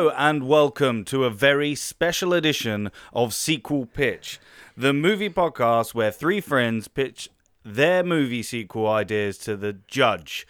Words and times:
Hello 0.00 0.14
and 0.16 0.48
welcome 0.48 1.04
to 1.04 1.26
a 1.26 1.30
very 1.30 1.74
special 1.74 2.32
edition 2.32 2.90
of 3.12 3.34
Sequel 3.34 3.84
Pitch, 3.84 4.40
the 4.74 4.94
movie 4.94 5.28
podcast 5.28 5.92
where 5.92 6.10
three 6.10 6.40
friends 6.40 6.88
pitch 6.88 7.28
their 7.66 8.02
movie 8.02 8.42
sequel 8.42 8.88
ideas 8.88 9.36
to 9.36 9.58
the 9.58 9.74
judge. 9.88 10.46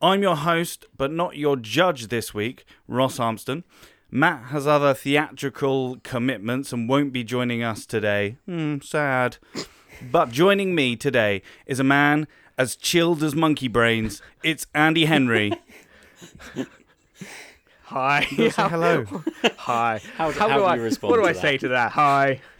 I'm 0.00 0.22
your 0.22 0.36
host, 0.36 0.86
but 0.96 1.12
not 1.12 1.36
your 1.36 1.56
judge 1.56 2.06
this 2.06 2.32
week, 2.32 2.64
Ross 2.88 3.18
Armston. 3.18 3.62
Matt 4.10 4.44
has 4.44 4.66
other 4.66 4.94
theatrical 4.94 5.98
commitments 6.02 6.72
and 6.72 6.88
won't 6.88 7.12
be 7.12 7.24
joining 7.24 7.62
us 7.62 7.84
today. 7.84 8.38
Hmm, 8.46 8.78
sad. 8.80 9.36
But 10.00 10.30
joining 10.30 10.74
me 10.74 10.96
today 10.96 11.42
is 11.66 11.78
a 11.78 11.84
man 11.84 12.26
as 12.56 12.74
chilled 12.74 13.22
as 13.22 13.34
monkey 13.34 13.68
brains. 13.68 14.22
It's 14.42 14.66
Andy 14.74 15.04
Henry. 15.04 15.52
Hi. 17.88 18.24
Say 18.24 18.50
hello. 18.56 19.04
Hi. 19.56 20.00
How, 20.16 20.30
How 20.30 20.38
how 20.40 20.48
do 20.48 20.54
do 20.54 20.64
I 20.64 20.76
you 20.76 20.82
respond 20.82 21.10
What 21.10 21.16
do 21.18 21.22
to 21.22 21.28
I 21.28 21.32
that? 21.32 21.40
say 21.40 21.58
to 21.58 21.68
that? 21.68 21.92
Hi. 21.92 22.40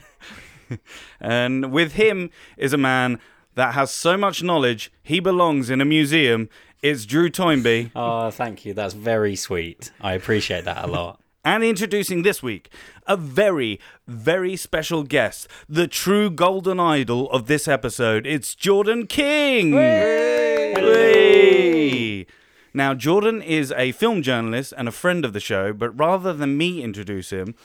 And 1.20 1.72
with 1.72 1.92
him 1.94 2.30
is 2.58 2.72
a 2.74 2.76
man 2.78 3.20
that 3.54 3.72
has 3.74 3.90
so 3.90 4.16
much 4.18 4.42
knowledge 4.42 4.92
he 5.02 5.18
belongs 5.20 5.70
in 5.70 5.80
a 5.80 5.84
museum. 5.84 6.48
It's 6.82 7.04
Drew 7.06 7.30
Toynbee. 7.30 7.90
Oh, 7.96 8.30
thank 8.30 8.64
you. 8.66 8.74
That's 8.74 8.92
very 8.94 9.34
sweet. 9.34 9.90
I 10.00 10.12
appreciate 10.12 10.64
that 10.66 10.84
a 10.84 10.86
lot. 10.86 11.20
And 11.44 11.64
introducing 11.64 12.22
this 12.22 12.42
week, 12.42 12.70
a 13.06 13.16
very, 13.16 13.80
very 14.06 14.56
special 14.56 15.02
guest, 15.04 15.48
the 15.68 15.88
true 15.88 16.28
golden 16.30 16.78
idol 16.78 17.30
of 17.30 17.46
this 17.46 17.66
episode. 17.66 18.26
It's 18.26 18.54
Jordan 18.54 19.06
King. 19.06 19.72
Hey! 19.72 20.74
Now, 22.78 22.94
Jordan 22.94 23.42
is 23.42 23.72
a 23.72 23.90
film 23.90 24.22
journalist 24.22 24.72
and 24.76 24.86
a 24.86 24.92
friend 24.92 25.24
of 25.24 25.32
the 25.32 25.40
show, 25.40 25.72
but 25.72 25.90
rather 25.98 26.32
than 26.32 26.56
me 26.56 26.80
introduce 26.80 27.30
him, 27.30 27.56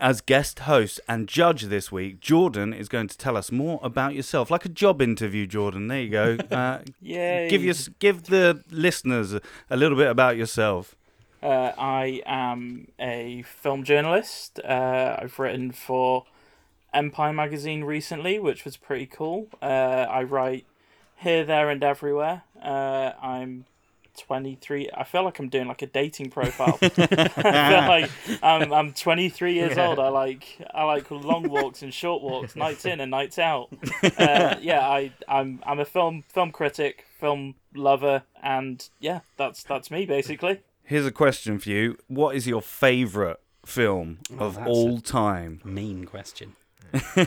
as 0.00 0.20
guest 0.20 0.60
host 0.60 1.00
and 1.08 1.26
judge 1.26 1.62
this 1.62 1.90
week, 1.90 2.20
Jordan 2.20 2.72
is 2.72 2.88
going 2.88 3.08
to 3.08 3.18
tell 3.18 3.36
us 3.36 3.50
more 3.50 3.80
about 3.82 4.14
yourself, 4.14 4.48
like 4.48 4.64
a 4.64 4.68
job 4.68 5.02
interview. 5.02 5.48
Jordan, 5.48 5.88
there 5.88 6.00
you 6.00 6.10
go. 6.10 6.38
Uh, 6.52 6.78
Yay. 7.02 7.48
give 7.50 7.64
your, 7.64 7.74
give 7.98 8.22
the 8.26 8.62
listeners 8.70 9.34
a, 9.34 9.40
a 9.68 9.76
little 9.76 9.98
bit 9.98 10.06
about 10.06 10.36
yourself. 10.36 10.94
Uh, 11.42 11.72
I 11.76 12.22
am 12.24 12.86
a 13.00 13.42
film 13.42 13.82
journalist. 13.82 14.60
Uh, 14.60 15.16
I've 15.18 15.40
written 15.40 15.72
for 15.72 16.26
Empire 16.94 17.32
magazine 17.32 17.82
recently, 17.82 18.38
which 18.38 18.64
was 18.64 18.76
pretty 18.76 19.06
cool. 19.06 19.48
Uh, 19.60 20.06
I 20.08 20.22
write 20.22 20.66
here, 21.16 21.44
there, 21.44 21.68
and 21.68 21.82
everywhere. 21.82 22.42
Uh, 22.62 23.10
I'm 23.20 23.64
23. 24.18 24.90
I 24.94 25.04
feel 25.04 25.24
like 25.24 25.38
I'm 25.38 25.48
doing 25.48 25.68
like 25.68 25.82
a 25.82 25.86
dating 25.86 26.30
profile. 26.30 26.78
I 26.82 26.88
feel 26.88 27.88
like 27.88 28.10
I'm, 28.42 28.72
I'm 28.72 28.92
23 28.92 29.54
years 29.54 29.78
old. 29.78 29.98
I 29.98 30.08
like 30.08 30.58
I 30.72 30.84
like 30.84 31.10
long 31.10 31.48
walks 31.48 31.82
and 31.82 31.92
short 31.92 32.22
walks, 32.22 32.56
nights 32.56 32.84
in 32.84 33.00
and 33.00 33.10
nights 33.10 33.38
out. 33.38 33.68
Uh, 34.18 34.56
yeah, 34.60 34.86
I 34.86 35.12
I'm 35.28 35.60
I'm 35.64 35.78
a 35.78 35.84
film 35.84 36.22
film 36.28 36.50
critic, 36.52 37.04
film 37.18 37.54
lover, 37.74 38.22
and 38.42 38.88
yeah, 38.98 39.20
that's 39.36 39.62
that's 39.62 39.90
me 39.90 40.04
basically. 40.04 40.60
Here's 40.82 41.06
a 41.06 41.12
question 41.12 41.58
for 41.58 41.68
you: 41.68 41.96
What 42.08 42.34
is 42.34 42.46
your 42.46 42.60
favourite 42.60 43.36
film 43.64 44.18
of 44.38 44.56
that's 44.56 44.68
all 44.68 45.00
time? 45.00 45.60
Mean 45.64 46.04
question. 46.04 46.56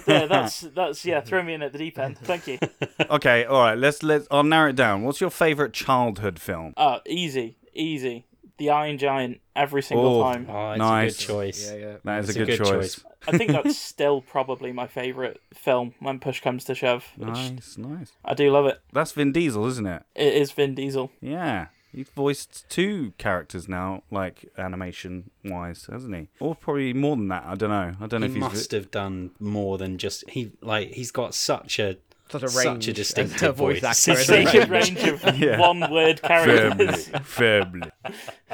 Yeah, 0.08 0.26
that's 0.28 0.62
that's 0.62 1.06
yeah. 1.06 1.22
Throw 1.22 1.42
me 1.44 1.54
in 1.54 1.62
at 1.62 1.72
the 1.72 1.78
deep 1.78 1.98
end. 2.00 2.18
Thank 2.18 2.48
you. 2.48 2.60
Okay, 3.10 3.46
all 3.46 3.62
right. 3.62 3.78
Let's 3.78 4.02
let's. 4.02 4.28
I'll 4.32 4.44
narrow 4.44 4.70
it 4.70 4.76
down. 4.76 5.04
What's 5.04 5.20
your 5.22 5.30
favourite 5.30 5.74
childhood 5.74 6.40
film? 6.40 6.74
Uh, 6.78 7.00
easy, 7.06 7.58
easy. 7.74 8.26
The 8.58 8.70
Iron 8.70 8.98
Giant 8.98 9.40
every 9.56 9.82
single 9.84 10.22
Oh. 10.22 10.24
time. 10.24 10.48
Oh, 10.50 10.72
it's 10.72 10.80
Nice. 10.80 11.16
a 11.16 11.18
good 11.18 11.28
choice. 11.34 11.72
Yeah, 11.72 11.78
yeah. 11.78 11.96
That 12.04 12.20
is 12.24 12.30
It's 12.30 12.38
a 12.38 12.46
good, 12.46 12.58
choice. 12.66 13.04
I 13.28 13.38
think 13.38 13.52
that's 13.64 13.78
still 13.78 14.22
probably 14.22 14.72
my 14.72 14.88
favorite 14.88 15.42
film 15.54 15.94
when 16.00 16.20
push 16.20 16.40
comes 16.40 16.64
to 16.66 16.76
shove. 16.76 17.06
Which 17.18 17.30
Nice, 17.30 17.78
nice. 17.78 18.12
I 18.24 18.34
do 18.36 18.50
love 18.52 18.66
it. 18.68 18.80
That's 18.94 19.12
Vin 19.12 19.32
Diesel, 19.32 19.66
isn't 19.66 19.86
it? 19.88 20.04
It 20.16 20.34
is 20.34 20.52
Vin 20.52 20.76
Diesel. 20.76 21.12
Yeah. 21.20 21.68
He's 21.94 22.10
voiced 22.10 22.68
two 22.70 23.14
characters 23.18 23.68
now, 23.70 24.04
like 24.10 24.52
animation 24.58 25.30
wise, 25.46 25.88
hasn't 25.92 26.16
he? 26.16 26.28
Or 26.40 26.56
probably 26.56 26.94
more 26.94 27.16
than 27.16 27.28
that. 27.28 27.44
I 27.46 27.56
don't 27.56 27.70
know. 27.70 27.94
I 28.02 28.08
don't 28.08 28.22
know 28.22 28.28
He 28.28 28.32
if 28.32 28.34
he's. 28.34 28.42
must 28.42 28.72
have 28.72 28.90
done 28.92 29.32
more 29.40 29.78
than 29.78 29.98
just 29.98 30.28
he 30.30 30.52
like 30.62 30.92
he's 30.94 31.12
got 31.12 31.36
such 31.36 31.78
a 31.80 31.98
Such 32.30 32.42
a 32.44 32.50
Such 32.50 32.66
a 32.66 32.70
range 32.70 32.90
as 32.90 32.96
distinctive 32.96 33.56
voice 33.58 33.82
voice. 33.82 34.08
actor. 34.08 34.24
Such 34.24 34.30
isn't 34.30 34.46
Such 34.48 34.54
he? 34.54 34.58
a 34.60 34.66
range 34.66 35.04
of 35.04 35.38
Yeah. 35.38 35.60
one 35.60 35.92
word 35.92 36.20
Family, 36.22 36.56
characters. 36.58 37.08
family. 37.24 37.92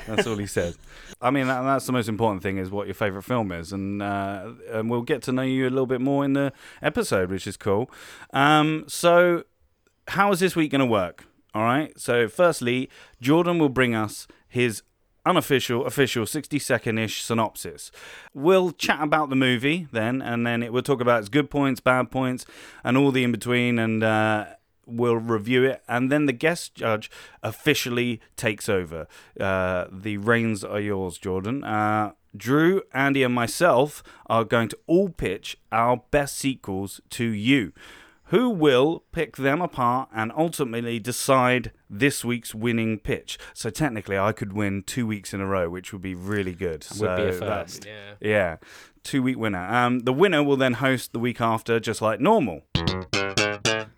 That's 0.06 0.28
all 0.28 0.36
he 0.38 0.48
says. 0.48 0.78
I 1.22 1.32
mean, 1.32 1.48
that, 1.48 1.62
that's 1.62 1.86
the 1.86 1.92
most 1.94 2.10
important 2.10 2.44
thing 2.44 2.58
is 2.58 2.70
what 2.72 2.88
your 2.88 2.94
favourite 2.94 3.24
film 3.26 3.52
is, 3.54 3.72
and 3.72 4.02
uh, 4.02 4.52
and 4.72 4.90
we'll 4.90 5.02
get 5.04 5.22
to 5.24 5.32
know 5.32 5.42
you 5.44 5.64
a 5.68 5.70
little 5.72 5.86
bit 5.86 6.02
more 6.02 6.26
in 6.26 6.34
the 6.34 6.52
episode, 6.82 7.30
which 7.32 7.48
is 7.48 7.56
cool. 7.58 7.90
Um, 8.34 8.84
so, 8.88 9.44
how 10.10 10.32
is 10.32 10.40
this 10.42 10.56
week 10.58 10.72
going 10.72 10.80
to 10.80 10.86
work? 10.86 11.26
All 11.54 11.64
right. 11.64 11.98
So, 12.00 12.28
firstly, 12.28 12.90
Jordan 13.22 13.60
will 13.60 13.70
bring 13.70 13.96
us 13.96 14.28
his 14.48 14.84
unofficial, 15.26 15.86
official 15.86 16.26
60 16.26 16.60
second 16.60 16.98
ish 16.98 17.24
synopsis. 17.24 17.92
We'll 18.34 18.72
chat 18.72 19.02
about 19.02 19.30
the 19.30 19.36
movie 19.36 19.88
then, 19.92 20.22
and 20.22 20.46
then 20.46 20.64
it, 20.64 20.74
we'll 20.74 20.84
talk 20.84 21.02
about 21.02 21.20
its 21.20 21.30
good 21.30 21.50
points, 21.50 21.80
bad 21.80 22.12
points, 22.12 22.46
and 22.84 22.98
all 22.98 23.12
the 23.12 23.24
in 23.24 23.32
between, 23.32 23.80
and 23.80 24.04
uh, 24.04 24.46
we'll 24.86 25.18
review 25.18 25.64
it. 25.66 25.84
And 25.88 26.12
then 26.12 26.26
the 26.26 26.34
guest 26.34 26.76
judge 26.76 27.10
officially 27.44 28.22
takes 28.36 28.70
over. 28.70 29.08
Uh, 29.40 29.86
the 29.92 30.18
reins 30.18 30.64
are 30.64 30.80
yours, 30.80 31.18
Jordan. 31.18 31.64
Uh, 31.64 32.14
Drew, 32.36 32.84
Andy, 32.94 33.24
and 33.24 33.34
myself 33.34 34.04
are 34.28 34.44
going 34.44 34.70
to 34.70 34.78
all 34.86 35.10
pitch 35.10 35.58
our 35.72 36.04
best 36.12 36.38
sequels 36.38 37.02
to 37.12 37.26
you 37.26 37.74
who 38.30 38.50
will 38.50 39.04
pick 39.12 39.38
them 39.38 39.62
apart 39.62 40.10
and 40.14 40.32
ultimately 40.38 41.00
decide 41.00 41.72
this 41.90 42.24
week's 42.24 42.54
winning 42.54 43.00
pitch. 43.00 43.38
So 43.54 43.70
technically, 43.70 44.18
I 44.18 44.32
could 44.32 44.54
win 44.54 44.84
two 44.84 45.08
weeks 45.08 45.34
in 45.34 45.42
a 45.42 45.46
row, 45.46 45.70
which 45.70 45.92
would 45.92 46.02
be 46.02 46.16
really 46.16 46.54
good. 46.54 46.86
would 47.00 47.16
be 47.18 47.24
a 47.24 47.34
So 47.34 47.40
first. 47.40 47.86
Yeah. 47.86 48.14
yeah, 48.20 48.58
two 49.04 49.24
week 49.24 49.38
winner. 49.38 49.66
Um, 49.66 50.00
the 50.00 50.14
winner 50.14 50.44
will 50.44 50.58
then 50.58 50.74
host 50.74 51.12
the 51.12 51.20
week 51.20 51.42
after, 51.42 51.80
just 51.80 52.02
like 52.02 52.20
normal. 52.20 52.62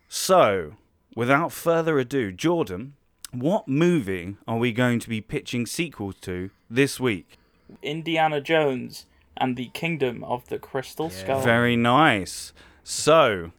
So, 0.07 0.75
without 1.15 1.51
further 1.51 1.99
ado, 1.99 2.31
Jordan, 2.31 2.93
what 3.31 3.67
movie 3.67 4.37
are 4.47 4.57
we 4.57 4.71
going 4.71 4.99
to 4.99 5.09
be 5.09 5.21
pitching 5.21 5.65
sequels 5.65 6.15
to 6.21 6.51
this 6.69 6.99
week? 6.99 7.37
Indiana 7.81 8.39
Jones 8.41 9.05
and 9.37 9.57
the 9.57 9.69
Kingdom 9.73 10.23
of 10.23 10.47
the 10.47 10.59
Crystal 10.59 11.09
Skull. 11.09 11.41
Very 11.41 11.75
nice. 11.75 12.53
So, 12.83 13.51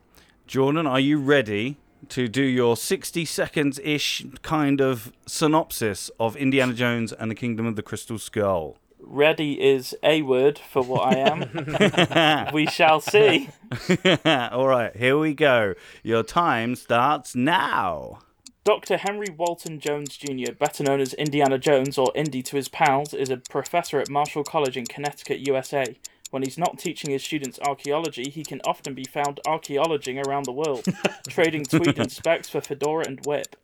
Jordan, 0.47 0.87
are 0.87 1.01
you 1.01 1.19
ready 1.19 1.77
to 2.09 2.29
do 2.29 2.43
your 2.43 2.77
60 2.77 3.25
seconds 3.25 3.81
ish 3.83 4.27
kind 4.43 4.81
of 4.81 5.13
synopsis 5.27 6.11
of 6.19 6.37
Indiana 6.37 6.75
Jones 6.75 7.13
and 7.13 7.31
the 7.31 7.35
Kingdom 7.35 7.65
of 7.67 7.77
the 7.77 7.83
Crystal 7.83 8.19
Skull? 8.19 8.77
Ready 9.01 9.61
is 9.61 9.97
a 10.03 10.23
word 10.23 10.59
for 10.59 10.83
what 10.83 11.07
I 11.07 11.19
am. 11.19 12.51
we 12.53 12.67
shall 12.67 13.01
see. 13.01 13.51
All 14.25 14.69
right, 14.69 14.95
here 14.97 15.19
we 15.19 15.35
go. 15.35 15.75
Your 16.03 16.23
time 16.23 16.77
starts 16.77 17.35
now. 17.35 18.19
Dr. 18.65 18.97
Henry 18.97 19.29
Walton 19.37 19.81
Jones 19.81 20.17
Jr., 20.17 20.53
better 20.53 20.85
known 20.85 21.01
as 21.01 21.15
Indiana 21.15 21.59
Jones 21.59 21.99
or 21.99 22.13
Indy 22.15 22.43
to 22.43 22.57
his 22.57 22.69
pals, 22.69 23.13
is 23.13 23.29
a 23.29 23.37
professor 23.37 23.99
at 23.99 24.09
Marshall 24.09 24.45
College 24.45 24.77
in 24.77 24.87
Connecticut, 24.87 25.41
USA. 25.41 25.97
When 26.33 26.43
he's 26.43 26.57
not 26.57 26.79
teaching 26.79 27.11
his 27.11 27.23
students 27.23 27.59
archaeology, 27.61 28.31
he 28.31 28.43
can 28.43 28.63
often 28.65 28.95
be 28.95 29.05
found 29.05 29.39
archaeologing 29.47 30.19
around 30.27 30.47
the 30.47 30.53
world, 30.53 30.87
trading 31.29 31.67
tweed 31.67 31.99
and 31.99 32.11
specs 32.11 32.49
for 32.49 32.63
fedora 32.63 33.05
and 33.07 33.21
whip. 33.27 33.55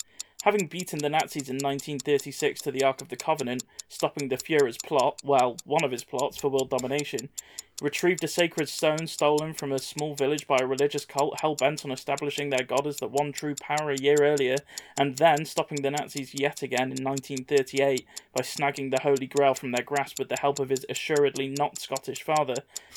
Having 0.42 0.66
beaten 0.66 0.98
the 0.98 1.08
Nazis 1.08 1.48
in 1.48 1.56
1936 1.56 2.60
to 2.60 2.70
the 2.70 2.84
Ark 2.84 3.00
of 3.00 3.08
the 3.08 3.16
Covenant, 3.16 3.64
stopping 3.88 4.28
the 4.28 4.36
Fuhrer's 4.36 4.76
plot, 4.76 5.22
well, 5.24 5.56
one 5.64 5.82
of 5.82 5.90
his 5.90 6.04
plots 6.04 6.36
for 6.36 6.50
world 6.50 6.68
domination, 6.68 7.30
retrieved 7.80 8.24
a 8.24 8.28
sacred 8.28 8.68
stone 8.68 9.06
stolen 9.06 9.54
from 9.54 9.72
a 9.72 9.78
small 9.78 10.14
village 10.14 10.46
by 10.46 10.58
a 10.60 10.66
religious 10.66 11.04
cult 11.04 11.40
hell 11.40 11.54
bent 11.54 11.84
on 11.84 11.92
establishing 11.92 12.50
their 12.50 12.64
god 12.64 12.86
as 12.86 12.96
the 12.96 13.06
one 13.06 13.32
true 13.32 13.54
power 13.54 13.90
a 13.90 14.00
year 14.00 14.16
earlier, 14.20 14.56
and 14.98 15.16
then 15.18 15.44
stopping 15.44 15.82
the 15.82 15.90
Nazis 15.90 16.34
yet 16.34 16.62
again 16.62 16.92
in 16.92 17.04
1938 17.04 18.06
by 18.34 18.42
snagging 18.42 18.90
the 18.90 19.02
Holy 19.02 19.26
Grail 19.26 19.54
from 19.54 19.72
their 19.72 19.84
grasp 19.84 20.18
with 20.18 20.28
the 20.28 20.40
help 20.40 20.58
of 20.58 20.70
his 20.70 20.84
assuredly 20.88 21.48
not 21.48 21.78
Scottish 21.78 22.22
father, 22.22 22.54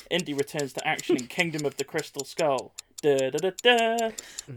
Indy 0.09 0.33
returns 0.33 0.73
to 0.73 0.87
action 0.87 1.17
in 1.17 1.27
Kingdom 1.27 1.65
of 1.65 1.77
the 1.77 1.83
Crystal 1.83 2.25
Skull. 2.25 2.71
Da, 3.01 3.29
da, 3.29 3.37
da, 3.37 3.51
da. 3.63 4.11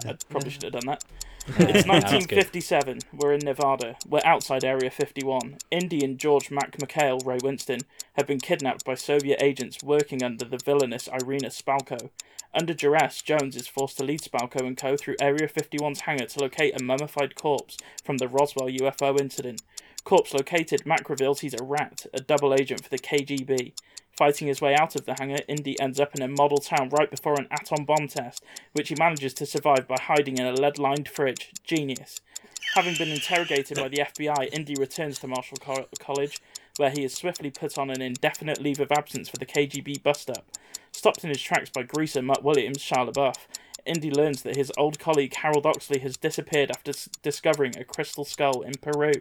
I 0.07 0.17
probably 0.29 0.51
should 0.51 0.65
have 0.65 0.73
done 0.73 0.87
that. 0.87 1.05
It's 1.47 1.85
That 1.97 2.15
was 2.15 2.25
good. 2.27 2.39
1957. 2.39 3.01
We're 3.13 3.35
in 3.35 3.41
Nevada. 3.45 3.97
We're 4.09 4.21
outside 4.25 4.65
Area 4.65 4.91
51. 4.91 5.59
Indy 5.71 6.03
and 6.05 6.19
George 6.19 6.51
Mac 6.51 6.79
McHale, 6.79 7.25
Ray 7.25 7.39
Winstone, 7.39 7.83
have 8.15 8.27
been 8.27 8.41
kidnapped 8.41 8.85
by 8.85 8.95
Soviet 8.95 9.43
agents 9.43 9.83
working 9.83 10.23
under 10.23 10.47
the 10.47 10.57
villainous 10.57 11.07
Irina 11.09 11.49
Spalko. 11.49 12.11
Under 12.55 12.73
duress, 12.73 13.21
Jones 13.21 13.57
is 13.57 13.69
forced 13.69 13.99
to 13.99 14.05
lead 14.05 14.23
Spalko 14.23 14.67
and 14.67 14.77
co. 14.77 14.97
through 14.97 15.17
Area 15.21 15.47
51's 15.47 16.01
hangar 16.01 16.27
to 16.27 16.41
locate 16.41 16.81
a 16.81 16.83
mummified 16.83 17.35
corpse 17.35 17.77
from 18.05 18.17
the 18.17 18.29
Roswell 18.29 18.69
UFO 18.69 19.21
incident. 19.21 19.61
Corpse 20.05 20.33
located, 20.33 20.87
Mac 20.87 21.11
reveals 21.11 21.41
he's 21.41 21.55
a 21.55 21.65
rat, 21.65 22.07
a 22.15 22.21
double 22.21 22.55
agent 22.55 22.83
for 22.83 22.91
the 22.91 22.99
KGB. 22.99 23.73
Fighting 24.17 24.47
his 24.47 24.61
way 24.61 24.75
out 24.75 24.95
of 24.95 25.07
the 25.07 25.15
hangar, 25.19 25.41
Indy 25.49 25.79
ends 25.81 25.99
up 25.99 26.15
in 26.15 26.23
a 26.23 26.29
model 26.29 26.59
town 26.59 26.89
right 26.91 27.11
before 27.11 27.35
an 27.35 27.49
atom 27.51 27.85
bomb 27.85 28.07
test, 28.07 28.45
which 28.73 28.89
he 28.89 28.95
manages 28.97 29.35
to 29.35 29.47
survive 29.47 29.89
by 29.89 29.97
hiding 30.01 30.39
in 30.39 30.47
a 30.47 30.53
lead 30.53 30.79
lined 30.79 31.09
fridge. 31.09 31.51
Genius. 31.65 32.21
Having 32.77 32.97
been 32.97 33.11
interrogated 33.11 33.77
by 33.77 33.89
the 33.89 33.99
FBI, 33.99 34.51
Indy 34.53 34.75
returns 34.77 35.19
to 35.19 35.27
Marshall 35.27 35.59
Co- 35.61 35.87
College, 35.99 36.41
where 36.77 36.91
he 36.91 37.05
is 37.05 37.15
swiftly 37.15 37.51
put 37.51 37.77
on 37.77 37.91
an 37.91 38.03
indefinite 38.03 38.61
leave 38.61 38.81
of 38.81 38.93
absence 38.93 39.29
for 39.29 39.37
the 39.37 39.47
KGB 39.47 40.03
bust 40.03 40.31
up. 40.31 40.47
Stopped 40.93 41.25
in 41.25 41.31
his 41.31 41.43
tracks 41.43 41.71
by 41.71 41.83
greaser 41.83 42.23
Mutt 42.23 42.45
Williams, 42.45 42.79
Shia 42.79 43.13
LaBeouf, 43.13 43.47
Indy 43.87 44.11
learns 44.11 44.43
that 44.43 44.57
his 44.57 44.73
old 44.79 44.99
colleague 44.99 45.35
Harold 45.35 45.67
Oxley 45.67 45.99
has 45.99 46.17
disappeared 46.17 46.71
after 46.71 46.91
s- 46.91 47.09
discovering 47.23 47.77
a 47.77 47.85
crystal 47.85 48.25
skull 48.25 48.63
in 48.63 48.73
Peru. 48.81 49.13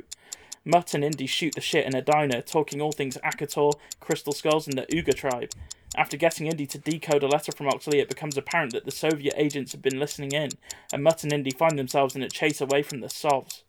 Mutt 0.65 0.93
and 0.93 1.03
Indy 1.03 1.27
shoot 1.27 1.55
the 1.55 1.61
shit 1.61 1.85
in 1.85 1.93
a 1.93 2.01
diner, 2.01 2.41
talking 2.41 2.79
all 2.79 2.93
things 2.93 3.17
Akator, 3.17 3.73
crystal 3.99 4.31
skulls, 4.31 4.65
and 4.67 4.77
the 4.77 4.83
Ugha 4.83 5.13
tribe. 5.13 5.51
After 5.95 6.15
getting 6.15 6.47
Indy 6.47 6.65
to 6.67 6.77
decode 6.77 7.21
a 7.21 7.27
letter 7.27 7.51
from 7.51 7.67
Oxley, 7.67 7.99
it 7.99 8.07
becomes 8.07 8.37
apparent 8.37 8.71
that 8.71 8.85
the 8.85 8.91
Soviet 8.91 9.33
agents 9.35 9.73
have 9.73 9.81
been 9.81 9.99
listening 9.99 10.31
in, 10.31 10.49
and 10.93 11.03
Mutt 11.03 11.23
and 11.23 11.33
Indy 11.33 11.51
find 11.51 11.77
themselves 11.77 12.15
in 12.15 12.23
a 12.23 12.29
chase 12.29 12.61
away 12.61 12.81
from 12.81 13.01
the 13.01 13.07
Sovs. 13.07 13.61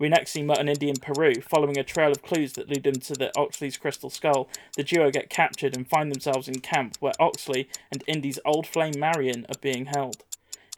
We 0.00 0.08
next 0.08 0.30
see 0.30 0.42
Mutt 0.42 0.60
and 0.60 0.70
Indy 0.70 0.88
in 0.88 0.96
Peru, 0.96 1.34
following 1.42 1.76
a 1.76 1.84
trail 1.84 2.12
of 2.12 2.22
clues 2.22 2.54
that 2.54 2.68
lead 2.68 2.84
them 2.84 3.00
to 3.00 3.14
the 3.14 3.36
Oxley's 3.36 3.76
crystal 3.76 4.10
skull. 4.10 4.48
The 4.76 4.84
duo 4.84 5.10
get 5.10 5.28
captured 5.28 5.76
and 5.76 5.88
find 5.88 6.10
themselves 6.10 6.48
in 6.48 6.60
camp 6.60 6.96
where 7.00 7.12
Oxley 7.20 7.68
and 7.92 8.02
Indy's 8.06 8.38
old 8.44 8.66
flame 8.66 8.94
Marion 8.98 9.44
are 9.48 9.58
being 9.60 9.86
held. 9.86 10.24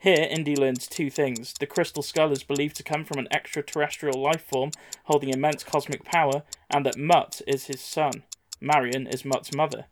Here, 0.01 0.27
Indy 0.31 0.55
learns 0.55 0.87
two 0.87 1.11
things. 1.11 1.53
The 1.59 1.67
crystal 1.67 2.01
skull 2.01 2.31
is 2.31 2.41
believed 2.41 2.75
to 2.77 2.83
come 2.83 3.05
from 3.05 3.19
an 3.19 3.27
extraterrestrial 3.29 4.19
life 4.19 4.41
form 4.41 4.71
holding 5.03 5.29
immense 5.29 5.63
cosmic 5.63 6.03
power, 6.03 6.41
and 6.71 6.83
that 6.87 6.97
Mutt 6.97 7.43
is 7.45 7.67
his 7.67 7.81
son. 7.81 8.23
Marion 8.59 9.05
is 9.05 9.23
Mutt's 9.23 9.53
mother. 9.53 9.85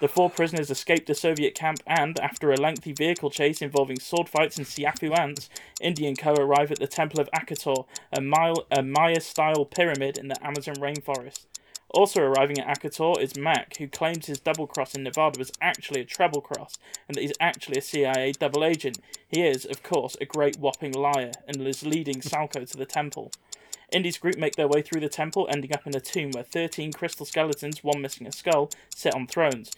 The 0.00 0.06
four 0.06 0.30
prisoners 0.30 0.70
escape 0.70 1.06
the 1.06 1.16
Soviet 1.16 1.56
camp, 1.56 1.80
and, 1.84 2.16
after 2.20 2.52
a 2.52 2.56
lengthy 2.56 2.92
vehicle 2.92 3.28
chase 3.28 3.60
involving 3.60 3.98
sword 3.98 4.28
fights 4.28 4.56
and 4.56 4.68
Siafu 4.68 5.18
ants, 5.18 5.50
Indy 5.80 6.06
and 6.06 6.16
co 6.16 6.34
arrive 6.34 6.70
at 6.70 6.78
the 6.78 6.86
Temple 6.86 7.18
of 7.18 7.28
Akator, 7.34 7.86
a, 8.12 8.20
mile, 8.20 8.66
a 8.70 8.84
Maya 8.84 9.20
style 9.20 9.64
pyramid 9.64 10.16
in 10.16 10.28
the 10.28 10.46
Amazon 10.46 10.76
rainforest. 10.76 11.46
Also 11.90 12.20
arriving 12.20 12.58
at 12.58 12.78
Akator 12.78 13.20
is 13.20 13.36
Mac, 13.36 13.76
who 13.76 13.88
claims 13.88 14.26
his 14.26 14.40
double 14.40 14.66
cross 14.66 14.94
in 14.94 15.02
Nevada 15.02 15.38
was 15.38 15.52
actually 15.60 16.00
a 16.00 16.04
treble 16.04 16.40
cross, 16.40 16.78
and 17.08 17.16
that 17.16 17.22
he's 17.22 17.32
actually 17.40 17.78
a 17.78 17.82
CIA 17.82 18.32
double 18.32 18.64
agent. 18.64 18.98
He 19.28 19.46
is, 19.46 19.64
of 19.64 19.82
course, 19.82 20.16
a 20.20 20.26
great 20.26 20.58
whopping 20.58 20.92
liar, 20.92 21.32
and 21.46 21.66
is 21.66 21.86
leading 21.86 22.20
Spalko 22.20 22.68
to 22.70 22.76
the 22.76 22.86
temple. 22.86 23.30
Indy's 23.92 24.18
group 24.18 24.36
make 24.36 24.56
their 24.56 24.68
way 24.68 24.82
through 24.82 25.00
the 25.00 25.08
temple, 25.08 25.46
ending 25.50 25.72
up 25.72 25.86
in 25.86 25.94
a 25.94 26.00
tomb 26.00 26.32
where 26.32 26.42
13 26.42 26.92
crystal 26.92 27.24
skeletons, 27.24 27.84
one 27.84 28.02
missing 28.02 28.26
a 28.26 28.32
skull, 28.32 28.70
sit 28.94 29.14
on 29.14 29.26
thrones. 29.26 29.70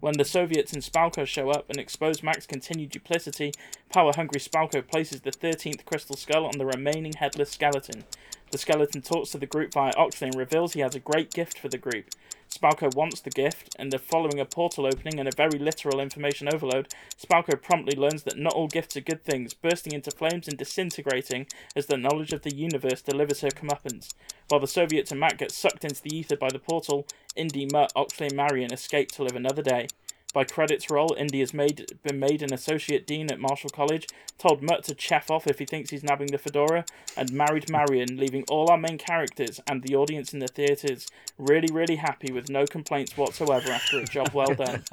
When 0.00 0.16
the 0.16 0.24
Soviets 0.24 0.72
and 0.72 0.82
Spalko 0.82 1.26
show 1.26 1.50
up 1.50 1.68
and 1.68 1.78
expose 1.78 2.22
Mac's 2.22 2.46
continued 2.46 2.90
duplicity, 2.90 3.52
power 3.90 4.12
hungry 4.14 4.40
Spalko 4.40 4.86
places 4.86 5.22
the 5.22 5.30
13th 5.30 5.84
crystal 5.84 6.16
skull 6.16 6.46
on 6.46 6.58
the 6.58 6.66
remaining 6.66 7.14
headless 7.14 7.50
skeleton. 7.50 8.04
The 8.50 8.58
skeleton 8.58 9.02
talks 9.02 9.30
to 9.30 9.38
the 9.38 9.46
group 9.46 9.72
via 9.74 9.92
Oxley 9.96 10.28
and 10.28 10.36
reveals 10.36 10.72
he 10.72 10.80
has 10.80 10.94
a 10.94 11.00
great 11.00 11.32
gift 11.32 11.58
for 11.58 11.68
the 11.68 11.78
group. 11.78 12.06
Spalko 12.48 12.94
wants 12.94 13.20
the 13.20 13.30
gift, 13.30 13.76
and 13.78 13.92
the 13.92 13.98
following 13.98 14.40
a 14.40 14.46
portal 14.46 14.86
opening 14.86 15.20
and 15.20 15.28
a 15.28 15.36
very 15.36 15.58
literal 15.58 16.00
information 16.00 16.48
overload, 16.48 16.88
Spalko 17.22 17.60
promptly 17.60 17.94
learns 17.94 18.22
that 18.22 18.38
not 18.38 18.54
all 18.54 18.68
gifts 18.68 18.96
are 18.96 19.02
good 19.02 19.22
things, 19.22 19.52
bursting 19.52 19.92
into 19.92 20.10
flames 20.10 20.48
and 20.48 20.56
disintegrating 20.56 21.46
as 21.76 21.86
the 21.86 21.98
knowledge 21.98 22.32
of 22.32 22.42
the 22.42 22.54
universe 22.54 23.02
delivers 23.02 23.42
her 23.42 23.50
comeuppance. 23.50 24.14
While 24.48 24.60
the 24.60 24.66
Soviets 24.66 25.10
and 25.10 25.20
Mac 25.20 25.36
get 25.38 25.52
sucked 25.52 25.84
into 25.84 26.02
the 26.02 26.16
ether 26.16 26.36
by 26.36 26.48
the 26.50 26.58
portal, 26.58 27.06
Indy, 27.36 27.68
Mutt, 27.70 27.92
Oxley, 27.94 28.28
and 28.28 28.36
Marion 28.36 28.72
escape 28.72 29.12
to 29.12 29.22
live 29.22 29.36
another 29.36 29.62
day. 29.62 29.88
By 30.34 30.44
credits 30.44 30.90
roll, 30.90 31.14
Indy 31.18 31.40
has 31.40 31.54
made 31.54 31.98
been 32.02 32.20
made 32.20 32.42
an 32.42 32.52
associate 32.52 33.06
dean 33.06 33.30
at 33.32 33.40
Marshall 33.40 33.70
College, 33.70 34.06
told 34.36 34.62
Mutt 34.62 34.84
to 34.84 34.94
chaff 34.94 35.30
off 35.30 35.46
if 35.46 35.58
he 35.58 35.64
thinks 35.64 35.90
he's 35.90 36.04
nabbing 36.04 36.28
the 36.28 36.38
fedora, 36.38 36.84
and 37.16 37.32
married 37.32 37.70
Marion, 37.70 38.16
leaving 38.18 38.44
all 38.50 38.70
our 38.70 38.76
main 38.76 38.98
characters 38.98 39.58
and 39.66 39.82
the 39.82 39.96
audience 39.96 40.32
in 40.34 40.38
the 40.40 40.46
theatres 40.46 41.06
really, 41.38 41.72
really 41.72 41.96
happy 41.96 42.30
with 42.30 42.50
no 42.50 42.66
complaints 42.66 43.16
whatsoever 43.16 43.70
after 43.72 43.98
a 44.00 44.04
job 44.04 44.30
well 44.34 44.54
done. 44.54 44.84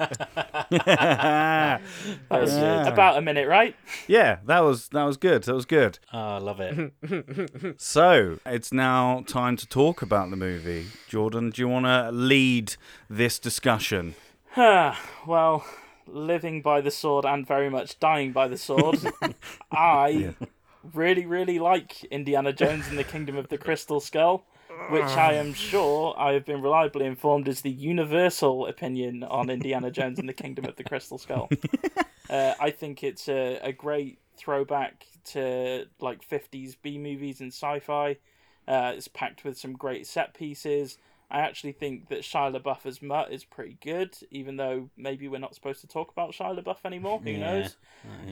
That 0.70 1.80
was 2.30 2.52
Yeah. 2.52 2.86
about 2.88 3.18
a 3.18 3.20
minute, 3.20 3.46
right? 3.48 3.76
yeah, 4.08 4.38
that 4.46 4.60
was 4.60 4.88
that 4.88 5.04
was 5.04 5.16
good. 5.16 5.42
That 5.44 5.54
was 5.54 5.66
good. 5.66 5.98
Oh, 6.12 6.18
I 6.18 6.38
love 6.38 6.60
it. 6.60 6.92
So 7.78 8.38
it's 8.46 8.72
now 8.72 9.22
time 9.26 9.56
to 9.56 9.66
talk 9.66 10.02
about 10.02 10.30
the 10.30 10.36
movie. 10.36 10.86
Jordan, 11.08 11.50
do 11.50 11.60
you 11.62 11.68
want 11.68 11.86
to 11.86 12.10
lead 12.12 12.74
this 13.08 13.38
discussion? 13.38 14.14
well, 15.26 15.66
living 16.06 16.62
by 16.62 16.80
the 16.80 16.90
sword 16.90 17.26
and 17.26 17.46
very 17.46 17.68
much 17.68 18.00
dying 18.00 18.32
by 18.32 18.48
the 18.48 18.56
sword, 18.56 18.98
I 19.70 20.34
really, 20.94 21.26
really 21.26 21.58
like 21.58 22.02
Indiana 22.04 22.54
Jones 22.54 22.88
and 22.88 22.98
the 22.98 23.04
Kingdom 23.04 23.36
of 23.36 23.48
the 23.48 23.58
Crystal 23.58 24.00
Skull, 24.00 24.46
which 24.88 25.02
I 25.04 25.34
am 25.34 25.52
sure 25.54 26.14
I 26.16 26.32
have 26.32 26.46
been 26.46 26.62
reliably 26.62 27.04
informed 27.04 27.48
is 27.48 27.60
the 27.60 27.70
universal 27.70 28.66
opinion 28.66 29.24
on 29.24 29.50
Indiana 29.50 29.90
Jones 29.90 30.18
and 30.18 30.28
the 30.28 30.32
Kingdom 30.32 30.64
of 30.64 30.76
the 30.76 30.84
Crystal 30.84 31.18
Skull. 31.18 31.50
Uh, 32.28 32.54
I 32.58 32.72
think 32.72 33.04
it's 33.04 33.28
a, 33.28 33.60
a 33.62 33.70
great 33.70 34.18
throwback 34.36 35.06
to 35.26 35.86
like 36.00 36.28
50s 36.28 36.74
B 36.82 36.98
movies 36.98 37.40
and 37.40 37.52
sci 37.52 37.78
fi. 37.78 38.16
Uh, 38.66 38.94
it's 38.96 39.06
packed 39.06 39.44
with 39.44 39.56
some 39.56 39.74
great 39.74 40.08
set 40.08 40.34
pieces. 40.34 40.98
I 41.28 41.40
actually 41.40 41.72
think 41.72 42.08
that 42.10 42.20
Shia 42.20 42.56
LaBeouf 42.56 42.86
as 42.86 43.02
Mutt 43.02 43.32
is 43.32 43.42
pretty 43.44 43.76
good, 43.82 44.16
even 44.30 44.56
though 44.56 44.90
maybe 44.96 45.26
we're 45.26 45.40
not 45.40 45.56
supposed 45.56 45.80
to 45.80 45.88
talk 45.88 46.12
about 46.12 46.30
Shia 46.30 46.56
LaBeouf 46.62 46.78
anymore. 46.84 47.18
Who 47.18 47.30
Yeah. 47.30 47.38
knows? 47.38 47.76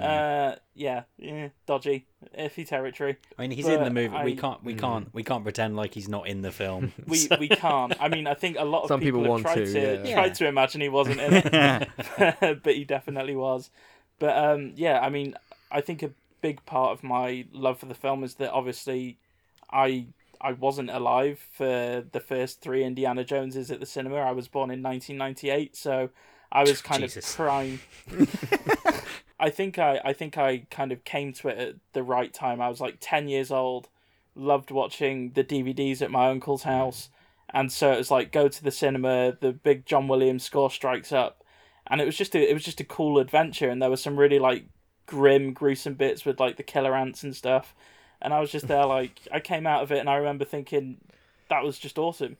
Uh, 0.00 0.54
yeah, 0.74 1.02
yeah, 1.18 1.48
dodgy, 1.66 2.06
iffy 2.38 2.64
territory. 2.66 3.16
I 3.36 3.42
mean, 3.42 3.50
he's 3.50 3.66
in 3.66 3.74
the 3.82 3.90
But 3.90 3.92
movie. 3.94 4.16
We 4.24 4.36
can't. 4.36 4.62
We 4.62 4.74
can't. 4.74 5.12
We 5.12 5.24
can't 5.24 5.42
pretend 5.42 5.74
like 5.74 5.92
he's 5.94 6.08
not 6.08 6.28
in 6.28 6.42
the 6.42 6.52
film. 6.52 6.92
We 7.08 7.26
we 7.40 7.48
can't. 7.48 7.94
I 8.00 8.08
mean, 8.08 8.28
I 8.28 8.34
think 8.34 8.58
a 8.60 8.64
lot 8.64 8.82
of 8.82 8.88
Some 8.88 9.00
people 9.00 9.22
have 9.22 9.28
want 9.30 9.42
tried 9.42 9.54
to, 9.56 9.72
to, 9.72 10.08
yeah. 10.08 10.14
tried 10.14 10.34
to 10.36 10.46
imagine 10.46 10.80
he 10.80 10.88
wasn't 10.88 11.20
in 11.20 11.34
it, 11.34 11.88
but 12.62 12.74
he 12.74 12.84
definitely 12.84 13.34
was. 13.34 13.70
But 14.20 14.36
um, 14.36 14.72
yeah, 14.76 15.00
I 15.00 15.10
mean, 15.10 15.34
I 15.72 15.80
think 15.80 16.04
a 16.04 16.10
big 16.42 16.64
part 16.64 16.92
of 16.92 17.02
my 17.02 17.46
love 17.52 17.80
for 17.80 17.86
the 17.86 17.94
film 17.94 18.22
is 18.22 18.34
that 18.36 18.52
obviously, 18.52 19.18
I 19.72 20.06
I 20.40 20.52
wasn't 20.52 20.90
alive 20.90 21.38
for 21.52 22.04
the 22.12 22.20
first 22.20 22.60
three 22.60 22.84
Indiana 22.84 23.24
Joneses 23.24 23.70
at 23.70 23.80
the 23.80 23.86
cinema. 23.86 24.16
I 24.16 24.32
was 24.32 24.48
born 24.48 24.70
in 24.70 24.82
1998, 24.82 25.76
so 25.76 26.10
I 26.50 26.62
was 26.62 26.80
kind 26.80 27.02
Jesus. 27.02 27.28
of 27.28 27.36
prime. 27.36 27.80
I 29.40 29.50
think 29.50 29.78
I 29.78 30.00
I 30.04 30.12
think 30.12 30.38
I 30.38 30.66
kind 30.70 30.92
of 30.92 31.04
came 31.04 31.32
to 31.34 31.48
it 31.48 31.58
at 31.58 31.74
the 31.92 32.02
right 32.02 32.32
time. 32.32 32.60
I 32.60 32.68
was 32.68 32.80
like 32.80 32.98
10 33.00 33.28
years 33.28 33.50
old, 33.50 33.88
loved 34.34 34.70
watching 34.70 35.32
the 35.32 35.44
DVDs 35.44 36.00
at 36.00 36.10
my 36.10 36.30
uncle's 36.30 36.62
mm. 36.62 36.70
house, 36.70 37.10
and 37.50 37.72
so 37.72 37.92
it 37.92 37.98
was 37.98 38.10
like 38.10 38.32
go 38.32 38.48
to 38.48 38.62
the 38.62 38.70
cinema, 38.70 39.36
the 39.40 39.52
big 39.52 39.86
John 39.86 40.08
Williams 40.08 40.44
score 40.44 40.70
strikes 40.70 41.12
up, 41.12 41.42
and 41.86 42.00
it 42.00 42.06
was 42.06 42.16
just 42.16 42.34
a 42.34 42.50
it 42.50 42.54
was 42.54 42.64
just 42.64 42.80
a 42.80 42.84
cool 42.84 43.18
adventure, 43.18 43.68
and 43.68 43.82
there 43.82 43.90
was 43.90 44.02
some 44.02 44.16
really 44.16 44.38
like 44.38 44.66
grim, 45.06 45.52
gruesome 45.52 45.94
bits 45.94 46.24
with 46.24 46.40
like 46.40 46.56
the 46.56 46.62
killer 46.62 46.94
ants 46.94 47.22
and 47.22 47.34
stuff, 47.34 47.74
and 48.24 48.34
I 48.34 48.40
was 48.40 48.50
just 48.50 48.66
there 48.66 48.86
like 48.86 49.20
I 49.30 49.38
came 49.38 49.66
out 49.66 49.82
of 49.82 49.92
it, 49.92 49.98
and 49.98 50.10
I 50.10 50.16
remember 50.16 50.44
thinking 50.44 50.96
that 51.50 51.62
was 51.62 51.78
just 51.78 51.98
awesome, 51.98 52.36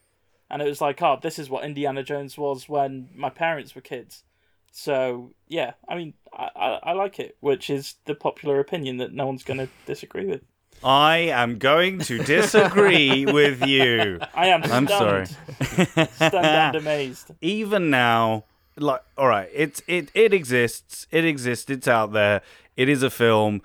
and 0.50 0.60
it 0.60 0.66
was 0.66 0.80
like 0.80 1.00
oh 1.02 1.18
this 1.22 1.38
is 1.38 1.48
what 1.48 1.64
Indiana 1.64 2.02
Jones 2.02 2.36
was 2.36 2.68
when 2.68 3.10
my 3.14 3.30
parents 3.30 3.74
were 3.74 3.80
kids. 3.80 4.24
So 4.72 5.30
yeah, 5.46 5.74
I 5.88 5.94
mean, 5.94 6.14
I, 6.32 6.48
I, 6.56 6.80
I 6.82 6.92
like 6.94 7.20
it, 7.20 7.36
which 7.38 7.70
is 7.70 7.94
the 8.06 8.14
popular 8.16 8.58
opinion 8.58 8.96
that 8.96 9.12
no 9.12 9.26
one's 9.26 9.44
going 9.44 9.58
to 9.58 9.68
disagree 9.86 10.26
with. 10.26 10.40
I 10.82 11.18
am 11.18 11.58
going 11.58 12.00
to 12.00 12.18
disagree 12.18 13.24
with 13.32 13.64
you. 13.64 14.18
I 14.34 14.48
am 14.48 14.64
I'm 14.64 14.88
sorry. 14.88 15.26
stunned 15.26 16.34
and 16.34 16.76
amazed. 16.76 17.30
Even 17.40 17.90
now, 17.90 18.44
like, 18.76 19.02
all 19.16 19.28
right, 19.28 19.48
it's 19.52 19.80
it 19.86 20.10
it 20.14 20.34
exists. 20.34 21.06
It 21.10 21.24
exists. 21.24 21.70
It's 21.70 21.86
out 21.86 22.12
there. 22.12 22.42
It 22.76 22.88
is 22.88 23.02
a 23.02 23.10
film. 23.10 23.62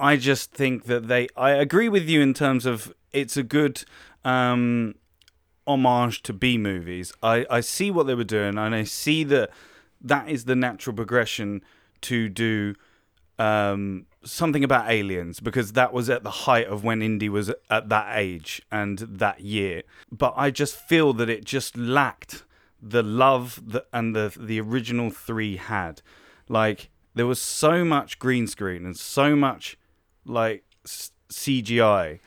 I 0.00 0.16
just 0.16 0.52
think 0.52 0.84
that 0.84 1.08
they. 1.08 1.28
I 1.36 1.50
agree 1.50 1.88
with 1.88 2.08
you 2.08 2.20
in 2.20 2.34
terms 2.34 2.66
of 2.66 2.92
it's 3.12 3.36
a 3.36 3.42
good 3.42 3.84
um, 4.24 4.94
homage 5.66 6.22
to 6.22 6.32
B 6.32 6.56
movies. 6.58 7.12
I 7.22 7.46
I 7.50 7.60
see 7.60 7.90
what 7.90 8.06
they 8.06 8.14
were 8.14 8.24
doing, 8.24 8.58
and 8.58 8.74
I 8.74 8.84
see 8.84 9.24
that 9.24 9.50
that 10.00 10.28
is 10.28 10.46
the 10.46 10.56
natural 10.56 10.96
progression 10.96 11.62
to 12.02 12.28
do 12.30 12.74
um, 13.38 14.06
something 14.24 14.64
about 14.64 14.90
aliens 14.90 15.40
because 15.40 15.72
that 15.72 15.92
was 15.92 16.08
at 16.08 16.22
the 16.22 16.30
height 16.30 16.66
of 16.66 16.82
when 16.82 17.02
Indy 17.02 17.28
was 17.28 17.52
at 17.68 17.88
that 17.90 18.16
age 18.16 18.62
and 18.70 18.98
that 18.98 19.40
year. 19.40 19.82
But 20.10 20.34
I 20.36 20.50
just 20.50 20.76
feel 20.76 21.12
that 21.14 21.28
it 21.28 21.44
just 21.44 21.76
lacked 21.76 22.44
the 22.82 23.02
love 23.02 23.60
that 23.66 23.86
and 23.92 24.16
the 24.16 24.34
the 24.38 24.60
original 24.60 25.10
three 25.10 25.56
had. 25.56 26.02
Like 26.48 26.88
there 27.14 27.26
was 27.26 27.40
so 27.40 27.84
much 27.84 28.18
green 28.18 28.46
screen 28.46 28.86
and 28.86 28.96
so 28.96 29.36
much 29.36 29.76
like 30.24 30.64
CGI 30.86 32.20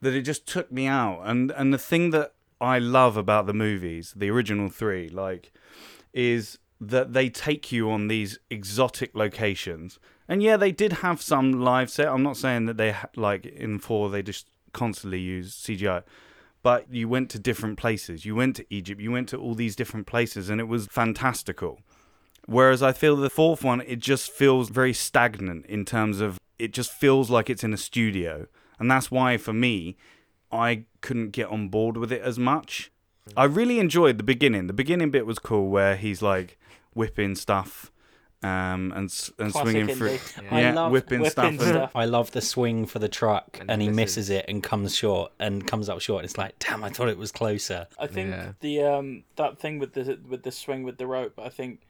that 0.00 0.14
it 0.14 0.22
just 0.22 0.46
took 0.46 0.70
me 0.72 0.86
out. 0.86 1.22
And 1.24 1.50
and 1.52 1.72
the 1.72 1.78
thing 1.78 2.10
that 2.10 2.32
I 2.60 2.78
love 2.78 3.16
about 3.16 3.46
the 3.46 3.54
movies, 3.54 4.12
the 4.16 4.30
original 4.30 4.68
three, 4.68 5.08
like, 5.08 5.52
is 6.12 6.58
that 6.80 7.12
they 7.12 7.28
take 7.28 7.70
you 7.70 7.90
on 7.90 8.08
these 8.08 8.38
exotic 8.48 9.14
locations. 9.14 9.98
And 10.28 10.42
yeah, 10.42 10.56
they 10.56 10.72
did 10.72 10.94
have 10.94 11.20
some 11.20 11.60
live 11.60 11.90
set. 11.90 12.08
I'm 12.08 12.22
not 12.22 12.36
saying 12.36 12.66
that 12.66 12.76
they 12.76 12.96
like 13.16 13.46
in 13.46 13.78
four 13.78 14.08
they 14.10 14.22
just 14.22 14.48
constantly 14.72 15.20
use 15.20 15.54
CGI, 15.54 16.02
but 16.62 16.92
you 16.92 17.08
went 17.08 17.30
to 17.30 17.38
different 17.38 17.78
places. 17.78 18.24
You 18.24 18.34
went 18.34 18.56
to 18.56 18.66
Egypt. 18.70 19.00
You 19.00 19.10
went 19.10 19.28
to 19.30 19.36
all 19.36 19.54
these 19.54 19.76
different 19.76 20.06
places, 20.06 20.48
and 20.48 20.60
it 20.60 20.68
was 20.68 20.86
fantastical. 20.86 21.80
Whereas 22.46 22.82
I 22.82 22.92
feel 22.92 23.16
the 23.16 23.30
fourth 23.30 23.62
one, 23.62 23.80
it 23.82 23.98
just 23.98 24.30
feels 24.30 24.70
very 24.70 24.92
stagnant 24.92 25.66
in 25.66 25.84
terms 25.84 26.20
of 26.20 26.38
it 26.60 26.72
just 26.72 26.92
feels 26.92 27.30
like 27.30 27.48
it's 27.50 27.64
in 27.64 27.72
a 27.72 27.76
studio. 27.78 28.46
And 28.78 28.90
that's 28.90 29.10
why, 29.10 29.36
for 29.36 29.52
me, 29.52 29.96
I 30.52 30.84
couldn't 31.00 31.30
get 31.30 31.48
on 31.48 31.68
board 31.68 31.96
with 31.96 32.10
it 32.12 32.22
as 32.22 32.38
much. 32.38 32.90
I 33.36 33.44
really 33.44 33.78
enjoyed 33.78 34.18
the 34.18 34.24
beginning. 34.24 34.66
The 34.66 34.72
beginning 34.72 35.10
bit 35.10 35.26
was 35.26 35.38
cool 35.38 35.68
where 35.68 35.96
he's 35.96 36.22
like 36.22 36.58
whipping 36.94 37.34
stuff 37.36 37.92
um, 38.42 38.90
and 38.96 39.12
and 39.38 39.52
Classic 39.52 39.52
swinging 39.70 39.94
through. 39.94 40.08
Indy. 40.08 40.20
Yeah, 40.50 40.70
I 40.70 40.72
love 40.72 40.92
whipping, 40.92 41.20
whipping 41.20 41.58
stuff. 41.60 41.60
and- 41.60 41.88
I 41.94 42.06
love 42.06 42.30
the 42.32 42.40
swing 42.40 42.86
for 42.86 42.98
the 42.98 43.08
truck, 43.08 43.58
and, 43.60 43.70
And 43.70 43.82
he 43.82 43.88
he 43.88 43.94
misses 43.94 44.16
misses. 44.16 44.30
it 44.30 44.46
and 44.48 44.62
comes 44.62 44.96
short 44.96 45.32
and 45.38 45.66
comes 45.66 45.88
up 45.90 46.00
short. 46.00 46.24
It's 46.24 46.38
like, 46.38 46.58
damn, 46.58 46.82
I 46.82 46.88
thought 46.88 47.08
it 47.10 47.18
was 47.18 47.30
closer. 47.32 47.86
I 47.98 48.06
think 48.06 48.30
Yeah. 48.30 48.52
the 48.60 48.82
um 48.82 49.24
that 49.36 49.58
thing 49.58 49.78
with 49.78 49.92
the 49.92 50.18
with 50.26 50.42
the 50.42 50.50
swing 50.50 50.82
with 50.84 50.96
the 50.96 51.06
rope. 51.06 51.38
I 51.38 51.50
think 51.50 51.80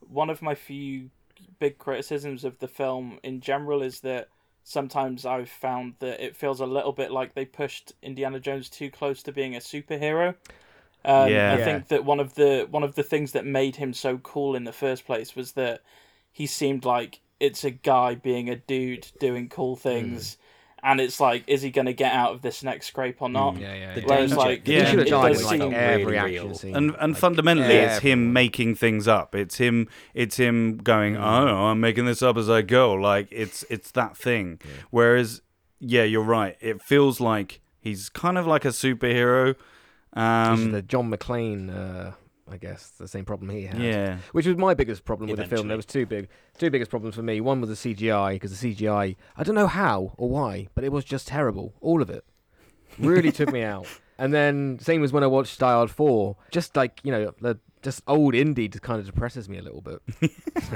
one 0.00 0.30
of 0.30 0.40
my 0.40 0.54
few 0.54 1.10
big 1.58 1.78
criticisms 1.78 2.44
of 2.44 2.58
the 2.58 2.68
film 2.68 3.18
in 3.22 3.40
general 3.40 3.82
is 3.82 4.00
that 4.00 4.28
sometimes 4.64 5.24
I've 5.24 5.48
found 5.48 5.94
that 6.00 6.22
it 6.22 6.36
feels 6.36 6.60
a 6.60 6.66
little 6.66 6.92
bit 6.92 7.10
like 7.10 7.34
they 7.34 7.44
pushed 7.44 7.94
Indiana 8.02 8.38
Jones 8.38 8.68
too 8.68 8.90
close 8.90 9.22
to 9.22 9.32
being 9.32 9.56
a 9.56 9.60
superhero. 9.60 10.34
Um, 11.04 11.30
Yeah. 11.30 11.54
I 11.54 11.64
think 11.64 11.88
that 11.88 12.04
one 12.04 12.20
of 12.20 12.34
the 12.34 12.66
one 12.70 12.82
of 12.82 12.94
the 12.94 13.02
things 13.02 13.32
that 13.32 13.46
made 13.46 13.76
him 13.76 13.94
so 13.94 14.18
cool 14.18 14.54
in 14.56 14.64
the 14.64 14.72
first 14.72 15.06
place 15.06 15.34
was 15.34 15.52
that 15.52 15.82
he 16.32 16.46
seemed 16.46 16.84
like 16.84 17.20
it's 17.40 17.64
a 17.64 17.70
guy 17.70 18.14
being 18.14 18.50
a 18.50 18.56
dude 18.56 19.06
doing 19.18 19.48
cool 19.48 19.76
things, 19.76 20.36
and 20.82 21.00
it's 21.00 21.18
like, 21.20 21.44
is 21.46 21.62
he 21.62 21.70
going 21.70 21.86
to 21.86 21.92
get 21.92 22.12
out 22.12 22.32
of 22.32 22.42
this 22.42 22.62
next 22.62 22.86
scrape 22.86 23.20
or 23.20 23.28
not? 23.28 23.56
Yeah, 23.58 23.74
yeah. 23.74 23.94
The 23.94 24.00
yeah. 24.00 24.06
Whereas, 24.06 24.30
danger, 24.30 24.36
like, 24.36 24.64
the 24.64 24.72
Yeah. 24.72 24.78
He 24.78 24.84
He 24.84 24.90
should 24.90 25.00
it 25.06 25.10
died 25.10 25.32
does 25.34 25.44
like 25.44 25.60
seem 25.60 25.74
every 25.74 26.04
really 26.04 26.16
action 26.18 26.46
real. 26.46 26.54
scene. 26.54 26.76
and 26.76 26.96
and 26.98 27.12
Like, 27.12 27.20
fundamentally 27.20 27.74
it's 27.74 27.98
him 27.98 28.32
making 28.32 28.74
things 28.76 29.06
up 29.08 29.34
it's 29.34 29.56
him 29.56 29.88
it's 30.14 30.36
him 30.36 30.76
going 30.78 31.14
Mm. 31.14 31.20
oh 31.22 31.66
i'm 31.66 31.80
making 31.80 32.04
this 32.06 32.22
up 32.22 32.36
as 32.36 32.48
i 32.48 32.62
go 32.62 32.92
like 32.94 33.28
it's 33.30 33.64
it's 33.70 33.90
that 33.92 34.16
thing 34.16 34.60
whereas 34.90 35.42
yeah 35.80 36.02
you're 36.04 36.22
right 36.22 36.56
it 36.60 36.80
feels 36.82 37.20
like 37.20 37.60
he's 37.80 38.08
kind 38.08 38.36
of 38.38 38.46
like 38.46 38.64
a 38.64 38.68
superhero 38.68 39.54
This 39.54 40.22
um 40.22 40.72
the 40.72 40.82
John 40.82 41.10
McClane, 41.10 41.70
uh, 41.74 42.12
I 42.50 42.56
guess, 42.56 42.88
the 42.90 43.08
same 43.08 43.24
problem 43.24 43.50
he 43.50 43.64
had. 43.64 43.80
yeah 43.80 44.18
Which 44.32 44.46
was 44.46 44.56
my 44.56 44.74
biggest 44.74 45.04
problem 45.04 45.30
with 45.30 45.38
the 45.38 45.44
film. 45.44 45.66
Eventually. 45.66 45.68
There 45.68 45.76
was 45.76 45.86
two 45.86 46.06
big, 46.06 46.28
two 46.58 46.70
biggest 46.70 46.90
problems 46.90 47.14
for 47.14 47.22
me. 47.22 47.40
One 47.40 47.60
was 47.60 47.70
the 47.70 47.94
CGI 47.94 48.34
because 48.34 48.58
the 48.60 48.74
CGI, 48.74 49.16
I 49.36 49.42
don't 49.42 49.54
know 49.54 49.66
how 49.66 50.12
or 50.16 50.28
why, 50.28 50.68
but 50.74 50.84
it 50.84 50.92
was 50.92 51.04
just 51.04 51.28
terrible. 51.28 51.74
All 51.80 52.02
of 52.02 52.10
it 52.10 52.24
really 52.98 53.32
took 53.32 53.52
me 53.52 53.62
out. 53.74 53.86
And 54.18 54.34
then 54.34 54.78
same 54.80 55.04
as 55.04 55.12
when 55.12 55.22
I 55.22 55.28
watched 55.28 55.58
Die 55.60 55.72
Hard 55.72 55.90
Four, 55.90 56.36
just 56.50 56.76
like 56.76 57.00
you 57.04 57.12
know 57.12 57.32
the. 57.40 57.58
Just 57.80 58.02
old 58.08 58.34
Indy 58.34 58.66
just 58.66 58.82
kind 58.82 58.98
of 58.98 59.06
depresses 59.06 59.48
me 59.48 59.56
a 59.56 59.62
little 59.62 59.80
bit. 59.80 60.02
it's 60.20 60.72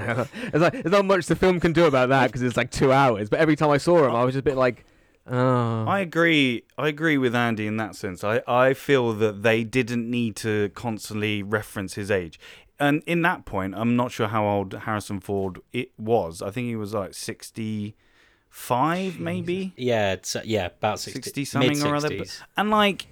like 0.54 0.72
there's 0.72 0.92
not 0.92 1.04
much 1.04 1.26
the 1.26 1.34
film 1.34 1.58
can 1.58 1.72
do 1.72 1.86
about 1.86 2.10
that 2.10 2.28
because 2.28 2.42
it's 2.42 2.56
like 2.56 2.70
two 2.70 2.92
hours. 2.92 3.28
But 3.28 3.40
every 3.40 3.56
time 3.56 3.70
I 3.70 3.78
saw 3.78 4.06
him, 4.06 4.14
I 4.14 4.22
was 4.22 4.34
just 4.34 4.42
a 4.42 4.44
bit 4.44 4.56
like, 4.56 4.84
oh, 5.26 5.86
I 5.86 6.00
agree. 6.00 6.64
I 6.76 6.88
agree 6.88 7.16
with 7.18 7.34
Andy 7.34 7.66
in 7.66 7.76
that 7.78 7.96
sense. 7.96 8.22
I, 8.24 8.42
I 8.46 8.74
feel 8.74 9.12
that 9.14 9.42
they 9.42 9.64
didn't 9.64 10.10
need 10.10 10.36
to 10.36 10.70
constantly 10.74 11.42
reference 11.42 11.94
his 11.94 12.10
age. 12.10 12.38
And 12.80 13.02
in 13.06 13.22
that 13.22 13.44
point, 13.44 13.74
I'm 13.76 13.96
not 13.96 14.10
sure 14.10 14.28
how 14.28 14.46
old 14.46 14.72
Harrison 14.72 15.20
Ford 15.20 15.60
it 15.72 15.92
was. 15.96 16.42
I 16.42 16.50
think 16.50 16.66
he 16.66 16.76
was 16.76 16.94
like 16.94 17.14
65, 17.14 19.20
maybe. 19.20 19.72
Yeah, 19.76 20.14
it's, 20.14 20.34
uh, 20.34 20.42
yeah, 20.44 20.66
about 20.66 20.98
60, 20.98 21.22
60 21.22 21.44
something 21.44 21.82
or 21.84 21.94
other. 21.94 22.18
But, 22.18 22.42
and 22.56 22.70
like 22.70 23.06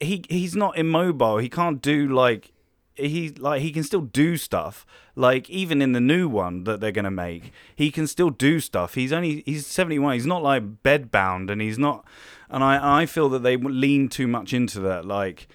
he 0.00 0.24
he's 0.28 0.56
not 0.56 0.78
immobile. 0.78 1.38
He 1.38 1.48
can't 1.48 1.82
do 1.82 2.08
like 2.08 2.52
he 2.98 3.30
like 3.30 3.62
he 3.62 3.70
can 3.72 3.82
still 3.82 4.00
do 4.00 4.36
stuff. 4.36 4.86
Like 5.14 5.48
even 5.50 5.80
in 5.82 5.92
the 5.92 6.00
new 6.00 6.28
one 6.28 6.64
that 6.64 6.80
they're 6.80 6.92
gonna 6.92 7.10
make, 7.10 7.52
he 7.74 7.90
can 7.90 8.06
still 8.06 8.30
do 8.30 8.60
stuff. 8.60 8.94
He's 8.94 9.12
only 9.12 9.42
he's 9.46 9.66
71. 9.66 10.14
He's 10.14 10.26
not 10.26 10.42
like 10.42 10.82
bedbound 10.82 11.50
and 11.50 11.60
he's 11.60 11.78
not 11.78 12.04
and 12.50 12.62
I 12.62 13.02
I 13.02 13.06
feel 13.06 13.28
that 13.30 13.42
they 13.42 13.56
lean 13.56 14.08
too 14.08 14.26
much 14.26 14.52
into 14.52 14.80
that 14.80 15.04
like 15.04 15.48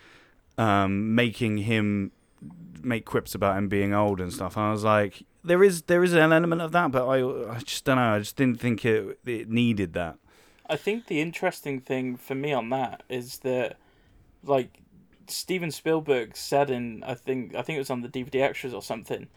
um 0.57 1.15
making 1.15 1.59
him 1.59 2.11
make 2.81 3.05
quips 3.05 3.33
about 3.33 3.57
him 3.57 3.67
being 3.67 3.93
old 3.93 4.19
and 4.19 4.31
stuff. 4.31 4.57
And 4.57 4.65
I 4.65 4.71
was 4.71 4.83
like 4.83 5.23
there 5.43 5.63
is 5.63 5.83
there 5.83 6.03
is 6.03 6.13
an 6.13 6.31
element 6.31 6.61
of 6.61 6.71
that, 6.71 6.91
but 6.91 7.07
I 7.07 7.55
I 7.55 7.59
just 7.59 7.85
don't 7.85 7.97
know. 7.97 8.13
I 8.13 8.19
just 8.19 8.35
didn't 8.35 8.59
think 8.59 8.85
it 8.85 9.19
it 9.25 9.49
needed 9.49 9.93
that. 9.93 10.17
I 10.69 10.77
think 10.77 11.07
the 11.07 11.19
interesting 11.19 11.81
thing 11.81 12.15
for 12.15 12.35
me 12.35 12.53
on 12.53 12.69
that 12.69 13.03
is 13.09 13.39
that, 13.39 13.77
like, 14.43 14.79
Steven 15.27 15.71
Spielberg 15.71 16.35
said 16.35 16.69
in 16.69 17.03
I 17.05 17.13
think 17.15 17.55
I 17.55 17.61
think 17.61 17.75
it 17.77 17.79
was 17.79 17.89
on 17.89 18.01
the 18.01 18.09
DVD 18.09 18.41
extras 18.41 18.73
or 18.73 18.81
something, 18.81 19.27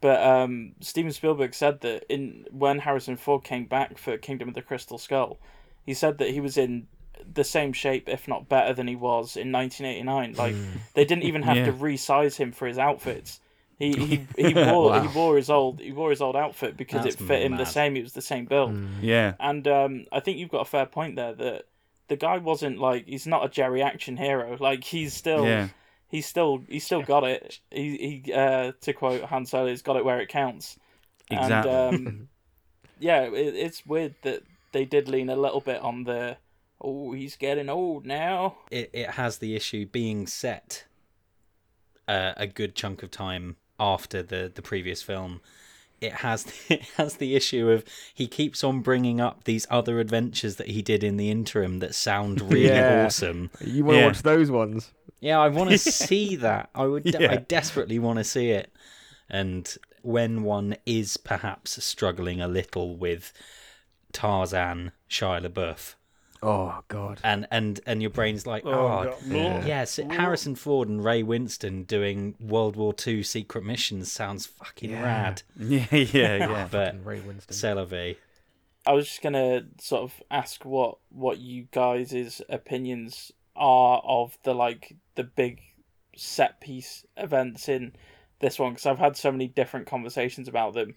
but 0.00 0.22
um, 0.22 0.72
Steven 0.80 1.12
Spielberg 1.12 1.54
said 1.54 1.80
that 1.80 2.04
in 2.12 2.46
when 2.50 2.78
Harrison 2.80 3.16
Ford 3.16 3.44
came 3.44 3.64
back 3.66 3.98
for 3.98 4.16
Kingdom 4.18 4.48
of 4.48 4.54
the 4.54 4.62
Crystal 4.62 4.98
Skull, 4.98 5.38
he 5.84 5.94
said 5.94 6.18
that 6.18 6.30
he 6.30 6.40
was 6.40 6.56
in 6.56 6.86
the 7.34 7.44
same 7.44 7.72
shape, 7.72 8.08
if 8.08 8.26
not 8.26 8.48
better, 8.48 8.72
than 8.72 8.88
he 8.88 8.96
was 8.96 9.36
in 9.36 9.52
1989. 9.52 10.34
Like 10.34 10.54
they 10.94 11.04
didn't 11.04 11.24
even 11.24 11.42
have 11.42 11.56
Yeah. 11.56 11.66
to 11.66 11.72
resize 11.72 12.36
him 12.36 12.50
for 12.52 12.66
his 12.66 12.78
outfits. 12.78 13.40
He 13.78 13.92
he, 14.36 14.46
he 14.48 14.54
wore 14.54 14.90
Wow. 14.90 15.02
he 15.02 15.08
wore 15.16 15.36
his 15.36 15.48
old 15.50 15.80
he 15.80 15.92
wore 15.92 16.10
his 16.10 16.20
old 16.22 16.36
outfit 16.36 16.76
because 16.76 17.04
That's 17.04 17.16
it 17.16 17.24
fit 17.26 17.42
him 17.42 17.56
the 17.56 17.64
same. 17.66 17.96
It 17.96 18.02
was 18.02 18.12
the 18.14 18.22
same 18.22 18.44
build. 18.46 18.74
Yeah. 19.00 19.34
And 19.40 19.66
um, 19.68 20.06
I 20.12 20.20
think 20.20 20.38
you've 20.38 20.50
got 20.50 20.60
a 20.62 20.64
fair 20.66 20.86
point 20.86 21.16
there 21.16 21.34
that 21.34 21.66
the 22.10 22.16
guy 22.16 22.36
wasn't 22.38 22.78
like 22.78 23.06
he's 23.06 23.26
not 23.26 23.44
a 23.46 23.48
Jerry 23.48 23.82
action 23.82 24.16
hero. 24.18 24.56
Like 24.60 24.84
he's 24.84 25.14
still 25.14 25.46
Yeah. 25.46 25.68
he's 26.08 26.26
still 26.26 26.60
he's 26.68 26.84
still 26.84 27.02
got 27.02 27.24
it. 27.24 27.60
He 27.70 28.22
he 28.26 28.32
uh, 28.34 28.72
to 28.82 28.92
quote 28.92 29.22
Han 29.22 29.46
Solo, 29.46 29.68
he's 29.68 29.80
got 29.80 29.96
it 29.96 30.04
where 30.04 30.20
it 30.20 30.28
counts. 30.28 30.76
Exactly. 31.30 31.72
And 31.72 31.94
um, 32.08 32.28
yeah, 32.98 33.22
it, 33.22 33.54
it's 33.54 33.86
weird 33.86 34.16
that 34.22 34.42
they 34.72 34.84
did 34.84 35.08
lean 35.08 35.30
a 35.30 35.36
little 35.36 35.60
bit 35.60 35.80
on 35.80 36.02
the 36.04 36.36
oh 36.80 37.12
he's 37.12 37.36
getting 37.36 37.68
old 37.68 38.04
now. 38.04 38.56
it, 38.72 38.90
it 38.92 39.10
has 39.10 39.38
the 39.38 39.54
issue 39.54 39.86
being 39.86 40.26
set 40.26 40.84
uh, 42.08 42.32
a 42.36 42.46
good 42.48 42.74
chunk 42.74 43.02
of 43.04 43.10
time 43.12 43.54
after 43.78 44.22
the, 44.22 44.50
the 44.52 44.62
previous 44.62 45.02
film. 45.02 45.40
It 46.00 46.12
has 46.12 46.46
it 46.68 46.82
has 46.96 47.16
the 47.16 47.34
issue 47.36 47.68
of 47.70 47.84
he 48.14 48.26
keeps 48.26 48.64
on 48.64 48.80
bringing 48.80 49.20
up 49.20 49.44
these 49.44 49.66
other 49.70 50.00
adventures 50.00 50.56
that 50.56 50.68
he 50.68 50.82
did 50.82 51.04
in 51.04 51.16
the 51.16 51.30
interim 51.30 51.78
that 51.80 51.94
sound 51.94 52.40
really 52.52 52.68
Yeah. 52.68 53.04
awesome. 53.06 53.50
you 53.60 53.84
want 53.84 53.96
to 53.96 54.00
Yeah. 54.00 54.06
watch 54.06 54.22
those 54.22 54.50
ones? 54.50 54.92
Yeah, 55.20 55.38
I 55.38 55.48
want 55.48 55.70
to 55.70 55.78
see 56.04 56.36
that. 56.36 56.70
I 56.74 56.86
would. 56.86 57.04
de- 57.04 57.20
Yeah. 57.20 57.32
I 57.32 57.36
desperately 57.36 57.98
want 57.98 58.18
to 58.18 58.24
see 58.24 58.50
it. 58.50 58.72
And 59.28 59.72
when 60.02 60.42
one 60.42 60.76
is 60.86 61.16
perhaps 61.18 61.82
struggling 61.84 62.40
a 62.40 62.48
little 62.48 62.96
with 62.96 63.32
Tarzan, 64.12 64.92
Shia 65.08 65.46
LaBeouf, 65.46 65.94
Oh 66.42 66.82
God. 66.88 67.20
and 67.22 67.46
and 67.50 67.80
and 67.86 68.00
your 68.00 68.10
brain's 68.10 68.46
like, 68.46 68.64
oh, 68.64 68.70
oh 68.70 69.16
Yeah. 69.26 69.64
yes, 69.64 69.96
Harrison 69.96 70.54
Ford 70.54 70.88
and 70.88 71.04
Ray 71.04 71.22
Winstone 71.22 71.86
doing 71.86 72.34
World 72.40 72.76
War 72.76 72.94
II 73.06 73.22
secret 73.22 73.64
missions 73.64 74.10
sounds 74.10 74.46
fucking 74.46 74.90
Yeah. 74.90 75.02
rad. 75.02 75.42
Yeah, 75.58 75.86
yeah, 75.90 76.36
yeah. 76.36 76.68
But 76.70 77.04
Ray 77.04 77.20
Winstone. 77.20 77.52
c'est 77.52 77.74
la 77.74 77.84
vie. 77.84 78.16
I 78.86 78.92
was 78.92 79.06
just 79.06 79.20
gonna 79.22 79.66
sort 79.78 80.02
of 80.04 80.22
ask 80.30 80.64
what 80.64 80.96
what 81.10 81.38
you 81.38 81.66
guys' 81.72 82.40
opinions 82.48 83.30
are 83.54 84.00
of 84.04 84.38
the 84.42 84.54
like 84.54 84.96
the 85.16 85.24
big 85.24 85.60
set 86.16 86.60
piece 86.60 87.04
events 87.16 87.68
in 87.68 87.92
this 88.40 88.58
one 88.58 88.72
because 88.72 88.86
I've 88.86 88.98
had 88.98 89.16
so 89.18 89.30
many 89.30 89.48
different 89.48 89.86
conversations 89.86 90.48
about 90.48 90.72
them, 90.72 90.94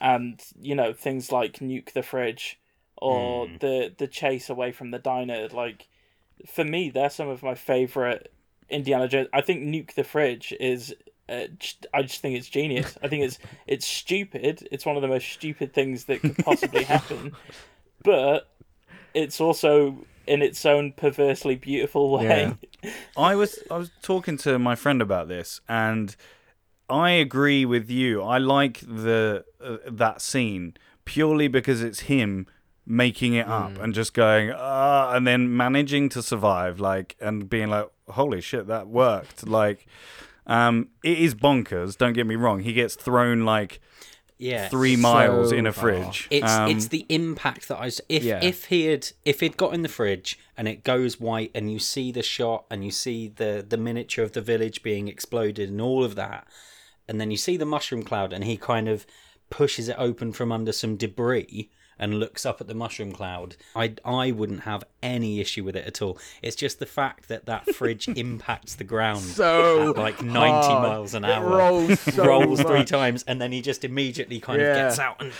and 0.00 0.42
you 0.60 0.74
know 0.74 0.92
things 0.92 1.30
like 1.30 1.58
nuke 1.60 1.92
the 1.92 2.02
fridge 2.02 2.58
or 3.02 3.46
Mm. 3.46 3.60
the 3.60 3.94
the 3.98 4.06
chase 4.06 4.48
away 4.48 4.72
from 4.72 4.90
the 4.90 4.98
diner. 4.98 5.48
Like 5.48 5.88
for 6.46 6.64
me, 6.64 6.90
they're 6.90 7.10
some 7.10 7.28
of 7.28 7.42
my 7.42 7.54
favorite 7.54 8.32
Indiana 8.68 9.08
Jones. 9.08 9.28
I 9.32 9.40
think 9.40 9.62
nuke 9.62 9.94
the 9.94 10.04
fridge 10.04 10.54
is. 10.60 10.94
Uh, 11.28 11.46
I 11.94 12.02
just 12.02 12.20
think 12.20 12.36
it's 12.36 12.48
genius. 12.48 12.98
I 13.02 13.08
think 13.08 13.24
it's 13.24 13.38
it's 13.66 13.86
stupid. 13.86 14.66
It's 14.72 14.84
one 14.86 14.96
of 14.96 15.02
the 15.02 15.08
most 15.08 15.28
stupid 15.32 15.72
things 15.72 16.04
that 16.06 16.20
could 16.20 16.36
possibly 16.38 16.84
happen, 16.94 17.32
but 18.02 18.48
it's 19.14 19.40
also 19.40 20.04
in 20.26 20.42
its 20.42 20.64
own 20.64 20.92
perversely 20.92 21.54
beautiful 21.56 22.10
way. 22.12 22.52
Yeah. 22.82 22.90
I 23.16 23.34
was 23.36 23.58
I 23.70 23.76
was 23.78 23.90
talking 24.02 24.36
to 24.38 24.58
my 24.58 24.74
friend 24.74 25.00
about 25.02 25.28
this, 25.28 25.60
and 25.68 26.14
I 26.88 27.10
agree 27.10 27.64
with 27.64 27.88
you. 27.90 28.22
I 28.22 28.38
like 28.38 28.80
the 28.80 29.44
uh, 29.62 29.76
that 29.90 30.20
scene 30.20 30.74
purely 31.04 31.48
because 31.48 31.82
it's 31.82 32.00
him 32.00 32.46
making 32.84 33.34
it 33.34 33.46
up 33.46 33.78
and 33.78 33.94
just 33.94 34.12
going 34.12 34.50
ah 34.54 35.14
and 35.14 35.26
then 35.26 35.56
managing 35.56 36.08
to 36.08 36.20
survive 36.22 36.80
like 36.80 37.16
and 37.20 37.48
being 37.48 37.70
like 37.70 37.88
holy 38.08 38.40
shit 38.40 38.66
that 38.66 38.88
worked. 38.88 39.46
Like 39.46 39.86
um 40.46 40.88
it 41.04 41.18
is 41.18 41.34
bonkers 41.34 41.96
don't 41.96 42.12
get 42.12 42.26
me 42.26 42.34
wrong. 42.34 42.60
He 42.60 42.72
gets 42.72 42.96
thrown 42.96 43.44
like 43.44 43.80
Yeah, 44.38 44.68
three 44.68 44.96
miles 44.96 45.50
so 45.50 45.56
in 45.56 45.66
a 45.66 45.72
fridge. 45.72 46.26
It's 46.30 46.52
Um, 46.52 46.70
it's 46.70 46.88
the 46.88 47.06
impact 47.08 47.68
that 47.68 47.76
I 47.78 47.84
was 47.84 48.00
if 48.08 48.24
Yeah. 48.24 48.42
if 48.42 48.64
he 48.64 48.86
had 48.86 49.08
if 49.24 49.38
he'd 49.40 49.56
got 49.56 49.74
in 49.74 49.82
the 49.82 49.88
fridge 49.88 50.36
and 50.56 50.66
it 50.66 50.82
goes 50.82 51.20
white 51.20 51.52
and 51.54 51.70
you 51.70 51.78
see 51.78 52.10
the 52.10 52.24
shot 52.24 52.64
and 52.68 52.84
you 52.84 52.90
see 52.90 53.28
the 53.28 53.64
the 53.66 53.76
miniature 53.76 54.24
of 54.24 54.32
the 54.32 54.40
village 54.40 54.82
being 54.82 55.06
exploded 55.06 55.68
and 55.70 55.80
all 55.80 56.02
of 56.02 56.16
that 56.16 56.48
and 57.08 57.20
then 57.20 57.30
you 57.30 57.36
see 57.36 57.56
the 57.56 57.64
mushroom 57.64 58.02
cloud 58.02 58.32
and 58.32 58.42
he 58.44 58.56
kind 58.56 58.88
of 58.88 59.06
pushes 59.50 59.88
it 59.88 59.96
open 59.98 60.32
from 60.32 60.50
under 60.50 60.72
some 60.72 60.96
debris 60.96 61.70
and 62.02 62.18
looks 62.20 62.44
up 62.44 62.60
at 62.60 62.66
the 62.66 62.74
mushroom 62.74 63.12
cloud 63.12 63.56
I 63.74 63.94
I 64.04 64.30
wouldn't 64.32 64.60
have 64.62 64.84
any 65.02 65.40
issue 65.40 65.64
with 65.64 65.76
it 65.76 65.86
at 65.86 66.02
all 66.02 66.18
it's 66.42 66.56
just 66.56 66.78
the 66.80 66.86
fact 66.86 67.28
that 67.28 67.46
that 67.46 67.74
fridge 67.74 68.08
impacts 68.26 68.74
the 68.74 68.84
ground 68.84 69.20
So 69.22 69.90
at 69.90 69.96
like 69.96 70.20
90 70.22 70.40
hard. 70.40 70.82
miles 70.88 71.14
an 71.14 71.24
It 71.24 71.30
hour 71.30 71.56
rolls 71.56 72.00
so 72.14 72.24
rolls 72.26 72.60
three 72.60 72.84
times 72.84 73.24
and 73.26 73.40
then 73.40 73.52
he 73.52 73.62
just 73.62 73.84
immediately 73.84 74.40
kind 74.40 74.60
Yeah. 74.60 74.68
of 74.68 74.76
gets 74.88 74.98
out 74.98 75.16
and 75.22 75.32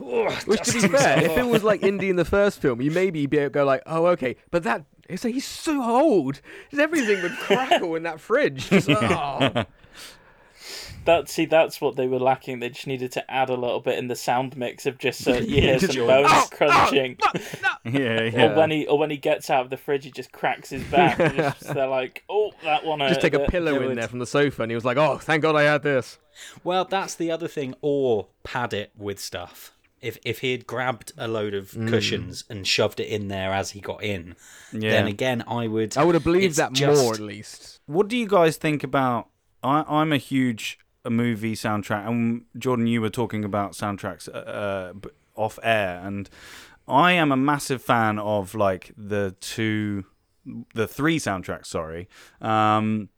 oh, 0.00 0.30
Which, 0.46 0.62
to 0.62 0.72
be 0.82 0.88
fair, 0.88 1.22
if 1.24 1.36
it 1.38 1.46
was 1.46 1.62
like 1.64 1.82
Indy 1.90 2.10
in 2.10 2.16
the 2.16 2.24
first 2.24 2.60
film, 2.60 2.80
you 2.82 2.90
maybe 2.90 3.24
be 3.26 3.38
able 3.38 3.46
to 3.50 3.54
go 3.54 3.64
like, 3.64 3.82
"Oh, 3.86 4.06
okay," 4.06 4.36
but 4.50 4.64
that 4.64 4.84
it's 5.08 5.22
like 5.24 5.34
he's 5.34 5.46
so 5.46 5.80
old. 5.82 6.40
Everything 6.76 7.22
would 7.22 7.36
crackle 7.38 7.94
in 7.94 8.02
that 8.02 8.18
fridge. 8.20 8.68
Just, 8.68 8.88
oh. 8.90 9.64
That 11.04 11.28
see, 11.28 11.46
that's 11.46 11.80
what 11.80 11.96
they 11.96 12.06
were 12.06 12.20
lacking. 12.20 12.60
They 12.60 12.68
just 12.68 12.86
needed 12.86 13.10
to 13.12 13.28
add 13.30 13.50
a 13.50 13.54
little 13.56 13.80
bit 13.80 13.98
in 13.98 14.06
the 14.08 14.14
sound 14.14 14.56
mix 14.56 14.86
of 14.86 14.98
just 14.98 15.24
so 15.24 15.34
you 15.36 15.60
hear 15.60 15.78
Just- 15.78 15.94
some 15.94 16.06
bones 16.06 16.28
Oh, 16.30 16.48
crunching, 16.52 17.18
yeah 17.84 18.22
yeah 18.22 18.52
or 18.52 18.56
when 18.56 18.70
he 18.70 18.86
or 18.86 18.98
when 18.98 19.10
he 19.10 19.16
gets 19.16 19.50
out 19.50 19.64
of 19.64 19.70
the 19.70 19.76
fridge, 19.76 20.04
he 20.04 20.10
just 20.12 20.30
cracks 20.32 20.70
his 20.70 20.84
back. 20.84 21.18
and 21.18 21.34
just- 21.36 21.60
they're 21.74 21.88
like, 21.88 22.22
"Oh, 22.28 22.52
that 22.62 22.84
one." 22.84 23.00
Just 23.00 23.20
take 23.20 23.34
a 23.34 23.40
bit." 23.40 23.48
pillow 23.50 23.82
in 23.88 23.96
there 23.96 24.06
from 24.08 24.20
the 24.20 24.26
sofa, 24.26 24.62
and 24.62 24.70
he 24.70 24.74
was 24.76 24.84
like, 24.84 24.96
"Oh, 24.96 25.18
thank 25.18 25.42
God 25.42 25.56
I 25.56 25.62
had 25.62 25.82
this." 25.82 26.18
Well, 26.62 26.84
that's 26.84 27.14
the 27.16 27.30
other 27.30 27.48
thing, 27.48 27.74
or 27.82 28.28
pad 28.44 28.72
it 28.72 28.92
with 28.96 29.18
stuff. 29.18 29.72
If 30.00 30.18
if 30.24 30.38
he 30.40 30.52
had 30.52 30.66
grabbed 30.66 31.12
a 31.18 31.26
load 31.28 31.54
of 31.54 31.72
Mm. 31.72 31.88
cushions 31.88 32.44
and 32.48 32.66
shoved 32.66 33.00
it 33.00 33.08
in 33.08 33.28
there 33.28 33.52
as 33.52 33.70
he 33.70 33.80
got 33.80 34.02
in, 34.04 34.36
yeah 34.72 34.90
then 34.90 35.06
again 35.08 35.42
I 35.48 35.66
would. 35.66 35.96
I 35.96 36.04
would 36.04 36.14
have 36.14 36.24
believed 36.24 36.56
that 36.56 36.72
just- 36.72 37.02
more 37.02 37.14
at 37.14 37.20
least. 37.20 37.80
What 37.86 38.06
do 38.08 38.16
you 38.16 38.26
guys 38.28 38.56
think 38.56 38.84
about? 38.84 39.28
I, 39.64 39.84
I'm 39.88 40.12
a 40.12 40.16
huge 40.16 40.78
uh 41.04 41.10
movie 41.10 41.54
soundtrack, 41.54 42.06
and 42.06 42.44
Jordan, 42.56 42.86
you 42.86 43.00
were 43.00 43.10
talking 43.10 43.44
about 43.44 43.72
soundtracks 43.72 44.28
uh, 44.28 44.38
uh, 44.38 44.92
off 45.34 45.58
air, 45.62 46.00
and 46.04 46.28
I 46.86 47.12
am 47.12 47.32
a 47.32 47.36
massive 47.36 47.82
fan 47.82 48.18
of 48.18 48.54
like 48.54 48.92
the 48.96 49.34
two, 49.40 50.04
the 50.74 50.86
three 50.86 51.18
soundtracks. 51.18 51.66
Sorry, 51.66 52.08
um, 52.40 53.08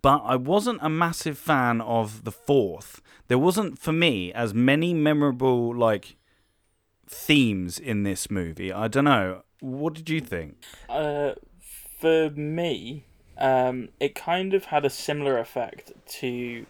but 0.00 0.22
I 0.24 0.36
wasn't 0.36 0.80
a 0.82 0.88
massive 0.88 1.38
fan 1.38 1.80
of 1.80 2.24
the 2.24 2.32
fourth. 2.32 3.00
There 3.28 3.38
wasn't 3.38 3.78
for 3.78 3.92
me 3.92 4.32
as 4.32 4.54
many 4.54 4.94
memorable 4.94 5.74
like 5.74 6.16
themes 7.08 7.78
in 7.78 8.02
this 8.02 8.30
movie. 8.30 8.72
I 8.72 8.88
don't 8.88 9.04
know. 9.04 9.42
What 9.60 9.94
did 9.94 10.10
you 10.10 10.20
think? 10.20 10.62
Uh, 10.88 11.32
for 11.98 12.30
me, 12.30 13.04
um, 13.38 13.88
it 14.00 14.14
kind 14.14 14.54
of 14.54 14.66
had 14.66 14.84
a 14.84 14.90
similar 14.90 15.38
effect 15.38 15.92
to 16.20 16.66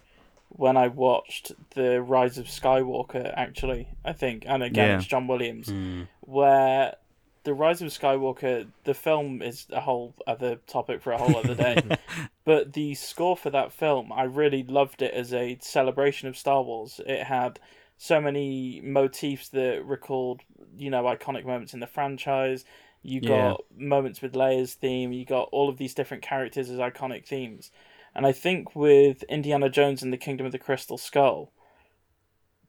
when 0.49 0.77
I 0.77 0.89
watched 0.89 1.53
the 1.75 2.01
Rise 2.03 2.39
of 2.39 2.47
Skywalker. 2.47 3.33
Actually, 3.37 3.89
I 4.05 4.13
think, 4.13 4.45
and 4.47 4.63
again, 4.63 4.89
Yeah. 4.91 4.97
it's 4.99 5.07
John 5.07 5.27
Williams, 5.27 5.69
Hmm. 5.69 6.03
where 6.21 6.97
the 7.45 7.55
Rise 7.55 7.81
of 7.81 7.89
Skywalker, 7.89 8.67
the 8.85 8.95
film 8.95 9.41
is 9.43 9.67
a 9.71 9.81
whole 9.81 10.15
other 10.27 10.57
topic 10.67 11.01
for 11.01 11.13
a 11.13 11.19
whole 11.19 11.37
other 11.37 11.55
day. 11.55 11.77
but 12.45 12.73
the 12.73 12.95
score 12.95 13.37
for 13.37 13.51
that 13.51 13.73
film, 13.73 14.13
I 14.13 14.25
really 14.25 14.63
loved 14.65 15.01
it 15.03 15.15
as 15.15 15.33
a 15.33 15.59
celebration 15.61 16.29
of 16.29 16.37
Star 16.37 16.63
Wars. 16.63 17.01
It 17.07 17.25
had 17.25 17.61
so 17.99 18.21
many 18.21 18.81
motifs 18.83 19.49
that 19.51 19.85
recalled, 19.85 20.43
you 20.77 20.91
know, 20.91 21.05
iconic 21.05 21.45
moments 21.45 21.73
in 21.73 21.81
the 21.81 21.87
franchise. 21.87 22.65
You 23.03 23.21
Yeah. 23.23 23.29
got 23.29 23.65
moments 23.77 24.21
with 24.21 24.35
Leia's 24.35 24.75
theme. 24.75 25.13
You 25.13 25.25
got 25.25 25.49
all 25.53 25.69
of 25.69 25.79
these 25.79 25.95
different 25.95 26.23
characters 26.25 26.69
as 26.69 26.79
iconic 26.79 27.27
themes. 27.27 27.71
And 28.17 28.27
I 28.27 28.33
think 28.33 28.75
with 28.75 29.23
Indiana 29.25 29.69
Jones 29.69 30.03
and 30.03 30.11
the 30.11 30.17
Kingdom 30.17 30.47
of 30.47 30.53
the 30.53 30.59
Crystal 30.59 30.97
Skull, 30.97 31.53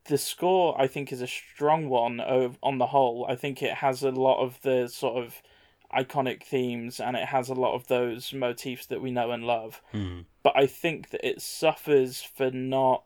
the 0.06 0.18
score 0.18 0.80
I 0.80 0.88
think 0.88 1.14
is 1.14 1.22
a 1.22 1.28
strong 1.28 1.88
one 1.88 2.20
on 2.20 2.78
the 2.78 2.88
whole. 2.88 3.26
I 3.30 3.38
think 3.38 3.64
it 3.64 3.76
has 3.76 4.04
a 4.04 4.12
lot 4.12 4.44
of 4.44 4.60
the 4.62 4.90
sort 4.90 5.24
of 5.24 5.42
iconic 5.96 6.44
themes 6.44 7.00
and 7.00 7.16
it 7.16 7.30
has 7.30 7.48
a 7.48 7.54
lot 7.54 7.76
of 7.76 7.88
those 7.88 8.34
motifs 8.34 8.88
that 8.88 9.02
we 9.02 9.10
know 9.10 9.32
and 9.32 9.46
love. 9.46 9.82
Hmm. 9.94 10.20
But 10.44 10.54
I 10.58 10.68
think 10.68 11.12
that 11.12 11.26
it 11.26 11.42
suffers 11.42 12.22
for 12.22 12.52
not 12.52 13.04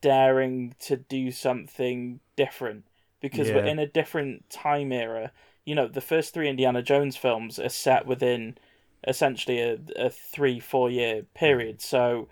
daring 0.00 0.76
to 0.78 0.96
do 0.96 1.32
something 1.32 2.20
different 2.36 2.84
because 3.20 3.50
we're 3.50 3.66
in 3.66 3.80
a 3.80 3.86
different 3.88 4.48
time 4.50 4.92
era. 4.92 5.32
You 5.64 5.74
know, 5.74 5.88
the 5.88 6.00
first 6.00 6.32
three 6.32 6.48
Indiana 6.48 6.80
Jones 6.80 7.16
films 7.16 7.58
are 7.58 7.68
set 7.68 8.06
within 8.06 8.56
essentially 9.06 9.60
a, 9.60 9.78
a 9.96 10.10
three, 10.10 10.60
four 10.60 10.90
year 10.90 11.22
period. 11.34 11.80
So 11.80 12.28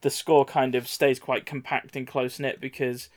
the 0.00 0.10
score 0.10 0.44
kind 0.44 0.74
of 0.74 0.88
stays 0.88 1.18
quite 1.18 1.46
compact 1.46 1.96
and 1.96 2.06
close 2.06 2.38
knit 2.38 2.60
because 2.60 3.08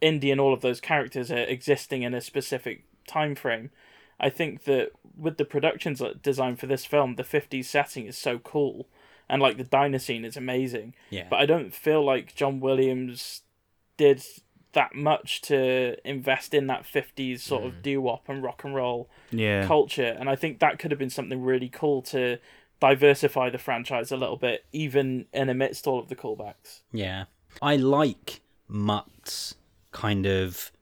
Indy 0.00 0.30
and 0.30 0.40
all 0.40 0.52
of 0.52 0.60
those 0.60 0.80
characters 0.80 1.30
are 1.30 1.38
existing 1.38 2.02
in 2.02 2.14
a 2.14 2.20
specific 2.20 2.84
time 3.06 3.34
frame. 3.34 3.70
I 4.18 4.28
think 4.28 4.64
that 4.64 4.90
with 5.16 5.38
the 5.38 5.44
production 5.44 5.96
design 6.22 6.56
for 6.56 6.66
this 6.66 6.84
film, 6.84 7.16
the 7.16 7.22
50s 7.22 7.64
setting 7.64 8.06
is 8.06 8.18
so 8.18 8.38
cool. 8.38 8.86
And 9.28 9.40
like 9.40 9.56
the 9.56 9.64
diner 9.64 9.98
scene 9.98 10.24
is 10.24 10.36
amazing. 10.36 10.94
Yeah. 11.08 11.26
But 11.30 11.40
I 11.40 11.46
don't 11.46 11.74
feel 11.74 12.04
like 12.04 12.34
John 12.34 12.60
Williams 12.60 13.42
did 13.96 14.22
that 14.72 14.94
much 14.94 15.40
to 15.42 15.96
invest 16.08 16.54
in 16.54 16.66
that 16.68 16.84
50s 16.84 17.40
sort 17.40 17.64
of 17.64 17.72
mm. 17.74 17.82
doo 17.82 18.00
wop 18.00 18.28
and 18.28 18.42
rock 18.42 18.62
and 18.64 18.74
roll 18.74 19.08
Yeah, 19.30 19.66
culture. 19.66 20.16
And 20.18 20.28
I 20.28 20.36
think 20.36 20.60
that 20.60 20.78
could 20.78 20.90
have 20.90 20.98
been 20.98 21.10
something 21.10 21.42
really 21.42 21.68
cool 21.68 22.02
to 22.02 22.38
diversify 22.80 23.50
the 23.50 23.58
franchise 23.58 24.10
a 24.10 24.16
little 24.16 24.36
bit, 24.36 24.64
even 24.72 25.26
in 25.32 25.48
amidst 25.48 25.86
all 25.86 25.98
of 25.98 26.08
the 26.08 26.16
callbacks. 26.16 26.80
Yeah. 26.92 27.24
I 27.60 27.76
like 27.76 28.40
Mutt's 28.68 29.56
kind 29.92 30.26
of. 30.26 30.72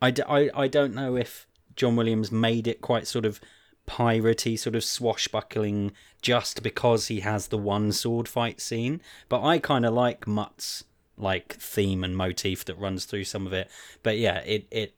I, 0.00 0.10
d- 0.10 0.22
I, 0.28 0.50
I 0.54 0.68
don't 0.68 0.94
know 0.94 1.16
if 1.16 1.46
John 1.76 1.96
Williams 1.96 2.30
made 2.30 2.66
it 2.66 2.80
quite 2.80 3.06
sort 3.06 3.24
of 3.24 3.40
piratey, 3.86 4.58
sort 4.58 4.76
of 4.76 4.84
swashbuckling 4.84 5.92
just 6.22 6.62
because 6.62 7.08
he 7.08 7.20
has 7.20 7.48
the 7.48 7.58
one 7.58 7.92
sword 7.92 8.28
fight 8.28 8.60
scene. 8.60 9.00
But 9.28 9.42
I 9.42 9.58
kind 9.58 9.84
of 9.86 9.94
like 9.94 10.26
Mutt's 10.26 10.84
like 11.16 11.54
theme 11.54 12.02
and 12.04 12.16
motif 12.16 12.64
that 12.64 12.78
runs 12.78 13.04
through 13.04 13.24
some 13.24 13.46
of 13.46 13.52
it. 13.52 13.70
But 14.02 14.18
yeah, 14.18 14.38
it 14.38 14.66
it 14.70 14.94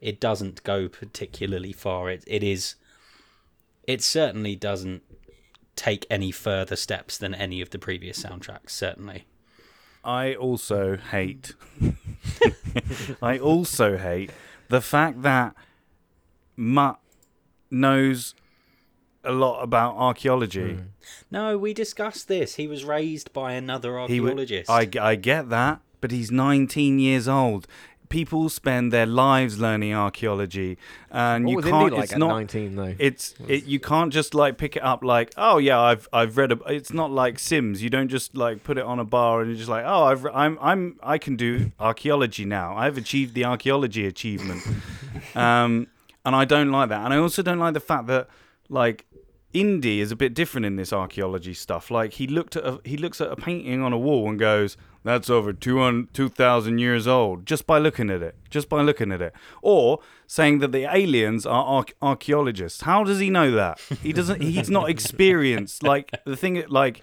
it 0.00 0.20
doesn't 0.20 0.62
go 0.62 0.88
particularly 0.88 1.72
far. 1.72 2.10
It 2.10 2.24
it 2.26 2.42
is. 2.42 2.74
It 3.84 4.02
certainly 4.02 4.56
doesn't 4.56 5.02
take 5.76 6.06
any 6.10 6.32
further 6.32 6.76
steps 6.76 7.16
than 7.18 7.34
any 7.34 7.60
of 7.60 7.70
the 7.70 7.78
previous 7.78 8.22
soundtracks. 8.22 8.70
Certainly. 8.70 9.26
I 10.04 10.34
also 10.34 10.96
hate. 10.96 11.54
I 13.22 13.38
also 13.38 13.96
hate 13.96 14.30
the 14.68 14.80
fact 14.80 15.22
that 15.22 15.54
Mutt 16.56 17.00
knows 17.70 18.34
a 19.26 19.32
lot 19.32 19.62
about 19.62 19.96
archaeology. 19.96 20.78
No, 21.30 21.58
we 21.58 21.74
discussed 21.74 22.28
this. 22.28 22.54
He 22.54 22.66
was 22.66 22.84
raised 22.84 23.32
by 23.32 23.52
another 23.52 23.98
archaeologist. 23.98 24.70
I, 24.70 24.88
I 25.00 25.14
get 25.16 25.50
that, 25.50 25.80
but 26.00 26.10
he's 26.10 26.30
19 26.30 26.98
years 26.98 27.28
old. 27.28 27.66
People 28.08 28.48
spend 28.48 28.92
their 28.92 29.04
lives 29.04 29.58
learning 29.58 29.92
archaeology, 29.92 30.78
and 31.10 31.44
What 31.44 31.50
you 31.50 31.62
can't. 31.62 31.92
Like 31.92 32.04
it's 32.04 32.12
at 32.12 32.18
not. 32.20 32.36
19 32.36 32.76
though? 32.76 32.94
It's 33.00 33.34
it. 33.48 33.64
You 33.64 33.80
can't 33.80 34.12
just 34.12 34.32
like 34.32 34.58
pick 34.58 34.76
it 34.76 34.84
up 34.84 35.02
like, 35.02 35.32
oh 35.36 35.58
yeah, 35.58 35.80
I've 35.80 36.08
I've 36.12 36.36
read. 36.36 36.52
A, 36.52 36.58
it's 36.66 36.92
not 36.92 37.10
like 37.10 37.40
Sims. 37.40 37.82
You 37.82 37.90
don't 37.90 38.06
just 38.06 38.36
like 38.36 38.62
put 38.62 38.78
it 38.78 38.84
on 38.84 39.00
a 39.00 39.04
bar 39.04 39.40
and 39.40 39.50
you're 39.50 39.58
just 39.58 39.68
like, 39.68 39.84
oh, 39.84 40.04
I've 40.04 40.24
I'm 40.26 40.56
I'm 40.60 41.00
I 41.02 41.18
can 41.18 41.34
do 41.34 41.72
archaeology 41.80 42.44
now. 42.44 42.76
I've 42.76 42.96
achieved 42.96 43.34
the 43.34 43.44
archaeology 43.44 44.06
achievement. 44.06 44.62
um, 45.34 45.88
and 46.24 46.34
I 46.36 46.44
don't 46.44 46.70
like 46.70 46.90
that. 46.90 47.04
And 47.04 47.12
I 47.12 47.16
also 47.18 47.42
don't 47.42 47.58
like 47.58 47.74
the 47.74 47.80
fact 47.80 48.06
that 48.08 48.28
like 48.68 49.06
Indy 49.56 50.00
is 50.00 50.12
a 50.12 50.16
bit 50.16 50.34
different 50.34 50.66
in 50.66 50.76
this 50.76 50.92
archaeology 50.92 51.54
stuff. 51.54 51.90
Like 51.90 52.12
he 52.14 52.26
looked 52.26 52.56
at 52.56 52.64
a, 52.64 52.78
he 52.84 52.98
looks 52.98 53.22
at 53.22 53.32
a 53.32 53.36
painting 53.36 53.80
on 53.80 53.90
a 53.90 53.98
wall 53.98 54.28
and 54.28 54.38
goes, 54.38 54.76
"That's 55.02 55.30
over 55.30 55.54
200 55.54 56.12
2,000 56.12 56.78
years 56.78 57.06
old." 57.06 57.46
Just 57.46 57.66
by 57.66 57.78
looking 57.78 58.10
at 58.10 58.20
it, 58.20 58.36
just 58.50 58.68
by 58.68 58.82
looking 58.82 59.10
at 59.12 59.22
it, 59.22 59.32
or 59.62 60.00
saying 60.26 60.58
that 60.58 60.72
the 60.72 60.84
aliens 60.84 61.46
are 61.46 61.64
arch- 61.64 61.94
archaeologists. 62.02 62.82
How 62.82 63.02
does 63.02 63.18
he 63.18 63.30
know 63.30 63.50
that? 63.52 63.80
He 64.02 64.12
doesn't. 64.12 64.42
He's 64.42 64.68
not 64.68 64.90
experienced. 64.90 65.82
Like 65.82 66.10
the 66.26 66.36
thing, 66.36 66.62
like 66.68 67.02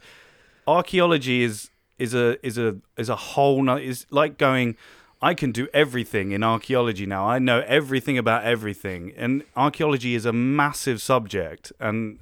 archaeology 0.67 1.41
is 1.41 1.71
is 1.97 2.13
a 2.13 2.45
is 2.45 2.59
a 2.59 2.77
is 2.97 3.09
a 3.09 3.15
whole 3.15 3.67
is 3.77 4.05
like 4.11 4.37
going 4.37 4.75
I 5.23 5.33
can 5.33 5.51
do 5.51 5.69
everything 5.73 6.33
in 6.33 6.43
archaeology 6.43 7.05
now. 7.07 7.25
I 7.25 7.39
know 7.39 7.63
everything 7.65 8.17
about 8.17 8.43
everything. 8.43 9.13
And 9.15 9.43
archaeology 9.55 10.15
is 10.15 10.25
a 10.25 10.33
massive 10.33 11.01
subject 11.01 11.71
and 11.79 12.19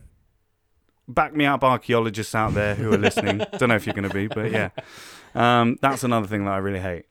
back 1.13 1.35
me 1.35 1.45
up 1.45 1.63
archaeologists 1.63 2.33
out 2.35 2.53
there 2.53 2.75
who 2.75 2.91
are 2.93 2.97
listening. 2.97 3.37
Don't 3.57 3.69
know 3.69 3.75
if 3.75 3.85
you're 3.85 3.95
going 3.95 4.07
to 4.09 4.13
be, 4.13 4.27
but 4.27 4.51
yeah. 4.51 4.69
Um, 5.35 5.77
that's 5.81 6.03
another 6.03 6.27
thing 6.27 6.45
that 6.45 6.51
I 6.51 6.57
really 6.57 6.79
hate. 6.79 7.05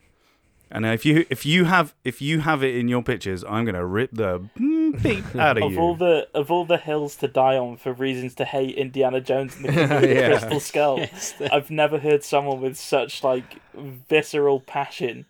And 0.72 0.86
if 0.86 1.04
you 1.04 1.26
if 1.30 1.44
you 1.44 1.64
have 1.64 1.94
if 2.04 2.22
you 2.22 2.40
have 2.40 2.62
it 2.62 2.76
in 2.76 2.86
your 2.86 3.02
pictures, 3.02 3.42
I'm 3.42 3.64
gonna 3.64 3.84
rip 3.84 4.10
the 4.12 4.38
beep 5.02 5.34
out 5.34 5.56
of 5.56 5.64
Of 5.64 5.72
you. 5.72 5.78
all 5.80 5.96
the 5.96 6.28
of 6.32 6.48
all 6.52 6.64
the 6.64 6.76
hills 6.76 7.16
to 7.16 7.26
die 7.26 7.56
on 7.56 7.76
for 7.76 7.92
reasons 7.92 8.36
to 8.36 8.44
hate 8.44 8.76
Indiana 8.76 9.20
Jones 9.20 9.56
and 9.56 9.64
the 9.64 9.72
the 10.00 10.14
Yeah. 10.14 10.28
Crystal 10.28 10.60
Skull, 10.60 10.98
Yes, 10.98 11.32
the- 11.32 11.52
I've 11.52 11.72
never 11.72 11.98
heard 11.98 12.22
someone 12.22 12.60
with 12.60 12.76
such 12.78 13.24
like 13.24 13.56
visceral 13.74 14.60
passion 14.60 15.26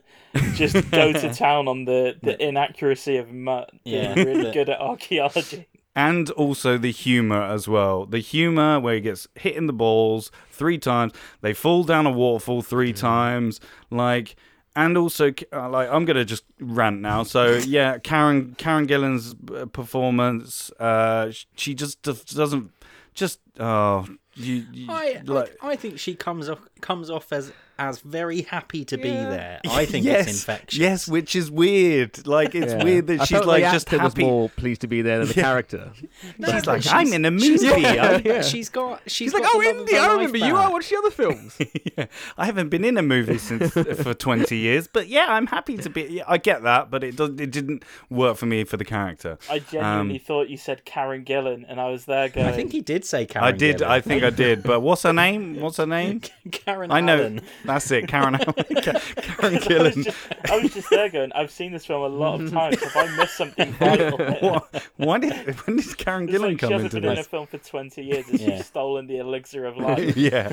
just 0.52 0.90
go 0.90 1.10
to 1.14 1.32
town 1.32 1.68
on 1.68 1.86
the, 1.86 2.16
the 2.22 2.40
inaccuracy 2.40 3.16
of 3.16 3.32
Mutt 3.32 3.70
being 3.82 4.04
Yeah. 4.18 4.22
really 4.22 4.42
The- 4.44 4.52
good 4.52 4.68
at 4.68 4.78
archaeology. 4.78 5.66
And 6.00 6.30
also 6.30 6.78
the 6.78 6.90
humor 6.90 7.42
as 7.42 7.68
well. 7.68 8.06
The 8.06 8.20
humor 8.20 8.80
where 8.80 8.94
he 8.94 9.00
gets 9.02 9.28
hit 9.34 9.54
in 9.54 9.66
the 9.66 9.72
balls 9.74 10.30
three 10.50 10.78
times, 10.78 11.12
they 11.42 11.52
fall 11.52 11.84
down 11.84 12.06
a 12.06 12.10
waterfall 12.10 12.62
three 12.62 12.94
times, 12.94 13.60
like, 13.90 14.34
and 14.74 14.96
also 14.96 15.32
uh, 15.52 15.68
like 15.68 15.90
I'm 15.90 16.06
gonna 16.06 16.24
just 16.24 16.44
rant 16.58 17.00
now. 17.02 17.22
So 17.22 17.56
yeah, 17.66 17.98
Karen 17.98 18.54
Karen 18.56 18.86
Gillan's 18.86 19.34
uh, 19.54 19.66
performance, 19.66 20.70
uh, 20.80 21.32
she 21.54 21.74
just 21.74 22.00
does- 22.02 22.24
doesn't 22.24 22.72
just 23.12 23.40
oh 23.58 24.06
you, 24.34 24.64
you 24.72 24.86
I, 24.90 25.20
like. 25.26 25.54
I 25.60 25.72
I 25.72 25.76
think 25.76 25.98
she 25.98 26.14
comes 26.14 26.48
off 26.48 26.60
comes 26.80 27.10
off 27.10 27.30
as 27.32 27.52
as 27.80 28.00
very 28.00 28.42
happy 28.42 28.84
to 28.84 28.96
be 28.98 29.10
there. 29.10 29.60
I 29.68 29.86
think 29.86 30.04
yes, 30.12 30.28
it's 30.28 30.38
infectious. 30.40 30.78
Yes, 30.78 31.08
which 31.08 31.34
is 31.34 31.50
weird. 31.50 32.26
Like 32.26 32.54
it's 32.54 32.72
Yeah. 32.74 32.84
weird 32.84 33.06
that 33.08 33.20
I 33.22 33.24
she's 33.24 33.36
felt 33.38 33.46
like 33.48 33.64
the 33.64 33.70
just 33.72 33.86
actor 33.88 33.98
happy. 33.98 34.22
was 34.22 34.30
more 34.30 34.48
pleased 34.50 34.82
to 34.82 34.86
be 34.86 35.02
there 35.02 35.18
than 35.20 35.28
the 35.28 35.34
character. 35.48 35.90
No, 36.38 36.48
she's 36.52 36.64
but 36.64 36.84
like, 36.84 36.86
I'm 36.94 37.12
in 37.12 37.24
a 37.24 37.38
she's 37.40 37.62
movie. 37.64 37.86
I- 37.86 38.16
Yeah. 38.24 38.42
She's 38.42 38.68
got. 38.68 39.00
She's, 39.06 39.32
He's 39.32 39.34
like, 39.34 39.42
got 39.44 39.52
oh, 39.54 39.60
the 39.62 39.68
Indy, 39.80 39.96
I 39.96 40.00
life 40.02 40.10
remember 40.12 40.36
you. 40.38 40.52
back." 40.52 40.66
I 40.66 40.68
watched 40.68 40.90
the 40.90 40.96
other 40.98 41.10
films. 41.10 41.58
yeah, 41.96 42.06
I 42.36 42.44
haven't 42.46 42.68
been 42.68 42.84
in 42.84 42.98
a 42.98 43.02
movie 43.02 43.38
since 43.38 43.72
for 43.72 44.12
20 44.14 44.56
years, 44.56 44.86
but 44.88 45.08
yeah, 45.08 45.26
I'm 45.30 45.46
happy 45.46 45.78
to 45.78 45.88
be. 45.88 46.02
Yeah, 46.02 46.24
I 46.28 46.36
get 46.38 46.62
that, 46.64 46.90
but 46.90 47.02
it 47.02 47.16
does. 47.16 47.30
It 47.40 47.50
didn't 47.50 47.82
work 48.10 48.36
for 48.36 48.44
me 48.46 48.64
for 48.64 48.76
the 48.76 48.84
character. 48.84 49.38
I 49.48 49.60
genuinely 49.60 50.16
Um, 50.16 50.20
thought 50.20 50.48
you 50.50 50.56
said 50.58 50.84
Karen 50.84 51.24
Gillan, 51.24 51.64
and 51.68 51.80
I 51.80 51.88
was 51.90 52.04
there 52.04 52.28
going. 52.28 52.46
I 52.46 52.52
think 52.52 52.72
he 52.72 52.80
did 52.82 53.04
say 53.06 53.24
Karen. 53.24 53.48
I 53.48 53.52
did. 53.52 53.78
Gillan. 53.78 53.86
I 53.88 54.00
think 54.00 54.22
I 54.22 54.30
did. 54.30 54.62
But 54.62 54.80
what's 54.80 55.02
her 55.04 55.12
name? 55.14 55.60
What's 55.60 55.78
her 55.78 55.86
name? 55.86 56.20
Karen. 56.50 56.90
I 56.90 57.00
know. 57.00 57.16
Allen. 57.20 57.40
That's 57.72 57.90
it. 57.90 58.08
Karen. 58.08 58.36
Karen 58.38 59.00
I 59.42 59.48
was, 59.48 59.64
Gillan. 59.64 60.04
just, 60.04 60.16
I 60.50 60.58
was 60.58 60.74
just 60.74 60.90
there 60.90 61.08
going. 61.08 61.32
I've 61.32 61.50
seen 61.50 61.72
this 61.72 61.86
film 61.86 62.02
a 62.02 62.14
lot 62.14 62.40
of 62.40 62.50
times. 62.50 62.82
Have 62.82 62.96
I 62.96 63.16
missed 63.16 63.36
something 63.36 63.72
vital? 63.78 64.18
What, 64.18 64.84
why 64.96 65.18
did 65.18 65.32
when 65.66 65.76
did 65.76 65.96
Karen 65.98 66.24
It's 66.28 66.32
Gillan 66.36 66.40
like 66.42 66.50
she 66.52 66.56
come 66.58 66.72
hasn't 66.72 66.94
into 66.94 67.00
been 67.00 67.12
in 67.12 67.18
a 67.18 67.24
film 67.24 67.46
for 67.46 67.58
20 67.58 68.02
years 68.04 68.28
and 68.28 68.40
Yeah. 68.40 68.56
she's 68.56 68.66
stolen 68.66 69.06
the 69.06 69.18
elixir 69.18 69.64
of 69.66 69.76
life. 69.78 70.16
yeah. 70.16 70.52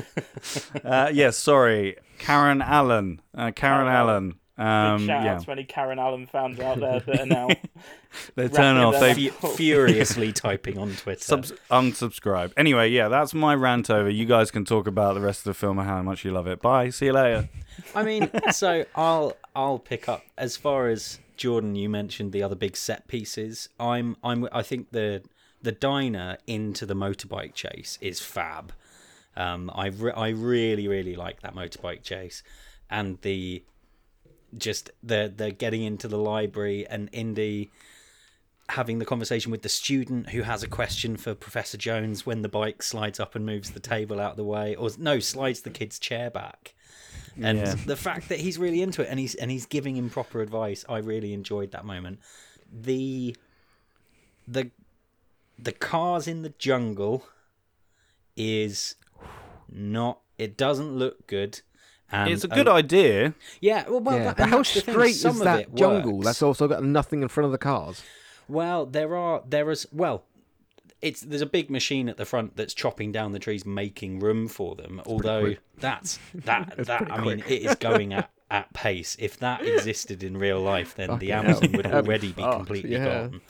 Uh, 0.84 1.10
yeah. 1.12 1.30
Sorry, 1.30 1.96
Karen 2.18 2.62
Allen. 2.62 3.20
Uh, 3.34 3.50
Karen 3.50 3.52
Karen 3.54 3.88
Allen. 3.88 4.34
Um, 4.58 4.98
Big 4.98 5.06
shout 5.06 5.24
yeah. 5.24 5.34
out 5.36 5.44
to 5.44 5.50
any 5.52 5.64
Karen 5.64 5.98
Allen 6.00 6.26
fans 6.26 6.58
out 6.58 6.80
there 6.80 6.98
that 7.00 7.20
are 7.20 7.26
now 7.26 7.48
They 8.34 8.48
turn 8.48 8.76
wrapping 8.76 8.94
off. 8.94 9.00
They 9.00 9.14
lap- 9.30 9.34
Fu- 9.34 9.48
furiously 9.48 10.32
typing 10.32 10.78
on 10.78 10.96
Twitter. 10.96 11.22
Subs- 11.22 11.52
unsubscribe. 11.70 12.52
Anyway, 12.56 12.90
yeah, 12.90 13.08
that's 13.08 13.34
my 13.34 13.54
rant 13.54 13.88
over. 13.90 14.10
You 14.10 14.26
guys 14.26 14.50
can 14.50 14.64
talk 14.64 14.86
about 14.86 15.14
the 15.14 15.20
rest 15.20 15.40
of 15.40 15.44
the 15.44 15.54
film 15.54 15.78
and 15.78 15.88
how 15.88 16.02
much 16.02 16.24
you 16.24 16.32
love 16.32 16.46
it. 16.46 16.60
Bye. 16.60 16.90
See 16.90 17.06
you 17.06 17.12
later. 17.12 17.48
I 17.94 18.02
mean, 18.02 18.30
so 18.50 18.84
I'll 18.96 19.36
I'll 19.54 19.78
pick 19.78 20.08
up 20.08 20.24
as 20.36 20.56
far 20.56 20.88
as 20.88 21.20
Jordan. 21.36 21.76
You 21.76 21.88
mentioned 21.88 22.32
the 22.32 22.42
other 22.42 22.56
big 22.56 22.76
set 22.76 23.06
pieces. 23.06 23.68
I'm 23.78 24.16
I'm 24.24 24.48
I 24.50 24.62
think 24.62 24.90
the 24.90 25.22
the 25.62 25.72
diner 25.72 26.38
into 26.46 26.84
the 26.86 26.94
motorbike 26.94 27.54
chase 27.54 27.98
is 28.00 28.20
fab. 28.20 28.72
Um, 29.36 29.70
I 29.72 29.86
re- 29.88 30.12
I 30.16 30.30
really 30.30 30.88
really 30.88 31.14
like 31.14 31.42
that 31.42 31.54
motorbike 31.54 32.02
chase, 32.02 32.42
and 32.90 33.20
the 33.22 33.62
just 34.56 34.90
the 35.02 35.32
the 35.34 35.50
getting 35.50 35.82
into 35.82 36.08
the 36.08 36.18
library 36.18 36.86
and 36.88 37.08
Indy 37.12 37.70
having 38.70 38.98
the 38.98 39.04
conversation 39.04 39.50
with 39.50 39.62
the 39.62 39.68
student 39.68 40.28
who 40.30 40.42
has 40.42 40.62
a 40.62 40.68
question 40.68 41.16
for 41.16 41.34
Professor 41.34 41.78
Jones 41.78 42.26
when 42.26 42.42
the 42.42 42.48
bike 42.50 42.82
slides 42.82 43.18
up 43.18 43.34
and 43.34 43.46
moves 43.46 43.70
the 43.70 43.80
table 43.80 44.20
out 44.20 44.32
of 44.32 44.36
the 44.36 44.44
way, 44.44 44.74
or 44.74 44.90
no, 44.98 45.18
slides 45.20 45.62
the 45.62 45.70
kid's 45.70 45.98
chair 45.98 46.28
back. 46.30 46.74
And 47.40 47.58
Yeah. 47.58 47.74
the 47.86 47.96
fact 47.96 48.28
that 48.28 48.40
he's 48.40 48.58
really 48.58 48.82
into 48.82 49.02
it 49.02 49.08
and 49.10 49.18
he's 49.18 49.34
and 49.34 49.50
he's 49.50 49.64
giving 49.66 49.96
him 49.96 50.10
proper 50.10 50.42
advice, 50.42 50.84
I 50.88 50.98
really 50.98 51.32
enjoyed 51.32 51.70
that 51.72 51.84
moment. 51.84 52.18
The 52.70 53.36
the 54.46 54.70
the 55.58 55.72
cars 55.72 56.28
in 56.28 56.42
the 56.42 56.50
jungle 56.58 57.26
is 58.36 58.96
not 59.70 60.20
it 60.36 60.56
doesn't 60.56 60.94
look 60.96 61.26
good. 61.26 61.60
And 62.10 62.30
It's 62.32 62.44
a 62.44 62.48
good 62.48 62.68
idea. 62.68 63.34
yeah, 63.60 63.88
well, 63.88 64.00
well 64.00 64.16
yeah, 64.18 64.32
that, 64.32 64.48
how 64.48 64.58
that's 64.58 64.74
the 64.74 64.80
thing, 64.80 64.94
straight 64.94 65.10
is 65.10 65.40
that 65.40 65.74
jungle? 65.74 66.14
works. 66.14 66.24
That's 66.26 66.42
also 66.42 66.66
got 66.66 66.82
nothing 66.82 67.22
in 67.22 67.28
front 67.28 67.46
of 67.46 67.52
the 67.52 67.58
cars. 67.58 68.02
Well, 68.48 68.86
there 68.86 69.14
are 69.14 69.42
there 69.46 69.70
is 69.70 69.86
well, 69.92 70.24
it's 71.02 71.20
there's 71.20 71.42
a 71.42 71.46
big 71.46 71.70
machine 71.70 72.08
at 72.08 72.16
the 72.16 72.24
front 72.24 72.56
that's 72.56 72.72
chopping 72.72 73.12
down 73.12 73.32
the 73.32 73.38
trees, 73.38 73.66
making 73.66 74.20
room 74.20 74.48
for 74.48 74.74
them. 74.74 75.02
Although 75.06 75.42
quick. 75.42 75.60
that's 75.78 76.18
that 76.34 76.74
that 76.86 77.12
I 77.12 77.22
mean, 77.22 77.40
it 77.46 77.62
is 77.62 77.74
going 77.76 78.14
at 78.14 78.30
at 78.50 78.72
pace. 78.72 79.16
If 79.18 79.38
that 79.40 79.62
existed 79.66 80.22
in 80.22 80.38
real 80.38 80.60
life, 80.60 80.94
then 80.94 81.18
the 81.18 81.32
Amazon 81.32 81.64
hell. 81.64 81.72
would 81.76 81.84
That'd 81.84 82.06
already 82.06 82.32
be 82.32 82.42
fucked, 82.42 82.56
completely 82.56 82.92
yeah. 82.92 83.28
gone. 83.28 83.40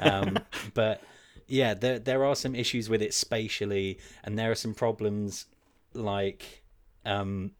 Um, 0.00 0.38
but 0.72 1.02
yeah, 1.46 1.74
there 1.74 1.98
there 1.98 2.24
are 2.24 2.34
some 2.34 2.54
issues 2.54 2.88
with 2.88 3.02
it 3.02 3.12
spatially, 3.12 3.98
and 4.24 4.38
there 4.38 4.50
are 4.50 4.54
some 4.56 4.72
problems 4.72 5.44
like 5.92 6.62
um, 7.04 7.50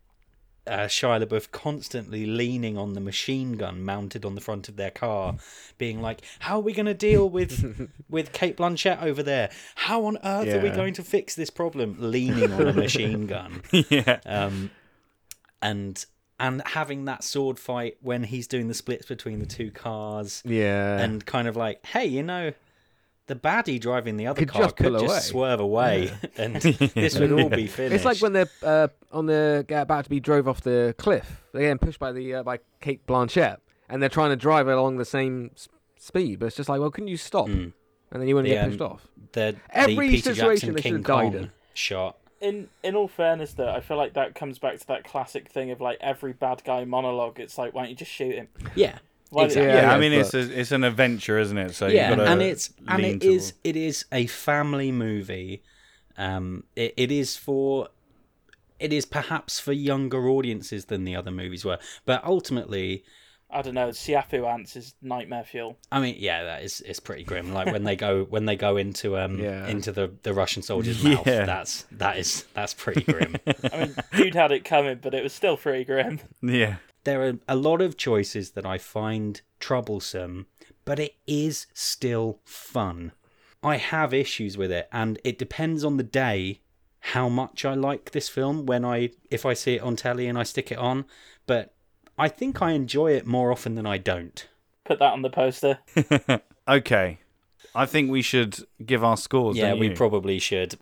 uh, 0.66 0.86
Shia 0.86 1.24
LaBeouf 1.24 1.50
constantly 1.50 2.24
leaning 2.26 2.78
on 2.78 2.92
the 2.94 3.00
machine 3.00 3.52
gun 3.52 3.84
mounted 3.84 4.24
on 4.24 4.34
the 4.34 4.40
front 4.40 4.68
of 4.68 4.76
their 4.76 4.90
car, 4.90 5.36
being 5.78 6.00
like, 6.00 6.22
"How 6.40 6.56
are 6.56 6.60
we 6.62 6.72
going 6.72 6.86
to 6.86 6.94
deal 6.94 7.28
with 7.28 7.90
with 8.08 8.32
Cate 8.32 8.56
Blanchett 8.56 9.02
over 9.02 9.22
there? 9.22 9.50
How 9.74 10.04
on 10.04 10.18
earth 10.24 10.48
are 10.54 10.60
we 10.60 10.70
going 10.70 10.94
to 10.94 11.02
fix 11.02 11.34
this 11.34 11.50
problem?" 11.50 11.96
Leaning 11.98 12.52
on 12.52 12.68
a 12.68 12.72
machine 12.72 13.26
gun, 13.26 13.62
yeah. 13.90 14.20
um, 14.26 14.70
and 15.60 16.04
and 16.40 16.62
having 16.66 17.04
that 17.04 17.22
sword 17.22 17.58
fight 17.58 17.96
when 18.00 18.24
he's 18.24 18.46
doing 18.46 18.66
the 18.68 18.74
splits 18.74 19.06
between 19.06 19.38
the 19.38 19.46
two 19.46 19.70
cars, 19.70 20.42
Yeah. 20.44 20.98
and 20.98 21.24
kind 21.24 21.46
of 21.48 21.56
like, 21.56 21.84
"Hey, 21.86 22.06
you 22.06 22.22
know." 22.22 22.52
The 23.28 23.36
baddie 23.36 23.80
driving 23.80 24.16
the 24.16 24.26
other 24.26 24.40
Could 24.40 24.48
car 24.48 24.62
just 24.62 24.76
could 24.76 24.92
just 24.94 25.04
away. 25.04 25.18
swerve 25.20 25.60
away, 25.60 26.12
and 26.36 26.56
this 26.60 27.18
would 27.18 27.32
all 27.32 27.48
be 27.48 27.66
finished. 27.68 27.94
It's 27.94 28.04
like 28.04 28.18
when 28.18 28.32
they're 28.32 28.50
uh, 28.62 28.88
on 29.12 29.26
the 29.26 29.64
get 29.68 29.82
about 29.82 30.04
to 30.04 30.10
be 30.10 30.18
drove 30.20 30.48
off 30.48 30.60
the 30.62 30.94
cliff. 30.98 31.42
They're 31.52 31.62
getting 31.62 31.78
pushed 31.78 32.00
by 32.00 32.12
the 32.12 32.34
uh, 32.34 32.42
by 32.42 32.58
Cate 32.80 33.06
Blanchett, 33.06 33.58
and 33.88 34.02
they're 34.02 34.08
trying 34.08 34.30
to 34.30 34.36
drive 34.36 34.66
it 34.68 34.72
along 34.72 34.96
the 34.96 35.04
same 35.04 35.52
speed. 35.96 36.40
But 36.40 36.46
it's 36.46 36.56
just 36.56 36.68
like, 36.68 36.80
well, 36.80 36.90
couldn't 36.90 37.08
you 37.08 37.16
stop? 37.16 37.46
Mm. 37.48 37.72
And 38.10 38.20
then 38.20 38.28
you 38.28 38.34
wouldn't 38.34 38.50
The, 38.50 38.56
get 38.56 38.64
um, 38.64 38.70
pushed 38.70 38.80
off. 38.82 39.08
the 39.32 39.56
Every 39.70 39.94
the 40.08 40.16
Peter 40.16 40.34
situation 40.34 40.68
Jackson 40.68 40.74
they 40.74 40.82
King 40.82 40.92
should've 40.94 41.06
died 41.06 41.34
in. 41.34 41.50
shot. 41.74 42.18
in 42.40 42.68
in 42.82 42.94
all 42.96 43.08
fairness 43.08 43.54
though, 43.54 43.70
I 43.70 43.80
feel 43.80 43.96
like 43.96 44.14
that 44.14 44.34
comes 44.34 44.58
back 44.58 44.78
to 44.80 44.86
that 44.88 45.04
classic 45.04 45.48
thing 45.48 45.70
of 45.70 45.80
like 45.80 45.96
every 46.00 46.32
bad 46.32 46.62
guy 46.64 46.84
monologue. 46.84 47.38
It's 47.40 47.56
like, 47.56 47.72
why 47.72 47.82
don't 47.82 47.90
you 47.90 47.96
just 47.96 48.10
shoot 48.10 48.34
him? 48.34 48.48
Yeah, 48.74 48.98
Why 49.32 49.44
exactly. 49.46 49.68
Yeah, 49.68 49.82
Yeah, 49.82 49.92
I 49.94 49.98
mean, 49.98 50.12
but- 50.12 50.20
it's 50.20 50.34
a, 50.34 50.60
it's 50.60 50.72
an 50.72 50.84
adventure, 50.84 51.38
isn't 51.38 51.56
it? 51.56 51.74
So 51.74 51.86
yeah, 51.86 52.10
you've 52.10 52.18
and 52.20 52.42
it's 52.42 52.70
and 52.86 53.02
lean 53.02 53.16
it 53.16 53.24
is 53.24 53.52
toward- 53.52 53.60
it 53.64 53.76
is 53.76 54.04
a 54.12 54.26
family 54.26 54.92
movie. 54.92 55.62
Um, 56.18 56.64
it, 56.76 56.92
it 56.98 57.10
is 57.10 57.36
for 57.36 57.88
it 58.78 58.92
is 58.92 59.06
perhaps 59.06 59.58
for 59.58 59.72
younger 59.72 60.28
audiences 60.28 60.84
than 60.86 61.04
the 61.04 61.16
other 61.16 61.30
movies 61.30 61.64
were, 61.64 61.78
but 62.04 62.22
ultimately, 62.24 63.04
I 63.50 63.62
don't 63.62 63.74
know. 63.74 63.88
Siafu 63.88 64.46
ants 64.46 64.76
is 64.76 64.94
nightmare 65.00 65.44
fuel. 65.44 65.78
I 65.90 66.00
mean, 66.00 66.16
yeah, 66.18 66.42
that 66.44 66.62
is 66.64 66.82
it's 66.84 67.00
pretty 67.00 67.24
grim. 67.24 67.54
Like 67.54 67.72
when 67.72 67.84
they 67.84 67.96
go 67.96 68.24
when 68.28 68.44
they 68.44 68.56
go 68.56 68.76
into 68.76 69.16
um 69.16 69.38
Yeah. 69.38 69.66
into 69.66 69.92
the 69.92 70.12
the 70.24 70.34
Russian 70.34 70.62
soldier's 70.62 71.02
mouth. 71.02 71.26
Yeah. 71.26 71.46
That's 71.46 71.86
that 71.92 72.18
is 72.18 72.44
that's 72.52 72.74
pretty 72.74 73.04
grim. 73.10 73.36
I 73.72 73.78
mean, 73.78 73.94
dude 74.14 74.34
had 74.34 74.52
it 74.52 74.64
coming, 74.66 74.98
but 75.00 75.14
it 75.14 75.22
was 75.22 75.32
still 75.32 75.56
pretty 75.56 75.84
grim. 75.84 76.20
yeah. 76.42 76.76
There 77.04 77.22
are 77.22 77.38
a 77.48 77.56
lot 77.56 77.80
of 77.80 77.96
choices 77.96 78.52
that 78.52 78.66
I 78.66 78.78
find 78.78 79.40
troublesome, 79.60 80.46
but 80.84 80.98
it 80.98 81.16
is 81.26 81.66
still 81.72 82.40
fun. 82.44 83.12
I 83.62 83.76
have 83.76 84.12
issues 84.12 84.58
with 84.58 84.72
it, 84.72 84.88
and 84.92 85.20
it 85.24 85.38
depends 85.38 85.84
on 85.84 85.96
the 85.96 86.02
day 86.02 86.60
how 87.06 87.28
much 87.28 87.64
I 87.64 87.74
like 87.74 88.10
this 88.12 88.28
film 88.28 88.66
when 88.66 88.84
I 88.84 89.10
if 89.30 89.44
I 89.44 89.54
see 89.54 89.74
it 89.74 89.82
on 89.82 89.96
telly 89.96 90.26
and 90.26 90.38
I 90.38 90.42
stick 90.44 90.70
it 90.70 90.78
on. 90.78 91.04
But 91.46 91.74
I 92.18 92.28
think 92.28 92.62
I 92.62 92.72
enjoy 92.72 93.12
it 93.12 93.26
more 93.26 93.50
often 93.50 93.74
than 93.74 93.86
I 93.86 93.98
don't. 93.98 94.48
Put 94.84 94.98
that 94.98 95.12
on 95.12 95.22
the 95.22 95.30
poster. 95.30 95.78
Okay. 96.68 97.18
I 97.74 97.86
think 97.86 98.10
we 98.10 98.22
should 98.22 98.56
give 98.84 99.02
our 99.02 99.16
scores. 99.16 99.56
yeah, 99.56 99.70
don't 99.70 99.80
we 99.80 99.88
you? 99.88 99.96
probably 99.96 100.38
should. 100.38 100.76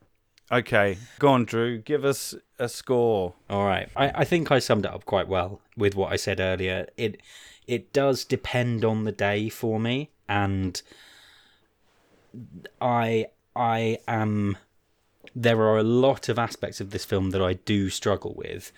Okay, 0.52 0.98
go 1.20 1.28
on, 1.28 1.44
Drew. 1.44 1.78
Give 1.78 2.04
us 2.04 2.34
a 2.58 2.68
score. 2.68 3.34
All 3.48 3.64
right. 3.64 3.88
I, 3.94 4.10
I 4.16 4.24
think 4.24 4.50
I 4.50 4.58
summed 4.58 4.84
it 4.84 4.92
up 4.92 5.04
quite 5.04 5.28
well 5.28 5.60
with 5.76 5.94
what 5.94 6.12
I 6.12 6.16
said 6.16 6.40
earlier. 6.40 6.88
It 6.96 7.20
it 7.66 7.92
does 7.92 8.24
depend 8.24 8.84
on 8.84 9.04
the 9.04 9.12
day 9.12 9.48
for 9.48 9.78
me 9.78 10.10
and 10.28 10.82
I 12.80 13.26
I 13.54 13.98
am 14.08 14.56
there 15.34 15.60
are 15.60 15.78
a 15.78 15.84
lot 15.84 16.28
of 16.28 16.38
aspects 16.38 16.80
of 16.80 16.90
this 16.90 17.04
film 17.04 17.30
that 17.30 17.42
I 17.42 17.54
do 17.54 17.88
struggle 17.90 18.34
with, 18.36 18.72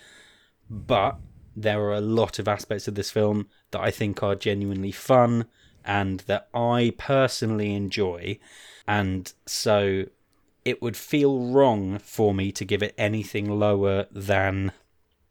but 0.68 1.16
there 1.56 1.80
are 1.80 1.94
a 1.94 2.00
lot 2.00 2.38
of 2.38 2.48
aspects 2.48 2.86
of 2.88 2.94
this 2.94 3.10
film 3.10 3.48
that 3.70 3.80
I 3.80 3.90
think 3.90 4.22
are 4.22 4.34
genuinely 4.34 4.92
fun 4.92 5.46
and 5.84 6.20
that 6.20 6.48
I 6.52 6.92
personally 6.98 7.74
enjoy. 7.74 8.38
And 8.86 9.32
so 9.46 10.04
it 10.64 10.80
would 10.80 10.96
feel 10.96 11.40
wrong 11.40 11.98
for 11.98 12.32
me 12.34 12.52
to 12.52 12.64
give 12.64 12.82
it 12.82 12.94
anything 12.96 13.58
lower 13.58 14.06
than 14.10 14.72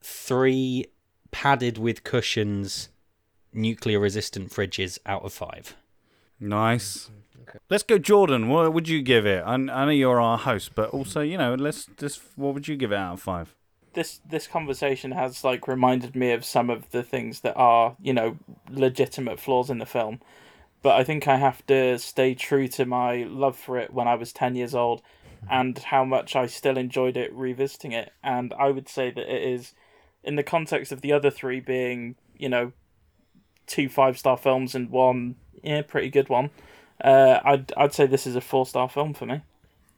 three 0.02 0.86
padded 1.32 1.78
with 1.78 2.04
cushions 2.04 2.90
nuclear 3.54 4.00
resistant 4.00 4.50
fridges 4.50 4.98
out 5.06 5.24
of 5.24 5.34
five. 5.34 5.76
Nice. 6.40 7.10
Let's 7.70 7.84
go, 7.84 7.98
Jordan. 7.98 8.48
What 8.48 8.74
would 8.74 8.88
you 8.88 9.02
give 9.02 9.26
it? 9.26 9.44
I, 9.46 9.54
I 9.54 9.58
know 9.58 9.90
you're 9.90 10.22
our 10.22 10.38
host, 10.38 10.72
but 10.76 10.90
also, 10.92 11.22
you 11.22 11.38
know, 11.38 11.54
let's 11.56 11.88
just. 11.98 12.22
What 12.36 12.54
would 12.54 12.68
you 12.68 12.76
give 12.76 12.92
it 12.92 12.96
out 12.96 13.14
of 13.14 13.22
five? 13.22 13.54
This 13.94 14.22
this 14.28 14.48
conversation 14.48 15.12
has 15.12 15.44
like 15.44 15.68
reminded 15.68 16.16
me 16.16 16.32
of 16.32 16.46
some 16.46 16.70
of 16.70 16.92
the 16.92 17.04
things 17.04 17.42
that 17.42 17.56
are 17.58 17.98
you 18.02 18.14
know 18.14 18.38
legitimate 18.70 19.40
flaws 19.40 19.70
in 19.70 19.80
the 19.80 19.86
film, 19.86 20.22
but 20.82 20.96
I 20.96 21.04
think 21.04 21.28
I 21.28 21.36
have 21.36 21.66
to 21.68 22.00
stay 22.00 22.34
true 22.34 22.70
to 22.70 22.86
my 22.86 23.24
love 23.24 23.58
for 23.58 23.78
it 23.78 23.94
when 23.94 24.08
I 24.08 24.16
was 24.16 24.32
ten 24.32 24.56
years 24.56 24.74
old, 24.74 25.02
and 25.50 25.78
how 25.78 26.06
much 26.06 26.36
I 26.36 26.46
still 26.48 26.78
enjoyed 26.78 27.18
it 27.18 27.34
revisiting 27.34 27.92
it. 27.92 28.14
And 28.24 28.54
I 28.54 28.70
would 28.70 28.88
say 28.88 29.12
that 29.12 29.34
it 29.34 29.42
is, 29.42 29.74
in 30.24 30.36
the 30.36 30.44
context 30.44 30.92
of 30.92 31.02
the 31.02 31.12
other 31.12 31.32
three 31.32 31.60
being 31.60 32.16
you 32.42 32.50
know, 32.50 32.74
two 33.68 33.88
five 33.88 34.18
star 34.18 34.36
films 34.36 34.76
and 34.76 34.90
one 34.90 35.36
yeah 35.64 35.84
pretty 35.84 36.10
good 36.10 36.28
one. 36.28 36.50
Uh, 37.02 37.40
I'd 37.46 37.72
I'd 37.78 37.94
say 37.94 38.08
this 38.08 38.28
is 38.28 38.36
a 38.36 38.42
four 38.42 38.66
star 38.66 38.90
film 38.90 39.14
for 39.14 39.26
me. 39.26 39.42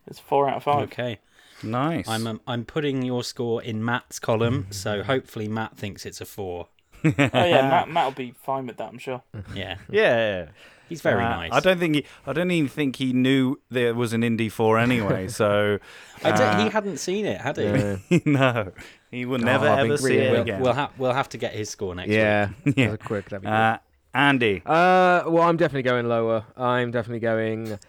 It's 0.06 0.20
four 0.20 0.48
out 0.48 0.58
of 0.58 0.64
five. 0.64 0.84
Okay. 0.84 1.20
Nice. 1.64 2.08
I'm 2.08 2.28
um, 2.28 2.42
I'm 2.46 2.66
putting 2.66 3.02
your 3.02 3.24
score 3.24 3.64
in 3.64 3.84
Matt's 3.84 4.20
column, 4.20 4.68
so 4.70 5.02
hopefully 5.02 5.48
Matt 5.48 5.78
thinks 5.78 6.06
it's 6.06 6.20
a 6.20 6.26
four. 6.26 6.68
Oh 7.06 7.12
yeah, 7.18 7.22
Matt 7.70 7.90
Matt'll 7.90 8.12
be 8.12 8.34
fine 8.44 8.68
with 8.68 8.76
that, 8.78 8.90
I'm 8.90 8.98
sure. 8.98 9.24
Yeah. 9.56 9.78
yeah. 9.90 10.48
He's 10.90 11.02
very 11.02 11.24
Uh, 11.24 11.30
nice. 11.30 11.52
I 11.54 11.60
don't 11.60 11.80
think 11.80 11.96
he. 11.96 12.06
I 12.28 12.34
don't 12.34 12.52
even 12.52 12.70
think 12.70 12.98
he 12.98 13.14
knew 13.14 13.60
there 13.72 13.94
was 13.96 14.14
an 14.14 14.24
Indy 14.24 14.50
four 14.50 14.78
anyway. 14.78 15.28
So 15.30 15.80
I 16.24 16.30
don't- 16.32 16.42
uh, 16.42 16.64
he 16.66 16.70
hadn't 16.70 16.98
seen 16.98 17.26
it, 17.26 17.40
had 17.42 17.58
he? 17.58 17.64
Yeah. 17.64 17.98
no, 18.26 18.72
he 19.12 19.26
will 19.26 19.40
never 19.40 19.68
I've 19.68 19.86
ever 19.86 19.98
see 19.98 20.18
it 20.18 20.32
We'll, 20.32 20.42
again. 20.42 20.62
we'll, 20.62 20.74
ha- 20.74 20.92
we'll 20.98 21.14
have 21.14 21.30
to 21.30 21.38
get 21.38 21.54
his 21.54 21.70
score 21.70 21.96
next 21.96 22.10
week. 22.10 22.18
yeah. 22.18 22.50
Yeah. 22.76 22.90
That's 22.92 23.04
quick. 23.06 23.26
That'd 23.30 23.42
be 23.42 23.48
good. 23.48 23.54
uh, 23.54 23.78
Andy. 24.14 24.62
Uh, 24.66 25.24
well, 25.28 25.44
I'm 25.44 25.58
definitely 25.58 25.84
going 25.84 26.08
lower. 26.08 26.46
I'm 26.56 26.92
definitely 26.92 27.20
going 27.22 27.80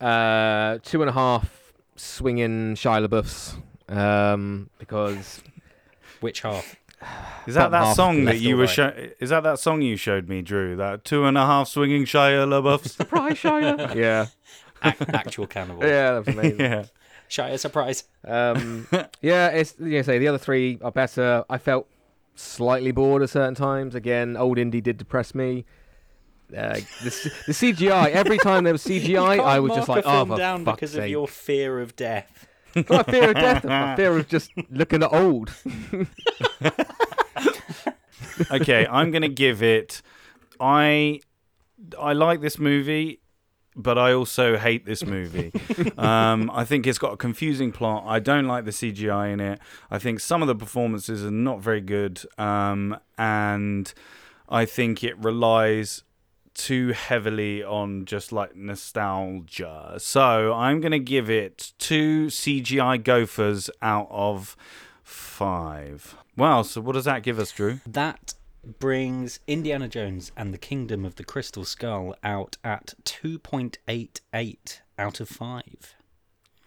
uh, 0.00 0.78
two 0.82 1.02
and 1.02 1.08
a 1.08 1.12
half 1.12 1.72
swinging 1.96 2.74
Shia 2.74 3.06
LaBeoufs 3.06 3.56
um, 3.94 4.68
because 4.78 5.42
Which 6.20 6.40
half? 6.40 6.76
Is 7.46 7.54
that 7.54 7.64
Top 7.64 7.70
that 7.72 7.96
song 7.96 8.24
that 8.24 8.40
you 8.40 8.56
were? 8.56 8.64
right? 8.64 8.70
Show- 8.70 9.08
is 9.20 9.30
that 9.30 9.42
that 9.44 9.58
song 9.58 9.82
you 9.82 9.96
showed 9.96 10.28
me, 10.28 10.42
Drew? 10.42 10.76
That 10.76 11.04
two 11.04 11.24
and 11.24 11.36
a 11.38 11.46
half 11.46 11.68
swinging 11.68 12.04
Shia 12.04 12.46
LaBeoufs. 12.46 12.88
surprise 12.96 13.34
Shia. 13.34 13.94
yeah, 13.94 14.26
Ac- 14.82 15.04
actual 15.12 15.46
cannibal. 15.46 15.82
yeah, 15.84 16.12
that 16.14 16.26
was 16.26 16.34
amazing. 16.34 16.60
yeah. 16.60 16.84
Shy 17.28 17.56
surprise. 17.56 18.04
Um, 18.24 18.86
yeah, 19.20 19.48
it's 19.48 19.74
you 19.78 19.86
know, 19.86 20.02
say 20.02 20.18
the 20.18 20.28
other 20.28 20.38
three 20.38 20.78
are 20.82 20.92
better. 20.92 21.44
I 21.50 21.58
felt 21.58 21.88
slightly 22.34 22.92
bored 22.92 23.22
at 23.22 23.30
certain 23.30 23.54
times. 23.54 23.94
Again, 23.94 24.36
old 24.36 24.58
Indy 24.58 24.80
did 24.80 24.96
depress 24.96 25.34
me. 25.34 25.64
Uh, 26.56 26.74
the, 27.02 27.32
the 27.46 27.52
CGI 27.52 28.10
every 28.10 28.38
time 28.38 28.62
there 28.62 28.72
was 28.72 28.84
CGI, 28.84 29.40
I 29.40 29.58
was 29.58 29.72
just 29.74 29.88
like, 29.88 30.04
a 30.04 30.08
oh, 30.08 30.12
film 30.12 30.28
for 30.28 30.36
down 30.36 30.64
fuck's 30.64 30.76
because 30.76 30.92
sake. 30.92 31.02
of 31.02 31.08
your 31.08 31.26
fear 31.26 31.80
of 31.80 31.96
death. 31.96 32.45
my 32.90 33.02
fear 33.04 33.30
of 33.30 33.34
death, 33.34 33.64
my 33.64 33.96
fear 33.96 34.16
of 34.16 34.28
just 34.28 34.50
looking 34.70 35.02
at 35.02 35.12
old. 35.12 35.52
okay, 38.50 38.86
I'm 38.86 39.10
gonna 39.10 39.28
give 39.28 39.62
it. 39.62 40.02
I 40.60 41.20
I 41.98 42.12
like 42.12 42.40
this 42.40 42.58
movie, 42.58 43.20
but 43.74 43.96
I 43.98 44.12
also 44.12 44.56
hate 44.58 44.84
this 44.84 45.04
movie. 45.04 45.52
um, 45.98 46.50
I 46.52 46.64
think 46.64 46.86
it's 46.86 46.98
got 46.98 47.14
a 47.14 47.16
confusing 47.16 47.72
plot. 47.72 48.04
I 48.06 48.18
don't 48.18 48.46
like 48.46 48.64
the 48.64 48.70
CGI 48.72 49.32
in 49.32 49.40
it. 49.40 49.60
I 49.90 49.98
think 49.98 50.20
some 50.20 50.42
of 50.42 50.48
the 50.48 50.56
performances 50.56 51.24
are 51.24 51.30
not 51.30 51.60
very 51.60 51.80
good, 51.80 52.22
um, 52.36 52.98
and 53.16 53.92
I 54.48 54.66
think 54.66 55.02
it 55.02 55.16
relies 55.18 56.02
too 56.56 56.88
heavily 56.92 57.62
on 57.62 58.06
just 58.06 58.32
like 58.32 58.56
nostalgia. 58.56 59.94
So 59.98 60.52
I'm 60.54 60.80
gonna 60.80 60.98
give 60.98 61.30
it 61.30 61.72
two 61.78 62.26
CGI 62.26 63.02
gophers 63.02 63.70
out 63.82 64.08
of 64.10 64.56
five. 65.02 66.16
Wow. 66.36 66.62
So 66.62 66.80
what 66.80 66.92
does 66.92 67.04
that 67.04 67.22
give 67.22 67.38
us, 67.38 67.52
Drew? 67.52 67.80
That 67.86 68.34
brings 68.80 69.38
Indiana 69.46 69.86
Jones 69.88 70.32
and 70.36 70.52
the 70.52 70.58
Kingdom 70.58 71.04
of 71.04 71.16
the 71.16 71.24
Crystal 71.24 71.64
Skull 71.64 72.14
out 72.24 72.56
at 72.64 72.94
2.88 73.04 74.80
out 74.98 75.20
of 75.20 75.28
5. 75.28 75.62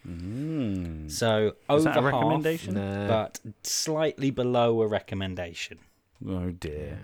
Mm. 0.08 1.12
So 1.12 1.48
Is 1.48 1.54
over 1.68 1.84
that 1.84 1.98
a 1.98 2.02
half, 2.02 2.04
recommendation? 2.14 2.74
But 2.76 3.40
slightly 3.64 4.32
below 4.32 4.82
a 4.82 4.88
recommendation. 4.88 5.80
Oh 6.26 6.52
dear. 6.52 7.00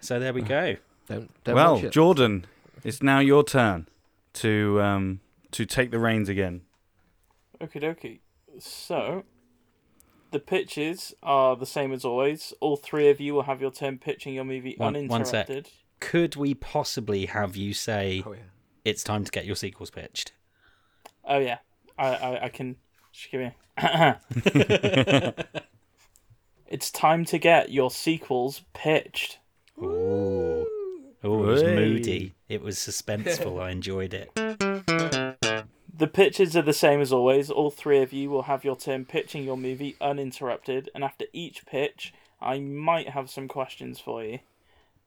So 0.00 0.18
there 0.18 0.32
we 0.32 0.42
go. 0.42 0.76
Don't, 1.10 1.44
don't 1.44 1.54
well, 1.56 1.74
watch 1.74 1.84
it. 1.84 1.92
Jordan, 1.92 2.46
it's 2.84 3.02
now 3.02 3.18
your 3.18 3.42
turn 3.42 3.88
to 4.34 4.80
um 4.80 5.20
to 5.50 5.66
take 5.66 5.90
the 5.90 5.98
reins 5.98 6.28
again. 6.28 6.62
Okie 7.60 7.82
dokie. 7.82 8.20
So, 8.60 9.24
the 10.30 10.38
pitches 10.38 11.12
are 11.22 11.56
the 11.56 11.66
same 11.66 11.92
as 11.92 12.04
always. 12.04 12.54
All 12.60 12.76
three 12.76 13.10
of 13.10 13.20
you 13.20 13.34
will 13.34 13.42
have 13.42 13.60
your 13.60 13.72
turn 13.72 13.98
pitching 13.98 14.34
your 14.34 14.44
movie 14.44 14.76
One- 14.78 15.08
one 15.08 15.24
sec. 15.24 15.48
Could 15.98 16.36
we 16.36 16.54
possibly 16.54 17.26
have 17.26 17.56
you 17.56 17.74
say 17.74 18.22
Oh, 18.24 18.32
yeah. 18.32 18.38
it's 18.84 19.02
time 19.02 19.24
to 19.24 19.30
get 19.32 19.44
your 19.44 19.56
sequels 19.56 19.90
pitched? 19.90 20.32
Oh 21.24 21.38
yeah, 21.38 21.58
I 21.98 22.08
I, 22.14 22.44
I 22.44 22.48
can. 22.50 22.76
Just 23.12 23.32
give 23.32 23.40
me. 23.40 23.52
it's 26.68 26.90
time 26.92 27.24
to 27.24 27.38
get 27.38 27.72
your 27.72 27.90
sequels 27.90 28.62
pitched. 28.72 29.40
Ooh. 29.82 30.66
Oh, 31.22 31.42
it 31.44 31.46
was 31.46 31.62
Hey. 31.62 31.74
moody. 31.74 32.34
It 32.48 32.62
was 32.62 32.76
suspenseful. 32.78 33.60
I 33.62 33.70
enjoyed 33.70 34.14
it. 34.14 34.30
The 35.94 36.06
pitches 36.06 36.56
are 36.56 36.62
the 36.62 36.72
same 36.72 37.00
as 37.00 37.12
always. 37.12 37.50
All 37.50 37.70
three 37.70 38.00
of 38.00 38.12
you 38.12 38.30
will 38.30 38.42
have 38.44 38.64
your 38.64 38.76
turn 38.76 39.04
pitching 39.04 39.44
your 39.44 39.58
movie 39.58 39.96
uninterrupted, 40.00 40.88
and 40.94 41.04
after 41.04 41.26
each 41.34 41.66
pitch, 41.66 42.14
I 42.40 42.58
might 42.58 43.10
have 43.10 43.28
some 43.28 43.48
questions 43.48 44.00
for 44.00 44.24
you. 44.24 44.38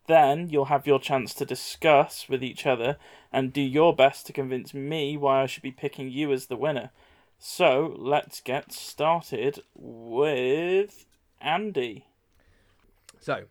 Then 0.06 0.50
you'll 0.50 0.66
have 0.66 0.86
your 0.86 1.00
chance 1.00 1.34
to 1.36 1.46
discuss 1.46 2.30
with 2.30 2.44
each 2.44 2.68
other 2.68 2.98
and 3.32 3.52
do 3.54 3.62
your 3.62 3.96
best 3.96 4.28
to 4.28 4.34
convince 4.34 4.74
me 4.74 5.18
why 5.18 5.42
I 5.42 5.46
should 5.48 5.64
be 5.64 5.72
picking 5.72 6.12
you 6.12 6.32
as 6.32 6.46
the 6.46 6.58
winner. 6.58 6.92
So 7.40 7.96
let's 7.98 8.40
get 8.40 8.72
started 8.72 9.64
with 9.74 11.06
Andy. 11.42 12.06
So, 13.20 13.46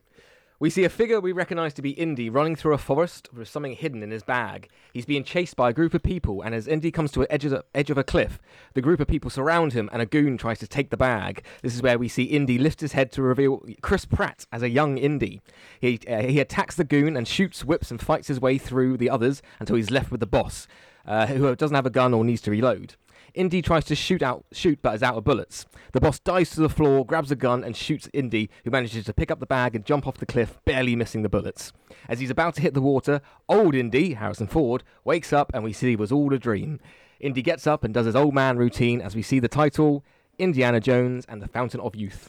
we 0.63 0.71
see 0.71 0.85
a 0.85 0.89
figure 0.89 1.19
we 1.21 1.33
recognise 1.33 1.75
to 1.75 1.83
be 1.83 1.91
Indy 1.91 2.31
running 2.31 2.55
through 2.55 2.73
a 2.73 2.79
forest 2.79 3.29
with 3.35 3.49
something 3.49 3.73
hidden 3.73 4.01
in 4.01 4.13
his 4.13 4.23
bag. 4.23 4.69
He's 4.93 5.05
being 5.05 5.25
chased 5.25 5.57
by 5.57 5.71
a 5.71 5.73
group 5.73 5.93
of 5.93 6.05
people, 6.05 6.41
and 6.41 6.55
as 6.55 6.69
Indy 6.69 6.93
comes 6.93 7.11
to 7.11 7.19
the 7.19 7.33
edge 7.33 7.45
of, 7.45 7.51
the, 7.51 7.65
edge 7.75 7.91
of 7.91 7.99
a 7.99 8.05
cliff, 8.05 8.39
the 8.75 8.81
group 8.81 9.01
of 9.01 9.09
people 9.09 9.29
surround 9.29 9.73
him, 9.73 9.91
and 9.93 10.01
a 10.01 10.07
goon 10.07 10.39
tries 10.39 10.61
to 10.61 10.69
take 10.69 10.91
the 10.91 10.97
bag. 10.97 11.45
This 11.63 11.75
is 11.75 11.83
where 11.83 11.99
we 11.99 12.07
see 12.07 12.23
Indy 12.23 12.59
lift 12.59 12.81
his 12.81 12.93
head 12.93 13.11
to 13.11 13.23
reveal 13.23 13.61
Chris 13.81 14.05
Pratt 14.05 14.47
as 14.53 14.63
a 14.63 14.71
young 14.71 14.99
Indy. 14.99 15.43
He, 15.81 15.99
uh, 16.09 16.23
he 16.23 16.39
attacks 16.39 16.77
the 16.77 16.85
goon 16.85 17.17
and 17.17 17.27
shoots, 17.27 17.65
whips, 17.65 17.91
and 17.91 18.01
fights 18.01 18.29
his 18.29 18.41
way 18.41 18.57
through 18.57 18.99
the 18.99 19.11
others 19.11 19.43
until 19.59 19.75
he's 19.75 19.91
left 19.91 20.13
with 20.13 20.21
the 20.21 20.27
boss, 20.27 20.69
uh, 21.05 21.27
who 21.27 21.57
doesn't 21.57 21.75
have 21.75 21.87
a 21.87 21.91
gun 21.91 22.15
or 22.15 22.25
needs 22.25 22.41
to 22.43 22.53
reload. 22.53 22.95
Indy 23.35 23.63
tries 23.63 23.85
to 23.87 23.95
shoot 23.95 24.23
out, 24.23 24.45
shoot, 24.53 24.79
but 24.83 24.95
is 24.95 25.03
out 25.03 25.17
of 25.17 25.25
bullets. 25.25 25.67
The 25.93 26.01
boss 26.01 26.19
dives 26.19 26.51
to 26.51 26.61
the 26.61 26.69
floor, 26.69 27.07
grabs 27.07 27.31
a 27.31 27.37
gun, 27.37 27.65
and 27.65 27.77
shoots 27.77 28.09
Indy, 28.13 28.51
who 28.65 28.71
manages 28.71 29.07
to 29.07 29.15
pick 29.15 29.31
up 29.31 29.41
the 29.41 29.47
bag 29.47 29.75
and 29.75 29.85
jump 29.87 30.07
off 30.07 30.19
the 30.19 30.27
cliff, 30.27 30.59
barely 30.65 30.95
missing 30.97 31.23
the 31.23 31.29
bullets. 31.29 31.73
As 32.09 32.21
he's 32.21 32.31
about 32.31 32.55
to 32.57 32.63
hit 32.63 32.75
the 32.75 32.83
water, 32.83 33.21
old 33.49 33.75
Indy, 33.75 34.15
Harrison 34.15 34.47
Ford, 34.47 34.83
wakes 35.05 35.33
up, 35.33 35.51
and 35.55 35.65
we 35.65 35.73
see 35.73 35.93
it 35.93 35.99
was 35.99 36.13
all 36.13 36.33
a 36.35 36.39
dream. 36.39 36.81
Indy 37.21 37.43
gets 37.43 37.67
up 37.67 37.85
and 37.85 37.95
does 37.95 38.07
his 38.07 38.17
old 38.17 38.35
man 38.35 38.59
routine 38.59 39.01
as 39.01 39.15
we 39.15 39.23
see 39.23 39.39
the 39.39 39.49
title 39.49 40.05
Indiana 40.39 40.81
Jones 40.81 41.25
and 41.29 41.41
the 41.41 41.49
Fountain 41.49 41.81
of 41.81 41.95
Youth. 41.95 42.29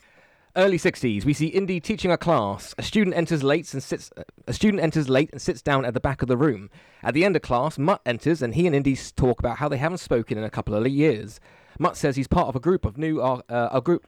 Early 0.56 0.78
60s, 0.78 1.26
we 1.26 1.34
see 1.34 1.48
Indy 1.48 1.80
teaching 1.80 2.12
a 2.12 2.18
class. 2.18 2.76
A 2.78 2.84
student 2.84 3.18
enters 3.18 3.42
late 3.42 3.74
and 3.74 3.82
sits. 3.82 4.12
A 4.46 4.54
student 4.54 4.84
enters 4.84 5.10
late 5.10 5.32
and 5.32 5.42
sits 5.42 5.64
down 5.64 5.84
at 5.84 5.96
the 5.96 6.00
back 6.00 6.22
of 6.22 6.28
the 6.28 6.38
room. 6.38 6.70
At 7.02 7.16
the 7.16 7.26
end 7.26 7.36
of 7.36 7.42
class, 7.42 7.80
Mutt 7.80 8.02
enters 8.06 8.44
and 8.44 8.54
he 8.54 8.68
and 8.68 8.76
Indy 8.76 8.96
talk 9.16 9.40
about 9.40 9.58
how 9.58 9.68
they 9.68 9.78
haven't 9.78 9.98
spoken 9.98 10.38
in 10.38 10.44
a 10.44 10.52
couple 10.52 10.76
of 10.76 10.88
years. 10.88 11.40
Mutt 11.80 11.98
says 11.98 12.18
he's 12.18 12.28
part 12.28 12.50
of 12.50 12.56
a 12.56 12.60
group 12.60 12.86
of 12.86 13.00
new 13.00 13.20
uh, 13.20 13.42
a 13.50 13.82
group. 13.82 14.06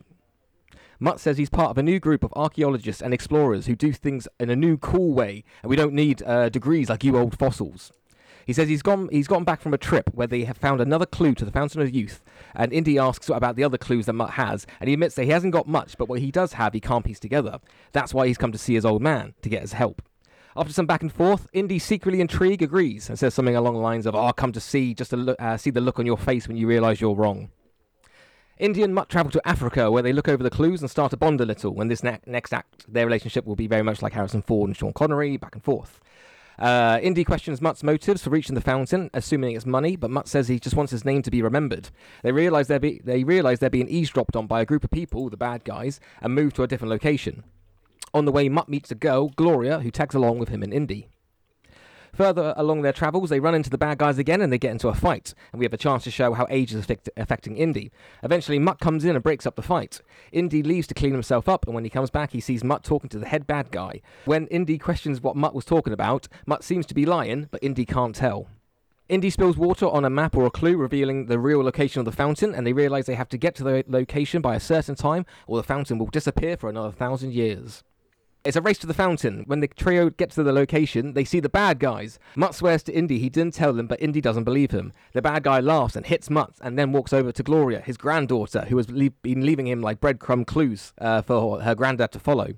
Mutt 0.99 1.19
says 1.19 1.39
he's 1.39 1.49
part 1.49 1.71
of 1.71 1.79
a 1.79 1.83
new 1.83 1.99
group 1.99 2.23
of 2.23 2.31
archaeologists 2.35 3.01
and 3.01 3.11
explorers 3.11 3.65
who 3.65 3.75
do 3.75 3.91
things 3.91 4.27
in 4.39 4.51
a 4.51 4.55
new, 4.55 4.77
cool 4.77 5.13
way, 5.13 5.43
and 5.63 5.69
we 5.71 5.75
don't 5.75 5.93
need 5.93 6.21
uh, 6.21 6.49
degrees 6.49 6.89
like 6.89 7.03
you 7.03 7.17
old 7.17 7.39
fossils. 7.39 7.91
He 8.45 8.53
says 8.53 8.69
he's 8.69 8.81
gone 8.81 9.09
he's 9.11 9.27
gotten 9.27 9.43
back 9.43 9.61
from 9.61 9.73
a 9.73 9.77
trip 9.77 10.09
where 10.13 10.27
they 10.27 10.43
have 10.43 10.57
found 10.57 10.79
another 10.79 11.05
clue 11.05 11.33
to 11.35 11.45
the 11.45 11.51
Fountain 11.51 11.81
of 11.81 11.93
Youth, 11.93 12.23
and 12.53 12.71
Indy 12.71 12.99
asks 12.99 13.29
about 13.29 13.55
the 13.55 13.63
other 13.63 13.77
clues 13.77 14.05
that 14.05 14.13
Mutt 14.13 14.31
has, 14.31 14.67
and 14.79 14.87
he 14.87 14.93
admits 14.93 15.15
that 15.15 15.23
he 15.23 15.31
hasn't 15.31 15.53
got 15.53 15.67
much, 15.67 15.97
but 15.97 16.07
what 16.07 16.19
he 16.19 16.31
does 16.31 16.53
have 16.53 16.73
he 16.73 16.79
can't 16.79 17.03
piece 17.03 17.19
together. 17.19 17.59
That's 17.91 18.13
why 18.13 18.27
he's 18.27 18.37
come 18.37 18.51
to 18.51 18.57
see 18.57 18.75
his 18.75 18.85
old 18.85 19.01
man 19.01 19.33
to 19.41 19.49
get 19.49 19.61
his 19.61 19.73
help. 19.73 20.01
After 20.55 20.71
some 20.71 20.85
back 20.85 21.01
and 21.01 21.11
forth, 21.11 21.49
Indy, 21.51 21.79
secretly 21.79 22.21
intrigued, 22.21 22.61
agrees 22.61 23.09
and 23.09 23.19
says 23.19 23.33
something 23.33 23.57
along 23.57 23.73
the 23.73 23.81
lines 23.81 24.05
of, 24.05 24.15
"Oh, 24.15 24.31
come 24.31 24.53
to 24.53 24.61
see 24.61 24.93
just 24.93 25.09
to 25.09 25.17
look, 25.17 25.41
uh, 25.41 25.57
see 25.57 25.69
the 25.69 25.81
look 25.81 25.99
on 25.99 26.05
your 26.05 26.17
face 26.17 26.47
when 26.47 26.55
you 26.55 26.67
realise 26.67 27.01
you're 27.01 27.15
wrong." 27.15 27.49
Indy 28.57 28.83
and 28.83 28.95
Mutt 28.95 29.09
travel 29.09 29.33
to 29.33 29.45
Africa, 29.45 29.91
where 29.91 30.01
they 30.01 30.13
look 30.13 30.29
over 30.29 30.41
the 30.41 30.49
clues 30.49 30.79
and 30.79 30.89
start 30.89 31.11
to 31.11 31.17
bond 31.17 31.41
a 31.41 31.45
little. 31.45 31.73
When 31.73 31.89
this 31.89 32.03
ne- 32.03 32.21
next 32.25 32.53
act, 32.53 32.85
their 32.87 33.05
relationship 33.05 33.45
will 33.45 33.57
be 33.57 33.67
very 33.67 33.83
much 33.83 34.01
like 34.01 34.13
Harrison 34.13 34.41
Ford 34.41 34.69
and 34.69 34.77
Sean 34.77 34.93
Connery, 34.93 35.35
back 35.35 35.55
and 35.55 35.63
forth. 35.63 35.99
Uh, 36.57 36.99
Indy 37.01 37.23
questions 37.23 37.61
Mutt's 37.61 37.83
motives 37.83 38.23
for 38.23 38.29
reaching 38.29 38.55
the 38.55 38.61
fountain, 38.61 39.09
assuming 39.13 39.55
it's 39.55 39.65
money, 39.65 39.95
but 39.95 40.09
Mutt 40.09 40.27
says 40.27 40.47
he 40.47 40.59
just 40.59 40.75
wants 40.75 40.91
his 40.91 41.05
name 41.05 41.21
to 41.21 41.31
be 41.31 41.41
remembered. 41.41 41.89
They 42.23 42.31
realize 42.31 42.67
they're 42.67 42.79
be- 42.79 43.01
they 43.03 43.23
realize 43.23 43.59
they're 43.59 43.69
being 43.69 43.89
eavesdropped 43.89 44.35
on 44.35 44.47
by 44.47 44.61
a 44.61 44.65
group 44.65 44.83
of 44.83 44.91
people, 44.91 45.29
the 45.29 45.37
bad 45.37 45.63
guys, 45.63 45.99
and 46.21 46.33
move 46.33 46.53
to 46.53 46.63
a 46.63 46.67
different 46.67 46.91
location. 46.91 47.43
On 48.13 48.25
the 48.25 48.31
way, 48.31 48.47
Mutt 48.47 48.69
meets 48.69 48.91
a 48.91 48.95
girl, 48.95 49.29
Gloria, 49.29 49.79
who 49.79 49.91
tags 49.91 50.15
along 50.15 50.39
with 50.39 50.49
him 50.49 50.63
and 50.63 50.73
Indy. 50.73 51.09
Further 52.15 52.53
along 52.55 52.81
their 52.81 52.93
travels, 52.93 53.29
they 53.29 53.41
run 53.41 53.55
into 53.55 53.69
the 53.69 53.77
bad 53.77 53.97
guys 53.97 54.17
again 54.17 54.39
and 54.39 54.51
they 54.51 54.57
get 54.57 54.71
into 54.71 54.87
a 54.87 54.95
fight, 54.95 55.33
and 55.51 55.59
we 55.59 55.65
have 55.65 55.73
a 55.73 55.77
chance 55.77 56.05
to 56.05 56.11
show 56.11 56.33
how 56.33 56.47
age 56.49 56.73
is 56.73 56.79
affect- 56.79 57.09
affecting 57.17 57.57
Indy. 57.57 57.91
Eventually, 58.23 58.57
Mutt 58.57 58.79
comes 58.79 59.03
in 59.03 59.15
and 59.15 59.23
breaks 59.23 59.45
up 59.45 59.57
the 59.57 59.61
fight. 59.61 60.01
Indy 60.31 60.63
leaves 60.63 60.87
to 60.87 60.93
clean 60.93 61.11
himself 61.11 61.49
up, 61.49 61.65
and 61.65 61.75
when 61.75 61.83
he 61.83 61.89
comes 61.89 62.09
back, 62.09 62.31
he 62.31 62.39
sees 62.39 62.63
Mutt 62.63 62.83
talking 62.83 63.09
to 63.09 63.19
the 63.19 63.27
head 63.27 63.45
bad 63.45 63.69
guy. 63.69 64.01
When 64.23 64.47
Indy 64.47 64.77
questions 64.77 65.19
what 65.19 65.35
Mutt 65.35 65.53
was 65.53 65.65
talking 65.65 65.91
about, 65.91 66.29
Mutt 66.45 66.63
seems 66.63 66.85
to 66.85 66.93
be 66.93 67.05
lying, 67.05 67.49
but 67.51 67.61
Indy 67.61 67.85
can't 67.85 68.15
tell. 68.15 68.47
Indy 69.09 69.29
spills 69.29 69.57
water 69.57 69.87
on 69.87 70.05
a 70.05 70.09
map 70.09 70.37
or 70.37 70.45
a 70.45 70.51
clue 70.51 70.77
revealing 70.77 71.25
the 71.25 71.37
real 71.37 71.61
location 71.61 71.99
of 71.99 72.05
the 72.05 72.11
fountain, 72.13 72.55
and 72.55 72.65
they 72.65 72.73
realize 72.73 73.07
they 73.07 73.15
have 73.15 73.29
to 73.29 73.37
get 73.37 73.55
to 73.55 73.63
the 73.63 73.83
location 73.87 74.41
by 74.41 74.55
a 74.55 74.59
certain 74.61 74.95
time, 74.95 75.25
or 75.47 75.57
the 75.57 75.63
fountain 75.63 75.97
will 75.97 76.07
disappear 76.07 76.55
for 76.55 76.69
another 76.69 76.91
thousand 76.91 77.33
years. 77.33 77.83
It's 78.45 78.55
a 78.55 78.61
race 78.61 78.77
to 78.77 78.87
the 78.87 78.93
fountain. 78.93 79.43
When 79.47 79.59
the 79.59 79.67
trio 79.67 80.11
get 80.11 80.29
to 80.31 80.43
the 80.43 80.53
location, 80.53 81.13
they 81.13 81.25
see 81.25 81.39
the 81.39 81.49
bad 81.49 81.79
guys. 81.79 82.19
Mutt 82.35 82.53
swears 82.53 82.83
to 82.83 82.93
Indy 82.93 83.17
he 83.17 83.27
didn't 83.27 83.55
tell 83.55 83.73
them, 83.73 83.87
but 83.87 83.99
Indy 83.99 84.21
doesn't 84.21 84.43
believe 84.43 84.69
him. 84.69 84.93
The 85.13 85.21
bad 85.23 85.41
guy 85.41 85.59
laughs 85.61 85.95
and 85.95 86.05
hits 86.05 86.29
Mutt, 86.29 86.53
and 86.61 86.77
then 86.77 86.91
walks 86.91 87.11
over 87.11 87.31
to 87.31 87.41
Gloria, 87.41 87.81
his 87.81 87.97
granddaughter, 87.97 88.65
who 88.69 88.77
has 88.77 88.87
le- 88.91 89.09
been 89.09 89.47
leaving 89.47 89.65
him 89.65 89.81
like 89.81 89.99
breadcrumb 89.99 90.45
clues 90.45 90.93
uh, 90.99 91.23
for 91.23 91.61
her 91.61 91.73
granddad 91.73 92.11
to 92.11 92.19
follow. 92.19 92.49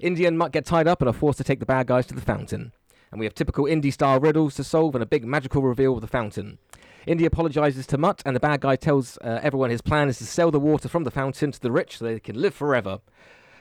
Indy 0.00 0.26
and 0.26 0.36
Mutt 0.36 0.50
get 0.50 0.66
tied 0.66 0.88
up 0.88 1.00
and 1.00 1.08
are 1.08 1.12
forced 1.12 1.38
to 1.38 1.44
take 1.44 1.60
the 1.60 1.66
bad 1.66 1.86
guys 1.86 2.06
to 2.08 2.14
the 2.14 2.20
fountain. 2.20 2.72
And 3.12 3.20
we 3.20 3.26
have 3.26 3.34
typical 3.34 3.66
Indy 3.66 3.92
style 3.92 4.18
riddles 4.18 4.56
to 4.56 4.64
solve 4.64 4.96
and 4.96 5.04
a 5.04 5.06
big 5.06 5.24
magical 5.24 5.62
reveal 5.62 5.94
of 5.94 6.00
the 6.00 6.08
fountain. 6.08 6.58
Indy 7.06 7.26
apologizes 7.26 7.86
to 7.88 7.98
Mutt, 7.98 8.22
and 8.26 8.34
the 8.34 8.40
bad 8.40 8.60
guy 8.60 8.74
tells 8.74 9.18
uh, 9.18 9.38
everyone 9.40 9.70
his 9.70 9.82
plan 9.82 10.08
is 10.08 10.18
to 10.18 10.26
sell 10.26 10.50
the 10.50 10.58
water 10.58 10.88
from 10.88 11.04
the 11.04 11.12
fountain 11.12 11.52
to 11.52 11.60
the 11.60 11.70
rich 11.70 11.98
so 11.98 12.04
they 12.04 12.18
can 12.18 12.40
live 12.40 12.54
forever. 12.54 12.98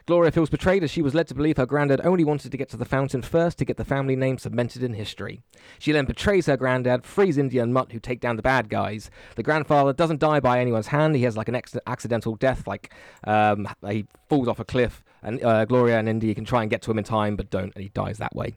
Gloria 0.05 0.31
feels 0.31 0.49
betrayed 0.49 0.83
as 0.83 0.91
she 0.91 1.01
was 1.01 1.13
led 1.13 1.27
to 1.27 1.35
believe 1.35 1.57
her 1.57 1.65
granddad 1.65 2.01
only 2.03 2.23
wanted 2.23 2.51
to 2.51 2.57
get 2.57 2.69
to 2.69 2.77
the 2.77 2.85
fountain 2.85 3.21
first 3.21 3.57
to 3.57 3.65
get 3.65 3.77
the 3.77 3.85
family 3.85 4.15
name 4.15 4.37
cemented 4.37 4.83
in 4.83 4.93
history. 4.93 5.41
She 5.79 5.91
then 5.91 6.05
betrays 6.05 6.47
her 6.47 6.57
granddad, 6.57 7.05
frees 7.05 7.37
Indy 7.37 7.59
and 7.59 7.73
Mutt, 7.73 7.91
who 7.91 7.99
take 7.99 8.19
down 8.19 8.35
the 8.35 8.41
bad 8.41 8.69
guys. 8.69 9.09
The 9.35 9.43
grandfather 9.43 9.93
doesn't 9.93 10.19
die 10.19 10.39
by 10.39 10.59
anyone's 10.59 10.87
hand. 10.87 11.15
He 11.15 11.23
has 11.23 11.37
like 11.37 11.49
an 11.49 11.55
ex- 11.55 11.77
accidental 11.87 12.35
death, 12.35 12.67
like 12.67 12.93
um, 13.25 13.67
he 13.87 14.07
falls 14.29 14.47
off 14.47 14.59
a 14.59 14.65
cliff, 14.65 15.03
and 15.21 15.43
uh, 15.43 15.65
Gloria 15.65 15.99
and 15.99 16.09
Indy 16.09 16.33
can 16.33 16.45
try 16.45 16.61
and 16.61 16.69
get 16.69 16.81
to 16.83 16.91
him 16.91 16.97
in 16.97 17.03
time, 17.03 17.35
but 17.35 17.49
don't, 17.49 17.73
and 17.75 17.83
he 17.83 17.89
dies 17.89 18.17
that 18.17 18.35
way. 18.35 18.55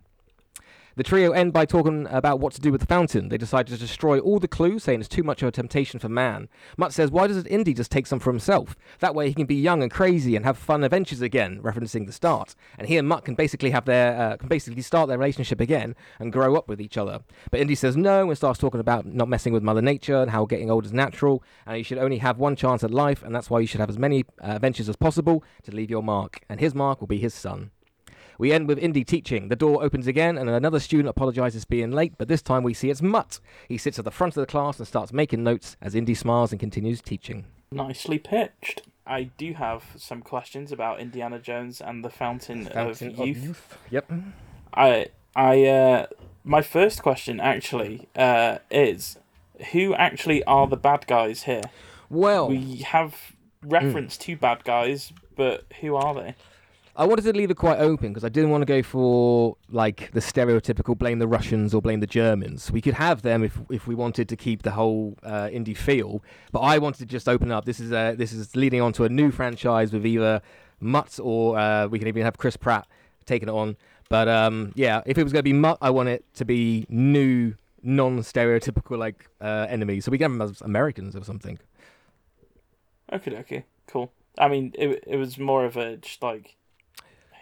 The 0.96 1.02
trio 1.02 1.32
end 1.32 1.52
by 1.52 1.66
talking 1.66 2.06
about 2.08 2.38
what 2.38 2.52
to 2.52 2.60
do 2.60 2.70
with 2.70 2.80
the 2.80 2.86
fountain. 2.86 3.28
They 3.28 3.36
decide 3.36 3.66
to 3.66 3.76
destroy 3.76 4.20
all 4.20 4.38
the 4.38 4.46
clues, 4.46 4.84
saying 4.84 5.00
it's 5.00 5.08
too 5.08 5.24
much 5.24 5.42
of 5.42 5.48
a 5.48 5.50
temptation 5.52 5.98
for 5.98 6.08
man. 6.08 6.48
Mutt 6.76 6.92
says, 6.92 7.10
Why 7.10 7.26
doesn't 7.26 7.48
Indy 7.48 7.74
just 7.74 7.90
take 7.90 8.06
some 8.06 8.20
for 8.20 8.30
himself? 8.30 8.76
That 9.00 9.12
way 9.12 9.26
he 9.26 9.34
can 9.34 9.46
be 9.46 9.56
young 9.56 9.82
and 9.82 9.90
crazy 9.90 10.36
and 10.36 10.44
have 10.44 10.56
fun 10.56 10.84
adventures 10.84 11.20
again, 11.20 11.60
referencing 11.62 12.06
the 12.06 12.12
start. 12.12 12.54
And 12.78 12.86
he 12.86 12.96
and 12.96 13.08
Mutt 13.08 13.24
can 13.24 13.34
basically 13.34 13.70
have 13.70 13.86
their 13.86 14.16
uh, 14.16 14.36
can 14.36 14.48
basically 14.48 14.82
start 14.82 15.08
their 15.08 15.18
relationship 15.18 15.60
again 15.60 15.96
and 16.20 16.32
grow 16.32 16.54
up 16.54 16.68
with 16.68 16.80
each 16.80 16.96
other. 16.96 17.20
But 17.50 17.58
Indy 17.58 17.74
says 17.74 17.96
no 17.96 18.28
and 18.28 18.36
starts 18.36 18.60
talking 18.60 18.80
about 18.80 19.04
not 19.04 19.28
messing 19.28 19.52
with 19.52 19.64
Mother 19.64 19.82
Nature 19.82 20.22
and 20.22 20.30
how 20.30 20.44
getting 20.44 20.70
old 20.70 20.84
is 20.84 20.92
natural, 20.92 21.42
and 21.66 21.76
you 21.76 21.82
should 21.82 21.98
only 21.98 22.18
have 22.18 22.38
one 22.38 22.54
chance 22.54 22.84
at 22.84 22.92
life, 22.92 23.24
and 23.24 23.34
that's 23.34 23.50
why 23.50 23.58
you 23.58 23.66
should 23.66 23.80
have 23.80 23.90
as 23.90 23.98
many 23.98 24.24
uh, 24.40 24.52
adventures 24.52 24.88
as 24.88 24.94
possible 24.94 25.42
to 25.64 25.74
leave 25.74 25.90
your 25.90 26.04
mark. 26.04 26.40
And 26.48 26.60
his 26.60 26.72
mark 26.72 27.00
will 27.00 27.08
be 27.08 27.18
his 27.18 27.34
son. 27.34 27.72
We 28.38 28.52
end 28.52 28.68
with 28.68 28.78
Indy 28.78 29.04
teaching. 29.04 29.48
The 29.48 29.56
door 29.56 29.82
opens 29.82 30.06
again, 30.06 30.36
and 30.38 30.48
another 30.50 30.80
student 30.80 31.08
apologizes 31.08 31.64
for 31.64 31.68
being 31.68 31.92
late, 31.92 32.14
but 32.18 32.28
this 32.28 32.42
time 32.42 32.62
we 32.62 32.74
see 32.74 32.90
it's 32.90 33.02
Mutt. 33.02 33.40
He 33.68 33.78
sits 33.78 33.98
at 33.98 34.04
the 34.04 34.10
front 34.10 34.36
of 34.36 34.40
the 34.40 34.46
class 34.46 34.78
and 34.78 34.86
starts 34.88 35.12
making 35.12 35.44
notes 35.44 35.76
as 35.80 35.94
Indy 35.94 36.14
smiles 36.14 36.52
and 36.52 36.60
continues 36.60 37.00
teaching. 37.00 37.44
Nicely 37.70 38.18
pitched. 38.18 38.82
I 39.06 39.24
do 39.24 39.52
have 39.54 39.84
some 39.96 40.22
questions 40.22 40.72
about 40.72 41.00
Indiana 41.00 41.38
Jones 41.38 41.80
and 41.80 42.04
the 42.04 42.10
Fountain, 42.10 42.68
of 42.68 43.00
Youth. 43.00 43.44
youth. 43.44 43.78
Yep. 43.90 44.12
I, 44.72 45.06
I, 45.36 45.64
uh, 45.66 46.06
my 46.42 46.62
first 46.62 47.02
question 47.02 47.38
actually 47.38 48.08
uh, 48.16 48.58
is, 48.70 49.18
who 49.72 49.94
actually 49.94 50.42
are 50.44 50.66
the 50.66 50.76
bad 50.76 51.06
guys 51.06 51.42
here? 51.42 51.62
Well, 52.08 52.48
We 52.48 52.76
have 52.78 53.34
reference 53.62 54.16
to 54.18 54.36
bad 54.36 54.64
guys, 54.64 55.12
but 55.36 55.64
who 55.80 55.96
are 55.96 56.14
they? 56.14 56.34
I 56.96 57.06
wanted 57.06 57.22
to 57.22 57.32
leave 57.32 57.50
it 57.50 57.56
quite 57.56 57.80
open 57.80 58.10
because 58.10 58.22
I 58.22 58.28
didn't 58.28 58.50
want 58.50 58.62
to 58.62 58.66
go 58.66 58.80
for 58.80 59.56
like 59.68 60.12
the 60.12 60.20
stereotypical 60.20 60.96
blame 60.96 61.18
the 61.18 61.26
Russians 61.26 61.74
or 61.74 61.82
blame 61.82 61.98
the 61.98 62.06
Germans. 62.06 62.70
We 62.70 62.80
could 62.80 62.94
have 62.94 63.22
them 63.22 63.42
if 63.42 63.58
if 63.68 63.88
we 63.88 63.96
wanted 63.96 64.28
to 64.28 64.36
keep 64.36 64.62
the 64.62 64.70
whole 64.70 65.16
uh, 65.24 65.48
Indy 65.52 65.74
feel, 65.74 66.22
but 66.52 66.60
I 66.60 66.78
wanted 66.78 66.98
to 66.98 67.06
just 67.06 67.28
open 67.28 67.50
up. 67.50 67.64
This 67.64 67.80
is 67.80 67.90
uh, 67.90 68.14
this 68.16 68.32
is 68.32 68.54
leading 68.54 68.80
on 68.80 68.92
to 68.92 69.04
a 69.04 69.08
new 69.08 69.32
franchise 69.32 69.92
with 69.92 70.06
either 70.06 70.40
Mutt 70.78 71.18
or 71.20 71.58
uh, 71.58 71.88
we 71.88 71.98
can 71.98 72.06
even 72.06 72.22
have 72.22 72.38
Chris 72.38 72.56
Pratt 72.56 72.86
taking 73.26 73.48
it 73.48 73.52
on. 73.52 73.76
But 74.08 74.28
um, 74.28 74.72
yeah, 74.76 75.02
if 75.04 75.18
it 75.18 75.24
was 75.24 75.32
going 75.32 75.40
to 75.40 75.50
be 75.50 75.52
Mutt, 75.52 75.78
I 75.80 75.90
want 75.90 76.10
it 76.10 76.24
to 76.34 76.44
be 76.44 76.86
new, 76.88 77.54
non-stereotypical 77.82 78.98
like 78.98 79.28
uh, 79.40 79.66
enemies, 79.68 80.04
so 80.04 80.12
we 80.12 80.18
can 80.18 80.30
have 80.30 80.38
them 80.38 80.48
as 80.48 80.60
Americans 80.60 81.16
or 81.16 81.24
something. 81.24 81.58
Okay, 83.12 83.36
okay, 83.38 83.64
cool. 83.88 84.12
I 84.38 84.46
mean, 84.46 84.72
it 84.78 85.02
it 85.08 85.16
was 85.16 85.38
more 85.38 85.64
of 85.64 85.76
a 85.76 85.96
just 85.96 86.22
like 86.22 86.54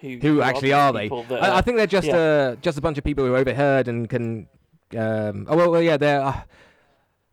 who 0.02 0.18
Who 0.18 0.42
actually 0.42 0.72
are 0.74 0.92
they? 0.92 1.08
that 1.08 1.42
I, 1.42 1.58
I 1.58 1.60
think 1.62 1.78
they're 1.78 1.86
just 1.86 2.08
yeah. 2.08 2.16
uh, 2.16 2.54
just 2.56 2.76
a 2.76 2.80
bunch 2.82 2.98
of 2.98 3.04
people 3.04 3.24
who 3.24 3.34
overheard 3.34 3.88
and 3.88 4.08
can. 4.10 4.48
Um, 4.96 5.46
oh 5.48 5.56
well, 5.56 5.70
well, 5.70 5.82
yeah, 5.82 5.96
they're. 5.96 6.20
Uh, 6.20 6.40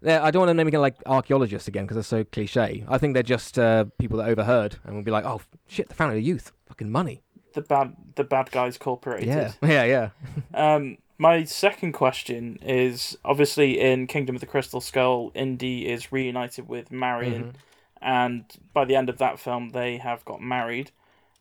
they're 0.01 0.21
I 0.21 0.31
don't 0.31 0.39
want 0.41 0.49
to 0.51 0.53
name 0.53 0.69
them 0.69 0.79
like 0.81 0.95
archaeologists 1.05 1.67
again 1.67 1.83
because 1.83 1.95
they're 1.95 2.03
so 2.19 2.23
cliche. 2.23 2.85
I 2.87 2.97
think 2.97 3.15
they're 3.15 3.23
just 3.23 3.59
uh, 3.59 3.85
people 3.97 4.17
that 4.19 4.29
overheard 4.29 4.77
and 4.85 4.95
will 4.95 5.03
be 5.03 5.11
like, 5.11 5.25
"Oh 5.25 5.41
shit, 5.67 5.89
the 5.89 5.95
Fountain 5.95 6.17
of 6.17 6.23
Youth, 6.23 6.51
fucking 6.67 6.89
money." 6.89 7.21
the 7.53 7.61
bad 7.61 7.95
the 8.15 8.23
bad 8.23 8.51
guys 8.51 8.77
corporated. 8.77 9.27
Yeah, 9.27 9.51
yeah, 9.63 9.83
yeah. 9.83 10.09
Um, 10.53 10.99
my 11.17 11.43
second 11.43 11.93
question 11.93 12.59
is 12.61 13.17
obviously 13.25 13.79
in 13.79 14.07
Kingdom 14.07 14.35
of 14.35 14.39
the 14.39 14.47
Crystal 14.47 14.79
Skull, 14.79 15.31
Indy 15.35 15.87
is 15.89 16.11
reunited 16.11 16.67
with 16.69 16.91
Marion, 16.91 17.43
Mhm. 17.43 17.53
and 18.01 18.45
by 18.71 18.85
the 18.85 18.95
end 18.95 19.09
of 19.09 19.17
that 19.17 19.39
film, 19.39 19.71
they 19.71 19.97
have 19.97 20.23
got 20.25 20.41
married. 20.41 20.91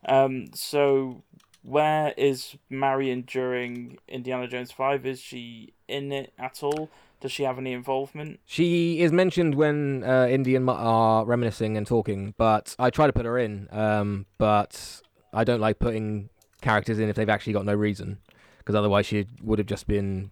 Um, 0.06 0.46
so 0.54 1.22
where 1.62 2.14
is 2.16 2.56
Marion 2.70 3.22
during 3.26 3.99
Indiana 4.09 4.46
Jones 4.49 4.72
Five? 4.72 5.05
Is 5.07 5.20
she 5.20 5.74
in 5.88 6.12
it 6.12 6.32
at 6.38 6.62
all? 6.62 6.90
Does 7.20 7.32
she 7.32 7.42
have 7.42 7.59
any 7.59 7.72
involvement? 7.72 8.38
She 8.46 9.01
is 9.01 9.11
mentioned 9.11 9.57
when 9.57 10.05
uh, 10.05 10.28
Indy 10.30 10.55
and 10.55 10.64
Mutt 10.64 10.78
are 10.78 11.24
reminiscing 11.24 11.76
and 11.76 11.84
talking, 11.86 12.32
but 12.38 12.76
I 12.78 12.90
try 12.90 13.09
to 13.09 13.12
put 13.12 13.26
her 13.26 13.38
in. 13.38 13.68
Um, 13.72 14.26
but 14.38 15.03
I 15.32 15.42
don't 15.42 15.61
like 15.61 15.80
putting 15.80 16.30
characters 16.61 16.99
in 17.01 17.09
if 17.09 17.16
they've 17.16 17.28
actually 17.28 17.55
got 17.55 17.64
no 17.64 17.74
reason, 17.74 18.18
because 18.59 18.76
otherwise 18.76 19.07
she 19.07 19.26
would 19.42 19.59
have 19.59 19.66
just 19.66 19.88
been 19.88 20.30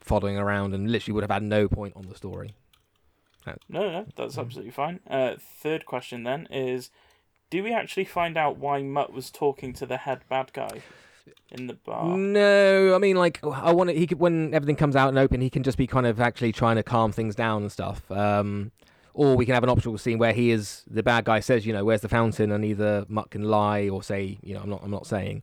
following 0.00 0.36
around 0.36 0.74
and 0.74 0.90
literally 0.90 1.14
would 1.14 1.24
have 1.24 1.30
had 1.30 1.42
no 1.42 1.66
point 1.66 1.94
on 1.96 2.06
the 2.08 2.14
story. 2.14 2.54
No, 3.46 3.90
no, 3.90 4.06
that's 4.14 4.36
Mhm. 4.36 4.40
absolutely 4.42 4.72
fine. 4.72 5.00
Uh, 5.08 5.36
third 5.38 5.86
question 5.86 6.24
then 6.24 6.46
is, 6.50 6.90
do 7.50 7.62
we 7.62 7.72
actually 7.72 8.04
find 8.04 8.36
out 8.36 8.58
why 8.58 8.82
Mutt 8.82 9.12
was 9.12 9.30
talking 9.30 9.72
to 9.74 9.86
the 9.86 9.98
head 9.98 10.20
bad 10.28 10.52
guy 10.52 10.82
in 11.50 11.66
the 11.66 11.74
bar? 11.74 12.16
No, 12.16 12.94
I 12.94 12.98
mean 12.98 13.16
like 13.16 13.42
I 13.44 13.72
want 13.72 13.90
He 13.90 14.06
could 14.06 14.18
when 14.18 14.54
everything 14.54 14.76
comes 14.76 14.96
out 14.96 15.08
and 15.08 15.18
open, 15.18 15.40
he 15.40 15.50
can 15.50 15.62
just 15.62 15.78
be 15.78 15.86
kind 15.86 16.06
of 16.06 16.20
actually 16.20 16.52
trying 16.52 16.76
to 16.76 16.82
calm 16.82 17.12
things 17.12 17.34
down 17.34 17.62
and 17.62 17.72
stuff. 17.72 18.10
Um, 18.10 18.72
or 19.14 19.36
we 19.36 19.44
can 19.44 19.54
have 19.54 19.64
an 19.64 19.70
optional 19.70 19.98
scene 19.98 20.18
where 20.18 20.32
he 20.32 20.50
is 20.50 20.84
the 20.88 21.02
bad 21.02 21.24
guy 21.24 21.40
says, 21.40 21.66
you 21.66 21.72
know, 21.72 21.84
where's 21.84 22.02
the 22.02 22.08
fountain, 22.08 22.52
and 22.52 22.64
either 22.64 23.04
Mutt 23.08 23.30
can 23.30 23.42
lie 23.42 23.88
or 23.88 24.02
say, 24.02 24.38
you 24.42 24.54
know, 24.54 24.60
I'm 24.60 24.70
not, 24.70 24.84
I'm 24.84 24.92
not 24.92 25.06
saying. 25.06 25.42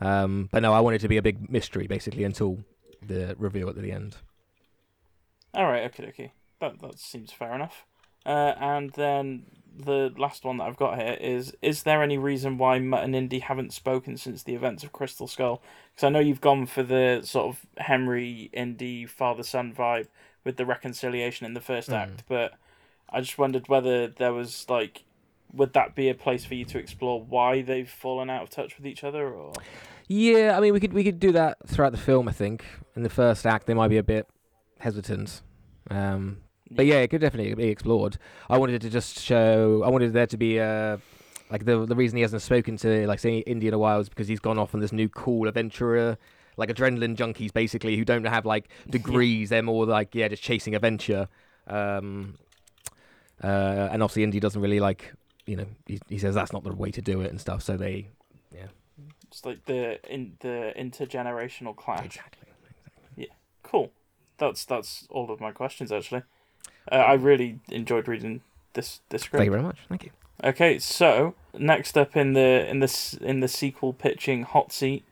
Um, 0.00 0.48
but 0.52 0.62
no, 0.62 0.72
I 0.72 0.78
want 0.78 0.94
it 0.94 1.00
to 1.00 1.08
be 1.08 1.16
a 1.16 1.22
big 1.22 1.50
mystery 1.50 1.86
basically 1.88 2.22
until 2.22 2.58
the 3.04 3.34
reveal 3.38 3.68
at 3.68 3.76
the 3.76 3.90
end. 3.90 4.16
All 5.54 5.64
right, 5.64 5.84
okay, 5.86 6.06
okay. 6.08 6.32
That 6.60 6.80
that 6.80 6.98
seems 6.98 7.32
fair 7.32 7.54
enough. 7.54 7.84
Uh, 8.24 8.54
and 8.58 8.92
then 8.92 9.46
the 9.76 10.12
last 10.16 10.44
one 10.44 10.58
that 10.58 10.64
I've 10.64 10.76
got 10.76 10.98
here 10.98 11.16
is: 11.20 11.54
Is 11.62 11.82
there 11.82 12.02
any 12.02 12.18
reason 12.18 12.58
why 12.58 12.78
Mutt 12.78 13.04
and 13.04 13.14
Indy 13.14 13.40
haven't 13.40 13.72
spoken 13.72 14.16
since 14.16 14.42
the 14.42 14.54
events 14.54 14.84
of 14.84 14.92
Crystal 14.92 15.26
Skull? 15.26 15.62
Because 15.94 16.06
I 16.06 16.08
know 16.10 16.20
you've 16.20 16.40
gone 16.40 16.66
for 16.66 16.82
the 16.82 17.20
sort 17.22 17.46
of 17.46 17.66
Henry 17.78 18.50
Indy 18.52 19.06
father 19.06 19.42
son 19.42 19.74
vibe 19.74 20.08
with 20.44 20.56
the 20.56 20.66
reconciliation 20.66 21.44
in 21.44 21.54
the 21.54 21.60
first 21.60 21.90
act, 21.90 22.24
but 22.28 22.52
I 23.10 23.20
just 23.20 23.38
wondered 23.38 23.68
whether 23.68 24.08
there 24.08 24.32
was 24.32 24.66
like, 24.68 25.04
would 25.52 25.72
that 25.72 25.94
be 25.94 26.08
a 26.08 26.14
place 26.14 26.44
for 26.44 26.54
you 26.54 26.64
to 26.66 26.78
explore 26.78 27.20
why 27.22 27.62
they've 27.62 27.88
fallen 27.88 28.30
out 28.30 28.42
of 28.42 28.50
touch 28.50 28.76
with 28.76 28.86
each 28.86 29.04
other, 29.04 29.28
or 29.28 29.52
Yeah, 30.08 30.56
I 30.56 30.60
mean, 30.60 30.72
we 30.72 30.80
could 30.80 30.92
we 30.92 31.04
could 31.04 31.20
do 31.20 31.32
that 31.32 31.58
throughout 31.66 31.92
the 31.92 31.98
film. 31.98 32.28
I 32.28 32.32
think 32.32 32.64
in 32.94 33.02
the 33.02 33.10
first 33.10 33.46
act 33.46 33.66
they 33.66 33.74
might 33.74 33.88
be 33.88 33.96
a 33.96 34.02
bit 34.02 34.28
hesitant, 34.78 35.42
um, 35.90 36.38
but 36.70 36.86
yeah, 36.86 36.96
it 36.96 37.08
could 37.08 37.20
definitely 37.20 37.54
be 37.54 37.68
explored. 37.68 38.18
I 38.48 38.58
wanted 38.58 38.80
to 38.82 38.90
just 38.90 39.20
show. 39.20 39.82
I 39.84 39.88
wanted 39.88 40.12
there 40.12 40.26
to 40.26 40.36
be 40.36 40.60
uh, 40.60 40.98
like 41.50 41.64
the 41.64 41.86
the 41.86 41.94
reason 41.94 42.16
he 42.16 42.22
hasn't 42.22 42.42
spoken 42.42 42.76
to 42.78 43.06
like 43.06 43.20
say 43.20 43.38
Indy 43.38 43.68
in 43.68 43.74
a 43.74 43.78
while 43.78 44.00
is 44.00 44.08
because 44.08 44.28
he's 44.28 44.40
gone 44.40 44.58
off 44.58 44.74
on 44.74 44.80
this 44.80 44.92
new 44.92 45.08
cool 45.08 45.48
adventurer. 45.48 46.18
Like 46.58 46.70
adrenaline 46.70 47.16
junkies, 47.16 47.52
basically, 47.52 47.96
who 47.96 48.04
don't 48.04 48.24
have 48.24 48.46
like 48.46 48.68
degrees. 48.90 49.50
They're 49.50 49.62
more 49.62 49.86
like 49.86 50.14
yeah, 50.14 50.28
just 50.28 50.42
chasing 50.42 50.74
adventure. 50.74 51.28
Um, 51.66 52.38
uh, 53.42 53.88
and 53.92 54.02
obviously, 54.02 54.24
Indy 54.24 54.40
doesn't 54.40 54.60
really 54.60 54.80
like 54.80 55.12
you 55.44 55.56
know 55.56 55.66
he, 55.86 56.00
he 56.08 56.18
says 56.18 56.34
that's 56.34 56.52
not 56.52 56.64
the 56.64 56.74
way 56.74 56.90
to 56.90 57.02
do 57.02 57.20
it 57.20 57.30
and 57.30 57.40
stuff. 57.40 57.62
So 57.62 57.76
they 57.76 58.08
yeah, 58.52 58.68
it's 59.28 59.44
like 59.44 59.64
the 59.66 60.00
in 60.12 60.32
the 60.40 60.72
intergenerational 60.76 61.76
clash? 61.76 62.06
exactly. 62.06 62.48
Yeah. 63.16 63.26
Cool. 63.62 63.92
That's 64.38 64.64
that's 64.64 65.06
all 65.10 65.30
of 65.30 65.40
my 65.40 65.52
questions 65.52 65.92
actually. 65.92 66.22
Uh, 66.90 66.94
I 66.96 67.14
really 67.14 67.58
enjoyed 67.70 68.08
reading 68.08 68.42
this 68.74 69.00
this 69.08 69.22
script. 69.22 69.38
Thank 69.40 69.46
you 69.46 69.52
very 69.52 69.62
much. 69.62 69.78
Thank 69.88 70.04
you. 70.04 70.10
Okay, 70.44 70.78
so 70.78 71.34
next 71.58 71.96
up 71.96 72.16
in 72.16 72.34
the 72.34 72.68
in 72.68 72.80
this 72.80 73.14
in 73.14 73.40
the 73.40 73.48
sequel 73.48 73.92
pitching 73.92 74.42
hot 74.42 74.72
seat 74.72 75.04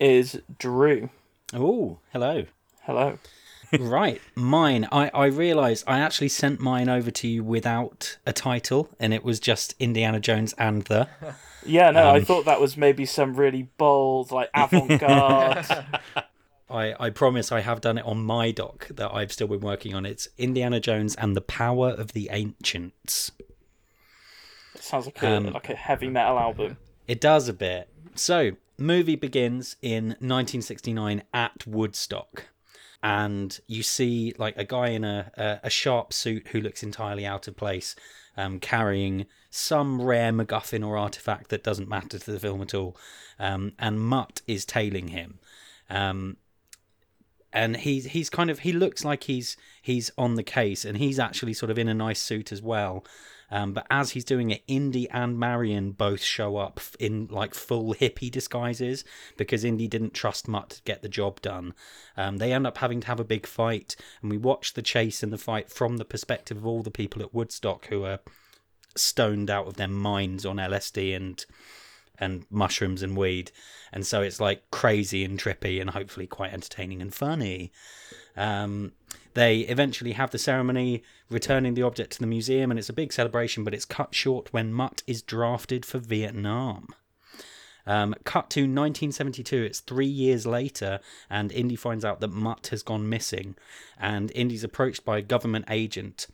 is 0.00 0.40
Drew. 0.58 1.10
Oh, 1.54 1.98
hello. 2.12 2.46
Hello. 2.84 3.18
right, 3.78 4.20
mine. 4.34 4.86
I, 4.92 5.10
I 5.14 5.26
realised 5.26 5.84
I 5.86 5.98
actually 6.00 6.28
sent 6.28 6.60
mine 6.60 6.88
over 6.88 7.10
to 7.10 7.28
you 7.28 7.42
without 7.44 8.18
a 8.26 8.32
title, 8.32 8.88
and 9.00 9.14
it 9.14 9.24
was 9.24 9.40
just 9.40 9.74
Indiana 9.78 10.20
Jones 10.20 10.54
and 10.58 10.82
the. 10.84 11.08
Yeah, 11.64 11.90
no, 11.90 12.08
I 12.10 12.18
Um, 12.18 12.24
thought 12.24 12.44
that 12.46 12.60
was 12.60 12.76
maybe 12.76 13.06
some 13.06 13.34
really 13.34 13.68
bold, 13.78 14.30
like 14.30 14.50
avant-garde. 14.54 15.64
I, 16.72 16.94
I 16.98 17.10
promise 17.10 17.52
I 17.52 17.60
have 17.60 17.80
done 17.80 17.98
it 17.98 18.04
on 18.04 18.24
my 18.24 18.50
doc 18.50 18.88
that 18.88 19.12
I've 19.14 19.32
still 19.32 19.48
been 19.48 19.60
working 19.60 19.94
on. 19.94 20.06
It's 20.06 20.28
Indiana 20.38 20.80
Jones 20.80 21.14
and 21.16 21.36
the 21.36 21.40
Power 21.42 21.90
of 21.90 22.12
the 22.12 22.28
Ancients. 22.32 23.30
It 24.74 24.82
Sounds 24.82 25.06
like 25.06 25.22
a 25.22 25.36
Um, 25.36 25.46
like 25.52 25.68
a 25.68 25.76
heavy 25.76 26.08
metal 26.08 26.38
album. 26.38 26.78
It 27.06 27.20
does 27.20 27.48
a 27.48 27.52
bit. 27.52 27.88
So, 28.14 28.52
movie 28.78 29.16
begins 29.16 29.76
in 29.82 30.06
1969 30.20 31.22
at 31.34 31.66
Woodstock. 31.66 32.46
And 33.02 33.58
you 33.66 33.82
see 33.82 34.32
like 34.38 34.56
a 34.56 34.64
guy 34.64 34.88
in 34.88 35.04
a, 35.04 35.30
a, 35.36 35.60
a 35.64 35.70
sharp 35.70 36.12
suit 36.12 36.48
who 36.48 36.60
looks 36.60 36.82
entirely 36.82 37.26
out 37.26 37.48
of 37.48 37.56
place, 37.56 37.96
um, 38.36 38.60
carrying 38.60 39.26
some 39.50 40.00
rare 40.00 40.32
MacGuffin 40.32 40.86
or 40.86 40.96
artifact 40.96 41.50
that 41.50 41.64
doesn't 41.64 41.88
matter 41.88 42.18
to 42.18 42.30
the 42.30 42.40
film 42.40 42.62
at 42.62 42.74
all. 42.74 42.96
Um, 43.38 43.72
and 43.78 44.00
Mutt 44.00 44.40
is 44.46 44.64
tailing 44.64 45.08
him. 45.08 45.40
Um, 45.90 46.36
and 47.52 47.76
he's 47.78 48.06
he's 48.06 48.30
kind 48.30 48.50
of 48.50 48.60
he 48.60 48.72
looks 48.72 49.04
like 49.04 49.24
he's 49.24 49.56
he's 49.80 50.10
on 50.16 50.34
the 50.34 50.42
case 50.42 50.84
and 50.84 50.98
he's 50.98 51.18
actually 51.18 51.52
sort 51.52 51.70
of 51.70 51.78
in 51.78 51.88
a 51.88 51.94
nice 51.94 52.20
suit 52.20 52.52
as 52.52 52.62
well. 52.62 53.04
Um, 53.50 53.74
but 53.74 53.86
as 53.90 54.12
he's 54.12 54.24
doing 54.24 54.50
it 54.50 54.62
indy 54.66 55.10
and 55.10 55.38
marion 55.38 55.92
both 55.92 56.22
show 56.22 56.56
up 56.56 56.80
in 56.98 57.26
like 57.30 57.52
full 57.54 57.92
hippie 57.92 58.30
disguises 58.30 59.04
because 59.36 59.62
indy 59.62 59.86
didn't 59.86 60.14
trust 60.14 60.48
mutt 60.48 60.70
to 60.70 60.82
get 60.84 61.02
the 61.02 61.08
job 61.08 61.42
done. 61.42 61.74
Um, 62.16 62.38
they 62.38 62.54
end 62.54 62.66
up 62.66 62.78
having 62.78 63.00
to 63.02 63.06
have 63.08 63.20
a 63.20 63.24
big 63.24 63.46
fight 63.46 63.94
and 64.22 64.30
we 64.30 64.38
watch 64.38 64.72
the 64.72 64.80
chase 64.80 65.22
and 65.22 65.30
the 65.30 65.38
fight 65.38 65.68
from 65.68 65.98
the 65.98 66.06
perspective 66.06 66.56
of 66.56 66.66
all 66.66 66.82
the 66.82 66.90
people 66.90 67.20
at 67.20 67.34
woodstock 67.34 67.86
who 67.88 68.04
are 68.04 68.20
stoned 68.96 69.50
out 69.50 69.66
of 69.66 69.74
their 69.74 69.88
minds 69.88 70.46
on 70.46 70.56
lsd 70.56 71.14
and 71.14 71.44
and 72.22 72.46
mushrooms 72.50 73.02
and 73.02 73.16
weed. 73.16 73.50
And 73.92 74.06
so 74.06 74.22
it's 74.22 74.40
like 74.40 74.70
crazy 74.70 75.24
and 75.24 75.38
trippy 75.38 75.80
and 75.80 75.90
hopefully 75.90 76.26
quite 76.26 76.52
entertaining 76.52 77.02
and 77.02 77.12
funny. 77.12 77.72
Um, 78.36 78.92
they 79.34 79.60
eventually 79.60 80.12
have 80.12 80.30
the 80.30 80.38
ceremony 80.38 81.02
returning 81.28 81.74
the 81.74 81.82
object 81.82 82.12
to 82.12 82.20
the 82.20 82.26
museum, 82.26 82.70
and 82.70 82.78
it's 82.78 82.88
a 82.88 82.94
big 82.94 83.12
celebration, 83.12 83.64
but 83.64 83.74
it's 83.74 83.84
cut 83.84 84.14
short 84.14 84.52
when 84.52 84.72
Mutt 84.72 85.02
is 85.06 85.22
drafted 85.22 85.84
for 85.84 85.98
Vietnam. 85.98 86.88
Um, 87.84 88.14
cut 88.24 88.48
to 88.50 88.60
1972, 88.60 89.62
it's 89.62 89.80
three 89.80 90.06
years 90.06 90.46
later, 90.46 91.00
and 91.28 91.50
Indy 91.50 91.76
finds 91.76 92.04
out 92.04 92.20
that 92.20 92.28
Mutt 92.28 92.68
has 92.68 92.82
gone 92.82 93.08
missing, 93.08 93.56
and 93.98 94.30
Indy's 94.34 94.64
approached 94.64 95.04
by 95.04 95.18
a 95.18 95.22
government 95.22 95.64
agent 95.68 96.28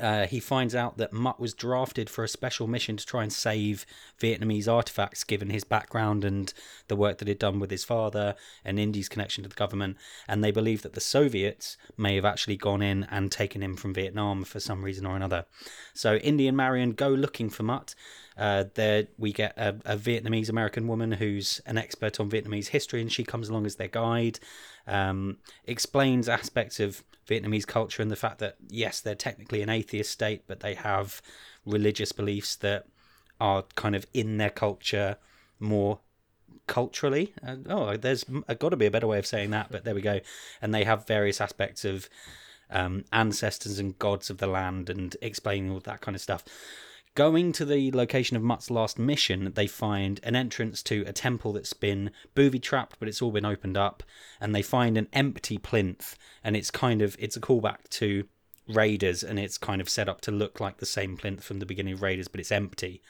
uh, 0.00 0.26
he 0.26 0.40
finds 0.40 0.74
out 0.74 0.98
that 0.98 1.12
Mutt 1.12 1.40
was 1.40 1.54
drafted 1.54 2.10
for 2.10 2.24
a 2.24 2.28
special 2.28 2.66
mission 2.66 2.96
to 2.96 3.06
try 3.06 3.22
and 3.22 3.32
save 3.32 3.86
Vietnamese 4.20 4.72
artifacts, 4.72 5.24
given 5.24 5.50
his 5.50 5.64
background 5.64 6.24
and 6.24 6.52
the 6.88 6.96
work 6.96 7.18
that 7.18 7.28
he'd 7.28 7.38
done 7.38 7.58
with 7.58 7.70
his 7.70 7.84
father 7.84 8.34
and 8.64 8.78
Indy's 8.78 9.08
connection 9.08 9.42
to 9.42 9.48
the 9.48 9.54
government. 9.54 9.96
And 10.26 10.42
they 10.42 10.50
believe 10.50 10.82
that 10.82 10.94
the 10.94 11.00
Soviets 11.00 11.76
may 11.96 12.14
have 12.16 12.24
actually 12.24 12.56
gone 12.56 12.82
in 12.82 13.06
and 13.10 13.30
taken 13.30 13.62
him 13.62 13.76
from 13.76 13.94
Vietnam 13.94 14.44
for 14.44 14.60
some 14.60 14.84
reason 14.84 15.06
or 15.06 15.16
another. 15.16 15.46
So 15.94 16.16
Indy 16.16 16.48
and 16.48 16.56
Marion 16.56 16.92
go 16.92 17.08
looking 17.08 17.50
for 17.50 17.62
Mutt. 17.62 17.94
Uh, 18.36 18.64
there 18.74 19.08
we 19.18 19.32
get 19.32 19.52
a, 19.56 19.70
a 19.84 19.96
Vietnamese 19.96 20.48
American 20.48 20.86
woman 20.86 21.12
who's 21.12 21.60
an 21.66 21.76
expert 21.76 22.20
on 22.20 22.30
Vietnamese 22.30 22.68
history, 22.68 23.00
and 23.00 23.10
she 23.10 23.24
comes 23.24 23.48
along 23.48 23.66
as 23.66 23.76
their 23.76 23.88
guide. 23.88 24.38
Um, 24.86 25.38
explains 25.64 26.28
aspects 26.28 26.78
of 26.78 27.02
Vietnamese 27.28 27.66
culture 27.66 28.02
and 28.02 28.10
the 28.10 28.16
fact 28.16 28.38
that 28.38 28.56
yes, 28.68 29.00
they're 29.00 29.14
technically 29.14 29.62
an 29.62 29.68
atheist 29.68 30.10
state, 30.10 30.44
but 30.46 30.60
they 30.60 30.74
have 30.74 31.20
religious 31.64 32.12
beliefs 32.12 32.56
that 32.56 32.86
are 33.40 33.64
kind 33.74 33.94
of 33.94 34.06
in 34.12 34.38
their 34.38 34.50
culture 34.50 35.16
more 35.60 36.00
culturally. 36.66 37.34
Oh, 37.68 37.96
there's 37.96 38.24
got 38.58 38.70
to 38.70 38.76
be 38.76 38.86
a 38.86 38.90
better 38.90 39.06
way 39.06 39.18
of 39.18 39.26
saying 39.26 39.50
that, 39.50 39.70
but 39.70 39.84
there 39.84 39.94
we 39.94 40.00
go. 40.00 40.20
And 40.60 40.74
they 40.74 40.84
have 40.84 41.06
various 41.06 41.40
aspects 41.40 41.84
of 41.84 42.08
um, 42.70 43.04
ancestors 43.12 43.78
and 43.78 43.98
gods 43.98 44.30
of 44.30 44.38
the 44.38 44.46
land 44.46 44.90
and 44.90 45.16
explaining 45.22 45.70
all 45.70 45.80
that 45.80 46.00
kind 46.00 46.14
of 46.14 46.20
stuff. 46.20 46.44
Going 47.18 47.50
to 47.54 47.64
the 47.64 47.90
location 47.90 48.36
of 48.36 48.44
Mutt's 48.44 48.70
last 48.70 48.96
mission, 48.96 49.50
they 49.54 49.66
find 49.66 50.20
an 50.22 50.36
entrance 50.36 50.84
to 50.84 51.02
a 51.04 51.12
temple 51.12 51.52
that's 51.52 51.72
been 51.72 52.12
booby 52.36 52.60
trapped, 52.60 53.00
but 53.00 53.08
it's 53.08 53.20
all 53.20 53.32
been 53.32 53.44
opened 53.44 53.76
up, 53.76 54.04
and 54.40 54.54
they 54.54 54.62
find 54.62 54.96
an 54.96 55.08
empty 55.12 55.58
plinth, 55.58 56.16
and 56.44 56.56
it's 56.56 56.70
kind 56.70 57.02
of 57.02 57.16
it's 57.18 57.36
a 57.36 57.40
callback 57.40 57.88
to 57.88 58.28
Raiders, 58.68 59.24
and 59.24 59.36
it's 59.36 59.58
kind 59.58 59.80
of 59.80 59.88
set 59.88 60.08
up 60.08 60.20
to 60.20 60.30
look 60.30 60.60
like 60.60 60.76
the 60.76 60.86
same 60.86 61.16
plinth 61.16 61.42
from 61.42 61.58
the 61.58 61.66
beginning 61.66 61.94
of 61.94 62.02
Raiders, 62.02 62.28
but 62.28 62.38
it's 62.38 62.52
empty. 62.52 63.02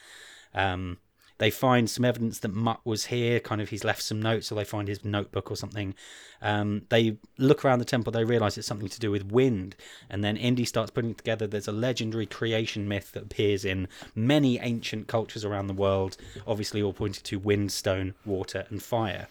Um, 0.54 0.96
they 1.38 1.50
find 1.50 1.88
some 1.88 2.04
evidence 2.04 2.40
that 2.40 2.52
Mutt 2.52 2.80
was 2.84 3.06
here, 3.06 3.40
kind 3.40 3.60
of 3.60 3.70
he's 3.70 3.84
left 3.84 4.02
some 4.02 4.20
notes, 4.20 4.50
or 4.50 4.56
they 4.56 4.64
find 4.64 4.88
his 4.88 5.04
notebook 5.04 5.50
or 5.50 5.56
something. 5.56 5.94
Um, 6.42 6.82
they 6.88 7.18
look 7.38 7.64
around 7.64 7.78
the 7.78 7.84
temple, 7.84 8.12
they 8.12 8.24
realize 8.24 8.58
it's 8.58 8.66
something 8.66 8.88
to 8.88 9.00
do 9.00 9.10
with 9.10 9.30
wind, 9.30 9.76
and 10.10 10.22
then 10.22 10.36
Indy 10.36 10.64
starts 10.64 10.90
putting 10.90 11.14
together. 11.14 11.46
There's 11.46 11.68
a 11.68 11.72
legendary 11.72 12.26
creation 12.26 12.88
myth 12.88 13.12
that 13.12 13.22
appears 13.24 13.64
in 13.64 13.88
many 14.14 14.58
ancient 14.58 15.06
cultures 15.06 15.44
around 15.44 15.68
the 15.68 15.74
world, 15.74 16.16
obviously 16.46 16.82
all 16.82 16.92
pointing 16.92 17.22
to 17.24 17.38
wind, 17.38 17.72
stone, 17.72 18.14
water, 18.24 18.66
and 18.68 18.82
fire. 18.82 19.28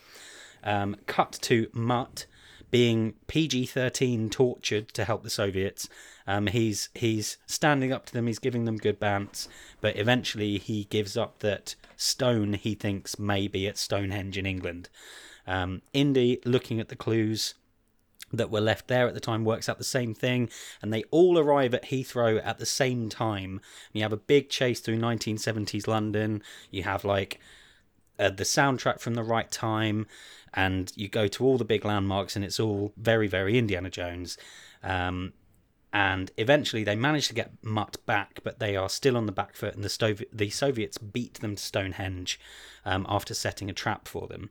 Um, 0.64 0.97
cut 1.05 1.38
to 1.43 1.68
Mutt 1.74 2.26
being 2.70 3.13
PG-13 3.28 4.30
tortured 4.30 4.89
to 4.89 5.05
help 5.05 5.24
the 5.24 5.30
Soviets. 5.30 5.88
Um, 6.26 6.47
he's 6.47 6.89
he's 6.93 7.38
standing 7.45 7.93
up 7.93 8.05
to 8.07 8.13
them. 8.13 8.28
He's 8.28 8.39
giving 8.39 8.65
them 8.65 8.78
good 8.78 8.99
bants, 8.99 9.47
but 9.80 9.95
eventually 9.95 10.57
he 10.57 10.86
gives 10.86 11.15
up 11.15 11.39
that 11.39 11.76
stone 11.95 12.53
he 12.53 12.76
thinks 12.76 13.18
may 13.18 13.47
be 13.47 13.68
at 13.68 13.78
Stonehenge 13.78 14.38
in 14.38 14.45
England. 14.45 14.89
Um, 15.45 15.82
Indy, 15.93 16.39
looking 16.43 16.80
at 16.80 16.89
the 16.89 16.95
clues 16.95 17.53
that 18.34 18.51
were 18.51 18.59
left 18.59 18.88
there 18.88 19.07
at 19.07 19.13
the 19.13 19.22
time, 19.22 19.45
works 19.45 19.70
out 19.70 19.78
the 19.78 19.86
same 19.86 20.13
thing, 20.13 20.49
and 20.82 20.93
they 20.93 21.03
all 21.11 21.39
arrive 21.39 21.74
at 21.74 21.86
Heathrow 21.86 22.41
at 22.45 22.59
the 22.59 22.65
same 22.65 23.07
time. 23.07 23.61
You 23.93 24.01
have 24.01 24.11
a 24.11 24.18
big 24.18 24.49
chase 24.49 24.82
through 24.82 24.99
1970s 24.99 25.88
London. 25.88 26.43
You 26.70 26.84
have 26.84 27.05
like 27.05 27.39
uh, 28.20 28.30
the 28.30 28.43
soundtrack 28.43 28.99
from 28.99 29.15
the 29.15 29.24
right 29.24 29.51
time, 29.51 30.07
and 30.53 30.91
you 30.95 31.07
go 31.07 31.28
to 31.28 31.45
all 31.45 31.57
the 31.57 31.65
big 31.65 31.86
landmarks, 31.86 32.36
and 32.36 32.43
it's 32.45 32.59
all 32.59 32.93
very, 32.97 33.28
very 33.28 33.57
Indiana 33.57 33.89
Jones. 33.89 34.38
Um, 34.84 35.34
and 35.93 36.32
eventually 36.38 36.84
they 36.84 36.95
manage 36.95 37.28
to 37.28 37.34
get 37.34 37.51
Mutt 37.63 37.97
back, 38.05 38.39
but 38.43 38.59
they 38.59 38.76
are 38.76 38.89
still 38.89 39.15
on 39.18 39.26
the 39.26 39.32
back 39.32 39.55
foot, 39.55 39.76
and 39.76 39.84
the, 39.84 39.89
Stov- 39.89 40.26
the 40.32 40.49
Soviets 40.49 40.97
beat 40.97 41.36
them 41.36 41.55
to 41.55 41.63
Stonehenge 41.63 42.39
um, 42.86 43.05
after 43.09 43.34
setting 43.34 43.70
a 43.70 43.74
trap 43.74 44.07
for 44.07 44.28
them. 44.28 44.49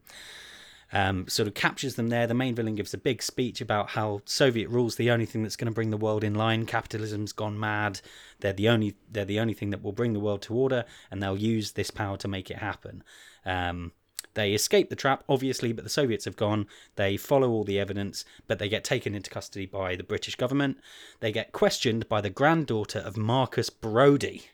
um, 0.93 1.27
sort 1.29 1.49
of 1.49 1.55
captures 1.55 1.97
them 1.97 2.09
there. 2.09 2.27
The 2.27 2.35
main 2.35 2.55
villain 2.55 2.75
gives 2.75 2.95
a 2.95 2.99
big 2.99 3.23
speech 3.23 3.61
about 3.61 3.91
how 3.91 4.23
Soviet 4.25 4.69
rule's 4.69 4.97
the 4.97 5.11
only 5.11 5.27
thing 5.27 5.43
that's 5.43 5.57
going 5.57 5.71
to 5.71 5.75
bring 5.75 5.91
the 5.91 5.97
world 5.97 6.23
in 6.23 6.35
line. 6.35 6.67
Capitalism's 6.67 7.33
gone 7.33 7.59
mad. 7.59 8.01
They're 8.41 8.53
the 8.53 8.69
only 8.69 8.97
they're 9.11 9.25
the 9.25 9.41
only 9.41 9.55
thing 9.55 9.71
that 9.71 9.83
will 9.83 9.93
bring 9.93 10.13
the 10.13 10.21
world 10.21 10.43
to 10.43 10.55
order, 10.55 10.85
and 11.11 11.23
they'll 11.23 11.37
use 11.37 11.73
this 11.73 11.91
power 11.91 12.17
to 12.19 12.29
make 12.29 12.51
it 12.51 12.59
happen. 12.59 13.03
Um, 13.47 13.93
they 14.35 14.53
escape 14.53 14.91
the 14.91 14.97
trap, 14.97 15.25
obviously, 15.31 15.73
but 15.73 15.83
the 15.83 15.91
Soviets 15.91 16.27
have 16.27 16.37
gone. 16.37 16.67
They 16.97 17.17
follow 17.17 17.49
all 17.49 17.65
the 17.65 17.81
evidence, 17.81 18.27
but 18.47 18.59
they 18.59 18.69
get 18.69 18.85
taken 18.85 19.15
into 19.15 19.31
custody 19.31 19.65
by 19.65 19.97
the 19.97 20.05
British 20.05 20.37
government. 20.37 20.79
They 21.21 21.33
get 21.33 21.53
questioned 21.53 22.07
by 22.07 22.21
the 22.21 22.29
granddaughter 22.29 22.99
of 22.99 23.17
Marcus 23.17 23.71
Brody. 23.71 24.51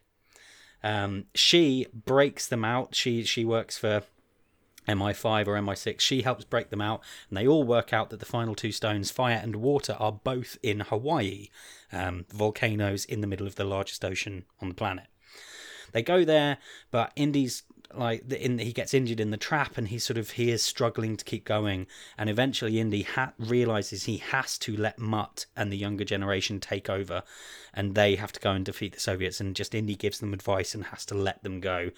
Um, 0.84 1.24
she 1.34 1.86
breaks 1.92 2.46
them 2.46 2.64
out. 2.64 2.94
She 2.94 3.24
she 3.24 3.44
works 3.44 3.76
for 3.76 4.02
MI5 4.86 5.48
or 5.48 5.54
MI6. 5.54 6.00
She 6.00 6.22
helps 6.22 6.44
break 6.44 6.70
them 6.70 6.80
out, 6.80 7.02
and 7.28 7.36
they 7.36 7.46
all 7.46 7.64
work 7.64 7.92
out 7.92 8.10
that 8.10 8.20
the 8.20 8.26
final 8.26 8.54
two 8.54 8.72
stones, 8.72 9.10
fire 9.10 9.40
and 9.42 9.56
water, 9.56 9.96
are 9.98 10.12
both 10.12 10.58
in 10.62 10.80
Hawaii, 10.80 11.48
um, 11.92 12.26
volcanoes 12.32 13.04
in 13.04 13.20
the 13.20 13.26
middle 13.26 13.48
of 13.48 13.56
the 13.56 13.64
largest 13.64 14.04
ocean 14.04 14.44
on 14.60 14.68
the 14.68 14.74
planet. 14.74 15.06
They 15.92 16.02
go 16.02 16.24
there, 16.24 16.58
but 16.90 17.12
Indy's 17.16 17.64
like 17.96 18.28
the, 18.28 18.42
in 18.42 18.58
he 18.58 18.72
gets 18.72 18.94
injured 18.94 19.20
in 19.20 19.30
the 19.30 19.36
trap 19.36 19.76
and 19.78 19.88
he's 19.88 20.04
sort 20.04 20.18
of 20.18 20.30
he 20.32 20.50
is 20.50 20.62
struggling 20.62 21.16
to 21.16 21.24
keep 21.24 21.44
going. 21.44 21.86
And 22.18 22.30
eventually 22.30 22.80
Indy 22.80 23.02
ha- 23.02 23.32
realizes 23.38 24.04
he 24.04 24.18
has 24.18 24.58
to 24.58 24.76
let 24.76 24.98
Mutt 24.98 25.46
and 25.56 25.72
the 25.72 25.76
younger 25.76 26.04
generation 26.04 26.60
take 26.60 26.88
over 26.88 27.22
and 27.74 27.94
they 27.94 28.16
have 28.16 28.32
to 28.32 28.40
go 28.40 28.52
and 28.52 28.64
defeat 28.64 28.94
the 28.94 29.00
Soviets 29.00 29.40
and 29.40 29.56
just 29.56 29.74
Indy 29.74 29.94
gives 29.94 30.20
them 30.20 30.32
advice 30.32 30.74
and 30.74 30.84
has 30.84 31.04
to 31.06 31.14
let 31.14 31.42
them 31.42 31.60
go. 31.60 31.90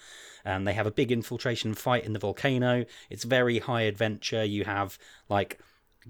And 0.43 0.67
they 0.67 0.73
have 0.73 0.87
a 0.87 0.91
big 0.91 1.11
infiltration 1.11 1.73
fight 1.73 2.05
in 2.05 2.13
the 2.13 2.19
volcano. 2.19 2.85
It's 3.09 3.23
very 3.23 3.59
high 3.59 3.81
adventure. 3.81 4.43
You 4.43 4.63
have 4.65 4.97
like 5.29 5.59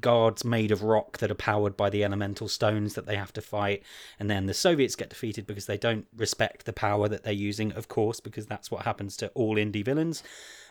guards 0.01 0.43
made 0.43 0.71
of 0.71 0.83
rock 0.83 1.17
that 1.19 1.31
are 1.31 1.35
powered 1.35 1.77
by 1.77 1.89
the 1.89 2.03
elemental 2.03 2.47
stones 2.47 2.93
that 2.95 3.05
they 3.05 3.15
have 3.15 3.33
to 3.33 3.41
fight. 3.41 3.83
And 4.19 4.29
then 4.29 4.45
the 4.45 4.53
Soviets 4.53 4.95
get 4.95 5.09
defeated 5.09 5.47
because 5.47 5.65
they 5.65 5.77
don't 5.77 6.05
respect 6.15 6.65
the 6.65 6.73
power 6.73 7.07
that 7.07 7.23
they're 7.23 7.33
using, 7.33 7.71
of 7.73 7.87
course, 7.87 8.19
because 8.19 8.45
that's 8.45 8.69
what 8.69 8.85
happens 8.85 9.15
to 9.17 9.29
all 9.29 9.57
Indy 9.57 9.83
villains. 9.83 10.23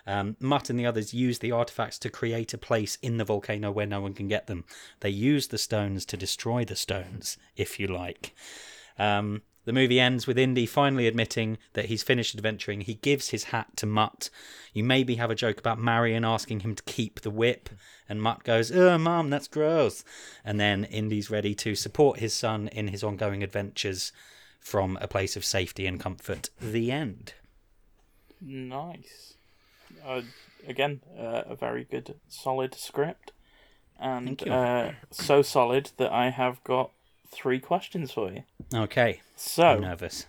Um, 0.07 0.37
Mutt 0.39 0.69
and 0.69 0.79
the 0.79 0.87
others 0.87 1.15
use 1.15 1.39
the 1.39 1.53
artifacts 1.53 1.99
to 2.01 2.11
create 2.11 2.53
a 2.53 2.59
place 2.59 2.99
in 3.01 3.17
the 3.17 3.25
volcano 3.25 3.71
where 3.71 3.87
no 3.87 4.01
one 4.01 4.13
can 4.13 4.29
get 4.29 4.47
them. 4.47 4.65
They 5.01 5.11
use 5.11 5.49
the 5.49 5.59
stones 5.59 6.05
to 6.07 6.17
destroy 6.17 6.65
the 6.65 6.77
stones, 6.77 7.39
if 7.57 7.81
you 7.81 7.87
like. 7.87 8.35
Um, 8.99 9.43
the 9.65 9.73
movie 9.73 10.01
ends 10.01 10.27
with 10.27 10.39
Indy 10.39 10.67
finally 10.67 11.07
admitting 11.07 11.59
that 11.73 11.87
he's 11.87 12.03
finished 12.03 12.35
adventuring. 12.35 12.83
He 12.83 12.95
gives 12.95 13.29
his 13.31 13.45
hat 13.45 13.77
to 13.77 13.87
Mutt. 13.87 14.31
You 14.73 14.85
maybe 14.85 15.17
have 15.17 15.31
a 15.31 15.35
joke 15.35 15.59
about 15.59 15.79
Marion 15.79 16.25
asking 16.25 16.61
him 16.61 16.75
to 16.75 16.83
keep 16.85 17.21
the 17.21 17.31
whip, 17.31 17.71
and 18.09 18.21
Mutt 18.21 18.45
goes, 18.45 18.71
Oh, 18.71 18.99
Mum, 18.99 19.31
that's 19.31 19.49
gross. 19.49 20.05
And 20.45 20.61
then 20.61 20.85
Indy's 20.85 21.31
ready 21.31 21.55
to 21.57 21.75
support 21.75 22.19
his 22.19 22.35
son 22.35 22.69
in 22.69 22.89
his 22.89 23.03
ongoing 23.03 23.43
adventures 23.43 24.13
from 24.61 24.99
a 25.01 25.09
place 25.09 25.37
of 25.37 25.45
safety 25.45 25.87
and 25.87 26.01
comfort. 26.01 26.51
The 26.61 26.91
end. 26.91 27.35
Nice. 28.41 29.35
Uh, 30.05 30.23
again, 30.67 31.01
uh, 31.19 31.43
a 31.47 31.55
very 31.57 31.85
good, 31.85 32.15
solid 32.29 32.75
script, 32.75 33.33
and 33.99 34.27
Thank 34.27 34.47
you. 34.47 34.53
uh, 34.53 34.93
so 35.11 35.41
solid 35.43 35.93
that 35.97 36.13
I 36.13 36.31
have 36.31 36.63
got 36.65 36.91
three 37.35 37.61
questions 37.61 38.13
for 38.13 38.31
you. 38.33 38.43
Okay. 38.75 39.15
I'm 39.15 39.21
So, 39.37 39.79
nervous. 39.79 40.27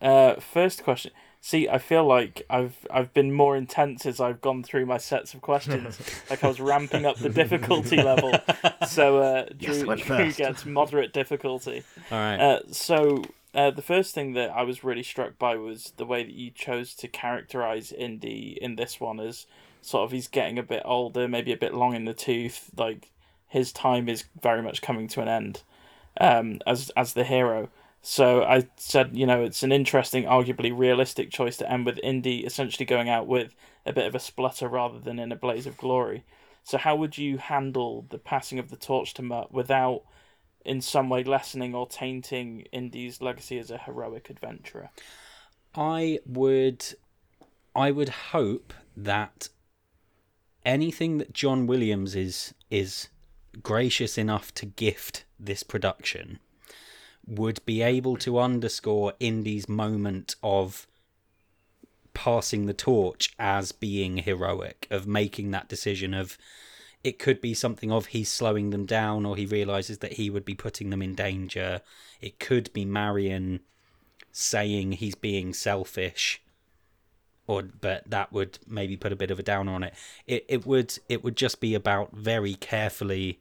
uh, 0.00 0.34
first 0.36 0.82
question. 0.84 1.12
See, 1.40 1.68
I 1.68 1.76
feel 1.76 2.06
like 2.06 2.42
I've 2.48 2.86
I've 2.90 3.12
been 3.12 3.30
more 3.30 3.54
intense 3.54 4.06
as 4.06 4.18
I've 4.18 4.40
gone 4.40 4.62
through 4.62 4.86
my 4.86 4.96
sets 4.96 5.34
of 5.34 5.42
questions. 5.42 6.00
like 6.30 6.42
I 6.42 6.48
was 6.48 6.58
ramping 6.58 7.04
up 7.04 7.18
the 7.18 7.28
difficulty 7.28 7.96
level. 8.02 8.32
So 8.88 9.18
uh, 9.18 9.46
Drew, 9.58 9.86
went 9.86 10.00
Drew 10.02 10.32
gets 10.32 10.64
moderate 10.64 11.12
difficulty. 11.12 11.82
All 12.10 12.18
right. 12.18 12.40
Uh, 12.40 12.60
so 12.72 13.24
uh, 13.54 13.70
the 13.70 13.82
first 13.82 14.14
thing 14.14 14.32
that 14.32 14.50
I 14.50 14.62
was 14.62 14.82
really 14.82 15.02
struck 15.02 15.38
by 15.38 15.56
was 15.56 15.92
the 15.98 16.06
way 16.06 16.24
that 16.24 16.32
you 16.32 16.50
chose 16.50 16.94
to 16.94 17.08
characterize 17.08 17.92
Indy 17.92 18.58
in 18.60 18.76
this 18.76 18.98
one 18.98 19.20
as 19.20 19.46
sort 19.82 20.04
of 20.06 20.12
he's 20.12 20.28
getting 20.28 20.58
a 20.58 20.62
bit 20.62 20.82
older, 20.86 21.28
maybe 21.28 21.52
a 21.52 21.58
bit 21.58 21.74
long 21.74 21.94
in 21.94 22.06
the 22.06 22.14
tooth. 22.14 22.70
Like 22.74 23.10
his 23.48 23.70
time 23.70 24.08
is 24.08 24.24
very 24.40 24.62
much 24.62 24.80
coming 24.80 25.08
to 25.08 25.20
an 25.20 25.28
end 25.28 25.62
um, 26.20 26.60
as 26.66 26.90
as 26.90 27.14
the 27.14 27.24
hero. 27.24 27.68
So 28.02 28.42
I 28.42 28.68
said, 28.76 29.16
you 29.16 29.26
know, 29.26 29.42
it's 29.42 29.62
an 29.62 29.72
interesting, 29.72 30.24
arguably 30.24 30.76
realistic 30.76 31.30
choice 31.30 31.56
to 31.56 31.70
end 31.70 31.86
with 31.86 31.98
Indy 32.02 32.44
essentially 32.44 32.84
going 32.84 33.08
out 33.08 33.26
with 33.26 33.54
a 33.86 33.94
bit 33.94 34.06
of 34.06 34.14
a 34.14 34.20
splutter 34.20 34.68
rather 34.68 34.98
than 34.98 35.18
in 35.18 35.32
a 35.32 35.36
blaze 35.36 35.66
of 35.66 35.78
glory. 35.78 36.22
So 36.64 36.76
how 36.76 36.96
would 36.96 37.16
you 37.16 37.38
handle 37.38 38.06
the 38.10 38.18
passing 38.18 38.58
of 38.58 38.68
the 38.68 38.76
torch 38.76 39.14
to 39.14 39.22
Mutt 39.22 39.52
without 39.52 40.02
in 40.64 40.80
some 40.80 41.08
way 41.08 41.24
lessening 41.24 41.74
or 41.74 41.86
tainting 41.86 42.66
Indy's 42.72 43.20
legacy 43.20 43.58
as 43.58 43.70
a 43.70 43.78
heroic 43.78 44.28
adventurer? 44.28 44.90
I 45.74 46.20
would 46.26 46.84
I 47.74 47.90
would 47.90 48.08
hope 48.08 48.72
that 48.96 49.48
anything 50.64 51.18
that 51.18 51.32
John 51.32 51.66
Williams 51.66 52.14
is 52.14 52.54
is 52.70 53.08
gracious 53.62 54.18
enough 54.18 54.52
to 54.54 54.66
gift 54.66 55.24
this 55.38 55.62
production 55.62 56.38
would 57.26 57.64
be 57.64 57.82
able 57.82 58.16
to 58.18 58.38
underscore 58.38 59.14
Indy's 59.18 59.68
moment 59.68 60.36
of 60.42 60.86
passing 62.12 62.66
the 62.66 62.74
torch 62.74 63.34
as 63.38 63.72
being 63.72 64.18
heroic, 64.18 64.86
of 64.90 65.06
making 65.06 65.50
that 65.50 65.68
decision 65.68 66.14
of 66.14 66.38
it 67.02 67.18
could 67.18 67.40
be 67.40 67.52
something 67.52 67.92
of 67.92 68.06
he's 68.06 68.30
slowing 68.30 68.70
them 68.70 68.86
down 68.86 69.26
or 69.26 69.36
he 69.36 69.44
realizes 69.44 69.98
that 69.98 70.14
he 70.14 70.30
would 70.30 70.44
be 70.44 70.54
putting 70.54 70.88
them 70.88 71.02
in 71.02 71.14
danger. 71.14 71.82
It 72.20 72.38
could 72.38 72.72
be 72.72 72.86
Marion 72.86 73.60
saying 74.32 74.92
he's 74.92 75.14
being 75.14 75.52
selfish 75.52 76.42
or 77.46 77.62
but 77.62 78.02
that 78.08 78.32
would 78.32 78.58
maybe 78.66 78.96
put 78.96 79.12
a 79.12 79.16
bit 79.16 79.30
of 79.30 79.38
a 79.38 79.42
downer 79.42 79.72
on 79.72 79.82
it 79.82 79.94
it 80.26 80.44
it 80.48 80.66
would 80.66 80.98
it 81.08 81.22
would 81.22 81.36
just 81.36 81.60
be 81.60 81.74
about 81.74 82.12
very 82.12 82.54
carefully 82.54 83.38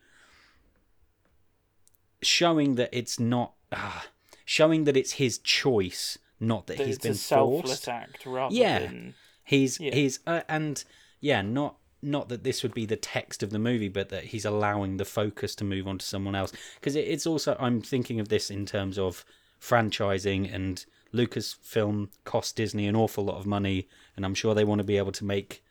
showing 2.21 2.75
that 2.75 2.89
it's 2.91 3.19
not 3.19 3.53
ah, 3.71 4.05
showing 4.45 4.83
that 4.85 4.97
it's 4.97 5.13
his 5.13 5.37
choice 5.39 6.17
not 6.39 6.67
that, 6.67 6.77
That 6.77 6.87
he's 6.87 6.95
it's 6.97 7.03
been 7.03 7.11
a 7.13 7.15
selfless 7.15 7.61
forced 7.61 7.87
act 7.89 8.25
rather 8.25 8.53
Yeah. 8.53 8.79
than 8.79 9.13
he's 9.43 9.79
Yeah. 9.79 9.93
he's 9.95 10.19
uh, 10.27 10.41
and 10.47 10.83
yeah 11.19 11.41
not 11.41 11.77
not 12.01 12.27
that 12.29 12.43
this 12.43 12.63
would 12.63 12.73
be 12.73 12.85
the 12.85 12.97
text 12.97 13.43
of 13.43 13.49
the 13.51 13.59
movie 13.59 13.87
but 13.89 14.09
that 14.09 14.25
he's 14.25 14.43
allowing 14.45 14.97
the 14.97 15.05
focus 15.05 15.55
to 15.55 15.63
move 15.63 15.87
on 15.87 15.97
to 15.97 16.05
someone 16.05 16.35
else 16.35 16.51
because 16.75 16.95
it, 16.95 17.07
it's 17.07 17.25
also 17.25 17.55
i'm 17.59 17.81
thinking 17.81 18.19
of 18.19 18.27
this 18.29 18.49
in 18.51 18.65
terms 18.65 18.97
of 18.99 19.23
franchising 19.61 20.53
and 20.53 20.85
lucasfilm 21.13 22.09
cost 22.23 22.55
disney 22.55 22.87
an 22.87 22.95
awful 22.95 23.23
lot 23.23 23.37
of 23.37 23.45
money 23.45 23.87
and 24.15 24.25
i'm 24.25 24.33
sure 24.33 24.53
they 24.53 24.63
want 24.63 24.79
to 24.79 24.85
be 24.85 24.97
able 24.97 25.11
to 25.11 25.25
make 25.25 25.63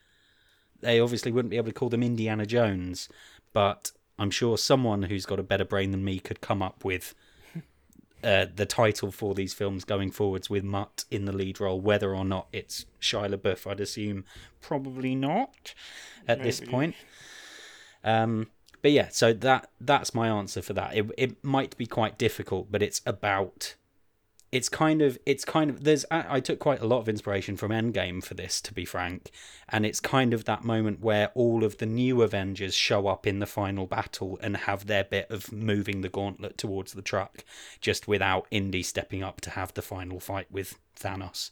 they 0.80 1.00
obviously 1.00 1.32
wouldn't 1.32 1.50
be 1.50 1.56
able 1.56 1.66
to 1.66 1.72
call 1.72 1.88
them 1.88 2.02
indiana 2.02 2.46
jones 2.46 3.08
but 3.52 3.92
i'm 4.18 4.30
sure 4.30 4.56
someone 4.56 5.04
who's 5.04 5.26
got 5.26 5.40
a 5.40 5.44
better 5.44 5.64
brain 5.64 5.90
than 5.90 6.04
me 6.04 6.18
could 6.18 6.40
come 6.40 6.62
up 6.62 6.84
with 6.84 7.14
uh, 8.24 8.46
the 8.54 8.66
title 8.66 9.10
for 9.10 9.34
these 9.34 9.52
films 9.52 9.84
going 9.84 10.10
forwards 10.10 10.48
with 10.48 10.62
Mutt 10.62 11.04
in 11.10 11.24
the 11.24 11.32
lead 11.32 11.60
role, 11.60 11.80
whether 11.80 12.14
or 12.14 12.24
not 12.24 12.46
it's 12.52 12.86
Shia 13.00 13.34
LaBeouf, 13.34 13.68
I'd 13.68 13.80
assume 13.80 14.24
probably 14.60 15.16
not 15.16 15.74
at 16.28 16.42
this 16.42 16.60
point. 16.60 16.94
Um, 18.04 18.48
but 18.82 18.90
yeah, 18.90 19.08
so 19.10 19.32
that 19.32 19.70
that's 19.80 20.14
my 20.14 20.28
answer 20.28 20.60
for 20.60 20.72
that. 20.74 20.96
It 20.96 21.06
it 21.16 21.44
might 21.44 21.76
be 21.76 21.86
quite 21.86 22.18
difficult, 22.18 22.70
but 22.70 22.82
it's 22.82 23.00
about 23.06 23.76
it's 24.52 24.68
kind 24.68 25.00
of 25.02 25.18
it's 25.26 25.44
kind 25.44 25.70
of 25.70 25.82
there's 25.82 26.04
I, 26.10 26.36
I 26.36 26.40
took 26.40 26.58
quite 26.58 26.80
a 26.80 26.86
lot 26.86 26.98
of 26.98 27.08
inspiration 27.08 27.56
from 27.56 27.70
Endgame 27.72 28.22
for 28.22 28.34
this 28.34 28.60
to 28.60 28.74
be 28.74 28.84
frank, 28.84 29.30
and 29.68 29.84
it's 29.86 29.98
kind 29.98 30.34
of 30.34 30.44
that 30.44 30.62
moment 30.62 31.00
where 31.00 31.28
all 31.34 31.64
of 31.64 31.78
the 31.78 31.86
new 31.86 32.22
Avengers 32.22 32.74
show 32.74 33.08
up 33.08 33.26
in 33.26 33.38
the 33.38 33.46
final 33.46 33.86
battle 33.86 34.38
and 34.42 34.56
have 34.58 34.86
their 34.86 35.04
bit 35.04 35.30
of 35.30 35.50
moving 35.52 36.02
the 36.02 36.08
gauntlet 36.10 36.58
towards 36.58 36.92
the 36.92 37.02
truck, 37.02 37.44
just 37.80 38.06
without 38.06 38.46
Indy 38.50 38.82
stepping 38.82 39.22
up 39.22 39.40
to 39.40 39.50
have 39.50 39.72
the 39.74 39.82
final 39.82 40.20
fight 40.20 40.46
with 40.50 40.78
Thanos. 41.00 41.50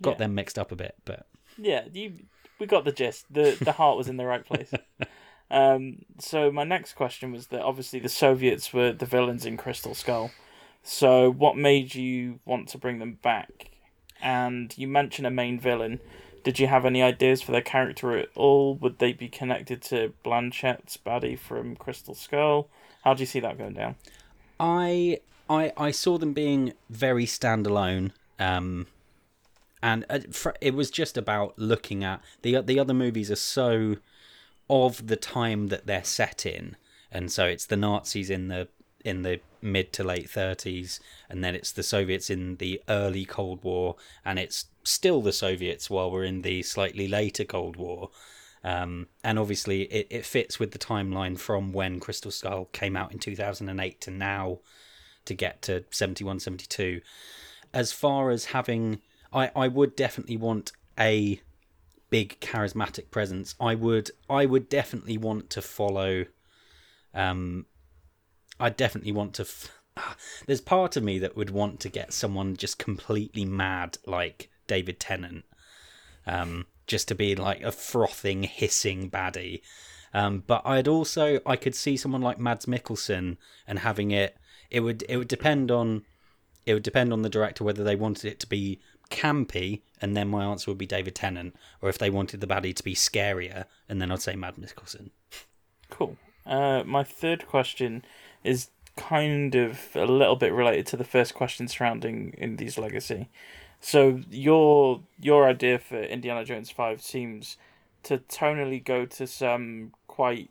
Got 0.00 0.12
Yeah. 0.12 0.18
them 0.18 0.34
mixed 0.36 0.58
up 0.58 0.70
a 0.72 0.76
bit, 0.76 0.94
but 1.04 1.26
Yeah, 1.58 1.84
you 1.92 2.20
we 2.60 2.66
got 2.66 2.84
the 2.84 2.92
gist. 2.92 3.26
The 3.28 3.58
the 3.60 3.72
heart 3.72 3.96
was 3.96 4.08
in 4.08 4.16
the 4.16 4.26
right 4.26 4.46
place. 4.46 4.72
Um, 5.50 6.06
so 6.18 6.50
my 6.50 6.64
next 6.64 6.94
question 6.94 7.30
was 7.30 7.48
that 7.48 7.60
obviously 7.60 8.00
the 8.00 8.08
Soviets 8.08 8.72
were 8.72 8.92
the 8.92 9.04
villains 9.06 9.44
in 9.44 9.58
Crystal 9.58 9.94
Skull. 9.94 10.30
So 10.84 11.32
what 11.32 11.56
made 11.56 11.94
you 11.94 12.40
want 12.44 12.68
to 12.68 12.78
bring 12.78 12.98
them 12.98 13.18
back? 13.22 13.70
And 14.22 14.76
you 14.78 14.86
mentioned 14.86 15.26
a 15.26 15.30
main 15.30 15.58
villain. 15.58 15.98
Did 16.44 16.58
you 16.58 16.66
have 16.66 16.84
any 16.84 17.02
ideas 17.02 17.40
for 17.40 17.52
their 17.52 17.62
character 17.62 18.16
at 18.16 18.28
all? 18.36 18.76
Would 18.76 18.98
they 18.98 19.14
be 19.14 19.28
connected 19.28 19.80
to 19.84 20.12
Blanchett's 20.22 20.98
baddie 20.98 21.38
from 21.38 21.74
Crystal 21.74 22.14
Skull? 22.14 22.68
How 23.02 23.14
do 23.14 23.20
you 23.20 23.26
see 23.26 23.40
that 23.40 23.58
going 23.58 23.72
down? 23.72 23.96
I 24.60 25.20
I 25.48 25.72
I 25.76 25.90
saw 25.90 26.18
them 26.18 26.34
being 26.34 26.74
very 26.90 27.24
standalone. 27.24 28.12
Um, 28.38 28.86
and 29.82 30.04
uh, 30.08 30.20
it 30.60 30.74
was 30.74 30.90
just 30.90 31.16
about 31.16 31.58
looking 31.58 32.04
at 32.04 32.22
the 32.42 32.60
the 32.60 32.78
other 32.78 32.94
movies 32.94 33.30
are 33.30 33.36
so 33.36 33.96
of 34.68 35.06
the 35.06 35.16
time 35.16 35.68
that 35.68 35.86
they're 35.86 36.04
set 36.04 36.44
in, 36.46 36.76
and 37.10 37.32
so 37.32 37.46
it's 37.46 37.66
the 37.66 37.76
Nazis 37.76 38.28
in 38.30 38.48
the 38.48 38.68
in 39.04 39.22
the 39.22 39.40
mid 39.64 39.92
to 39.94 40.04
late 40.04 40.28
30s, 40.28 41.00
and 41.28 41.42
then 41.42 41.54
it's 41.54 41.72
the 41.72 41.82
Soviets 41.82 42.30
in 42.30 42.56
the 42.56 42.80
early 42.88 43.24
Cold 43.24 43.64
War, 43.64 43.96
and 44.24 44.38
it's 44.38 44.66
still 44.84 45.22
the 45.22 45.32
Soviets 45.32 45.88
while 45.88 46.10
we're 46.10 46.24
in 46.24 46.42
the 46.42 46.62
slightly 46.62 47.08
later 47.08 47.44
Cold 47.44 47.76
War. 47.76 48.10
Um, 48.62 49.08
and 49.22 49.38
obviously, 49.38 49.82
it, 49.82 50.06
it 50.10 50.24
fits 50.24 50.58
with 50.58 50.72
the 50.72 50.78
timeline 50.78 51.38
from 51.38 51.72
when 51.72 52.00
Crystal 52.00 52.30
Skull 52.30 52.66
came 52.66 52.96
out 52.96 53.12
in 53.12 53.18
2008 53.18 54.00
to 54.02 54.10
now 54.10 54.60
to 55.24 55.34
get 55.34 55.62
to 55.62 55.84
71, 55.90 56.40
72. 56.40 57.00
As 57.72 57.92
far 57.92 58.30
as 58.30 58.46
having, 58.46 59.00
I, 59.32 59.50
I 59.56 59.68
would 59.68 59.96
definitely 59.96 60.36
want 60.36 60.72
a 60.98 61.40
big 62.10 62.38
charismatic 62.40 63.10
presence. 63.10 63.54
I 63.60 63.74
would 63.74 64.10
I 64.30 64.46
would 64.46 64.68
definitely 64.68 65.18
want 65.18 65.50
to 65.50 65.60
follow 65.60 66.26
um 67.12 67.66
I 68.58 68.70
definitely 68.70 69.12
want 69.12 69.34
to 69.34 69.42
f- 69.42 69.70
there's 70.46 70.60
part 70.60 70.96
of 70.96 71.02
me 71.02 71.18
that 71.18 71.36
would 71.36 71.50
want 71.50 71.80
to 71.80 71.88
get 71.88 72.12
someone 72.12 72.56
just 72.56 72.78
completely 72.78 73.44
mad 73.44 73.98
like 74.06 74.50
David 74.66 75.00
Tennant 75.00 75.44
um 76.26 76.66
just 76.86 77.08
to 77.08 77.14
be 77.14 77.34
like 77.34 77.62
a 77.62 77.72
frothing 77.72 78.44
hissing 78.44 79.10
baddie 79.10 79.60
um 80.14 80.42
but 80.46 80.62
I'd 80.64 80.88
also 80.88 81.40
I 81.44 81.56
could 81.56 81.74
see 81.74 81.96
someone 81.96 82.22
like 82.22 82.38
Mads 82.38 82.66
Mikkelsen 82.66 83.36
and 83.66 83.78
having 83.80 84.10
it 84.10 84.36
it 84.70 84.80
would 84.80 85.04
it 85.08 85.16
would 85.16 85.28
depend 85.28 85.70
on 85.70 86.04
it 86.66 86.72
would 86.72 86.82
depend 86.82 87.12
on 87.12 87.22
the 87.22 87.28
director 87.28 87.62
whether 87.62 87.84
they 87.84 87.96
wanted 87.96 88.30
it 88.32 88.40
to 88.40 88.46
be 88.46 88.80
campy, 89.10 89.82
and 90.00 90.16
then 90.16 90.28
my 90.28 90.44
answer 90.44 90.70
would 90.70 90.78
be 90.78 90.86
David 90.86 91.14
Tennant, 91.14 91.54
or 91.80 91.88
if 91.88 91.98
they 91.98 92.10
wanted 92.10 92.40
the 92.40 92.46
baddie 92.46 92.74
to 92.74 92.82
be 92.82 92.94
scarier, 92.94 93.66
and 93.88 94.00
then 94.00 94.10
I'd 94.10 94.22
say 94.22 94.36
Mads 94.36 94.58
Mikkelsen. 94.58 95.10
Cool. 95.90 96.16
Uh, 96.46 96.82
my 96.84 97.04
third 97.04 97.46
question 97.46 98.04
is 98.44 98.68
kind 98.96 99.54
of 99.54 99.88
a 99.96 100.06
little 100.06 100.36
bit 100.36 100.52
related 100.52 100.86
to 100.86 100.96
the 100.96 101.04
first 101.04 101.34
question 101.34 101.66
surrounding 101.66 102.32
Indy's 102.38 102.78
legacy. 102.78 103.28
So 103.80 104.20
your 104.30 105.00
your 105.20 105.48
idea 105.48 105.78
for 105.78 106.00
Indiana 106.00 106.44
Jones 106.44 106.70
Five 106.70 107.02
seems 107.02 107.56
to 108.04 108.18
tonally 108.18 108.82
go 108.82 109.04
to 109.06 109.26
some 109.26 109.92
quite 110.06 110.50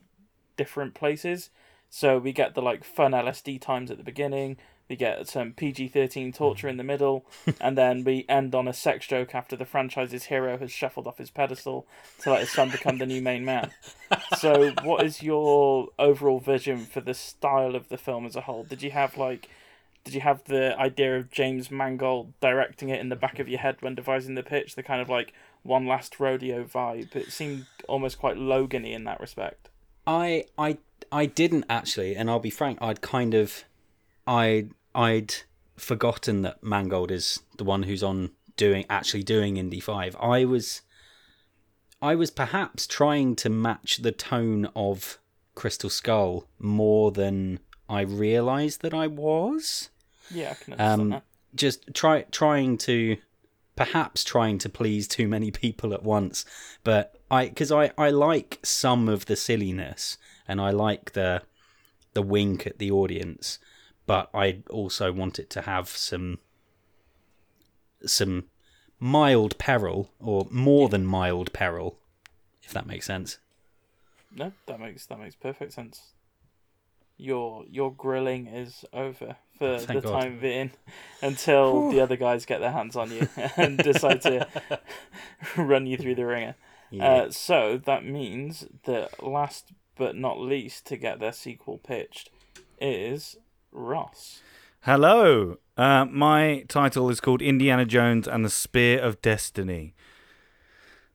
different 0.58 0.94
places. 0.94 1.50
So 1.90 2.18
we 2.18 2.34
get 2.34 2.56
the 2.56 2.62
like 2.62 2.84
fun 2.84 3.12
LSD 3.12 3.62
times 3.62 3.92
at 3.92 3.98
the 3.98 4.04
beginning. 4.04 4.58
We 4.94 4.98
get 4.98 5.28
some 5.28 5.54
PG 5.54 5.88
13 5.88 6.34
torture 6.34 6.68
in 6.68 6.78
the 6.78 6.84
middle, 6.84 7.26
and 7.60 7.76
then 7.76 8.04
we 8.04 8.28
end 8.30 8.54
on 8.54 8.68
a 8.68 8.74
sex 8.74 9.08
joke 9.08 9.34
after 9.34 9.56
the 9.56 9.66
franchise's 9.66 10.26
hero 10.26 10.56
has 10.60 10.72
shuffled 10.72 11.08
off 11.08 11.18
his 11.18 11.32
pedestal 11.32 11.88
to 12.22 12.30
let 12.30 12.42
his 12.42 12.52
son 12.52 12.70
become 12.70 13.00
the 13.00 13.08
new 13.08 13.20
main 13.20 13.44
man. 13.44 13.72
So, 14.38 14.72
what 14.84 15.04
is 15.04 15.24
your 15.24 15.88
overall 15.98 16.40
vision 16.40 16.86
for 16.86 17.02
the 17.02 17.16
style 17.16 17.76
of 17.76 17.90
the 17.90 17.98
film 17.98 18.28
as 18.28 18.36
a 18.36 18.42
whole? 18.42 18.66
Did 18.66 18.84
you 18.84 18.92
have 18.92 19.18
like. 19.18 19.50
Did 20.04 20.14
you 20.14 20.22
have 20.22 20.44
the 20.44 20.78
idea 20.80 21.18
of 21.18 21.32
James 21.32 21.72
Mangold 21.72 22.40
directing 22.40 22.90
it 22.90 23.00
in 23.00 23.10
the 23.10 23.16
back 23.16 23.40
of 23.40 23.50
your 23.50 23.62
head 23.62 23.78
when 23.80 23.96
devising 23.96 24.36
the 24.36 24.44
pitch, 24.44 24.76
the 24.76 24.84
kind 24.84 25.02
of 25.02 25.10
like 25.10 25.34
one 25.64 25.88
last 25.88 26.20
rodeo 26.20 26.66
vibe? 26.66 27.16
It 27.16 27.32
seemed 27.32 27.66
almost 27.88 28.20
quite 28.20 28.38
Logan 28.38 28.86
in 28.86 29.06
that 29.06 29.20
respect. 29.20 29.70
I 30.06 30.46
I 30.56 30.78
I 31.12 31.26
didn't 31.26 31.66
actually, 31.68 32.16
and 32.16 32.30
I'll 32.30 32.38
be 32.38 32.52
frank, 32.52 32.78
I'd 32.80 33.02
kind 33.02 33.34
of 33.34 33.64
I 34.26 34.68
I'd 34.96 35.34
forgotten 35.78 36.42
that 36.44 36.64
Mangold 36.64 37.12
is 37.12 37.42
the 37.58 37.64
one 37.64 37.84
who's 37.84 38.04
on 38.04 38.32
doing 38.58 38.86
actually 38.90 39.24
doing 39.24 39.58
Indy 39.58 39.80
Five. 39.80 40.16
I 40.20 40.46
was 40.46 40.82
I 42.02 42.16
was 42.16 42.32
perhaps 42.32 42.86
trying 42.86 43.36
to 43.38 43.50
match 43.50 43.98
the 43.98 44.12
tone 44.12 44.70
of 44.76 45.18
Crystal 45.56 45.90
Skull 45.90 46.48
more 46.60 47.12
than 47.12 47.60
I 47.90 48.02
realised 48.02 48.82
that 48.82 48.94
I 48.94 49.08
was. 49.08 49.90
Yeah, 50.30 50.52
I 50.52 50.54
can 50.64 50.74
understand 50.74 51.02
Um, 51.02 51.10
that. 51.10 51.24
just 51.56 51.94
try 51.94 52.22
trying 52.32 52.78
to 52.80 53.18
perhaps 53.76 54.24
trying 54.24 54.58
to 54.60 54.70
please 54.70 55.08
too 55.08 55.28
many 55.28 55.50
people 55.50 55.96
at 55.96 56.04
once 56.04 56.46
but 56.84 57.20
i 57.32 57.48
because 57.50 57.72
i 57.72 57.90
i 57.98 58.08
like 58.12 58.60
some 58.64 59.10
of 59.10 59.26
the 59.26 59.36
silliness 59.36 60.16
and 60.48 60.62
i 60.62 60.70
like 60.70 61.14
the 61.14 61.42
the 62.14 62.22
wink 62.22 62.68
at 62.68 62.78
the 62.78 62.92
audience 62.92 63.58
but 64.06 64.30
i 64.34 64.60
also 64.70 65.12
want 65.12 65.40
it 65.40 65.50
to 65.50 65.62
have 65.62 65.88
some 65.90 66.40
some 68.06 68.46
mild 69.00 69.58
peril 69.58 70.10
or 70.20 70.48
more 70.52 70.90
than 70.90 71.06
mild 71.06 71.52
peril 71.54 71.98
if 72.64 72.72
that 72.72 72.86
makes 72.86 73.06
sense 73.06 73.40
No, 74.36 74.52
that 74.66 74.80
makes 74.80 75.06
that 75.08 75.20
makes 75.20 75.36
perfect 75.36 75.74
sense. 75.74 76.14
Your 77.18 77.66
your 77.70 77.94
grilling 77.94 78.48
is 78.48 78.84
over 78.92 79.36
for 79.60 79.78
Thank 79.78 80.02
the 80.02 80.10
God. 80.10 80.22
time 80.22 80.40
being 80.40 80.72
until 81.22 81.92
the 81.92 82.02
other 82.02 82.16
guys 82.16 82.46
get 82.46 82.60
their 82.60 82.72
hands 82.72 82.96
on 82.96 83.12
you 83.12 83.28
and 83.58 83.78
decide 83.78 84.22
to 84.22 84.48
run 85.58 85.86
you 85.86 85.98
through 85.98 86.16
the 86.16 86.26
ringer. 86.26 86.56
Uh, 87.00 87.30
so 87.30 87.78
that 87.86 88.04
means 88.06 88.66
that 88.86 89.22
last 89.24 89.72
but 89.96 90.16
not 90.16 90.40
least 90.40 90.86
to 90.88 90.98
get 90.98 91.20
their 91.20 91.32
sequel 91.34 91.78
pitched 91.78 92.32
is 92.82 93.38
Ross. 93.74 94.42
Hello. 94.82 95.58
Uh, 95.76 96.06
my 96.06 96.64
title 96.68 97.10
is 97.10 97.20
called 97.20 97.42
Indiana 97.42 97.86
Jones 97.86 98.28
and 98.28 98.46
the 98.46 98.50
Spear 98.50 99.00
of 99.00 99.22
Destiny. 99.22 99.96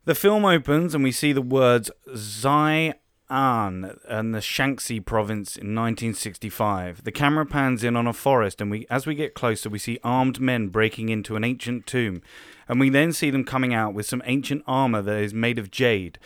The 0.04 0.14
film 0.14 0.44
opens 0.44 0.94
and 0.94 1.04
we 1.04 1.12
see 1.12 1.32
the 1.32 1.42
words 1.42 1.90
Xi'an 2.09 2.94
and 3.28 4.34
the 4.34 4.40
Shanxi 4.40 5.04
province 5.04 5.56
in 5.56 5.74
1965. 5.74 7.04
The 7.04 7.12
camera 7.12 7.46
pans 7.46 7.84
in 7.84 7.94
on 7.94 8.06
a 8.06 8.12
forest 8.12 8.61
and 8.61 8.70
we 8.70 8.86
as 8.90 9.06
we 9.06 9.14
get 9.14 9.34
closer 9.34 9.68
we 9.68 9.78
see 9.78 10.00
armed 10.02 10.40
men 10.40 10.68
breaking 10.68 11.11
into 11.11 11.36
an 11.36 11.44
ancient 11.44 11.86
tomb 11.86 12.22
and 12.68 12.80
we 12.80 12.90
then 12.90 13.12
see 13.12 13.30
them 13.30 13.44
coming 13.44 13.74
out 13.74 13.94
with 13.94 14.06
some 14.06 14.22
ancient 14.24 14.64
armor 14.66 15.02
that 15.02 15.18
is 15.18 15.34
made 15.34 15.59
of 15.59 15.70
jade 15.70 16.18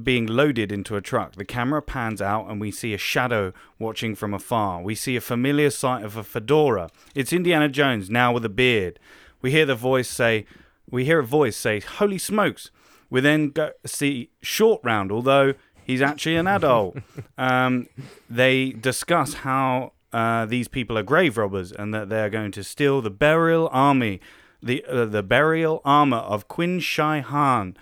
being 0.00 0.26
loaded 0.26 0.72
into 0.72 0.96
a 0.96 1.00
truck. 1.00 1.36
The 1.36 1.44
camera 1.44 1.82
pans 1.82 2.22
out 2.22 2.48
and 2.48 2.60
we 2.60 2.70
see 2.70 2.94
a 2.94 2.98
shadow 2.98 3.52
watching 3.78 4.14
from 4.14 4.32
afar. 4.32 4.82
We 4.82 4.94
see 4.94 5.16
a 5.16 5.20
familiar 5.20 5.70
sight 5.70 6.04
of 6.04 6.16
a 6.16 6.22
fedora. 6.22 6.90
It's 7.14 7.32
Indiana 7.32 7.68
Jones 7.68 8.08
now 8.08 8.32
with 8.32 8.44
a 8.44 8.48
beard. 8.48 8.98
We 9.42 9.50
hear 9.50 9.66
the 9.66 9.74
voice 9.74 10.08
say, 10.08 10.46
we 10.90 11.04
hear 11.04 11.20
a 11.20 11.24
voice 11.24 11.56
say, 11.56 11.80
"Holy 11.80 12.18
smokes!" 12.18 12.70
We 13.10 13.20
then 13.20 13.50
go 13.50 13.72
see 13.84 14.30
Short 14.42 14.80
Round, 14.84 15.10
although 15.10 15.54
he's 15.84 16.02
actually 16.02 16.36
an 16.36 16.46
adult. 16.46 16.98
um, 17.38 17.88
they 18.28 18.70
discuss 18.70 19.34
how 19.34 19.92
uh, 20.12 20.44
these 20.46 20.68
people 20.68 20.98
are 20.98 21.02
grave 21.02 21.38
robbers 21.38 21.72
and 21.72 21.94
that 21.94 22.08
they 22.08 22.20
are 22.20 22.30
going 22.30 22.52
to 22.52 22.62
steal 22.62 23.00
the 23.00 23.10
burial 23.10 23.68
army, 23.72 24.20
the 24.62 24.84
uh, 24.84 25.06
the 25.06 25.22
burial 25.22 25.80
armor 25.84 26.18
of 26.18 26.46
Quin 26.46 26.78
Shai 26.78 27.20
Han. 27.20 27.76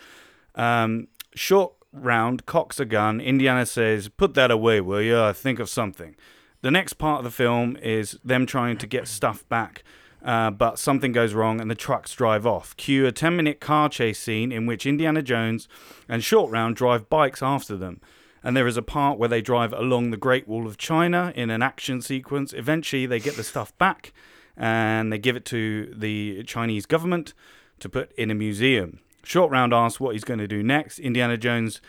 Um, 0.54 1.08
short 1.34 1.74
round 1.92 2.46
cocks 2.46 2.78
a 2.80 2.84
gun. 2.84 3.20
Indiana 3.20 3.66
says, 3.66 4.08
"Put 4.08 4.34
that 4.34 4.50
away, 4.50 4.80
will 4.80 5.02
you? 5.02 5.20
I 5.20 5.32
think 5.32 5.58
of 5.58 5.68
something." 5.68 6.16
The 6.62 6.70
next 6.70 6.94
part 6.94 7.18
of 7.18 7.24
the 7.24 7.30
film 7.30 7.76
is 7.76 8.18
them 8.22 8.44
trying 8.44 8.76
to 8.78 8.86
get 8.86 9.08
stuff 9.08 9.48
back, 9.48 9.82
uh, 10.22 10.50
but 10.50 10.78
something 10.78 11.10
goes 11.10 11.32
wrong 11.32 11.60
and 11.60 11.70
the 11.70 11.74
trucks 11.74 12.14
drive 12.14 12.46
off. 12.46 12.76
Cue 12.76 13.06
a 13.06 13.12
10 13.12 13.34
minute 13.34 13.60
car 13.60 13.88
chase 13.88 14.18
scene 14.18 14.52
in 14.52 14.66
which 14.66 14.84
Indiana 14.84 15.22
Jones 15.22 15.68
and 16.08 16.22
Short 16.22 16.50
Round 16.50 16.76
drive 16.76 17.08
bikes 17.08 17.42
after 17.42 17.76
them. 17.76 18.00
And 18.42 18.56
there 18.56 18.66
is 18.66 18.76
a 18.76 18.82
part 18.82 19.18
where 19.18 19.28
they 19.28 19.42
drive 19.42 19.72
along 19.72 20.10
the 20.10 20.16
Great 20.16 20.48
Wall 20.48 20.66
of 20.66 20.78
China 20.78 21.32
in 21.34 21.50
an 21.50 21.62
action 21.62 22.00
sequence. 22.02 22.52
Eventually, 22.52 23.06
they 23.06 23.20
get 23.20 23.36
the 23.36 23.44
stuff 23.44 23.76
back 23.78 24.12
and 24.56 25.12
they 25.12 25.18
give 25.18 25.36
it 25.36 25.44
to 25.46 25.92
the 25.96 26.42
Chinese 26.44 26.84
government 26.86 27.32
to 27.80 27.88
put 27.88 28.12
in 28.12 28.30
a 28.30 28.34
museum. 28.34 29.00
Short 29.22 29.50
Round 29.50 29.72
asks 29.72 30.00
what 30.00 30.14
he's 30.14 30.24
going 30.24 30.40
to 30.40 30.48
do 30.48 30.62
next. 30.62 30.98
Indiana 30.98 31.36
Jones 31.36 31.80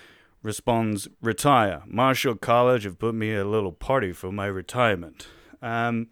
responds, 0.44 1.08
Retire. 1.22 1.84
Marshall 1.86 2.36
College 2.36 2.84
have 2.84 3.00
put 3.00 3.16
me 3.16 3.34
a 3.36 3.46
little 3.46 3.72
party 3.72 4.12
for 4.12 4.32
my 4.32 4.46
retirement. 4.46 5.28
Um, 5.62 6.08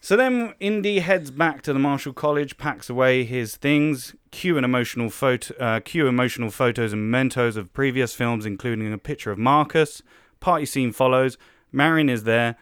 so 0.00 0.16
then 0.16 0.54
Indy 0.60 1.00
heads 1.00 1.30
back 1.30 1.60
to 1.62 1.74
the 1.74 1.78
Marshall 1.78 2.14
College, 2.14 2.56
packs 2.56 2.88
away 2.88 3.24
his 3.24 3.56
things, 3.56 4.14
cue 4.30 4.56
an 4.56 4.64
emotional 4.64 5.10
photo, 5.10 5.54
uh, 5.56 5.80
cue 5.80 6.06
emotional 6.06 6.50
photos 6.50 6.94
and 6.94 7.02
mementos 7.02 7.56
of 7.56 7.72
previous 7.74 8.14
films, 8.14 8.46
including 8.46 8.92
a 8.92 8.98
picture 8.98 9.30
of 9.30 9.38
Marcus. 9.38 10.02
Party 10.40 10.64
scene 10.64 10.90
follows. 10.90 11.36
Marion 11.70 12.08
is 12.08 12.24
there, 12.24 12.56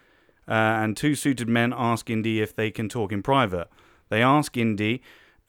uh, 0.48 0.52
and 0.52 0.96
two 0.96 1.14
suited 1.14 1.48
men 1.48 1.72
ask 1.76 2.10
Indy 2.10 2.40
if 2.40 2.56
they 2.56 2.72
can 2.72 2.88
talk 2.88 3.12
in 3.12 3.22
private. 3.22 3.68
They 4.08 4.20
ask 4.20 4.56
Indy 4.56 5.00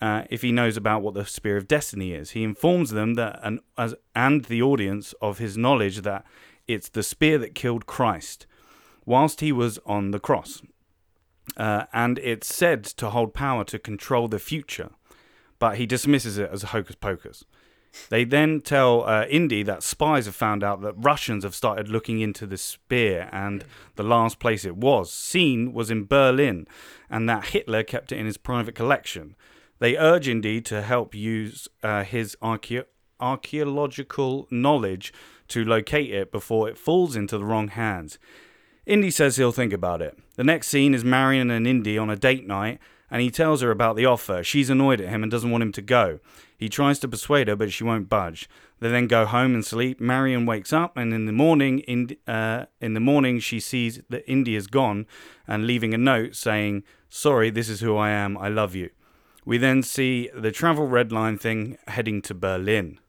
uh, 0.01 0.23
if 0.29 0.41
he 0.41 0.51
knows 0.51 0.77
about 0.77 1.01
what 1.01 1.13
the 1.13 1.25
Spear 1.25 1.57
of 1.57 1.67
Destiny 1.67 2.13
is. 2.13 2.31
He 2.31 2.43
informs 2.43 2.91
them 2.91 3.15
that, 3.15 3.39
and, 3.43 3.59
as, 3.77 3.95
and 4.15 4.45
the 4.45 4.61
audience 4.61 5.13
of 5.21 5.37
his 5.37 5.57
knowledge 5.57 6.01
that 6.01 6.25
it's 6.67 6.89
the 6.89 7.03
spear 7.03 7.37
that 7.39 7.55
killed 7.55 7.85
Christ 7.85 8.45
whilst 9.05 9.41
he 9.41 9.51
was 9.51 9.79
on 9.85 10.11
the 10.11 10.19
cross. 10.19 10.61
Uh, 11.57 11.85
and 11.91 12.19
it's 12.19 12.53
said 12.53 12.83
to 12.83 13.09
hold 13.09 13.33
power 13.33 13.63
to 13.65 13.79
control 13.79 14.27
the 14.27 14.39
future, 14.39 14.91
but 15.57 15.77
he 15.77 15.85
dismisses 15.85 16.37
it 16.37 16.49
as 16.53 16.61
hocus 16.63 16.95
pocus. 16.95 17.43
They 18.09 18.23
then 18.23 18.61
tell 18.61 19.03
uh, 19.03 19.25
Indy 19.25 19.63
that 19.63 19.81
spies 19.81 20.27
have 20.27 20.35
found 20.35 20.63
out 20.63 20.81
that 20.81 20.93
Russians 20.95 21.43
have 21.43 21.55
started 21.55 21.89
looking 21.89 22.19
into 22.19 22.45
the 22.45 22.57
spear, 22.57 23.29
and 23.31 23.65
the 23.95 24.03
last 24.03 24.37
place 24.37 24.63
it 24.63 24.77
was 24.77 25.11
seen 25.11 25.73
was 25.73 25.89
in 25.89 26.05
Berlin, 26.05 26.67
and 27.09 27.27
that 27.27 27.45
Hitler 27.45 27.81
kept 27.81 28.11
it 28.11 28.19
in 28.19 28.27
his 28.27 28.37
private 28.37 28.75
collection. 28.75 29.35
They 29.79 29.97
urge 29.97 30.27
Indy 30.27 30.61
to 30.61 30.81
help 30.81 31.15
use 31.15 31.67
uh, 31.81 32.03
his 32.03 32.35
archae- 32.41 32.85
archaeological 33.19 34.47
knowledge 34.51 35.13
to 35.49 35.65
locate 35.65 36.11
it 36.11 36.31
before 36.31 36.69
it 36.69 36.77
falls 36.77 37.15
into 37.15 37.37
the 37.37 37.45
wrong 37.45 37.69
hands. 37.69 38.19
Indy 38.85 39.11
says 39.11 39.37
he'll 39.37 39.51
think 39.51 39.73
about 39.73 40.01
it. 40.01 40.17
The 40.35 40.43
next 40.43 40.67
scene 40.67 40.93
is 40.93 41.03
Marion 41.03 41.49
and 41.49 41.67
Indy 41.67 41.97
on 41.97 42.09
a 42.09 42.15
date 42.15 42.47
night, 42.47 42.79
and 43.11 43.21
he 43.21 43.31
tells 43.31 43.61
her 43.61 43.71
about 43.71 43.95
the 43.95 44.05
offer. 44.05 44.43
She's 44.43 44.69
annoyed 44.69 45.01
at 45.01 45.09
him 45.09 45.23
and 45.23 45.31
doesn't 45.31 45.51
want 45.51 45.63
him 45.63 45.71
to 45.73 45.81
go. 45.81 46.19
He 46.57 46.69
tries 46.69 46.99
to 46.99 47.07
persuade 47.07 47.47
her, 47.47 47.55
but 47.55 47.71
she 47.71 47.83
won't 47.83 48.09
budge. 48.09 48.49
They 48.79 48.89
then 48.89 49.07
go 49.07 49.25
home 49.25 49.53
and 49.53 49.65
sleep. 49.65 49.99
Marion 49.99 50.45
wakes 50.45 50.73
up, 50.73 50.97
and 50.97 51.13
in 51.13 51.25
the 51.25 51.31
morning, 51.31 51.79
in, 51.79 52.15
uh, 52.27 52.65
in 52.79 52.93
the 52.93 52.99
morning, 52.99 53.39
she 53.39 53.59
sees 53.59 54.01
that 54.09 54.29
Indy 54.29 54.55
is 54.55 54.67
gone, 54.67 55.05
and 55.47 55.65
leaving 55.65 55.93
a 55.93 55.97
note 55.97 56.35
saying, 56.35 56.83
"Sorry, 57.09 57.49
this 57.49 57.69
is 57.69 57.79
who 57.81 57.95
I 57.97 58.09
am. 58.09 58.37
I 58.37 58.49
love 58.49 58.75
you." 58.75 58.89
We 59.45 59.57
then 59.57 59.83
see 59.83 60.29
the 60.35 60.51
travel 60.51 60.87
red 60.87 61.11
line 61.11 61.37
thing 61.37 61.77
heading 61.87 62.21
to 62.23 62.33
Berlin. 62.33 62.99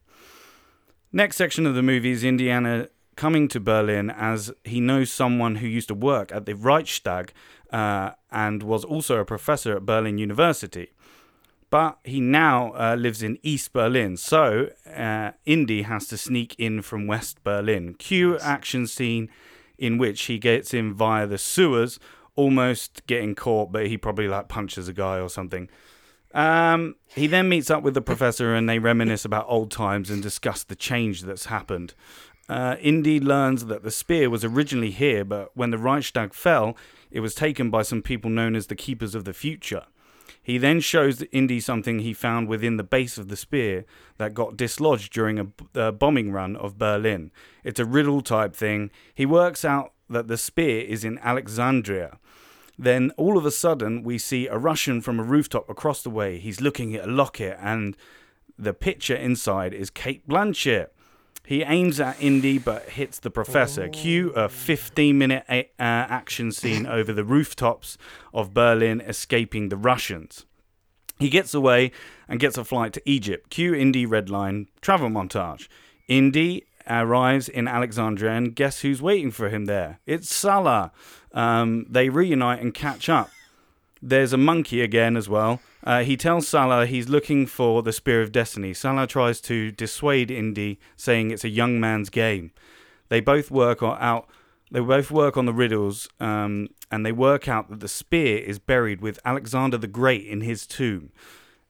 Next 1.13 1.37
section 1.37 1.67
of 1.67 1.75
the 1.75 1.83
movie 1.83 2.13
is 2.13 2.23
Indiana 2.23 2.89
coming 3.17 3.49
to 3.49 3.61
Berlin 3.61 4.11
as 4.11 4.53
he 4.65 4.81
knows 4.81 5.13
someone 5.13 5.57
who 5.57 5.67
used 5.67 5.89
to 5.89 5.95
work 5.95 6.33
at 6.33 6.47
the 6.47 6.55
Reichstag 6.55 7.33
uh, 7.73 8.13
and 8.31 8.63
was 8.63 8.85
also 8.85 9.19
a 9.19 9.25
professor 9.25 9.77
at 9.77 9.85
Berlin 9.85 10.19
University. 10.19 10.93
But 11.69 11.99
he 12.03 12.21
now 12.21 12.73
uh, 12.73 12.97
lives 12.99 13.23
in 13.23 13.39
East 13.43 13.73
Berlin, 13.73 14.17
so 14.17 14.71
uh, 14.93 15.33
Indy 15.45 15.83
has 15.83 16.09
to 16.09 16.17
sneak 16.17 16.57
in 16.59 16.83
from 16.83 17.07
West 17.07 17.45
Berlin. 17.45 17.95
Cue 17.95 18.39
action 18.39 18.87
scene 18.87 19.29
in 19.79 19.97
which 19.97 20.23
he 20.23 20.39
gets 20.39 20.75
in 20.75 20.93
via 20.93 21.27
the 21.27 21.39
sewers, 21.39 22.01
almost 22.35 23.07
getting 23.07 23.35
caught, 23.35 23.71
but 23.71 23.87
he 23.87 23.97
probably 23.97 24.29
like 24.29 24.49
punches 24.49 24.89
a 24.89 24.93
guy 24.93 25.21
or 25.21 25.29
something. 25.29 25.69
Um, 26.33 26.97
he 27.09 27.27
then 27.27 27.49
meets 27.49 27.71
up 27.71 27.83
with 27.83 27.95
the 27.95 28.01
professor 28.01 28.55
and 28.55 28.69
they 28.69 28.79
reminisce 28.79 29.25
about 29.25 29.47
old 29.49 29.71
times 29.71 30.11
and 30.11 30.23
discuss 30.23 30.63
the 30.63 30.77
change 30.77 31.23
that's 31.23 31.47
happened. 31.47 31.95
Uh, 32.49 32.77
Indy 32.81 33.21
learns 33.21 33.67
that 33.67 33.83
the 33.83 33.91
spear 33.91 34.29
was 34.29 34.45
originally 34.45 34.91
here, 34.91 35.25
but 35.25 35.57
when 35.57 35.71
the 35.71 35.79
Reichstag 35.79 36.35
fell, 36.35 36.77
it 37.11 37.21
was 37.21 37.35
taken 37.35 37.71
by 37.71 37.83
some 37.83 38.03
people 38.03 38.31
known 38.31 38.57
as 38.57 38.67
the 38.67 38.75
Keepers 38.75 39.15
of 39.15 39.25
the 39.25 39.33
Future. 39.33 39.85
He 40.43 40.59
then 40.59 40.81
shows 40.81 41.23
Indy 41.33 41.61
something 41.61 41.99
he 41.99 42.13
found 42.13 42.49
within 42.49 42.77
the 42.77 42.83
base 42.83 43.19
of 43.19 43.29
the 43.29 43.37
spear 43.37 43.85
that 44.19 44.35
got 44.35 44.57
dislodged 44.57 45.13
during 45.13 45.39
a, 45.39 45.47
a 45.81 45.93
bombing 45.93 46.33
run 46.33 46.57
of 46.57 46.79
Berlin. 46.79 47.31
It's 47.63 47.79
a 47.79 47.85
riddle 47.85 48.21
type 48.21 48.57
thing. 48.57 48.91
He 49.15 49.27
works 49.27 49.65
out 49.65 49.93
that 50.09 50.29
the 50.29 50.37
spear 50.37 50.81
is 50.81 51.05
in 51.05 51.19
Alexandria. 51.19 52.19
Then 52.81 53.13
all 53.19 53.37
of 53.37 53.45
a 53.45 53.51
sudden, 53.51 54.03
we 54.03 54.17
see 54.17 54.47
a 54.47 54.57
Russian 54.57 55.03
from 55.03 55.21
a 55.21 55.23
rooftop 55.23 55.69
across 55.69 56.03
the 56.03 56.09
way. 56.09 56.39
He's 56.39 56.63
looking 56.63 56.97
at 56.97 57.07
a 57.07 57.11
locket, 57.11 57.59
and 57.61 57.95
the 58.59 58.73
picture 58.73 59.15
inside 59.15 59.75
is 59.75 59.91
Cate 59.91 60.27
Blanchett. 60.27 60.87
He 61.45 61.63
aims 61.63 62.01
at 62.01 62.23
Indy 62.23 62.57
but 62.57 62.89
hits 62.89 63.19
the 63.19 63.31
professor. 63.31 63.89
Cue 63.89 64.31
a 64.31 64.49
15 64.49 65.19
minute 65.19 65.45
uh, 65.51 65.63
action 65.79 66.53
scene 66.53 66.87
over 66.99 67.13
the 67.13 67.25
rooftops 67.25 67.99
of 68.33 68.55
Berlin 68.55 69.03
escaping 69.03 69.69
the 69.69 69.77
Russians. 69.77 70.47
He 71.19 71.29
gets 71.29 71.53
away 71.53 71.91
and 72.29 72.41
gets 72.41 72.57
a 72.57 72.65
flight 72.65 72.95
to 72.95 73.03
Egypt. 73.05 73.51
Cue 73.51 73.75
Indy 73.75 74.07
Redline 74.07 74.69
travel 74.81 75.11
montage. 75.11 75.69
Indy 76.09 76.65
arrives 76.89 77.47
in 77.47 77.69
Alexandria 77.69 78.33
and 78.33 78.57
guess 78.57 78.81
who's 78.81 79.03
waiting 79.03 79.31
for 79.31 79.51
him 79.51 79.67
there? 79.67 80.01
It's 80.07 80.35
Salah. 80.35 80.93
Um, 81.33 81.87
they 81.89 82.09
reunite 82.09 82.61
and 82.61 82.75
catch 82.75 83.09
up. 83.09 83.31
There's 84.03 84.33
a 84.33 84.39
monkey 84.39 84.81
again 84.81 85.17
as 85.17 85.29
well. 85.29 85.61
Uh, 85.85 86.03
he 86.03 86.17
tells 86.17 86.49
Salah 86.49 86.87
he's 86.87 87.09
looking 87.09 87.47
for 87.47 87.83
the 87.83 87.93
Spear 87.93 88.23
of 88.23 88.33
Destiny. 88.33 88.75
Salah 88.75 89.07
tries 89.07 89.41
to 89.43 89.71
dissuade 89.71 90.31
Indy, 90.31 90.79
saying 90.97 91.31
it's 91.31 91.45
a 91.45 91.49
young 91.49 91.79
man's 91.79 92.11
game. 92.11 92.53
They 93.09 93.21
both 93.21 93.51
work 93.51 93.83
out. 93.83 94.29
They 94.71 94.81
both 94.81 95.11
work 95.11 95.37
on 95.37 95.47
the 95.47 95.53
riddles, 95.53 96.09
um, 96.21 96.69
and 96.91 97.05
they 97.05 97.13
work 97.13 97.49
out 97.49 97.69
that 97.71 97.81
the 97.81 97.89
spear 97.89 98.39
is 98.39 98.59
buried 98.59 99.01
with 99.01 99.19
Alexander 99.25 99.77
the 99.77 99.89
Great 99.89 100.27
in 100.27 100.43
his 100.43 100.67
tomb. 100.67 101.11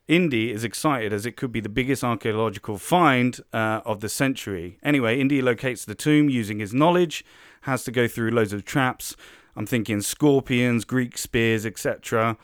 Indy 0.06 0.50
is 0.50 0.64
excited 0.64 1.12
as 1.12 1.24
it 1.24 1.36
could 1.36 1.52
be 1.52 1.60
the 1.60 1.68
biggest 1.68 2.02
archaeological 2.02 2.78
find 2.78 3.40
uh, 3.52 3.80
of 3.86 4.00
the 4.00 4.08
century. 4.08 4.76
Anyway, 4.82 5.20
Indy 5.20 5.40
locates 5.40 5.84
the 5.84 5.94
tomb 5.94 6.28
using 6.28 6.58
his 6.58 6.74
knowledge, 6.74 7.24
has 7.62 7.84
to 7.84 7.92
go 7.92 8.08
through 8.08 8.32
loads 8.32 8.52
of 8.52 8.64
traps. 8.64 9.16
I'm 9.60 9.66
thinking 9.66 10.00
scorpions, 10.00 10.86
Greek 10.86 11.18
spears, 11.18 11.66
etc. 11.66 12.38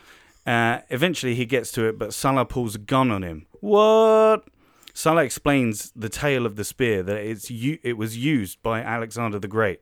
Uh, 0.47 0.81
eventually, 0.91 1.35
he 1.35 1.47
gets 1.47 1.73
to 1.73 1.87
it, 1.87 1.99
but 1.99 2.13
Salah 2.13 2.45
pulls 2.45 2.75
a 2.75 2.79
gun 2.79 3.11
on 3.11 3.23
him. 3.23 3.47
What? 3.61 4.45
Salah 4.93 5.25
explains 5.25 5.93
the 5.97 6.11
tale 6.11 6.45
of 6.45 6.57
the 6.57 6.65
spear 6.65 7.03
that 7.03 7.17
it's 7.17 7.51
it 7.51 7.97
was 7.97 8.19
used 8.19 8.63
by 8.63 8.83
Alexander 8.83 9.39
the 9.39 9.49
Great, 9.49 9.81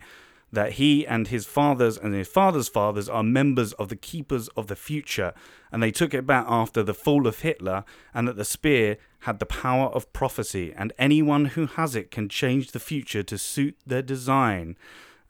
that 0.52 0.74
he 0.74 1.04
and 1.04 1.26
his 1.26 1.44
fathers 1.44 1.98
and 1.98 2.14
his 2.14 2.28
father's 2.28 2.68
fathers 2.68 3.08
are 3.08 3.24
members 3.24 3.72
of 3.72 3.88
the 3.88 3.96
Keepers 3.96 4.46
of 4.56 4.68
the 4.68 4.76
Future, 4.76 5.34
and 5.72 5.82
they 5.82 5.90
took 5.90 6.14
it 6.14 6.28
back 6.28 6.46
after 6.48 6.84
the 6.84 6.94
fall 6.94 7.26
of 7.26 7.40
Hitler, 7.40 7.82
and 8.14 8.28
that 8.28 8.36
the 8.36 8.44
spear 8.44 8.96
had 9.22 9.40
the 9.40 9.46
power 9.46 9.88
of 9.88 10.12
prophecy, 10.12 10.72
and 10.76 10.92
anyone 11.00 11.46
who 11.46 11.66
has 11.66 11.96
it 11.96 12.12
can 12.12 12.28
change 12.28 12.70
the 12.70 12.78
future 12.78 13.24
to 13.24 13.36
suit 13.36 13.76
their 13.84 14.02
design. 14.02 14.76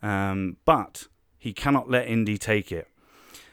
Um, 0.03 0.59
but 0.67 1.07
he 1.45 1.53
cannot 1.53 1.91
let 1.91 2.09
Indy 2.09 2.39
take 2.39 2.73
it. 2.73 2.89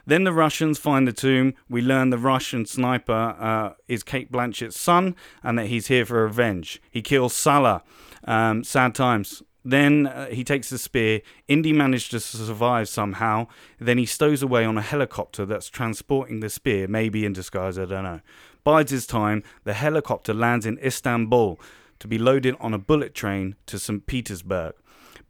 Then 0.05 0.23
the 0.23 0.31
Russians 0.31 0.79
find 0.79 1.05
the 1.05 1.11
tomb. 1.11 1.55
We 1.69 1.81
learn 1.81 2.09
the 2.09 2.17
Russian 2.17 2.65
sniper 2.65 3.35
uh, 3.37 3.73
is 3.89 4.01
Cate 4.01 4.31
Blanchett's 4.31 4.79
son 4.79 5.13
and 5.43 5.59
that 5.59 5.65
he's 5.67 5.87
here 5.87 6.05
for 6.05 6.23
revenge. 6.23 6.81
He 6.89 7.01
kills 7.01 7.35
Salah. 7.35 7.83
Um, 8.23 8.63
sad 8.63 8.95
times. 8.95 9.43
Then 9.65 10.07
uh, 10.07 10.27
he 10.27 10.45
takes 10.45 10.69
the 10.69 10.77
spear. 10.77 11.19
Indy 11.49 11.73
managed 11.73 12.11
to 12.11 12.21
survive 12.21 12.87
somehow. 12.87 13.47
Then 13.77 13.97
he 13.97 14.05
stows 14.05 14.41
away 14.41 14.63
on 14.63 14.77
a 14.77 14.81
helicopter 14.81 15.45
that's 15.45 15.67
transporting 15.67 16.39
the 16.39 16.49
spear, 16.49 16.87
maybe 16.87 17.25
in 17.25 17.33
disguise, 17.33 17.77
I 17.77 17.83
don't 17.83 18.05
know. 18.05 18.21
Bides 18.63 18.91
his 18.91 19.05
time. 19.05 19.43
The 19.65 19.73
helicopter 19.73 20.33
lands 20.33 20.65
in 20.65 20.79
Istanbul 20.79 21.59
to 21.99 22.07
be 22.07 22.17
loaded 22.17 22.55
on 22.61 22.73
a 22.73 22.79
bullet 22.79 23.13
train 23.13 23.55
to 23.65 23.77
St. 23.77 24.05
Petersburg 24.05 24.75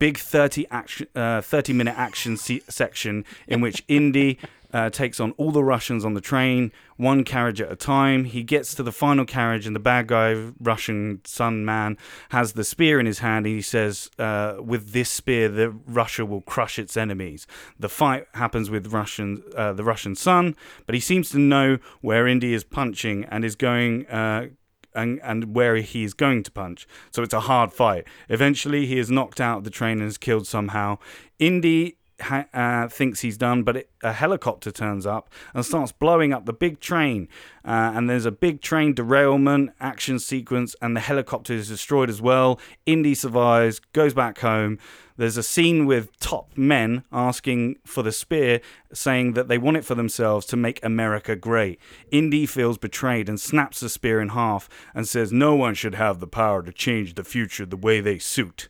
big 0.02 0.18
30 0.18 0.66
action, 0.72 1.08
uh, 1.16 1.42
30 1.42 1.74
minute 1.74 1.96
action 1.96 2.36
se- 2.36 2.64
section 2.68 3.24
in 3.48 3.62
which 3.62 3.84
Indy 3.88 4.40
uh, 4.74 4.90
takes 4.90 5.20
on 5.20 5.32
all 5.34 5.52
the 5.52 5.64
Russians 5.64 6.04
on 6.04 6.16
the 6.16 6.22
train, 6.22 6.72
one 6.98 7.24
carriage 7.24 7.62
at 7.62 7.72
a 7.72 7.76
time. 7.76 8.24
He 8.24 8.42
gets 8.42 8.74
to 8.76 8.82
the 8.82 8.92
final 8.92 9.26
carriage, 9.26 9.68
and 9.68 9.76
the 9.76 9.80
bad 9.80 10.08
guy, 10.08 10.34
Russian 10.60 11.22
son 11.24 11.64
man, 11.66 12.00
has 12.30 12.54
the 12.54 12.64
spear 12.64 13.00
in 13.00 13.06
his 13.06 13.20
hand. 13.20 13.46
And 13.46 13.54
he 13.54 13.62
says, 13.62 14.10
uh, 14.18 14.56
"With 14.60 14.92
this 14.92 15.12
spear, 15.12 15.50
the 15.50 15.70
Russia 15.70 16.26
will 16.26 16.42
crush 16.42 16.80
its 16.80 16.98
enemies." 16.98 17.46
The 17.78 17.90
fight 17.90 18.26
happens 18.34 18.72
with 18.72 18.88
Russian, 18.88 19.44
uh, 19.56 19.74
the 19.74 19.84
Russian 19.84 20.16
son, 20.16 20.56
but 20.88 20.96
he 20.96 21.02
seems 21.02 21.30
to 21.30 21.38
know 21.38 21.78
where 22.02 22.28
Indy 22.28 22.56
is 22.56 22.64
punching 22.64 23.26
and 23.26 23.46
is 23.46 23.56
going 23.56 24.08
uh, 24.08 24.48
and, 24.94 25.20
and 25.24 25.56
where 25.56 25.78
he 25.78 26.04
is 26.04 26.14
going 26.14 26.44
to 26.44 26.52
punch. 26.52 26.88
So 27.12 27.24
it's 27.24 27.34
a 27.34 27.42
hard 27.42 27.74
fight. 27.74 28.06
Eventually, 28.30 28.86
he 28.86 28.98
is 28.98 29.10
knocked 29.10 29.42
out 29.42 29.60
of 29.60 29.64
the 29.64 29.70
train 29.70 30.00
and 30.00 30.08
is 30.08 30.18
killed 30.18 30.48
somehow. 30.48 30.98
Indy 31.40 31.98
ha- 32.22 32.46
uh, 32.54 32.88
thinks 32.88 33.22
he's 33.22 33.38
done, 33.38 33.64
but 33.64 33.78
it, 33.78 33.90
a 34.04 34.14
helicopter 34.14 34.72
turns 34.72 35.06
up 35.06 35.30
and 35.54 35.66
starts 35.66 35.92
blowing 35.92 36.34
up 36.34 36.46
the 36.46 36.54
big 36.54 36.80
train. 36.80 37.28
Uh, 37.66 37.92
and 37.94 38.10
there's 38.10 38.26
a 38.26 38.32
big 38.32 38.62
train 38.62 38.94
derailment, 38.94 39.72
action 39.80 40.20
sequence, 40.20 40.76
and 40.82 40.96
the 40.96 41.02
helicopter 41.02 41.54
is 41.54 41.68
destroyed 41.68 42.10
as 42.10 42.22
well. 42.22 42.60
Indy 42.86 43.14
survives, 43.14 43.80
goes 43.94 44.14
back 44.14 44.40
home. 44.40 44.78
There's 45.22 45.38
a 45.38 45.44
scene 45.44 45.86
with 45.86 46.20
top 46.20 46.58
men 46.58 47.04
asking 47.12 47.76
for 47.86 48.02
the 48.02 48.12
spear, 48.12 48.60
saying 48.92 49.34
that 49.34 49.48
they 49.50 49.60
want 49.60 49.78
it 49.78 49.86
for 49.86 49.94
themselves 49.94 50.48
to 50.48 50.58
make 50.58 50.84
America 50.84 51.36
great. 51.36 51.80
Indy 52.10 52.48
feels 52.48 52.80
betrayed 52.80 53.30
and 53.30 53.40
snaps 53.40 53.82
the 53.82 53.90
spear 53.90 54.20
in 54.20 54.30
half 54.30 54.68
and 54.96 55.08
says 55.08 55.32
no 55.32 55.54
one 55.54 55.76
should 55.76 55.94
have 55.94 56.22
the 56.22 56.26
power 56.26 56.64
to 56.64 56.74
change 56.74 57.14
the 57.14 57.24
future 57.24 57.68
the 57.68 57.78
way 57.78 58.02
they 58.02 58.18
suit. 58.18 58.68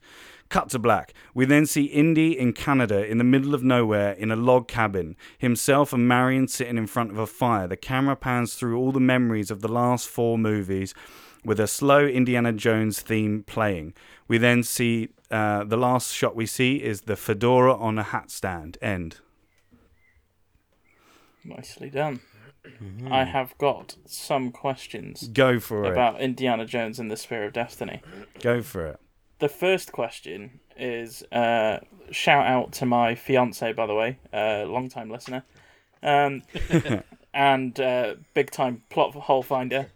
Cut 0.49 0.67
to 0.71 0.79
black. 0.79 1.13
We 1.33 1.45
then 1.45 1.65
see 1.65 1.85
Indy 1.85 2.37
in 2.37 2.51
Canada 2.51 3.09
in 3.09 3.17
the 3.17 3.23
middle 3.23 3.55
of 3.55 3.63
nowhere 3.63 4.11
in 4.11 4.29
a 4.29 4.35
log 4.35 4.67
cabin, 4.67 5.15
himself 5.37 5.93
and 5.93 6.05
Marion 6.05 6.49
sitting 6.49 6.77
in 6.77 6.85
front 6.85 7.11
of 7.11 7.17
a 7.17 7.27
fire. 7.27 7.65
The 7.65 7.77
camera 7.77 8.17
pans 8.17 8.55
through 8.55 8.77
all 8.77 8.91
the 8.91 8.99
memories 8.99 9.51
of 9.51 9.61
the 9.61 9.71
last 9.71 10.09
four 10.09 10.37
movies 10.37 10.93
with 11.45 11.61
a 11.61 11.67
slow 11.67 12.05
Indiana 12.05 12.51
Jones 12.51 12.99
theme 13.01 13.43
playing. 13.43 13.93
We 14.32 14.38
then 14.38 14.63
see 14.63 15.09
uh, 15.29 15.65
the 15.65 15.75
last 15.75 16.13
shot 16.13 16.38
we 16.38 16.45
see 16.45 16.82
is 16.82 17.01
the 17.01 17.17
fedora 17.17 17.75
on 17.75 17.99
a 17.99 18.03
hat 18.03 18.32
stand. 18.32 18.77
End. 18.82 19.17
Nicely 21.43 21.89
done. 21.89 22.21
I 23.09 23.25
have 23.25 23.57
got 23.57 23.97
some 24.05 24.53
questions 24.53 25.27
Go 25.27 25.59
for 25.59 25.84
it. 25.84 25.91
about 25.91 26.21
Indiana 26.21 26.65
Jones 26.65 26.97
and 26.97 27.11
the 27.11 27.17
Spear 27.17 27.43
of 27.43 27.51
Destiny. 27.51 27.99
Go 28.39 28.61
for 28.61 28.86
it. 28.86 29.01
The 29.39 29.49
first 29.49 29.91
question 29.91 30.61
is 30.77 31.23
uh, 31.34 31.79
shout 32.11 32.47
out 32.47 32.71
to 32.71 32.86
my 32.86 33.15
fiance, 33.15 33.73
by 33.73 33.86
the 33.86 33.95
way, 33.95 34.17
uh, 34.32 34.63
long 34.63 34.88
time 34.88 35.09
listener, 35.09 35.43
um, 36.01 36.43
and 37.34 37.77
uh, 37.77 38.15
big 38.34 38.49
time 38.49 38.84
plot 38.89 39.13
hole 39.13 39.43
finder. 39.43 39.88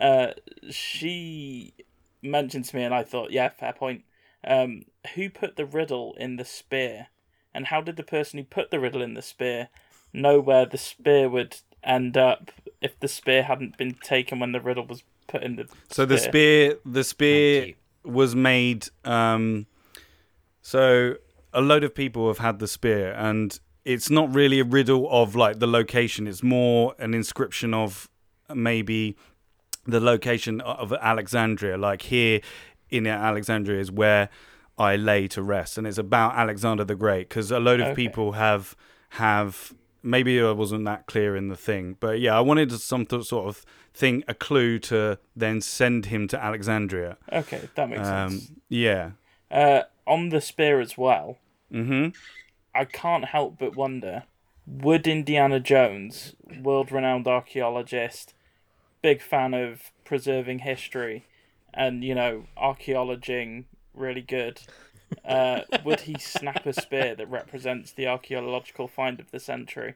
Uh, 0.00 0.28
she 0.70 1.74
mentioned 2.22 2.66
to 2.66 2.76
me, 2.76 2.82
and 2.82 2.94
I 2.94 3.02
thought, 3.02 3.30
yeah, 3.30 3.48
fair 3.48 3.72
point. 3.72 4.04
Um, 4.44 4.86
who 5.14 5.30
put 5.30 5.56
the 5.56 5.64
riddle 5.64 6.14
in 6.18 6.36
the 6.36 6.44
spear, 6.44 7.08
and 7.54 7.66
how 7.66 7.80
did 7.80 7.96
the 7.96 8.02
person 8.02 8.38
who 8.38 8.44
put 8.44 8.70
the 8.70 8.80
riddle 8.80 9.02
in 9.02 9.14
the 9.14 9.22
spear 9.22 9.68
know 10.12 10.40
where 10.40 10.66
the 10.66 10.78
spear 10.78 11.28
would 11.28 11.56
end 11.82 12.16
up 12.16 12.50
if 12.80 12.98
the 13.00 13.08
spear 13.08 13.44
hadn't 13.44 13.76
been 13.76 13.94
taken 14.02 14.38
when 14.38 14.52
the 14.52 14.60
riddle 14.60 14.86
was 14.86 15.02
put 15.26 15.42
in 15.42 15.56
the 15.56 15.68
So 15.88 16.04
the 16.04 16.18
spear, 16.18 16.78
the 16.84 17.04
spear 17.04 17.74
was 18.04 18.34
made. 18.34 18.88
Um, 19.04 19.66
so 20.60 21.16
a 21.52 21.60
load 21.60 21.84
of 21.84 21.94
people 21.94 22.28
have 22.28 22.38
had 22.38 22.58
the 22.58 22.68
spear, 22.68 23.12
and 23.12 23.58
it's 23.84 24.10
not 24.10 24.34
really 24.34 24.60
a 24.60 24.64
riddle 24.64 25.08
of 25.10 25.34
like 25.34 25.58
the 25.58 25.66
location. 25.66 26.26
It's 26.26 26.42
more 26.42 26.94
an 26.98 27.14
inscription 27.14 27.74
of 27.74 28.08
maybe 28.54 29.16
the 29.84 30.00
location 30.00 30.60
of 30.60 30.92
Alexandria. 30.92 31.76
Like 31.76 32.02
here 32.02 32.40
in 32.90 33.06
Alexandria 33.06 33.80
is 33.80 33.90
where 33.90 34.28
I 34.78 34.96
lay 34.96 35.28
to 35.28 35.42
rest, 35.42 35.78
and 35.78 35.86
it's 35.86 35.98
about 35.98 36.34
Alexander 36.34 36.84
the 36.84 36.94
Great 36.94 37.28
because 37.28 37.50
a 37.50 37.60
load 37.60 37.80
of 37.80 37.88
Okay. 37.88 37.94
people 37.96 38.32
have 38.32 38.76
have 39.10 39.74
maybe 40.02 40.40
I 40.40 40.50
wasn't 40.52 40.84
that 40.86 41.06
clear 41.06 41.36
in 41.36 41.48
the 41.48 41.56
thing, 41.56 41.96
but 42.00 42.18
yeah, 42.20 42.36
I 42.36 42.40
wanted 42.40 42.72
some 42.72 43.06
sort 43.08 43.46
of 43.48 43.64
thing, 43.94 44.24
a 44.26 44.34
clue 44.34 44.78
to 44.78 45.18
then 45.36 45.60
send 45.60 46.06
him 46.06 46.26
to 46.28 46.42
Alexandria. 46.42 47.18
Okay, 47.32 47.68
that 47.74 47.88
makes 47.90 48.02
sense. 48.02 48.48
Um, 48.48 48.56
yeah. 48.68 49.10
Uh, 49.50 49.82
on 50.06 50.30
the 50.30 50.40
spear 50.40 50.80
as 50.80 50.96
well, 50.96 51.38
hmm 51.70 52.08
I 52.74 52.86
can't 52.86 53.26
help 53.26 53.58
but 53.58 53.76
wonder 53.76 54.24
would 54.66 55.06
Indiana 55.06 55.60
Jones, 55.60 56.34
world 56.62 56.90
renowned 56.90 57.26
archaeologist, 57.28 58.32
big 59.02 59.20
fan 59.20 59.54
of 59.54 59.90
preserving 60.04 60.60
history 60.60 61.26
and, 61.74 62.04
you 62.04 62.14
know, 62.14 62.44
archaeologing 62.56 63.64
really 63.94 64.22
good, 64.22 64.60
uh, 65.24 65.60
would 65.84 66.00
he 66.00 66.16
snap 66.18 66.64
a 66.66 66.72
spear 66.72 67.14
that 67.14 67.30
represents 67.30 67.92
the 67.92 68.06
archaeological 68.06 68.88
find 68.88 69.20
of 69.20 69.30
the 69.30 69.40
century? 69.40 69.94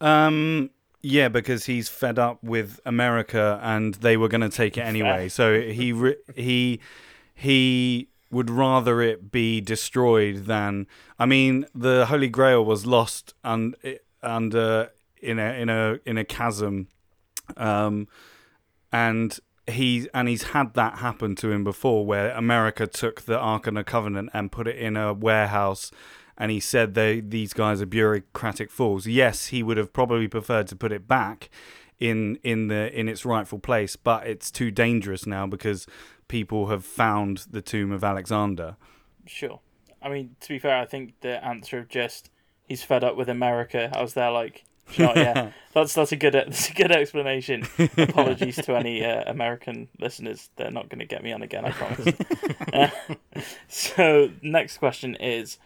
Um, 0.00 0.70
yeah, 1.02 1.28
because 1.28 1.66
he's 1.66 1.88
fed 1.88 2.18
up 2.18 2.42
with 2.42 2.80
America 2.84 3.58
and 3.62 3.94
they 3.94 4.16
were 4.16 4.28
going 4.28 4.42
to 4.42 4.50
take 4.50 4.76
it 4.76 4.82
anyway. 4.82 5.28
So 5.28 5.60
he 5.60 5.92
re- 5.92 6.16
he 6.34 6.80
he 7.34 8.08
would 8.30 8.50
rather 8.50 9.00
it 9.00 9.30
be 9.32 9.60
destroyed 9.60 10.46
than. 10.46 10.86
I 11.18 11.26
mean, 11.26 11.66
the 11.74 12.06
Holy 12.06 12.28
Grail 12.28 12.64
was 12.64 12.86
lost 12.86 13.34
and 13.42 13.74
under 14.22 14.90
in 15.20 15.38
a 15.38 15.52
in 15.54 15.68
a 15.68 15.98
in 16.04 16.18
a 16.18 16.24
chasm, 16.24 16.88
um, 17.56 18.08
and 18.92 19.38
he 19.66 20.08
and 20.12 20.28
he's 20.28 20.44
had 20.44 20.74
that 20.74 20.98
happen 20.98 21.36
to 21.36 21.50
him 21.50 21.64
before, 21.64 22.04
where 22.04 22.30
America 22.32 22.86
took 22.86 23.22
the 23.22 23.38
Ark 23.38 23.66
of 23.66 23.74
the 23.74 23.84
Covenant 23.84 24.30
and 24.32 24.50
put 24.50 24.66
it 24.66 24.76
in 24.76 24.96
a 24.96 25.12
warehouse 25.12 25.90
and 26.40 26.50
he 26.50 26.58
said 26.58 26.94
they 26.94 27.20
these 27.20 27.52
guys 27.52 27.82
are 27.82 27.86
bureaucratic 27.86 28.70
fools. 28.70 29.06
Yes, 29.06 29.48
he 29.48 29.62
would 29.62 29.76
have 29.76 29.92
probably 29.92 30.26
preferred 30.26 30.66
to 30.68 30.74
put 30.74 30.90
it 30.90 31.06
back 31.06 31.50
in 32.00 32.38
in 32.42 32.68
the 32.68 32.98
in 32.98 33.08
its 33.08 33.26
rightful 33.26 33.58
place, 33.58 33.94
but 33.94 34.26
it's 34.26 34.50
too 34.50 34.70
dangerous 34.70 35.26
now 35.26 35.46
because 35.46 35.86
people 36.28 36.68
have 36.68 36.84
found 36.84 37.44
the 37.50 37.60
tomb 37.60 37.92
of 37.92 38.02
Alexander. 38.02 38.76
Sure. 39.26 39.60
I 40.02 40.08
mean, 40.08 40.34
to 40.40 40.48
be 40.48 40.58
fair, 40.58 40.78
I 40.78 40.86
think 40.86 41.20
the 41.20 41.44
answer 41.44 41.78
of 41.78 41.88
just 41.88 42.30
he's 42.66 42.82
fed 42.82 43.04
up 43.04 43.16
with 43.16 43.28
America. 43.28 43.92
I 43.94 44.00
was 44.00 44.14
there 44.14 44.30
like, 44.30 44.64
yeah, 44.98 45.50
that's 45.72 45.94
that's 45.94 46.12
a 46.12 46.16
good 46.16 46.34
that's 46.34 46.70
a 46.70 46.74
good 46.74 46.92
explanation. 46.92 47.66
Apologies 47.96 48.56
to 48.56 48.76
any 48.76 49.04
uh, 49.04 49.24
American 49.26 49.88
listeners; 49.98 50.50
they're 50.56 50.70
not 50.70 50.88
going 50.88 51.00
to 51.00 51.06
get 51.06 51.22
me 51.22 51.32
on 51.32 51.42
again. 51.42 51.64
I 51.64 51.70
promise. 51.70 52.14
Uh, 52.72 52.90
so, 53.68 54.30
next 54.42 54.78
question 54.78 55.14
is, 55.16 55.58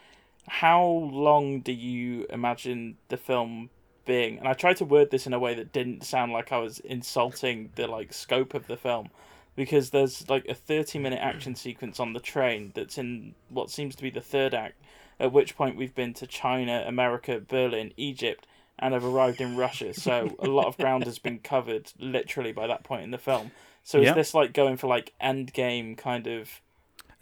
how 0.49 0.85
long 0.85 1.61
do 1.61 1.73
you 1.73 2.27
imagine 2.31 2.97
the 3.09 3.17
film 3.17 3.71
being? 4.05 4.39
And 4.39 4.49
I 4.49 4.55
tried 4.55 4.77
to 4.79 4.85
word 4.85 5.11
this 5.11 5.27
in 5.27 5.33
a 5.33 5.39
way 5.39 5.55
that 5.55 5.73
didn't 5.73 6.05
sound 6.05 6.33
like 6.33 6.53
I 6.53 6.59
was 6.59 6.81
insulting 6.81 7.71
the 7.77 7.87
like 7.87 8.13
scope 8.13 8.55
of 8.55 8.67
the 8.67 8.77
film 8.77 9.11
because 9.57 9.91
there's 9.91 10.29
like 10.29 10.47
a 10.49 10.55
30 10.55 10.99
minute 10.99 11.21
action 11.21 11.55
sequence 11.55 12.01
on 12.01 12.13
the 12.13 12.21
train 12.21 12.73
that's 12.75 12.99
in 12.99 13.35
what 13.49 13.71
seems 13.71 13.95
to 13.97 14.03
be 14.03 14.11
the 14.11 14.21
third 14.21 14.55
act 14.55 14.81
at 15.21 15.33
which 15.33 15.57
point 15.57 15.77
we've 15.77 15.95
been 15.95 16.13
to 16.13 16.27
china 16.27 16.85
america 16.87 17.41
berlin 17.41 17.93
egypt 17.97 18.47
and 18.79 18.93
have 18.95 19.05
arrived 19.05 19.41
in 19.41 19.57
russia 19.57 19.93
so 19.95 20.35
a 20.39 20.47
lot 20.47 20.67
of 20.67 20.77
ground 20.77 21.05
has 21.05 21.19
been 21.19 21.39
covered 21.39 21.93
literally 21.99 22.53
by 22.53 22.67
that 22.67 22.83
point 22.85 23.03
in 23.03 23.11
the 23.11 23.19
film 23.19 23.51
so 23.83 23.99
is 23.99 24.05
Yeah. 24.07 24.15
this 24.15 24.35
like 24.35 24.53
going 24.53 24.77
for 24.77 24.87
like 24.87 25.13
end 25.21 25.53
game 25.53 25.95
kind 25.97 26.27
of 26.27 26.61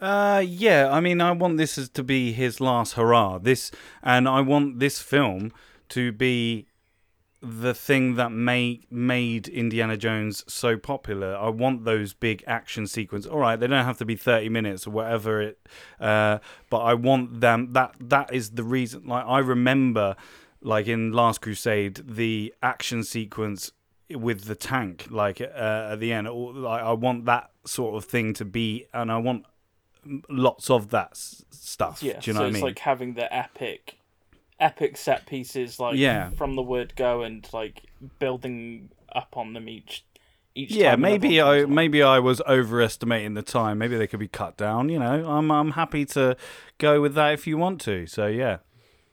Uh, 0.01 0.43
yeah. 0.45 0.91
I 0.91 0.99
mean, 1.01 1.21
I 1.21 1.31
want 1.31 1.59
this 1.59 1.89
to 1.89 2.03
be 2.03 2.33
his 2.33 2.61
last 2.61 2.95
hurrah. 2.95 3.39
This, 3.39 3.71
and 4.03 4.29
I 4.29 4.41
want 4.41 4.81
this 4.81 4.99
film 5.01 5.53
to 5.91 6.11
be 6.11 6.67
the 7.41 7.73
thing 7.75 8.15
that 8.17 8.31
made 8.33 8.87
made 8.91 9.47
Indiana 9.49 9.97
Jones 9.97 10.45
so 10.49 10.77
popular. 10.77 11.37
I 11.37 11.51
want 11.51 11.85
those 11.85 12.15
big 12.15 12.43
action 12.49 12.87
sequences. 12.89 13.31
All 13.31 13.39
right, 13.39 13.55
they 13.59 13.69
don't 13.69 13.85
have 13.85 13.99
to 13.99 14.05
be 14.05 14.17
thirty 14.17 14.49
minutes 14.49 14.87
or 14.89 14.91
whatever 14.91 15.41
it. 15.41 15.59
Uh, 16.01 16.39
but 16.71 16.79
I 16.79 16.95
want 16.95 17.41
them. 17.41 17.73
That 17.73 17.95
that 18.01 18.33
is 18.35 18.51
the 18.51 18.65
reason. 18.65 19.07
Like 19.07 19.25
I 19.27 19.39
remember, 19.39 20.17
like 20.63 20.87
in 20.87 21.13
Last 21.13 21.41
Crusade, 21.41 22.03
the 22.07 22.55
action 22.63 23.03
sequence 23.05 23.73
with 24.11 24.45
the 24.45 24.55
tank, 24.55 25.07
like 25.11 25.41
uh, 25.41 25.45
at 25.93 25.97
the 26.01 26.13
end. 26.13 26.29
Or, 26.29 26.53
Like 26.53 26.83
I 26.83 26.93
want 26.93 27.25
that 27.27 27.51
sort 27.65 27.97
of 27.97 28.05
thing 28.05 28.33
to 28.35 28.45
be, 28.45 28.87
and 28.93 29.11
I 29.11 29.19
want 29.19 29.45
lots 30.29 30.69
of 30.71 30.91
that 30.91 31.11
s- 31.13 31.45
stuff. 31.51 32.03
yeah 32.03 32.19
Do 32.19 32.31
you 32.31 32.35
know 32.35 32.39
so 32.39 32.43
what 32.43 32.45
I 32.45 32.49
it's 32.49 32.55
mean? 32.55 32.65
like 32.65 32.79
having 32.81 33.15
the 33.15 33.33
epic 33.35 33.99
epic 34.59 34.97
set 34.97 35.27
pieces 35.27 35.79
like 35.81 35.97
Yeah. 35.97 36.31
from 36.31 36.55
the 36.57 36.63
word 36.63 36.95
go 36.97 37.23
and 37.23 37.49
like 37.53 37.83
building 38.19 38.91
up 39.15 39.37
on 39.37 39.53
them 39.55 39.69
each 39.69 40.05
each 40.55 40.71
yeah, 40.73 40.97
maybe 40.97 41.41
I 41.41 41.65
maybe 41.65 42.03
I 42.03 42.19
was 42.19 42.43
overestimating 42.43 43.33
the 43.35 43.43
time. 43.43 43.79
Maybe 43.79 43.97
they 43.97 44.07
could 44.07 44.21
be 44.21 44.29
cut 44.29 44.59
down. 44.59 44.91
You 44.91 44.99
know, 44.99 45.27
I'm 45.27 45.51
I'm 45.51 45.71
happy 45.71 46.05
to 46.07 46.37
go 46.77 47.01
with 47.01 47.15
that 47.15 47.33
if 47.33 47.47
you 47.47 47.57
want 47.57 47.81
to. 47.83 48.07
So 48.07 48.27
yeah, 48.27 48.59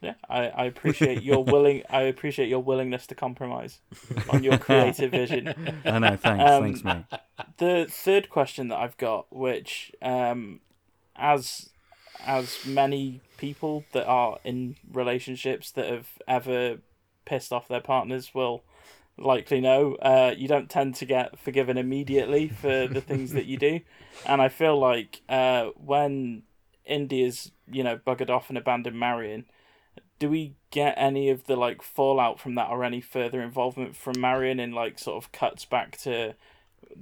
Yeah, 0.02 0.14
I, 0.30 0.48
I 0.48 0.66
appreciate 0.66 1.24
your 1.24 1.44
willing. 1.46 1.84
I 1.90 2.04
appreciate 2.04 2.48
your 2.48 2.64
willingness 2.64 3.06
to 3.08 3.16
compromise 3.16 3.80
on 4.30 4.44
your 4.44 4.58
creative 4.58 5.12
vision. 5.12 5.54
I 5.86 6.00
know. 6.00 6.16
Thanks, 6.16 6.44
Um, 6.52 6.64
thanks, 6.64 6.84
mate. 6.84 7.04
The 7.58 7.88
third 7.90 8.30
question 8.30 8.70
that 8.70 8.78
I've 8.78 8.98
got, 8.98 9.28
which, 9.36 9.92
um, 10.02 10.62
as 11.16 11.70
as 12.26 12.66
many 12.66 13.22
people 13.38 13.86
that 13.94 14.06
are 14.06 14.40
in 14.44 14.76
relationships 14.92 15.72
that 15.72 15.90
have 15.90 16.08
ever 16.28 16.78
pissed 17.26 17.54
off 17.54 17.68
their 17.68 17.80
partners 17.82 18.34
will 18.34 18.64
likely 19.18 19.60
know, 19.62 19.96
uh, 19.96 20.34
you 20.38 20.48
don't 20.48 20.70
tend 20.70 20.96
to 20.96 21.06
get 21.06 21.38
forgiven 21.40 21.78
immediately 21.78 22.48
for 22.48 22.88
the 22.88 23.02
things 23.02 23.32
that 23.34 23.46
you 23.46 23.58
do, 23.58 23.82
and 24.26 24.42
I 24.42 24.48
feel 24.48 24.80
like 24.80 25.22
uh, 25.28 25.68
when 25.76 26.44
Indy's 26.86 27.52
you 27.70 27.84
know 27.84 27.98
buggered 27.98 28.30
off 28.30 28.48
and 28.50 28.58
abandoned 28.58 28.98
Marion 28.98 29.46
do 30.20 30.30
we 30.30 30.54
get 30.70 30.94
any 30.98 31.30
of 31.30 31.46
the 31.46 31.56
like 31.56 31.82
fallout 31.82 32.40
from 32.40 32.56
that 32.56 32.70
or 32.70 32.84
any 32.84 33.02
further 33.02 33.42
involvement 33.42 33.96
from 33.96 34.20
Marion 34.20 34.60
in 34.60 34.74
like 34.74 35.00
sort 35.00 35.24
of 35.24 35.32
cuts 35.32 35.66
back 35.66 35.98
to 36.00 36.36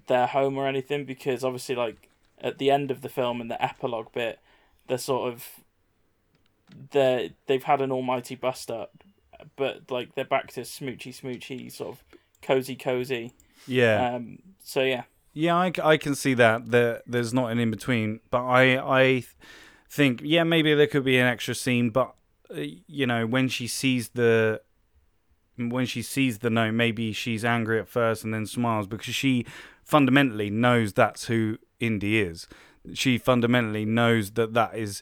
their 0.08 0.28
home 0.28 0.58
or 0.58 0.68
anything? 0.68 1.04
Because 1.04 1.44
obviously, 1.44 1.76
like 1.76 2.10
at 2.40 2.60
the 2.60 2.70
end 2.70 2.92
of 2.92 3.02
the 3.02 3.10
film 3.10 3.42
and 3.42 3.50
the 3.50 3.62
epilogue 3.64 4.14
bit, 4.14 4.40
they're 4.88 4.98
sort 4.98 5.34
of 5.34 5.50
they 6.92 7.34
they've 7.48 7.64
had 7.64 7.82
an 7.82 7.92
almighty 7.92 8.36
bust 8.36 8.70
up, 8.70 9.04
but 9.56 9.90
like 9.90 10.16
they're 10.16 10.26
back 10.26 10.52
to 10.54 10.62
smoochy 10.62 11.10
smoochy 11.10 11.72
sort 11.72 11.96
of 11.96 12.04
cozy 12.42 12.76
cozy. 12.76 13.34
Yeah, 13.66 14.16
Um. 14.16 14.40
So 14.64 14.84
yeah. 14.84 15.04
yeah, 15.34 15.56
I, 15.56 15.72
I 15.84 15.98
can 15.98 16.14
see 16.16 16.34
that. 16.36 16.72
There, 16.72 17.02
there's 17.08 17.34
not 17.34 17.52
an 17.52 17.60
in 17.60 17.72
between, 17.72 18.20
but 18.30 18.44
I 18.44 18.78
I 18.78 19.24
think 19.90 20.22
yeah 20.24 20.44
maybe 20.44 20.74
there 20.74 20.88
could 20.88 21.04
be 21.04 21.18
an 21.18 21.26
extra 21.26 21.56
scene, 21.56 21.90
but 21.90 22.14
you 22.56 23.06
know 23.06 23.26
when 23.26 23.48
she 23.48 23.68
sees 23.68 24.10
the 24.10 24.62
when 25.58 25.86
she 25.86 26.02
sees 26.02 26.40
the 26.40 26.50
note, 26.50 26.74
maybe 26.74 27.12
she's 27.12 27.44
angry 27.44 27.80
at 27.80 27.88
first 27.88 28.24
and 28.24 28.34
then 28.34 28.46
smiles 28.46 28.88
because 28.88 29.16
she 29.16 29.46
fundamentally 29.84 30.50
knows 30.50 30.94
that's 30.94 31.26
who 31.26 31.58
Indy 31.80 32.20
is. 32.20 32.48
She 32.94 33.18
fundamentally 33.18 33.86
knows 33.86 34.32
that 34.32 34.54
that 34.54 34.76
is 34.78 35.02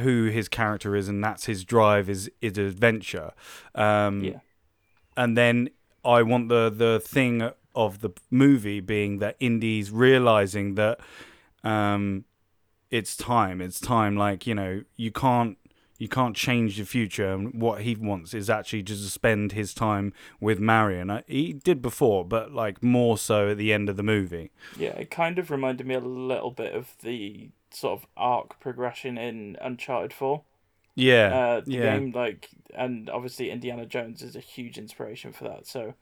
who 0.00 0.26
his 0.26 0.48
character 0.48 0.96
is 0.96 1.08
and 1.08 1.22
that's 1.22 1.46
his 1.46 1.64
drive 1.64 2.08
is 2.10 2.30
is 2.40 2.58
adventure. 2.58 3.32
Um, 3.74 4.24
Yeah. 4.24 4.40
And 5.16 5.36
then 5.36 5.70
I 6.04 6.22
want 6.22 6.48
the 6.48 6.70
the 6.70 7.00
thing 7.00 7.50
of 7.74 8.00
the 8.00 8.10
movie 8.30 8.80
being 8.80 9.18
that 9.18 9.36
Indy's 9.38 9.90
realizing 9.90 10.74
that 10.74 11.00
um, 11.62 12.24
it's 12.90 13.16
time. 13.16 13.60
It's 13.60 13.80
time. 13.80 14.16
Like 14.16 14.46
you 14.46 14.54
know, 14.54 14.82
you 14.96 15.12
can't 15.12 15.56
you 16.00 16.08
can't 16.08 16.34
change 16.36 16.78
the 16.78 16.84
future. 16.84 17.32
And 17.32 17.54
what 17.62 17.82
he 17.82 17.94
wants 17.94 18.34
is 18.34 18.50
actually 18.50 18.82
just 18.82 19.04
to 19.04 19.10
spend 19.10 19.52
his 19.52 19.74
time 19.74 20.12
with 20.40 20.58
Marion. 20.58 21.10
Uh, 21.10 21.22
He 21.28 21.52
did 21.52 21.80
before, 21.82 22.24
but 22.24 22.52
like 22.52 22.82
more 22.82 23.18
so 23.18 23.50
at 23.50 23.58
the 23.58 23.72
end 23.72 23.88
of 23.88 23.96
the 23.96 24.02
movie. 24.02 24.50
Yeah, 24.74 24.90
it 24.90 25.10
kind 25.10 25.38
of 25.38 25.50
reminded 25.50 25.86
me 25.86 25.94
a 25.94 26.00
little 26.00 26.50
bit 26.50 26.74
of 26.74 26.96
the 27.02 27.50
sort 27.70 28.00
of 28.00 28.06
arc 28.16 28.60
progression 28.60 29.18
in 29.18 29.56
Uncharted 29.60 30.12
4. 30.12 30.44
Yeah, 30.94 31.30
Uh, 31.30 31.60
the 31.62 31.76
yeah, 31.76 31.78
game, 31.78 32.12
like, 32.12 32.50
and 32.74 33.10
obviously 33.10 33.50
Indiana 33.50 33.86
Jones 33.86 34.22
is 34.22 34.36
a 34.36 34.40
huge 34.40 34.78
inspiration 34.78 35.32
for 35.32 35.44
that. 35.44 35.66
So 35.66 35.94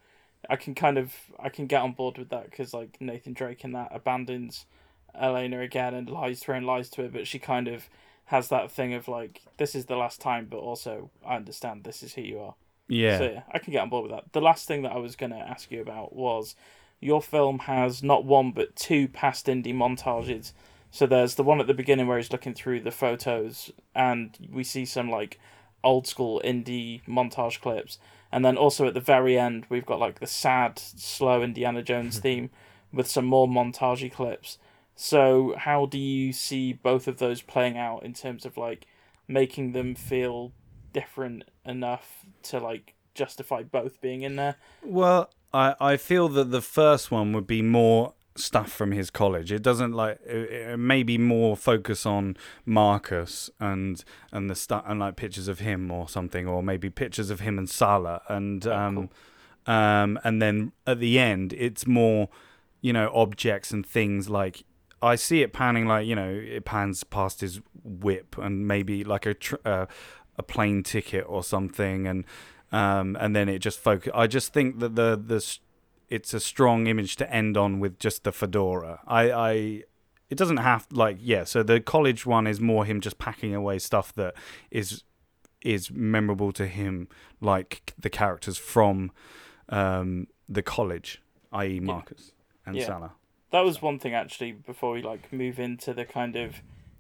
I 0.51 0.57
can 0.57 0.74
kind 0.74 0.99
of, 0.99 1.14
I 1.40 1.51
can 1.51 1.66
get 1.66 1.82
on 1.82 1.92
board 1.92 2.18
with 2.18 2.30
that 2.30 2.51
because, 2.51 2.74
like, 2.74 3.01
Nathan 3.01 3.34
Drake 3.34 3.64
in 3.64 3.72
that 3.72 3.90
abandons 3.94 4.66
Elena 5.14 5.61
again 5.61 5.94
and 5.94 6.11
lies 6.11 6.40
to 6.42 6.49
her 6.49 6.55
and 6.55 6.66
lies 6.66 6.90
to 6.90 7.03
her, 7.05 7.09
but 7.09 7.26
she 7.26 7.38
kind 7.38 7.68
of 7.68 7.88
has 8.28 8.48
that 8.48 8.70
thing 8.70 8.94
of, 8.94 9.08
like, 9.08 9.42
this 9.58 9.74
is 9.74 9.86
the 9.86 9.96
last 9.96 10.20
time, 10.20 10.46
but 10.50 10.58
also 10.58 11.10
I 11.26 11.36
understand 11.36 11.84
this 11.84 12.02
is 12.02 12.14
who 12.14 12.22
you 12.22 12.40
are. 12.40 12.54
yeah. 12.88 13.18
So 13.18 13.24
yeah, 13.24 13.42
I 13.52 13.58
can 13.58 13.72
get 13.72 13.82
on 13.82 13.90
board 13.90 14.04
with 14.04 14.12
that. 14.12 14.32
The 14.32 14.40
last 14.40 14.66
thing 14.66 14.82
that 14.82 14.92
I 14.92 14.98
was 14.98 15.16
going 15.16 15.32
to 15.32 15.38
ask 15.38 15.70
you 15.70 15.80
about 15.82 16.14
was 16.14 16.54
your 17.00 17.22
film 17.22 17.60
has 17.60 18.02
not 18.02 18.24
one 18.24 18.50
but 18.52 18.74
two 18.74 19.08
past 19.08 19.48
Indy 19.48 19.72
montages. 19.72 20.52
So 20.90 21.06
there's 21.06 21.34
the 21.34 21.42
one 21.42 21.60
at 21.60 21.66
the 21.66 21.74
beginning 21.74 22.06
where 22.06 22.16
he's 22.16 22.32
looking 22.32 22.54
through 22.54 22.80
the 22.80 22.90
photos 22.90 23.70
and 23.94 24.36
we 24.50 24.64
see 24.64 24.84
some 24.84 25.10
like 25.10 25.38
old 25.84 26.06
school 26.06 26.40
Indy 26.42 27.02
montage 27.06 27.60
clips. 27.60 27.98
And 28.32 28.44
then 28.44 28.56
also 28.56 28.86
at 28.86 28.94
the 28.94 29.00
very 29.00 29.38
end 29.38 29.66
we've 29.68 29.86
got 29.86 30.00
like 30.00 30.20
the 30.20 30.26
sad, 30.26 30.78
slow 30.78 31.42
Indiana 31.42 31.82
Jones 31.82 32.18
theme 32.24 32.50
with 32.92 33.08
some 33.08 33.26
more 33.26 33.46
montagey 33.46 34.10
clips. 34.10 34.58
So 35.01 35.55
how 35.57 35.86
do 35.86 35.96
you 35.96 36.32
see 36.32 36.72
both 36.72 37.07
of 37.07 37.18
those 37.18 37.40
playing 37.40 37.78
out 37.78 38.03
in 38.03 38.14
terms 38.14 38.44
of 38.44 38.57
like 38.57 38.86
making 39.28 39.72
them 39.72 39.94
feel 39.94 40.53
different 40.92 41.44
enough 41.64 42.24
to 42.42 42.59
like 42.59 42.94
justify 43.14 43.62
both 43.62 44.01
being 44.01 44.22
in 44.22 44.36
there. 44.36 44.57
Well, 44.82 45.30
I, 45.53 45.74
I 45.80 45.96
feel 45.96 46.28
that 46.30 46.51
the 46.51 46.62
first 46.62 47.11
one 47.11 47.32
would 47.32 47.46
be 47.46 47.62
more 47.62 48.14
stuff 48.36 48.72
from 48.72 48.92
his 48.92 49.11
college. 49.11 49.51
It 49.51 49.62
doesn't 49.62 49.92
like 49.92 50.20
it, 50.24 50.78
maybe 50.78 51.18
more 51.18 51.57
focus 51.57 52.07
on 52.07 52.36
Marcus 52.64 53.51
and 53.61 54.03
and 54.32 54.49
the 54.49 54.55
stuff 54.55 54.84
and 54.86 55.01
like 55.01 55.16
pictures 55.16 55.49
of 55.49 55.59
him 55.59 55.90
or 55.90 56.09
something, 56.09 56.46
or 56.46 56.62
maybe 56.62 56.88
pictures 56.88 57.30
of 57.30 57.40
him 57.40 57.59
and 57.59 57.68
Sallah 57.68 58.22
and 58.28 58.66
um 58.66 59.11
um 59.66 60.18
and 60.24 60.40
then 60.40 60.72
at 60.86 61.01
the 61.01 61.18
end 61.18 61.53
it's 61.53 61.86
more 61.86 62.28
you 62.80 62.92
know 62.92 63.11
objects 63.12 63.72
and 63.72 63.84
things 63.84 64.30
like 64.30 64.62
I 65.03 65.14
see 65.16 65.42
it 65.42 65.53
panning 65.53 65.86
like 65.86 66.07
you 66.07 66.14
know 66.14 66.28
it 66.30 66.64
pans 66.64 67.05
past 67.05 67.40
his 67.40 67.61
whip 67.84 68.36
and 68.38 68.66
maybe 68.66 69.05
like 69.05 69.26
a 69.26 69.34
tr- 69.34 69.57
uh, 69.64 69.86
a 70.36 70.42
plane 70.42 70.82
ticket 70.82 71.24
or 71.28 71.42
something 71.42 72.07
and 72.07 72.24
um, 72.70 73.16
and 73.20 73.34
then 73.34 73.49
it 73.49 73.61
just 73.61 73.78
focus. 73.78 74.12
I 74.14 74.26
just 74.26 74.53
think 74.53 74.78
that 74.80 74.94
the 74.94 75.16
the 75.16 75.59
it's 76.09 76.32
a 76.34 76.40
strong 76.40 76.86
image 76.86 77.16
to 77.16 77.32
end 77.32 77.57
on 77.57 77.80
with 77.80 77.99
just 77.99 78.24
the 78.24 78.32
fedora. 78.32 79.01
I 79.07 79.30
I 79.30 79.51
it 80.30 80.36
doesn't 80.36 80.59
have 80.59 80.86
like 80.90 81.18
yeah. 81.20 81.44
So 81.44 81.62
the 81.62 81.80
college 81.80 82.26
one 82.26 82.46
is 82.46 82.61
more 82.61 82.84
him 82.84 83.01
just 83.01 83.18
packing 83.18 83.55
away 83.55 83.78
stuff 83.78 84.12
that 84.14 84.34
is 84.70 85.05
is 85.62 85.90
memorable 85.90 86.53
to 86.53 86.66
him, 86.66 87.09
like 87.40 87.94
the 87.99 88.11
characters 88.11 88.57
from 88.59 89.11
um, 89.68 90.28
the 90.49 90.62
college, 90.62 91.20
i.e. 91.53 91.80
Marcus 91.80 92.32
and 92.64 92.76
Yeah. 92.76 92.86
Sallah. 92.86 93.12
That 93.51 93.64
was 93.64 93.80
one 93.80 93.99
thing 93.99 94.14
actually 94.14 94.53
before 94.53 94.92
we 94.92 95.03
like 95.03 95.32
move 95.32 95.59
into 95.59 95.94
the 95.94 96.05
kind 96.05 96.36
of 96.36 96.57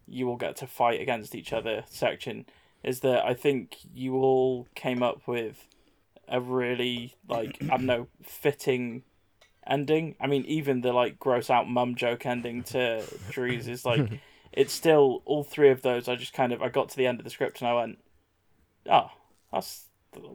you 0.06 0.28
all 0.28 0.36
get 0.36 0.56
to 0.56 0.66
fight 0.66 1.00
against 1.00 1.34
each 1.34 1.52
other 1.52 1.84
section 1.88 2.46
is 2.82 3.00
that 3.00 3.24
I 3.24 3.34
think 3.34 3.76
you 3.94 4.14
all 4.16 4.66
came 4.74 5.02
up 5.02 5.26
with 5.26 5.66
a 6.28 6.40
really 6.40 7.16
like 7.28 7.58
I 7.62 7.76
don't 7.76 7.86
know 7.86 8.08
fitting 8.22 9.02
ending. 9.66 10.16
I 10.20 10.26
mean 10.26 10.44
even 10.46 10.80
the 10.80 10.92
like 10.92 11.18
gross 11.18 11.50
out 11.50 11.68
mum 11.68 11.94
joke 11.94 12.24
ending 12.24 12.62
to 12.64 13.02
Drew's 13.30 13.68
is 13.68 13.84
like 13.84 14.08
it's 14.52 14.72
still 14.72 15.22
all 15.24 15.44
three 15.44 15.70
of 15.70 15.82
those 15.82 16.08
I 16.08 16.16
just 16.16 16.32
kind 16.32 16.52
of 16.52 16.62
I 16.62 16.68
got 16.68 16.88
to 16.90 16.96
the 16.96 17.06
end 17.06 17.20
of 17.20 17.24
the 17.24 17.30
script 17.30 17.60
and 17.60 17.68
I 17.68 17.74
went 17.74 17.98
oh 18.90 19.10
that's 19.52 19.87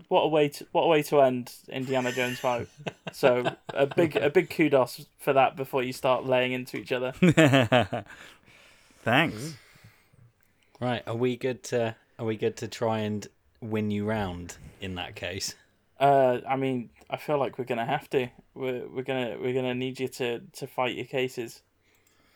what 0.07 0.21
a 0.21 0.27
way 0.27 0.49
to 0.49 0.67
what 0.71 0.83
a 0.83 0.87
way 0.87 1.03
to 1.03 1.21
end 1.21 1.53
Indiana 1.69 2.11
Jones 2.11 2.39
five. 2.39 2.69
So 3.11 3.43
a 3.73 3.85
big 3.85 4.15
a 4.15 4.29
big 4.29 4.49
kudos 4.49 5.05
for 5.19 5.33
that 5.33 5.55
before 5.55 5.83
you 5.83 5.93
start 5.93 6.25
laying 6.25 6.51
into 6.51 6.77
each 6.77 6.91
other. 6.91 7.13
Thanks. 9.03 9.55
Right, 10.79 11.03
are 11.07 11.15
we 11.15 11.37
good 11.37 11.63
to 11.65 11.95
are 12.19 12.25
we 12.25 12.35
good 12.35 12.57
to 12.57 12.67
try 12.67 12.99
and 12.99 13.27
win 13.61 13.91
you 13.91 14.05
round 14.05 14.57
in 14.81 14.95
that 14.95 15.15
case? 15.15 15.55
Uh, 15.99 16.39
I 16.47 16.55
mean, 16.55 16.89
I 17.09 17.17
feel 17.17 17.37
like 17.37 17.57
we're 17.57 17.65
gonna 17.65 17.85
have 17.85 18.09
to. 18.09 18.29
We're 18.53 18.87
we're 18.87 19.03
gonna 19.03 19.37
we're 19.39 19.53
gonna 19.53 19.75
need 19.75 19.99
you 19.99 20.07
to 20.09 20.39
to 20.39 20.67
fight 20.67 20.95
your 20.95 21.05
cases 21.05 21.61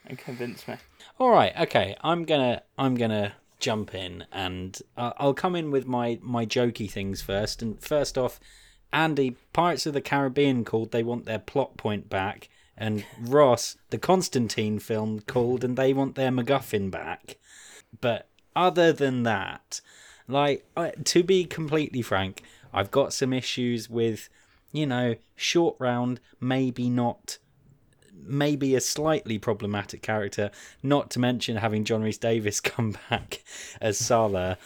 and 0.06 0.18
convince 0.18 0.68
me. 0.68 0.76
All 1.20 1.30
right, 1.30 1.54
okay. 1.62 1.96
I'm 2.02 2.24
gonna 2.26 2.62
I'm 2.78 2.96
gonna 2.96 3.34
jump 3.60 3.96
in 3.96 4.26
and 4.32 4.82
uh, 4.96 5.14
I'll 5.18 5.34
come 5.34 5.56
in 5.56 5.72
with 5.72 5.88
my 5.88 6.20
my 6.22 6.46
jokey 6.46 6.90
things 6.90 7.22
first. 7.22 7.62
And 7.62 7.82
first 7.82 8.18
off, 8.18 8.40
Andy, 8.94 9.36
Pirates 9.54 9.86
of 9.86 9.94
the 9.94 10.02
Caribbean 10.02 10.64
called 10.64 10.92
they 10.92 11.04
want 11.04 11.26
their 11.26 11.40
plot 11.40 11.78
point 11.78 12.10
back, 12.10 12.50
and 12.78 13.06
Ross, 13.20 13.78
the 13.90 13.98
Constantine 13.98 14.80
film 14.80 15.22
called 15.22 15.64
and 15.64 15.78
they 15.78 15.94
want 15.94 16.16
their 16.16 16.32
MacGuffin 16.32 16.92
back. 16.92 17.38
But 18.00 18.28
other 18.56 18.94
than 18.94 19.24
that, 19.24 19.82
like 20.28 20.66
to 21.06 21.24
be 21.24 21.46
completely 21.46 22.02
frank, 22.02 22.44
I've 22.74 22.92
got 22.92 23.14
some 23.14 23.34
issues 23.34 23.90
with, 23.90 24.30
you 24.72 24.86
know, 24.86 25.16
short 25.36 25.76
round, 25.80 26.20
maybe 26.40 26.90
not 26.90 27.38
maybe 28.26 28.76
a 28.76 28.82
slightly 28.82 29.38
problematic 29.38 30.02
character, 30.02 30.52
not 30.84 31.10
to 31.12 31.20
mention 31.20 31.58
having 31.58 31.84
John 31.84 32.02
Rhys-Davies 32.02 32.60
come 32.62 32.96
back 33.10 33.44
as 33.82 33.98
Sallah. 33.98 34.58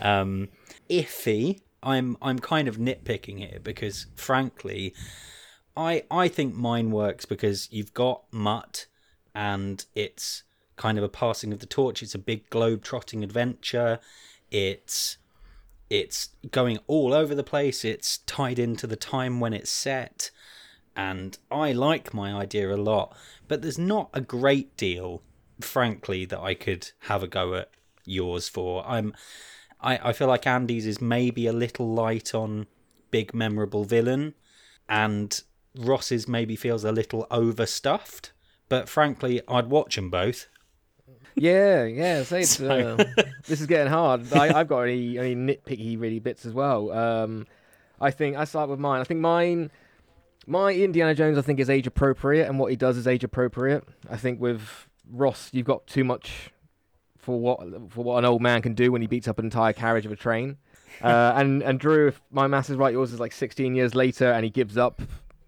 Um, 0.00 0.48
iffy. 0.88 1.60
I'm 1.82 2.18
I'm 2.20 2.38
kind 2.38 2.68
of 2.68 2.76
nitpicking 2.76 3.38
here 3.38 3.58
because 3.62 4.06
frankly, 4.14 4.94
I 5.76 6.04
I 6.10 6.28
think 6.28 6.54
mine 6.54 6.90
works 6.90 7.24
because 7.24 7.68
you've 7.70 7.94
got 7.94 8.22
Mutt 8.30 8.86
and 9.34 9.84
it's 9.94 10.42
kind 10.76 10.98
of 10.98 11.04
a 11.04 11.08
passing 11.08 11.52
of 11.52 11.60
the 11.60 11.66
torch. 11.66 12.02
It's 12.02 12.14
a 12.14 12.18
big 12.18 12.48
globe 12.50 12.82
trotting 12.82 13.24
adventure. 13.24 13.98
It's 14.50 15.16
it's 15.88 16.30
going 16.50 16.78
all 16.86 17.12
over 17.12 17.34
the 17.34 17.42
place. 17.42 17.84
It's 17.84 18.18
tied 18.18 18.58
into 18.58 18.86
the 18.86 18.96
time 18.96 19.40
when 19.40 19.52
it's 19.52 19.70
set 19.70 20.30
and 21.00 21.38
I 21.50 21.72
like 21.72 22.12
my 22.12 22.32
idea 22.44 22.66
a 22.74 22.76
lot, 22.92 23.16
but 23.48 23.62
there's 23.62 23.78
not 23.78 24.10
a 24.12 24.20
great 24.20 24.76
deal, 24.76 25.22
frankly, 25.60 26.24
that 26.26 26.40
I 26.40 26.54
could 26.54 26.90
have 27.10 27.22
a 27.22 27.26
go 27.28 27.54
at 27.54 27.70
yours 28.04 28.48
for. 28.48 28.84
I'm, 28.86 29.14
I, 29.80 30.10
I 30.10 30.12
feel 30.12 30.28
like 30.28 30.46
Andy's 30.46 30.86
is 30.86 31.00
maybe 31.00 31.46
a 31.46 31.52
little 31.64 31.88
light 31.92 32.34
on 32.34 32.66
big 33.10 33.32
memorable 33.34 33.84
villain, 33.84 34.34
and 34.88 35.42
Ross's 35.76 36.28
maybe 36.28 36.56
feels 36.56 36.84
a 36.84 36.92
little 36.92 37.26
overstuffed. 37.30 38.32
But 38.68 38.88
frankly, 38.88 39.40
I'd 39.48 39.68
watch 39.70 39.96
them 39.96 40.10
both. 40.10 40.46
Yeah, 41.34 41.84
yeah. 41.84 42.24
It's, 42.30 42.56
So- 42.56 42.96
uh, 42.98 43.04
this 43.46 43.60
is 43.60 43.66
getting 43.66 43.92
hard. 43.92 44.32
I, 44.32 44.58
I've 44.60 44.68
got 44.68 44.82
any, 44.82 45.18
any 45.18 45.34
nitpicky 45.34 45.98
really 45.98 46.18
bits 46.20 46.44
as 46.46 46.52
well. 46.52 46.92
Um, 46.92 47.46
I 48.00 48.10
think 48.10 48.36
I 48.36 48.44
start 48.44 48.68
with 48.70 48.78
mine. 48.78 49.00
I 49.00 49.04
think 49.04 49.20
mine, 49.20 49.70
my 50.50 50.74
Indiana 50.74 51.14
Jones, 51.14 51.38
I 51.38 51.42
think 51.42 51.60
is 51.60 51.70
age 51.70 51.86
appropriate, 51.86 52.48
and 52.48 52.58
what 52.58 52.70
he 52.70 52.76
does 52.76 52.96
is 52.96 53.06
age 53.06 53.22
appropriate. 53.22 53.84
I 54.10 54.16
think 54.16 54.40
with 54.40 54.88
Ross, 55.08 55.48
you've 55.52 55.66
got 55.66 55.86
too 55.86 56.02
much 56.02 56.50
for 57.16 57.38
what 57.38 57.60
for 57.90 58.02
what 58.02 58.18
an 58.18 58.24
old 58.24 58.42
man 58.42 58.60
can 58.60 58.74
do 58.74 58.90
when 58.90 59.00
he 59.00 59.06
beats 59.06 59.28
up 59.28 59.38
an 59.38 59.44
entire 59.44 59.72
carriage 59.72 60.06
of 60.06 60.12
a 60.12 60.16
train. 60.16 60.58
Uh, 61.00 61.32
and 61.36 61.62
and 61.62 61.78
Drew, 61.78 62.08
if 62.08 62.20
my 62.30 62.46
math 62.46 62.68
is 62.68 62.76
right, 62.76 62.92
yours 62.92 63.12
is 63.12 63.20
like 63.20 63.32
16 63.32 63.74
years 63.74 63.94
later, 63.94 64.30
and 64.32 64.44
he 64.44 64.50
gives 64.50 64.76
up. 64.76 65.00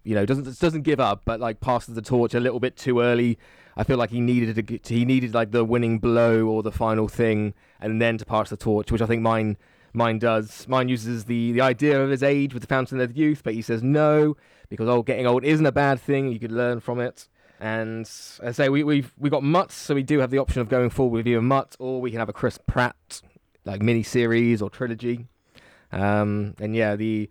You 0.03 0.15
know, 0.15 0.25
doesn't 0.25 0.57
doesn't 0.57 0.81
give 0.81 0.99
up, 1.01 1.23
but 1.25 1.39
like 1.39 1.59
passes 1.59 1.93
the 1.93 2.01
torch 2.01 2.33
a 2.33 2.39
little 2.39 2.61
bit 2.61 2.75
too 2.77 3.01
early. 3.01 3.37
I 3.75 3.83
feel 3.83 3.97
like 3.97 4.09
he 4.09 4.21
needed 4.21 4.67
to 4.67 4.95
he 4.95 5.03
needed 5.05 5.33
like 5.33 5.51
the 5.51 5.65
winning 5.65 5.99
blow 5.99 6.47
or 6.47 6.63
the 6.63 6.71
final 6.71 7.07
thing, 7.07 7.53
and 7.79 8.01
then 8.01 8.17
to 8.17 8.25
pass 8.25 8.49
the 8.49 8.57
torch, 8.57 8.91
which 8.91 9.01
I 9.01 9.05
think 9.05 9.21
mine 9.21 9.57
mine 9.91 10.17
does. 10.17 10.65
Mine 10.67 10.87
uses 10.87 11.25
the 11.25 11.51
the 11.51 11.61
idea 11.61 12.01
of 12.01 12.09
his 12.09 12.23
age 12.23 12.53
with 12.53 12.61
the 12.61 12.67
fountain 12.67 12.99
of 12.99 13.15
youth, 13.15 13.41
but 13.43 13.53
he 13.53 13.61
says 13.61 13.83
no 13.83 14.35
because 14.69 14.87
oh, 14.87 15.03
getting 15.03 15.27
old 15.27 15.43
isn't 15.43 15.65
a 15.65 15.71
bad 15.71 15.99
thing. 15.99 16.31
You 16.31 16.39
could 16.39 16.51
learn 16.51 16.79
from 16.79 16.99
it. 16.99 17.27
And 17.59 18.01
as 18.01 18.39
I 18.41 18.51
say, 18.51 18.69
we 18.69 18.83
we've 18.83 19.13
we 19.17 19.29
got 19.29 19.43
Mutt, 19.43 19.71
so 19.71 19.95
we 19.95 20.03
do 20.03 20.19
have 20.19 20.31
the 20.31 20.39
option 20.39 20.61
of 20.61 20.69
going 20.69 20.89
forward 20.89 21.17
with 21.19 21.27
either 21.27 21.41
Mutt 21.41 21.75
or 21.79 22.01
we 22.01 22.11
can 22.11 22.19
have 22.19 22.29
a 22.29 22.33
Chris 22.33 22.57
Pratt 22.67 23.21
like 23.65 23.81
mini 23.81 24.03
series 24.03 24.61
or 24.61 24.69
trilogy. 24.69 25.27
Um, 25.91 26.55
and 26.59 26.75
yeah, 26.75 26.95
the 26.95 27.29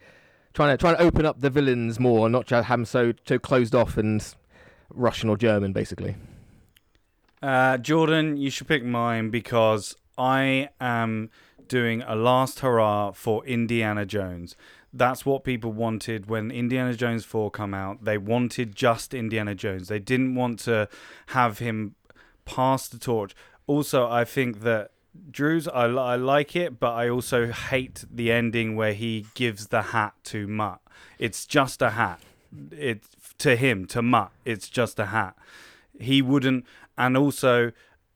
trying 0.55 0.72
to 0.72 0.80
trying 0.80 0.97
to 0.97 1.03
open 1.03 1.26
up 1.26 1.41
the 1.41 1.51
villains 1.51 2.01
more, 2.01 2.26
and 2.26 2.33
not 2.33 2.47
just 2.47 2.66
have 2.66 2.78
them 2.78 2.85
so 2.85 3.12
so 3.26 3.39
closed 3.39 3.74
off 3.74 3.97
and 3.97 4.24
Russian 4.91 5.28
or 5.28 5.37
German, 5.37 5.72
basically. 5.72 6.16
Uh, 7.43 7.76
Jordan, 7.76 8.37
you 8.37 8.51
should 8.51 8.68
pick 8.68 8.85
mine 8.85 9.30
because 9.30 9.97
I 10.16 10.68
am 10.80 11.30
doing 11.66 12.03
a 12.03 12.14
last 12.14 12.61
hurrah 12.61 13.12
for 13.12 13.45
Indiana 13.45 14.07
Jones. 14.07 14.55
That's 14.93 15.24
what 15.24 15.45
people 15.45 15.72
wanted 15.72 16.26
when 16.28 16.51
Indiana 16.51 16.95
Jones 16.95 17.24
4 17.24 17.51
come 17.51 17.72
out. 17.72 18.05
They 18.05 18.18
wanted 18.18 18.74
just 18.74 19.14
Indiana 19.14 19.55
Jones. 19.55 19.88
They 19.88 19.99
didn't 19.99 20.34
want 20.34 20.59
to 20.61 20.88
have 21.28 21.59
him 21.59 21.95
pass 22.45 22.88
the 22.88 22.99
torch. 22.99 23.34
Also, 23.66 24.09
I 24.09 24.24
think 24.24 24.61
that 24.61 24.90
Drew's 25.30 25.68
I, 25.68 25.84
I 25.84 26.16
like 26.16 26.57
it, 26.57 26.80
but 26.80 26.93
I 26.93 27.09
also 27.09 27.53
hate 27.53 28.05
the 28.11 28.32
ending 28.32 28.76
where 28.76 28.95
he 28.95 29.26
gives 29.34 29.68
the 29.68 29.82
hat 29.82 30.14
to 30.24 30.47
Mutt. 30.47 30.80
It's 31.18 31.47
just 31.47 31.82
a 31.82 31.90
hat. 31.90 32.20
It 32.70 33.05
to 33.38 33.57
him 33.57 33.86
to 33.86 34.03
Mutt. 34.03 34.32
It's 34.45 34.68
just 34.68 34.99
a 34.99 35.07
hat. 35.07 35.36
He 35.99 36.22
wouldn't, 36.22 36.64
and 36.97 37.16
also 37.16 37.72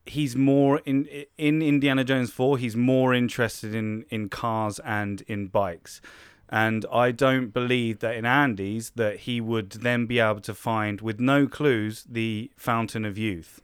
he's 0.06 0.36
more 0.36 0.78
in 0.84 1.06
in 1.36 1.62
Indiana 1.62 2.04
Jones 2.04 2.30
4 2.30 2.58
he's 2.58 2.76
more 2.76 3.12
interested 3.12 3.74
in 3.74 4.04
in 4.08 4.28
cars 4.28 4.78
and 4.80 5.22
in 5.22 5.48
bikes 5.48 6.00
and 6.48 6.86
I 6.92 7.10
don't 7.10 7.52
believe 7.52 8.00
that 8.00 8.14
in 8.14 8.24
Andy's 8.24 8.90
that 8.90 9.20
he 9.20 9.40
would 9.40 9.70
then 9.70 10.06
be 10.06 10.18
able 10.18 10.40
to 10.40 10.54
find 10.54 11.00
with 11.00 11.18
no 11.20 11.46
clues 11.46 12.04
the 12.08 12.50
fountain 12.56 13.04
of 13.04 13.18
youth 13.18 13.60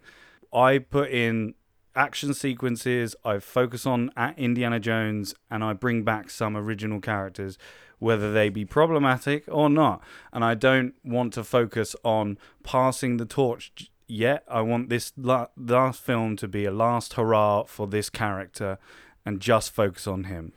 I 0.53 0.79
put 0.79 1.11
in 1.11 1.55
action 1.95 2.35
sequences 2.35 3.15
I 3.25 3.39
focus 3.39 3.87
on 3.87 4.11
at 4.17 4.39
Indiana 4.39 4.81
Jones 4.81 5.35
and 5.51 5.63
I 5.63 5.73
bring 5.73 6.03
back 6.03 6.31
some 6.31 6.57
original 6.57 7.01
characters 7.01 7.59
whether 7.99 8.33
they 8.33 8.49
be 8.49 8.65
problematic 8.65 9.45
or 9.47 9.71
not 9.71 10.03
and 10.33 10.45
I 10.45 10.55
don't 10.55 10.95
want 11.05 11.33
to 11.35 11.45
focus 11.45 11.95
on 12.05 12.39
passing 12.63 13.17
the 13.19 13.27
torch 13.27 13.91
yet. 14.13 14.45
I 14.49 14.61
want 14.61 14.89
this 14.89 15.13
last 15.17 16.01
film 16.01 16.37
to 16.37 16.49
be 16.49 16.65
a 16.65 16.71
last 16.71 17.15
hurrah 17.15 17.65
for 17.65 17.87
this 17.87 18.11
character 18.11 18.79
and 19.25 19.41
just 19.41 19.73
focus 19.73 20.07
on 20.07 20.25
him. 20.25 20.53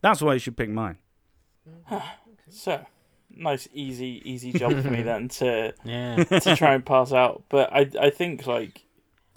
That's 0.00 0.20
why 0.20 0.34
you 0.34 0.38
should 0.38 0.56
pick 0.56 0.68
mine. 0.68 0.98
Mm-hmm. 1.68 1.96
So, 2.50 2.84
nice, 3.30 3.68
easy, 3.72 4.22
easy 4.24 4.52
job 4.52 4.80
for 4.82 4.90
me 4.90 5.02
then 5.02 5.28
to 5.28 5.74
Yeah. 5.84 6.24
to 6.24 6.56
try 6.56 6.74
and 6.74 6.84
pass 6.84 7.12
out. 7.12 7.44
But 7.48 7.72
I, 7.72 7.90
I 8.00 8.10
think 8.10 8.46
like 8.46 8.84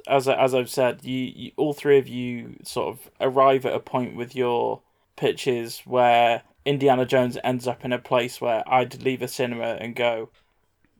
as 0.07 0.27
I, 0.27 0.35
as 0.41 0.53
I've 0.53 0.69
said, 0.69 1.03
you, 1.03 1.31
you 1.35 1.51
all 1.57 1.73
three 1.73 1.97
of 1.97 2.07
you 2.07 2.57
sort 2.63 2.89
of 2.89 3.11
arrive 3.19 3.65
at 3.65 3.73
a 3.73 3.79
point 3.79 4.15
with 4.15 4.35
your 4.35 4.81
pitches 5.15 5.81
where 5.85 6.43
Indiana 6.65 7.05
Jones 7.05 7.37
ends 7.43 7.67
up 7.67 7.83
in 7.83 7.93
a 7.93 7.99
place 7.99 8.39
where 8.41 8.63
I'd 8.67 9.01
leave 9.01 9.21
a 9.21 9.27
cinema 9.27 9.77
and 9.79 9.95
go, 9.95 10.29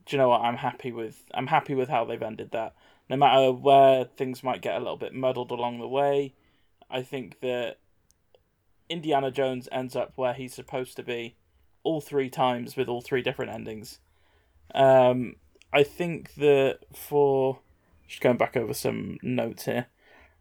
do 0.06 0.16
you 0.16 0.18
know 0.18 0.30
what? 0.30 0.40
I'm 0.40 0.56
happy 0.56 0.92
with 0.92 1.22
I'm 1.34 1.46
happy 1.46 1.74
with 1.74 1.88
how 1.88 2.04
they've 2.04 2.22
ended 2.22 2.50
that. 2.52 2.74
No 3.10 3.16
matter 3.16 3.52
where 3.52 4.04
things 4.04 4.42
might 4.42 4.60
get 4.60 4.76
a 4.76 4.78
little 4.78 4.96
bit 4.96 5.14
muddled 5.14 5.50
along 5.50 5.78
the 5.78 5.88
way, 5.88 6.34
I 6.90 7.02
think 7.02 7.40
that 7.40 7.78
Indiana 8.88 9.30
Jones 9.30 9.68
ends 9.70 9.94
up 9.94 10.12
where 10.16 10.34
he's 10.34 10.54
supposed 10.54 10.96
to 10.96 11.02
be 11.02 11.36
all 11.82 12.00
three 12.00 12.30
times 12.30 12.76
with 12.76 12.88
all 12.88 13.00
three 13.00 13.22
different 13.22 13.52
endings. 13.52 13.98
Um, 14.74 15.36
I 15.72 15.82
think 15.82 16.34
that 16.34 16.80
for 16.94 17.60
just 18.06 18.22
going 18.22 18.38
back 18.38 18.56
over 18.56 18.74
some 18.74 19.18
notes 19.22 19.66
here. 19.66 19.86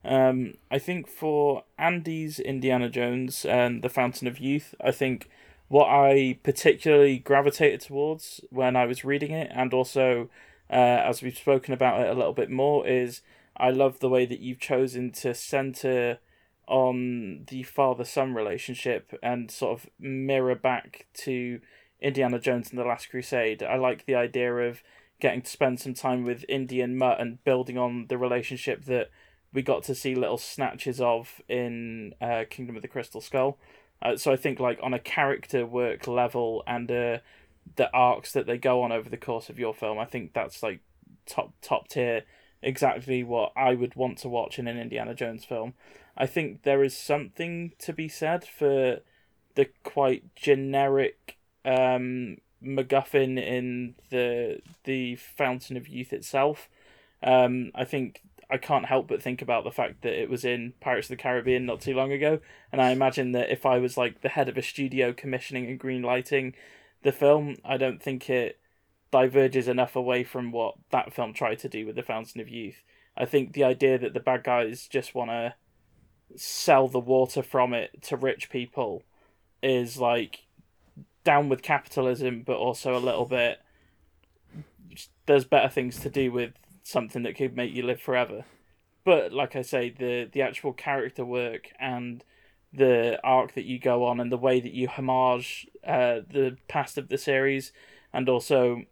Um, 0.03 0.53
I 0.71 0.79
think 0.79 1.07
for 1.07 1.63
Andy's 1.77 2.39
Indiana 2.39 2.89
Jones 2.89 3.43
and 3.45 3.83
the 3.83 3.89
Fountain 3.89 4.27
of 4.27 4.39
Youth, 4.39 4.73
I 4.81 4.91
think 4.91 5.29
what 5.67 5.87
I 5.87 6.39
particularly 6.43 7.19
gravitated 7.19 7.81
towards 7.81 8.39
when 8.49 8.77
I 8.77 8.85
was 8.85 9.03
reading 9.03 9.31
it, 9.31 9.51
and 9.53 9.73
also 9.73 10.29
uh, 10.69 10.73
as 10.73 11.21
we've 11.21 11.37
spoken 11.37 11.73
about 11.73 12.01
it 12.01 12.09
a 12.09 12.13
little 12.13 12.33
bit 12.33 12.49
more, 12.49 12.87
is 12.87 13.21
I 13.57 13.71
love 13.71 13.99
the 13.99 14.09
way 14.09 14.25
that 14.25 14.39
you've 14.39 14.59
chosen 14.59 15.11
to 15.11 15.33
center 15.33 16.19
on 16.67 17.45
the 17.47 17.63
father 17.63 18.03
son 18.03 18.33
relationship 18.33 19.17
and 19.23 19.49
sort 19.49 19.79
of 19.79 19.89
mirror 19.99 20.55
back 20.55 21.07
to 21.13 21.59
Indiana 22.01 22.39
Jones 22.39 22.69
and 22.69 22.77
the 22.77 22.83
Last 22.83 23.09
Crusade. 23.09 23.63
I 23.63 23.77
like 23.77 24.05
the 24.05 24.15
idea 24.15 24.53
of 24.53 24.83
getting 25.19 25.41
to 25.41 25.49
spend 25.49 25.79
some 25.79 25.93
time 25.93 26.23
with 26.23 26.45
Indy 26.47 26.81
and 26.81 26.97
Mutt 26.97 27.19
and 27.19 27.43
building 27.43 27.77
on 27.77 28.07
the 28.07 28.17
relationship 28.17 28.85
that 28.85 29.09
we 29.53 29.61
got 29.61 29.83
to 29.83 29.95
see 29.95 30.13
little 30.13 30.37
snatches 30.37 31.01
of 31.01 31.41
in 31.47 32.13
uh, 32.21 32.43
Kingdom 32.49 32.75
of 32.75 32.81
the 32.81 32.87
Crystal 32.87 33.21
Skull. 33.21 33.57
Uh, 34.01 34.15
so 34.15 34.31
I 34.31 34.35
think 34.35 34.59
like 34.59 34.79
on 34.83 34.93
a 34.93 34.99
character 34.99 35.65
work 35.65 36.05
level 36.05 36.63
and 36.67 36.91
uh, 36.91 37.17
the 37.75 37.89
arcs 37.93 38.33
that 38.33 38.45
they 38.45 38.57
go 38.57 38.83
on 38.83 38.91
over 38.91 39.09
the 39.09 39.17
course 39.17 39.49
of 39.49 39.57
your 39.57 39.73
film, 39.73 39.97
I 39.97 40.05
think 40.05 40.33
that's 40.33 40.61
like 40.61 40.81
top 41.25 41.53
top 41.61 41.87
tier. 41.87 42.23
Exactly 42.61 43.23
what 43.23 43.51
I 43.55 43.75
would 43.75 43.95
want 43.95 44.17
to 44.19 44.29
watch 44.29 44.57
in 44.57 44.67
an 44.67 44.79
Indiana 44.79 45.13
Jones 45.13 45.45
film. 45.45 45.73
I 46.17 46.25
think 46.25 46.63
there 46.63 46.83
is 46.83 46.97
something 46.97 47.73
to 47.79 47.93
be 47.93 48.07
said 48.07 48.43
for 48.43 48.99
the 49.55 49.69
quite 49.83 50.35
generic 50.35 51.37
um, 51.63 52.37
MacGuffin 52.63 53.41
in 53.41 53.95
the 54.09 54.59
the 54.83 55.15
Fountain 55.15 55.77
of 55.77 55.87
Youth 55.87 56.11
itself. 56.13 56.69
Um, 57.21 57.71
I 57.75 57.85
think 57.85 58.21
I 58.49 58.57
can't 58.57 58.85
help 58.85 59.07
but 59.07 59.21
think 59.21 59.41
about 59.41 59.63
the 59.63 59.71
fact 59.71 60.01
that 60.01 60.19
it 60.19 60.29
was 60.29 60.45
in 60.45 60.73
Pirates 60.79 61.07
of 61.07 61.17
the 61.17 61.21
Caribbean 61.21 61.65
not 61.65 61.81
too 61.81 61.93
long 61.93 62.11
ago, 62.11 62.39
and 62.71 62.81
I 62.81 62.91
imagine 62.91 63.31
that 63.33 63.51
if 63.51 63.65
I 63.65 63.77
was 63.77 63.97
like 63.97 64.21
the 64.21 64.29
head 64.29 64.49
of 64.49 64.57
a 64.57 64.61
studio 64.61 65.13
commissioning 65.13 65.67
and 65.67 65.79
green 65.79 66.01
lighting 66.01 66.55
the 67.03 67.11
film, 67.11 67.57
I 67.63 67.77
don't 67.77 68.01
think 68.01 68.29
it 68.29 68.59
diverges 69.11 69.67
enough 69.67 69.95
away 69.95 70.23
from 70.23 70.51
what 70.51 70.75
that 70.91 71.13
film 71.13 71.33
tried 71.33 71.59
to 71.59 71.69
do 71.69 71.85
with 71.85 71.95
the 71.95 72.03
Fountain 72.03 72.41
of 72.41 72.49
Youth. 72.49 72.83
I 73.15 73.25
think 73.25 73.53
the 73.53 73.63
idea 73.63 73.97
that 73.97 74.13
the 74.13 74.19
bad 74.19 74.43
guys 74.43 74.87
just 74.87 75.15
want 75.15 75.31
to 75.31 75.55
sell 76.35 76.87
the 76.87 76.99
water 76.99 77.41
from 77.41 77.73
it 77.73 78.01
to 78.03 78.17
rich 78.17 78.49
people 78.49 79.03
is 79.63 79.97
like 79.97 80.45
down 81.23 81.49
with 81.49 81.61
capitalism, 81.61 82.43
but 82.45 82.57
also 82.57 82.95
a 82.95 82.99
little 82.99 83.25
bit. 83.25 83.59
There's 85.25 85.45
better 85.45 85.69
things 85.69 85.99
to 85.99 86.09
do 86.09 86.31
with 86.31 86.53
something 86.83 87.23
that 87.23 87.35
could 87.35 87.55
make 87.55 87.73
you 87.73 87.83
live 87.83 88.01
forever. 88.01 88.45
But 89.03 89.33
like 89.33 89.55
I 89.55 89.61
say, 89.61 89.89
the 89.89 90.29
the 90.31 90.41
actual 90.41 90.73
character 90.73 91.25
work 91.25 91.69
and 91.79 92.23
the 92.73 93.19
arc 93.23 93.53
that 93.55 93.65
you 93.65 93.79
go 93.79 94.05
on 94.05 94.19
and 94.19 94.31
the 94.31 94.37
way 94.37 94.59
that 94.59 94.73
you 94.73 94.87
homage 94.87 95.67
uh, 95.85 96.19
the 96.29 96.57
past 96.67 96.97
of 96.97 97.07
the 97.07 97.17
series 97.17 97.71
and 98.13 98.27
also 98.27 98.83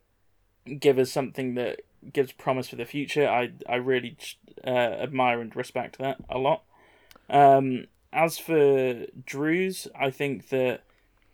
give 0.79 0.97
us 0.97 1.11
something 1.11 1.55
that 1.55 1.81
gives 2.11 2.31
promise 2.31 2.69
for 2.69 2.75
the 2.75 2.85
future. 2.85 3.27
I 3.27 3.51
I 3.67 3.75
really 3.75 4.17
uh, 4.65 4.69
admire 4.69 5.41
and 5.41 5.55
respect 5.55 5.97
that 5.99 6.17
a 6.29 6.37
lot. 6.37 6.63
Um, 7.29 7.85
as 8.13 8.37
for 8.37 9.05
Drew's, 9.25 9.87
I 9.99 10.09
think 10.09 10.49
that 10.49 10.83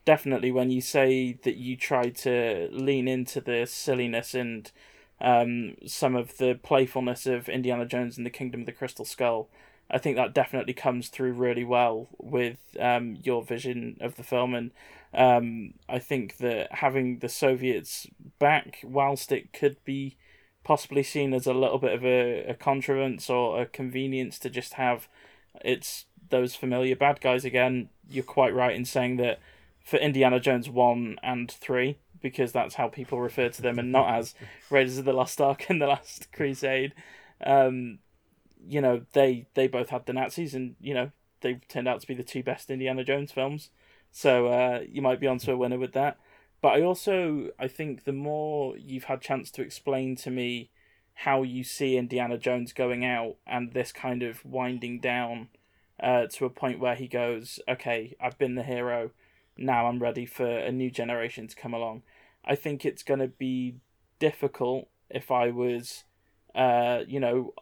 definitely 0.06 0.52
when 0.52 0.72
you 0.72 0.82
say 0.82 1.34
that 1.44 1.58
you 1.58 1.78
try 1.78 2.10
to 2.10 2.70
lean 2.72 3.08
into 3.08 3.40
the 3.40 3.66
silliness 3.66 4.34
and 4.34 4.72
um, 5.20 5.76
some 5.86 6.16
of 6.16 6.38
the 6.38 6.60
playfulness 6.64 7.28
of 7.28 7.48
Indiana 7.48 7.86
Jones 7.86 8.18
and 8.18 8.26
the 8.26 8.32
Kingdom 8.32 8.62
of 8.62 8.66
the 8.66 8.72
Crystal 8.72 9.06
Skull, 9.06 9.50
I 9.90 9.98
think 9.98 10.16
that 10.16 10.34
definitely 10.34 10.74
comes 10.74 11.10
through 11.10 11.34
really 11.34 11.64
well 11.64 12.08
with 12.18 12.60
um, 12.80 13.18
your 13.24 13.44
vision 13.44 13.98
of 14.02 14.16
the 14.16 14.24
film. 14.24 14.56
And 14.56 14.72
um, 15.14 15.74
I 15.88 16.00
think 16.00 16.38
that 16.38 16.72
having 16.72 17.20
the 17.20 17.30
Soviets 17.30 18.08
back, 18.40 18.80
whilst 18.84 19.32
it 19.32 19.54
could 19.54 19.78
be 19.84 20.16
possibly 20.64 21.04
seen 21.04 21.34
as 21.34 21.46
a 21.46 21.54
little 21.54 21.80
bit 21.80 21.94
of 21.94 22.06
a, 22.06 22.46
a 22.46 22.54
contrivance 22.54 23.30
or 23.30 23.62
a 23.62 23.66
convenience 23.66 24.40
to 24.40 24.50
just 24.50 24.76
have 24.76 25.08
it's 25.64 26.06
those 26.30 26.56
familiar 26.56 26.96
bad 26.96 27.22
guys 27.22 27.46
again, 27.46 27.90
you're 28.10 28.24
quite 28.24 28.54
right 28.54 28.76
in 28.76 28.86
saying 28.86 29.18
that 29.18 29.40
for 29.84 29.98
Indiana 29.98 30.40
Jones 30.40 30.70
1 30.70 31.18
and 31.24 31.52
3, 31.52 31.98
because 32.22 32.52
that's 32.52 32.76
how 32.76 32.88
people 32.88 33.20
refer 33.20 33.50
to 33.50 33.62
them 33.62 33.80
and 33.80 33.92
not 33.92 34.14
as 34.14 34.36
Raiders 34.70 34.98
of 34.98 35.06
the 35.06 35.14
Lost 35.14 35.42
Ark 35.42 35.66
and 35.70 35.82
the 35.82 35.88
Last 35.88 36.32
Crusade. 36.32 36.94
Um, 37.44 38.00
you 38.68 38.80
know, 38.80 39.02
they 39.14 39.48
they 39.56 39.68
both 39.68 39.90
had 39.90 40.06
the 40.06 40.14
Nazis 40.14 40.54
and, 40.54 40.76
you 40.80 40.94
know, 40.94 41.12
they 41.42 41.56
turned 41.68 41.88
out 41.88 42.02
to 42.02 42.08
be 42.08 42.14
the 42.14 42.24
two 42.24 42.44
best 42.44 42.70
Indiana 42.70 43.04
Jones 43.04 43.32
films. 43.32 43.70
So 44.12 44.48
uh, 44.48 44.82
you 44.88 45.02
might 45.02 45.20
be 45.20 45.28
onto 45.28 45.52
a 45.52 45.58
winner 45.58 45.80
with 45.80 45.94
that. 45.94 46.18
But 46.62 46.74
I 46.74 46.84
also 46.84 47.50
I 47.58 47.68
think 47.68 48.04
the 48.04 48.14
more 48.14 48.78
you've 48.78 49.06
had 49.06 49.22
chance 49.22 49.50
to 49.52 49.62
explain 49.62 50.16
to 50.18 50.30
me 50.30 50.70
how 51.24 51.44
you 51.44 51.64
see 51.64 51.98
Indiana 51.98 52.36
Jones 52.36 52.74
going 52.74 53.06
out 53.06 53.36
and 53.46 53.74
this 53.74 53.92
kind 53.92 54.24
of 54.24 54.44
winding 54.44 55.00
down 55.00 55.50
uh, 56.02 56.26
to 56.32 56.46
a 56.46 56.50
point 56.50 56.80
where 56.80 56.96
he 56.96 57.08
goes, 57.08 57.60
okay, 57.70 58.16
I've 58.20 58.40
been 58.40 58.56
the 58.56 58.64
hero, 58.64 59.12
now 59.56 59.86
I'm 59.86 60.02
ready 60.02 60.26
for 60.26 60.48
a 60.48 60.72
new 60.72 60.90
generation 60.90 61.48
to 61.48 61.56
come 61.56 61.76
along. 61.76 62.02
I 62.44 62.56
think 62.56 62.84
it's 62.84 63.04
going 63.04 63.20
to 63.20 63.28
be 63.28 63.76
difficult 64.18 64.88
if 65.12 65.30
I 65.30 65.52
was, 65.52 66.06
uh, 66.56 67.02
you 67.08 67.20
know, 67.20 67.54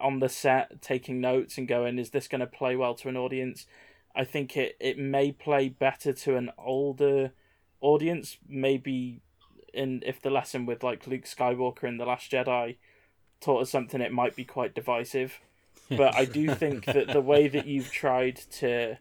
on 0.00 0.20
the 0.20 0.30
set 0.30 0.80
taking 0.80 1.20
notes 1.20 1.58
and 1.58 1.68
going, 1.68 1.98
is 1.98 2.10
this 2.10 2.28
going 2.28 2.40
to 2.40 2.46
play 2.46 2.76
well 2.76 2.94
to 2.94 3.10
an 3.10 3.18
audience? 3.18 3.66
I 4.16 4.24
think 4.24 4.56
it, 4.56 4.74
it 4.80 4.98
may 4.98 5.32
play 5.32 5.68
better 5.68 6.14
to 6.14 6.36
an 6.36 6.50
older 6.56 7.32
audience. 7.82 8.38
Maybe 8.48 9.20
in 9.74 10.02
if 10.06 10.22
the 10.22 10.30
lesson 10.30 10.64
with 10.64 10.82
like 10.82 11.06
Luke 11.06 11.24
Skywalker 11.24 11.84
in 11.84 11.98
the 11.98 12.06
Last 12.06 12.32
Jedi 12.32 12.76
taught 13.42 13.62
us 13.62 13.70
something, 13.70 14.00
it 14.00 14.12
might 14.12 14.36
be 14.36 14.44
quite 14.44 14.74
divisive. 14.74 15.40
But 15.88 16.14
I 16.14 16.24
do 16.24 16.54
think 16.54 16.86
that 16.86 17.08
the 17.08 17.20
way 17.20 17.48
that 17.48 17.66
you've 17.66 17.92
tried 17.92 18.36
to 18.52 18.96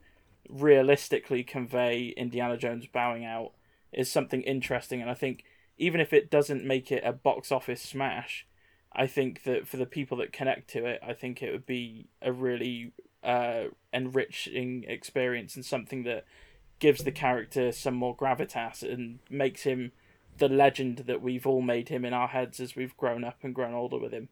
realistically 0.50 1.42
convey 1.42 2.14
Indiana 2.18 2.58
Jones 2.58 2.86
bowing 2.86 3.24
out 3.24 3.54
is 3.94 4.12
something 4.12 4.42
interesting, 4.42 5.00
and 5.00 5.10
I 5.10 5.14
think 5.14 5.46
even 5.78 6.02
if 6.02 6.12
it 6.12 6.30
doesn't 6.30 6.66
make 6.66 6.92
it 6.92 7.04
a 7.06 7.14
box 7.14 7.50
office 7.50 7.82
smash, 7.82 8.46
I 8.94 9.08
think 9.08 9.44
that 9.44 9.68
for 9.68 9.78
the 9.78 9.86
people 9.86 10.18
that 10.18 10.34
connect 10.34 10.70
to 10.72 10.86
it, 10.86 11.00
I 11.06 11.14
think 11.14 11.42
it 11.42 11.52
would 11.52 11.66
be 11.66 12.08
a 12.22 12.34
really 12.34 12.92
uh, 13.24 13.66
enriching 13.94 14.84
experience 14.88 15.56
and 15.56 15.66
something 15.66 16.04
that 16.04 16.26
gives 16.80 17.04
the 17.04 17.12
character 17.12 17.72
some 17.72 17.94
more 17.94 18.16
gravitas 18.16 18.84
and 18.84 19.20
makes 19.30 19.64
him 19.64 19.92
the 20.38 20.50
legend 20.50 21.04
that 21.08 21.22
we've 21.22 21.46
all 21.46 21.62
made 21.62 21.90
him 21.90 22.06
in 22.06 22.14
our 22.14 22.28
heads 22.28 22.60
as 22.60 22.76
we've 22.76 22.96
grown 22.98 23.24
up 23.24 23.38
and 23.44 23.54
grown 23.54 23.74
older 23.74 23.98
with 23.98 24.12
him. 24.12 24.30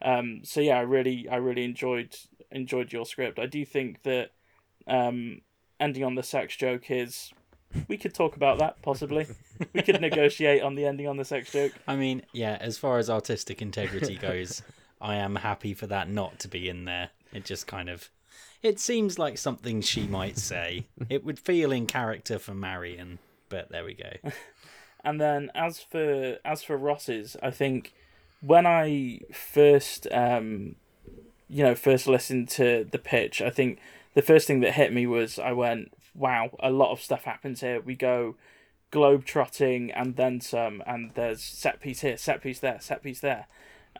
Um, 0.00 0.40
so 0.44 0.60
yeah, 0.60 0.78
I 0.78 0.82
really, 0.82 1.28
I 1.28 1.36
really 1.36 1.64
enjoyed 1.64 2.16
enjoyed 2.50 2.92
your 2.92 3.04
script. 3.04 3.38
I 3.38 3.46
do 3.46 3.64
think 3.64 4.02
that 4.04 4.30
um, 4.86 5.42
ending 5.80 6.04
on 6.04 6.14
the 6.14 6.22
sex 6.22 6.56
joke 6.56 6.90
is. 6.90 7.32
We 7.86 7.98
could 7.98 8.14
talk 8.14 8.34
about 8.34 8.58
that 8.60 8.80
possibly. 8.80 9.26
we 9.74 9.82
could 9.82 10.00
negotiate 10.00 10.62
on 10.62 10.74
the 10.74 10.86
ending 10.86 11.06
on 11.06 11.18
the 11.18 11.24
sex 11.24 11.52
joke. 11.52 11.72
I 11.86 11.96
mean, 11.96 12.22
yeah, 12.32 12.56
as 12.62 12.78
far 12.78 12.96
as 12.96 13.10
artistic 13.10 13.60
integrity 13.60 14.16
goes, 14.16 14.62
I 15.02 15.16
am 15.16 15.36
happy 15.36 15.74
for 15.74 15.86
that 15.88 16.08
not 16.08 16.38
to 16.40 16.48
be 16.48 16.70
in 16.70 16.86
there. 16.86 17.10
It 17.34 17.44
just 17.44 17.66
kind 17.66 17.90
of 17.90 18.08
it 18.62 18.80
seems 18.80 19.18
like 19.18 19.38
something 19.38 19.80
she 19.80 20.06
might 20.06 20.38
say. 20.38 20.86
it 21.08 21.24
would 21.24 21.38
feel 21.38 21.72
in 21.72 21.86
character 21.86 22.38
for 22.38 22.54
Marion, 22.54 23.18
but 23.48 23.70
there 23.70 23.84
we 23.84 23.94
go. 23.94 24.30
And 25.04 25.20
then 25.20 25.50
as 25.54 25.80
for 25.80 26.38
as 26.44 26.62
for 26.62 26.76
Ross's, 26.76 27.36
I 27.42 27.50
think 27.50 27.92
when 28.40 28.66
I 28.66 29.20
first 29.32 30.06
um 30.12 30.76
you 31.50 31.64
know, 31.64 31.74
first 31.74 32.06
listened 32.06 32.48
to 32.50 32.86
the 32.90 32.98
pitch, 32.98 33.40
I 33.40 33.50
think 33.50 33.78
the 34.14 34.22
first 34.22 34.46
thing 34.46 34.60
that 34.60 34.74
hit 34.74 34.92
me 34.92 35.06
was 35.06 35.38
I 35.38 35.52
went, 35.52 35.92
Wow, 36.14 36.50
a 36.60 36.70
lot 36.70 36.92
of 36.92 37.00
stuff 37.00 37.24
happens 37.24 37.60
here. 37.60 37.80
We 37.80 37.94
go 37.94 38.36
globe 38.90 39.24
trotting 39.24 39.90
and 39.90 40.16
then 40.16 40.40
some 40.40 40.82
and 40.86 41.12
there's 41.14 41.42
set 41.42 41.80
piece 41.80 42.00
here, 42.00 42.16
set 42.16 42.42
piece 42.42 42.60
there, 42.60 42.78
set 42.80 43.02
piece 43.02 43.20
there. 43.20 43.46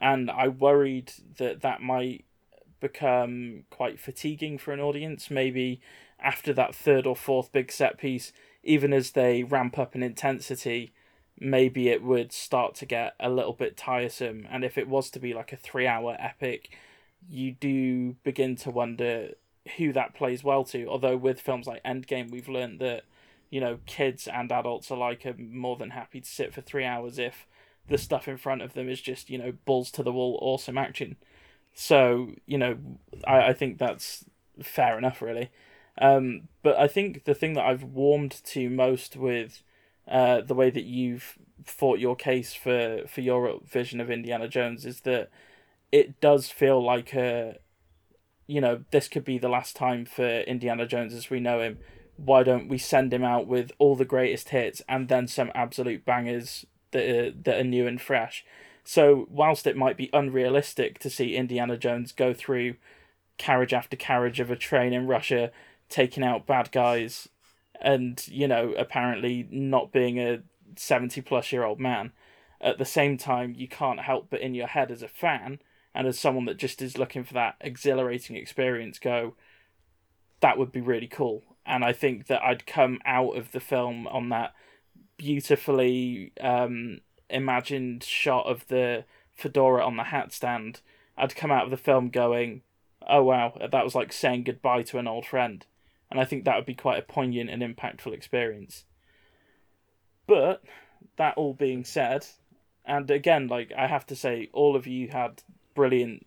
And 0.01 0.29
I 0.31 0.47
worried 0.47 1.13
that 1.37 1.61
that 1.61 1.81
might 1.81 2.25
become 2.79 3.63
quite 3.69 3.99
fatiguing 3.99 4.57
for 4.57 4.71
an 4.71 4.79
audience. 4.79 5.29
Maybe 5.29 5.81
after 6.19 6.53
that 6.53 6.75
third 6.75 7.05
or 7.05 7.15
fourth 7.15 7.51
big 7.51 7.71
set 7.71 7.97
piece, 7.97 8.31
even 8.63 8.93
as 8.93 9.11
they 9.11 9.43
ramp 9.43 9.77
up 9.77 9.95
in 9.95 10.03
intensity, 10.03 10.91
maybe 11.39 11.89
it 11.89 12.03
would 12.03 12.31
start 12.31 12.75
to 12.75 12.85
get 12.85 13.15
a 13.19 13.29
little 13.29 13.53
bit 13.53 13.77
tiresome. 13.77 14.45
And 14.51 14.63
if 14.63 14.77
it 14.77 14.87
was 14.87 15.09
to 15.11 15.19
be 15.19 15.33
like 15.33 15.53
a 15.53 15.57
three 15.57 15.87
hour 15.87 16.17
epic, 16.19 16.69
you 17.29 17.51
do 17.53 18.15
begin 18.23 18.55
to 18.57 18.71
wonder 18.71 19.31
who 19.77 19.93
that 19.93 20.13
plays 20.13 20.43
well 20.43 20.63
to. 20.65 20.87
Although 20.87 21.17
with 21.17 21.39
films 21.39 21.67
like 21.67 21.83
Endgame, 21.83 22.31
we've 22.31 22.49
learned 22.49 22.79
that, 22.79 23.03
you 23.49 23.61
know, 23.61 23.79
kids 23.85 24.27
and 24.27 24.51
adults 24.51 24.89
alike 24.89 25.25
are 25.25 25.35
more 25.37 25.75
than 25.75 25.91
happy 25.91 26.21
to 26.21 26.29
sit 26.29 26.53
for 26.53 26.61
three 26.61 26.85
hours 26.85 27.17
if 27.17 27.47
the 27.87 27.97
stuff 27.97 28.27
in 28.27 28.37
front 28.37 28.61
of 28.61 28.73
them 28.73 28.89
is 28.89 29.01
just, 29.01 29.29
you 29.29 29.37
know, 29.37 29.53
balls 29.65 29.91
to 29.91 30.03
the 30.03 30.11
wall, 30.11 30.37
awesome 30.41 30.77
action. 30.77 31.15
So, 31.73 32.33
you 32.45 32.57
know, 32.57 32.77
I, 33.25 33.49
I 33.49 33.53
think 33.53 33.77
that's 33.77 34.25
fair 34.61 34.97
enough, 34.97 35.21
really. 35.21 35.49
Um, 35.99 36.47
but 36.63 36.77
I 36.77 36.87
think 36.87 37.25
the 37.25 37.35
thing 37.35 37.53
that 37.53 37.65
I've 37.65 37.83
warmed 37.83 38.41
to 38.45 38.69
most 38.69 39.17
with 39.17 39.61
uh, 40.07 40.41
the 40.41 40.55
way 40.55 40.69
that 40.69 40.85
you've 40.85 41.37
fought 41.65 41.99
your 41.99 42.15
case 42.15 42.53
for, 42.53 43.01
for 43.07 43.21
your 43.21 43.59
vision 43.65 43.99
of 43.99 44.09
Indiana 44.09 44.47
Jones 44.47 44.85
is 44.85 45.01
that 45.01 45.29
it 45.91 46.19
does 46.21 46.49
feel 46.49 46.83
like 46.83 47.13
a, 47.13 47.57
you 48.47 48.61
know, 48.61 48.83
this 48.91 49.07
could 49.07 49.25
be 49.25 49.37
the 49.37 49.49
last 49.49 49.75
time 49.75 50.05
for 50.05 50.39
Indiana 50.41 50.87
Jones 50.87 51.13
as 51.13 51.29
we 51.29 51.39
know 51.39 51.59
him. 51.59 51.77
Why 52.15 52.43
don't 52.43 52.69
we 52.69 52.77
send 52.77 53.13
him 53.13 53.23
out 53.23 53.47
with 53.47 53.71
all 53.77 53.95
the 53.95 54.05
greatest 54.05 54.49
hits 54.49 54.81
and 54.87 55.07
then 55.09 55.27
some 55.27 55.51
absolute 55.53 56.05
bangers 56.05 56.65
that 56.91 57.09
are, 57.09 57.31
that 57.31 57.59
are 57.59 57.63
new 57.63 57.87
and 57.87 58.01
fresh? 58.01 58.45
So, 58.83 59.27
whilst 59.29 59.67
it 59.67 59.77
might 59.77 59.97
be 59.97 60.09
unrealistic 60.13 60.97
to 60.99 61.09
see 61.09 61.35
Indiana 61.35 61.77
Jones 61.77 62.11
go 62.11 62.33
through 62.33 62.75
carriage 63.37 63.73
after 63.73 63.95
carriage 63.95 64.39
of 64.39 64.49
a 64.49 64.55
train 64.55 64.93
in 64.93 65.05
Russia, 65.05 65.51
taking 65.89 66.23
out 66.23 66.47
bad 66.47 66.71
guys, 66.71 67.27
and, 67.81 68.25
you 68.27 68.47
know, 68.47 68.73
apparently 68.77 69.47
not 69.49 69.91
being 69.91 70.19
a 70.19 70.41
70 70.75 71.21
plus 71.21 71.51
year 71.51 71.63
old 71.63 71.79
man, 71.79 72.11
at 72.61 72.77
the 72.77 72.85
same 72.85 73.17
time, 73.17 73.53
you 73.57 73.67
can't 73.67 74.01
help 74.01 74.29
but 74.29 74.41
in 74.41 74.53
your 74.53 74.67
head 74.67 74.91
as 74.91 75.01
a 75.01 75.07
fan 75.07 75.59
and 75.95 76.07
as 76.07 76.19
someone 76.19 76.45
that 76.45 76.57
just 76.57 76.81
is 76.81 76.97
looking 76.97 77.23
for 77.23 77.33
that 77.33 77.55
exhilarating 77.61 78.35
experience 78.35 78.99
go, 78.99 79.35
that 80.41 80.57
would 80.57 80.71
be 80.71 80.81
really 80.81 81.07
cool. 81.07 81.43
And 81.65 81.83
I 81.83 81.93
think 81.93 82.27
that 82.27 82.41
I'd 82.43 82.65
come 82.65 82.99
out 83.05 83.37
of 83.37 83.51
the 83.51 83.59
film 83.59 84.07
on 84.07 84.29
that 84.29 84.53
beautifully 85.17 86.31
um, 86.41 87.01
imagined 87.29 88.03
shot 88.03 88.45
of 88.45 88.67
the 88.67 89.05
fedora 89.35 89.85
on 89.85 89.97
the 89.97 90.05
hat 90.05 90.31
stand, 90.31 90.81
I'd 91.17 91.35
come 91.35 91.51
out 91.51 91.65
of 91.65 91.71
the 91.71 91.77
film 91.77 92.09
going, 92.09 92.61
"Oh 93.07 93.23
wow, 93.23 93.57
that 93.59 93.83
was 93.83 93.95
like 93.95 94.13
saying 94.13 94.43
goodbye 94.43 94.83
to 94.83 94.97
an 94.97 95.07
old 95.07 95.25
friend," 95.25 95.65
and 96.11 96.19
I 96.19 96.25
think 96.25 96.45
that 96.45 96.55
would 96.55 96.65
be 96.65 96.75
quite 96.75 96.99
a 96.99 97.03
poignant 97.03 97.49
and 97.49 97.61
impactful 97.61 98.13
experience. 98.13 98.85
But 100.27 100.63
that 101.17 101.37
all 101.37 101.53
being 101.53 101.83
said, 101.83 102.25
and 102.85 103.09
again, 103.11 103.47
like 103.47 103.71
I 103.77 103.87
have 103.87 104.05
to 104.07 104.15
say, 104.15 104.49
all 104.53 104.75
of 104.75 104.87
you 104.87 105.09
had 105.09 105.43
brilliant, 105.75 106.25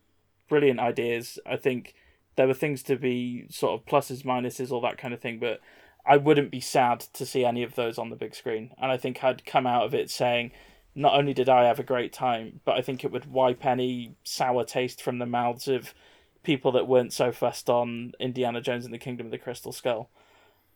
brilliant 0.49 0.81
ideas. 0.81 1.39
I 1.47 1.57
think 1.57 1.95
there 2.37 2.47
were 2.47 2.55
things 2.55 2.83
to 2.85 2.97
be 2.97 3.47
sort 3.51 3.79
of 3.79 3.87
pluses, 3.87 4.23
minuses, 4.25 4.71
all 4.71 4.81
that 4.83 4.99
kind 4.99 5.13
of 5.13 5.21
thing, 5.21 5.39
but 5.39 5.61
I 6.07 6.17
wouldn't 6.17 6.51
be 6.51 6.61
sad 6.61 7.01
to 7.13 7.27
see 7.27 7.45
any 7.45 7.63
of 7.63 7.75
those 7.75 7.99
on 7.99 8.11
the 8.11 8.17
big 8.17 8.35
screen. 8.35 8.71
And 8.81 8.91
I 8.91 8.97
think 8.97 9.23
I'd 9.23 9.47
come 9.47 9.67
out 9.67 9.85
of 9.85 9.95
it 9.95 10.11
saying, 10.11 10.53
not 10.95 11.15
only 11.15 11.33
did 11.33 11.49
I 11.49 11.65
have 11.65 11.79
a 11.79 11.85
great 11.85 12.13
time, 12.13 12.61
but 12.65 12.77
I 12.77 12.83
think 12.83 13.05
it 13.05 13.13
would 13.13 13.31
wipe 13.31 13.65
any 13.65 14.15
sour 14.25 14.65
taste 14.65 15.03
from 15.03 15.19
the 15.19 15.27
mouths 15.27 15.69
of 15.69 15.95
people 16.43 16.73
that 16.73 16.89
weren't 16.89 17.12
so 17.12 17.32
fussed 17.32 17.70
on 17.70 18.12
Indiana 18.19 18.60
Jones 18.60 18.85
and 18.85 18.93
the 18.93 18.98
Kingdom 18.98 19.27
of 19.27 19.32
the 19.32 19.39
Crystal 19.39 19.73
Skull. 19.73 20.10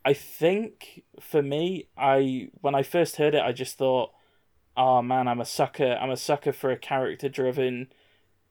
I 0.05 0.12
think 0.12 1.02
for 1.20 1.43
me, 1.43 1.88
I 1.97 2.51
when 2.60 2.74
I 2.74 2.82
first 2.82 3.16
heard 3.16 3.34
it, 3.34 3.43
I 3.43 3.52
just 3.52 3.76
thought, 3.76 4.12
"Oh 4.76 5.02
man, 5.02 5.26
I'm 5.26 5.40
a 5.40 5.44
sucker. 5.44 5.98
I'm 6.01 6.10
a 6.10 6.16
sucker 6.16 6.52
for 6.52 6.70
a 6.70 6.76
character-driven, 6.76 7.88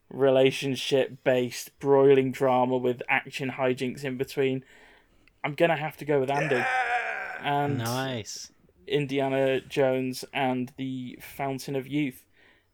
relationship-based, 0.09 1.79
broiling 1.79 2.31
drama 2.31 2.77
with 2.77 3.01
action 3.07 3.51
hijinks 3.51 4.03
in 4.03 4.17
between." 4.17 4.65
I'm 5.43 5.53
gonna 5.53 5.77
have 5.77 5.95
to 5.97 6.05
go 6.05 6.19
with 6.19 6.31
Andy. 6.31 6.63
And 7.41 7.77
Nice. 7.77 8.51
Indiana 8.87 9.61
Jones 9.61 10.25
and 10.33 10.73
the 10.77 11.19
Fountain 11.21 11.75
of 11.75 11.87
Youth, 11.87 12.25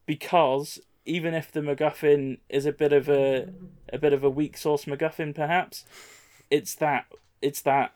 because 0.06 0.80
even 1.06 1.34
if 1.34 1.52
the 1.52 1.62
MacGuffin 1.62 2.38
is 2.50 2.66
a 2.66 2.72
bit 2.72 2.94
of 2.94 3.10
a 3.10 3.50
a 3.92 3.98
bit 3.98 4.14
of 4.14 4.24
a 4.24 4.30
weak 4.30 4.58
sauce 4.58 4.86
MacGuffin, 4.86 5.34
perhaps 5.34 5.86
it's 6.50 6.76
that 6.76 7.06
it's 7.42 7.62
that 7.62 7.94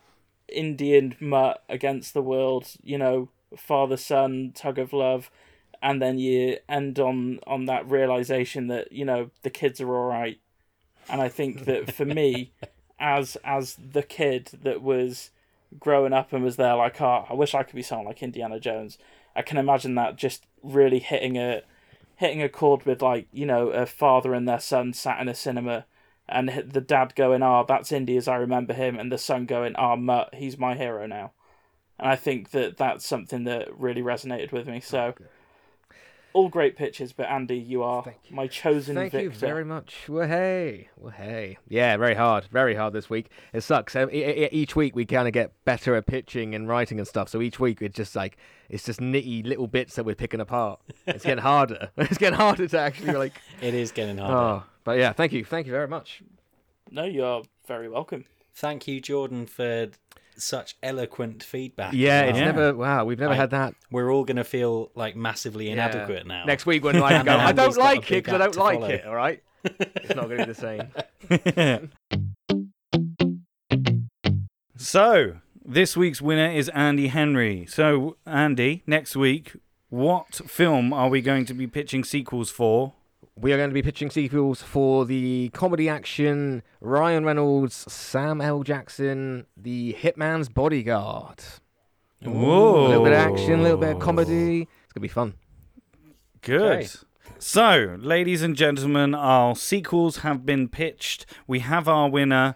Indy 0.47 0.97
and 0.97 1.19
Mutt 1.21 1.63
against 1.69 2.13
the 2.13 2.21
world, 2.21 2.67
you 2.83 2.97
know, 2.97 3.29
father 3.57 3.97
son 3.97 4.51
tug 4.55 4.79
of 4.79 4.93
love, 4.93 5.29
and 5.81 6.01
then 6.01 6.17
you 6.17 6.57
end 6.67 6.99
on 6.99 7.39
on 7.45 7.65
that 7.65 7.89
realization 7.89 8.67
that 8.67 8.91
you 8.91 9.05
know 9.05 9.29
the 9.43 9.49
kids 9.49 9.79
are 9.81 9.95
all 9.95 10.07
right, 10.07 10.39
and 11.09 11.21
I 11.21 11.29
think 11.29 11.65
that 11.65 11.93
for 11.93 12.05
me, 12.05 12.51
as 12.99 13.37
as 13.43 13.75
the 13.75 14.03
kid 14.03 14.49
that 14.63 14.81
was 14.81 15.31
growing 15.79 16.13
up 16.13 16.31
and 16.33 16.43
was 16.43 16.55
there 16.55 16.75
like, 16.75 17.01
oh, 17.01 17.25
I 17.29 17.33
wish 17.33 17.53
I 17.53 17.63
could 17.63 17.75
be 17.75 17.81
someone 17.81 18.07
like 18.07 18.23
Indiana 18.23 18.59
Jones. 18.59 18.97
I 19.35 19.41
can 19.41 19.57
imagine 19.57 19.95
that 19.95 20.15
just 20.15 20.45
really 20.63 20.99
hitting 20.99 21.37
a 21.37 21.61
hitting 22.17 22.41
a 22.41 22.49
chord 22.49 22.85
with 22.85 23.01
like 23.01 23.27
you 23.31 23.45
know 23.45 23.69
a 23.69 23.85
father 23.85 24.33
and 24.33 24.47
their 24.47 24.59
son 24.59 24.93
sat 24.93 25.19
in 25.21 25.27
a 25.27 25.35
cinema, 25.35 25.85
and 26.27 26.49
the 26.49 26.81
dad 26.81 27.15
going, 27.15 27.43
"Ah, 27.43 27.61
oh, 27.61 27.65
that's 27.67 27.91
Indy 27.91 28.17
as 28.17 28.27
I 28.27 28.35
remember 28.35 28.73
him," 28.73 28.97
and 28.99 29.11
the 29.11 29.17
son 29.17 29.45
going, 29.45 29.75
"Ah, 29.77 29.93
oh, 29.93 29.95
Mutt, 29.97 30.35
he's 30.35 30.57
my 30.57 30.75
hero 30.75 31.05
now." 31.07 31.31
And 31.99 32.09
I 32.09 32.15
think 32.15 32.51
that 32.51 32.77
that's 32.77 33.05
something 33.05 33.45
that 33.45 33.77
really 33.77 34.01
resonated 34.01 34.51
with 34.51 34.67
me. 34.67 34.79
So, 34.81 35.13
all 36.35 36.49
great 36.49 36.75
pitches, 36.75 37.13
but 37.13 37.27
Andy, 37.29 37.57
you 37.57 37.81
are 37.81 38.03
Thank 38.03 38.17
you. 38.29 38.35
my 38.35 38.47
chosen 38.47 38.95
Thank 38.95 39.13
victor. 39.13 39.23
you 39.23 39.29
very 39.31 39.63
much. 39.63 39.95
Well, 40.09 40.27
hey, 40.27 40.89
well, 40.97 41.11
hey. 41.11 41.57
Yeah, 41.67 41.95
very 41.97 42.13
hard, 42.15 42.45
very 42.51 42.75
hard 42.75 42.93
this 42.93 43.09
week. 43.09 43.29
It 43.53 43.61
sucks. 43.61 43.95
Um, 43.95 44.09
e- 44.11 44.23
e- 44.43 44.49
each 44.51 44.75
week 44.75 44.95
we 44.95 45.05
kind 45.05 45.27
of 45.27 45.33
get 45.33 45.53
better 45.65 45.95
at 45.95 46.05
pitching 46.05 46.53
and 46.53 46.67
writing 46.67 46.99
and 46.99 47.07
stuff. 47.07 47.29
So 47.29 47.41
each 47.41 47.59
week 47.59 47.81
it's 47.81 47.95
just 47.95 48.15
like 48.15 48.37
it's 48.69 48.83
just 48.83 48.99
nitty 48.99 49.45
little 49.47 49.67
bits 49.67 49.95
that 49.95 50.03
we're 50.05 50.15
picking 50.15 50.41
apart. 50.41 50.79
It's 51.07 51.23
getting 51.23 51.41
harder. 51.51 51.89
it's 51.97 52.17
getting 52.17 52.37
harder 52.37 52.67
to 52.67 52.79
actually 52.79 53.13
like. 53.13 53.33
It 53.61 53.73
is 53.73 53.91
getting 53.91 54.17
harder. 54.17 54.35
oh, 54.35 54.63
but 54.83 54.97
yeah, 54.99 55.13
thank 55.13 55.31
you, 55.33 55.45
thank 55.45 55.65
you 55.67 55.71
very 55.71 55.87
much. 55.87 56.21
No, 56.91 57.05
you 57.05 57.23
are 57.23 57.43
very 57.67 57.89
welcome. 57.89 58.25
Thank 58.53 58.87
you, 58.87 59.01
Jordan, 59.01 59.47
for 59.47 59.87
such 60.37 60.75
eloquent 60.83 61.43
feedback. 61.43 61.93
Yeah, 61.93 62.21
it's. 62.23 62.37
Yeah. 62.37 62.45
never. 62.45 62.73
Wow, 62.75 63.05
we've 63.05 63.19
never 63.19 63.33
I- 63.33 63.37
had 63.37 63.51
that. 63.51 63.75
We're 63.91 64.11
all 64.11 64.23
gonna 64.25 64.43
feel 64.43 64.91
like 64.95 65.15
massively 65.15 65.67
Yeah. 65.67 65.73
inadequate 65.73 66.25
now. 66.27 66.45
Next 66.45 66.65
week 66.65 66.83
when 66.83 66.95
I 67.01 67.23
go, 67.23 67.31
I 67.35 67.51
don't 67.51 67.77
like 67.77 68.11
it 68.11 68.23
because 68.25 68.33
I 68.33 68.37
don't 68.37 68.55
like 68.57 68.79
follow. 68.79 68.89
it. 68.89 69.05
All 69.05 69.15
right, 69.15 69.41
it's 69.63 70.15
not 70.15 70.25
going 70.29 70.37
to 70.39 70.45
be 70.45 70.53
the 70.53 71.89
same. 71.89 71.89
So, 74.77 75.37
this 75.63 75.95
week's 75.95 76.21
winner 76.21 76.49
is 76.51 76.69
Andy 76.69 77.07
Henry. 77.07 77.65
So, 77.67 78.17
Andy, 78.25 78.83
next 78.85 79.15
week, 79.15 79.53
what 79.89 80.35
film 80.35 80.91
are 80.93 81.09
we 81.09 81.21
going 81.21 81.45
to 81.45 81.53
be 81.53 81.65
pitching 81.65 82.03
sequels 82.03 82.51
for? 82.51 82.93
We 83.37 83.51
are 83.51 83.57
going 83.57 83.69
to 83.69 83.73
be 83.73 83.81
pitching 83.81 84.09
sequels 84.09 84.61
for 84.61 85.03
the 85.05 85.49
comedy 85.49 85.89
action 85.89 86.63
Ryan 86.79 87.25
Reynolds, 87.25 87.91
Sam 87.91 88.39
L. 88.39 88.63
Jackson, 88.63 89.45
The 89.57 89.93
Hitman's 89.99 90.47
Bodyguard. 90.47 91.43
Whoa. 92.23 92.85
A 92.85 92.87
little 92.87 93.03
bit 93.03 93.11
of 93.11 93.19
action, 93.19 93.59
a 93.59 93.63
little 93.63 93.77
bit 93.77 93.97
of 93.97 93.99
comedy. 93.99 94.61
It's 94.61 94.93
going 94.93 94.95
to 94.95 94.99
be 95.01 95.07
fun. 95.09 95.33
Good. 96.39 96.61
Okay. 96.61 96.87
So, 97.37 97.97
ladies 97.99 98.41
and 98.41 98.55
gentlemen, 98.55 99.13
our 99.13 99.53
sequels 99.53 100.17
have 100.19 100.45
been 100.45 100.69
pitched. 100.69 101.25
We 101.45 101.59
have 101.59 101.89
our 101.89 102.09
winner. 102.09 102.55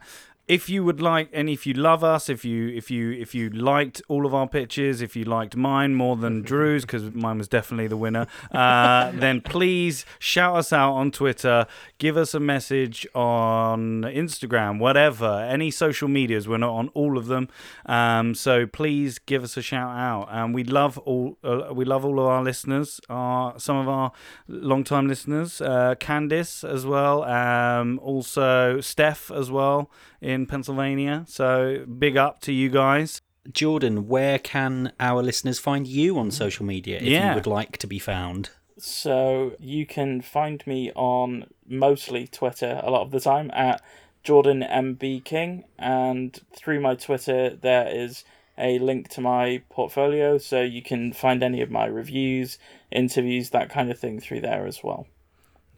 If 0.50 0.68
you 0.68 0.84
would 0.84 1.00
like, 1.00 1.30
and 1.32 1.48
if 1.48 1.68
you 1.68 1.76
love 1.76 2.04
us, 2.04 2.28
if 2.28 2.44
you 2.44 2.70
if 2.70 2.90
you 2.90 3.12
if 3.12 3.36
you 3.36 3.52
liked 3.52 4.02
all 4.08 4.26
of 4.26 4.34
our 4.34 4.48
pitches, 4.48 5.00
if 5.00 5.16
you 5.16 5.24
liked 5.24 5.56
mine 5.56 5.94
more 5.94 6.16
than 6.16 6.42
Drew's, 6.50 6.86
because 6.86 7.14
mine 7.14 7.38
was 7.38 7.48
definitely 7.48 7.86
the 7.86 7.96
winner, 7.96 8.26
uh, 8.52 9.12
then 9.14 9.42
please 9.42 10.08
shout 10.18 10.56
us 10.56 10.74
out 10.74 10.94
on 10.94 11.12
Twitter, 11.12 11.68
give 12.00 12.18
us 12.18 12.34
a 12.34 12.40
message 12.40 13.06
on 13.14 14.02
Instagram, 14.02 14.80
whatever, 14.80 15.40
any 15.48 15.70
social 15.70 16.08
medias. 16.08 16.48
We're 16.48 16.58
not 16.58 16.74
on 16.74 16.88
all 16.96 17.20
of 17.20 17.28
them, 17.28 17.48
um, 17.86 18.34
so 18.34 18.66
please 18.66 19.20
give 19.20 19.44
us 19.44 19.56
a 19.56 19.62
shout 19.62 19.96
out. 19.96 20.30
And 20.32 20.56
we 20.56 20.64
love 20.64 20.98
all 20.98 21.38
uh, 21.44 21.72
we 21.72 21.86
love 21.86 22.04
all 22.04 22.20
of 22.20 22.26
our 22.26 22.42
listeners. 22.42 23.00
Our 23.08 23.60
some 23.60 23.78
of 23.78 23.88
our 23.88 24.14
long-time 24.48 25.08
listeners, 25.08 25.62
uh, 25.62 25.94
Candice 26.00 26.68
as 26.68 26.88
well, 26.88 27.24
um, 27.26 28.00
also 28.00 28.82
Steph 28.82 29.30
as 29.30 29.52
well 29.52 29.92
in 30.22 30.46
Pennsylvania. 30.46 31.26
So 31.28 31.86
big 31.86 32.18
up 32.18 32.42
to 32.42 32.52
you 32.54 32.70
guys. 32.70 33.22
Jordan, 33.52 34.08
where 34.08 34.38
can 34.38 34.92
our 35.00 35.24
listeners 35.24 35.60
find 35.60 35.88
you 35.88 36.20
on 36.20 36.30
social 36.30 36.66
media 36.66 36.98
if 36.98 37.04
Yeah. 37.04 37.30
you 37.30 37.36
would 37.36 37.48
like 37.48 37.78
to 37.80 37.88
be 37.88 37.98
found? 38.00 38.52
So 38.78 39.54
you 39.60 39.86
can 39.86 40.22
find 40.22 40.66
me 40.68 40.92
on 40.96 41.46
mostly 41.68 42.28
Twitter 42.28 42.80
a 42.84 42.90
lot 42.92 43.02
of 43.02 43.12
the 43.12 43.20
time 43.20 43.50
at 43.54 43.82
Jordan 44.24 44.62
MB 44.64 45.22
King, 45.22 45.64
and 45.78 46.40
through 46.56 46.80
my 46.82 46.96
Twitter 46.96 47.50
there 47.50 47.88
is 47.88 48.24
a 48.58 48.78
link 48.80 49.08
to 49.10 49.22
my 49.22 49.62
portfolio, 49.70 50.38
so 50.38 50.62
you 50.62 50.82
can 50.82 51.14
find 51.14 51.42
any 51.42 51.62
of 51.62 51.72
my 51.72 51.86
reviews, 51.86 52.60
interviews, 52.92 53.52
that 53.52 53.70
kind 53.70 53.90
of 53.90 53.98
thing 53.98 54.20
through 54.20 54.42
there 54.42 54.68
as 54.68 54.84
well. 54.84 55.08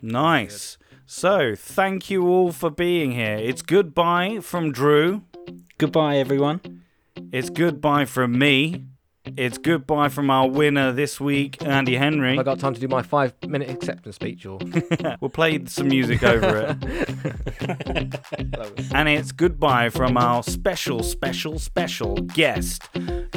Nice. 0.02 0.78
So 1.14 1.56
thank 1.58 2.10
you 2.10 2.26
all 2.26 2.54
for 2.54 2.70
being 2.70 3.12
here. 3.12 3.36
It's 3.36 3.62
goodbye 3.62 4.40
from 4.40 4.72
Drew. 4.72 5.24
Goodbye, 5.78 6.16
everyone. 6.16 6.62
It's 7.34 7.50
goodbye 7.50 8.06
from 8.06 8.40
me. 8.40 8.86
It's 9.38 9.60
goodbye 9.60 10.10
from 10.10 10.32
our 10.32 10.50
winner 10.50 10.92
this 10.92 11.20
week, 11.20 11.64
Andy 11.64 11.96
Henry. 11.96 12.32
Have 12.32 12.40
I 12.40 12.44
got 12.44 12.60
time 12.60 12.74
to 12.74 12.80
do 12.80 12.88
my 12.88 13.04
five 13.04 13.34
minute 13.48 13.70
acceptance 13.70 14.16
speech 14.16 14.46
or? 14.46 14.60
We'll 15.20 15.30
play 15.30 15.64
some 15.66 15.90
music 15.90 16.24
over 16.24 16.58
it. 16.58 16.78
and 18.94 19.10
it's 19.10 19.32
goodbye 19.32 19.90
from 19.90 20.18
our 20.18 20.42
special, 20.42 21.04
special, 21.04 21.60
special 21.60 22.16
guest, 22.16 22.84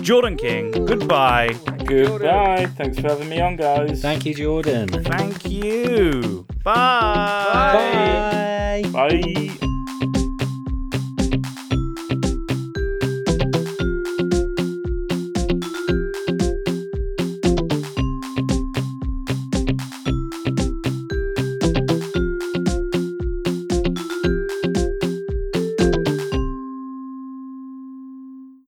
Jordan 0.01 0.37
King. 0.37 0.71
Goodbye. 0.87 1.55
Goodbye. 1.85 2.67
Thanks 2.77 2.99
for 2.99 3.09
having 3.09 3.29
me 3.29 3.41
on, 3.41 3.57
guys. 3.57 4.01
Thank 4.01 4.25
you, 4.25 4.35
Jordan. 4.35 4.89
Thank 4.89 5.47
you. 5.47 6.47
Bye. 6.63 8.83
Bye. 8.83 8.91
Bye. 8.91 9.59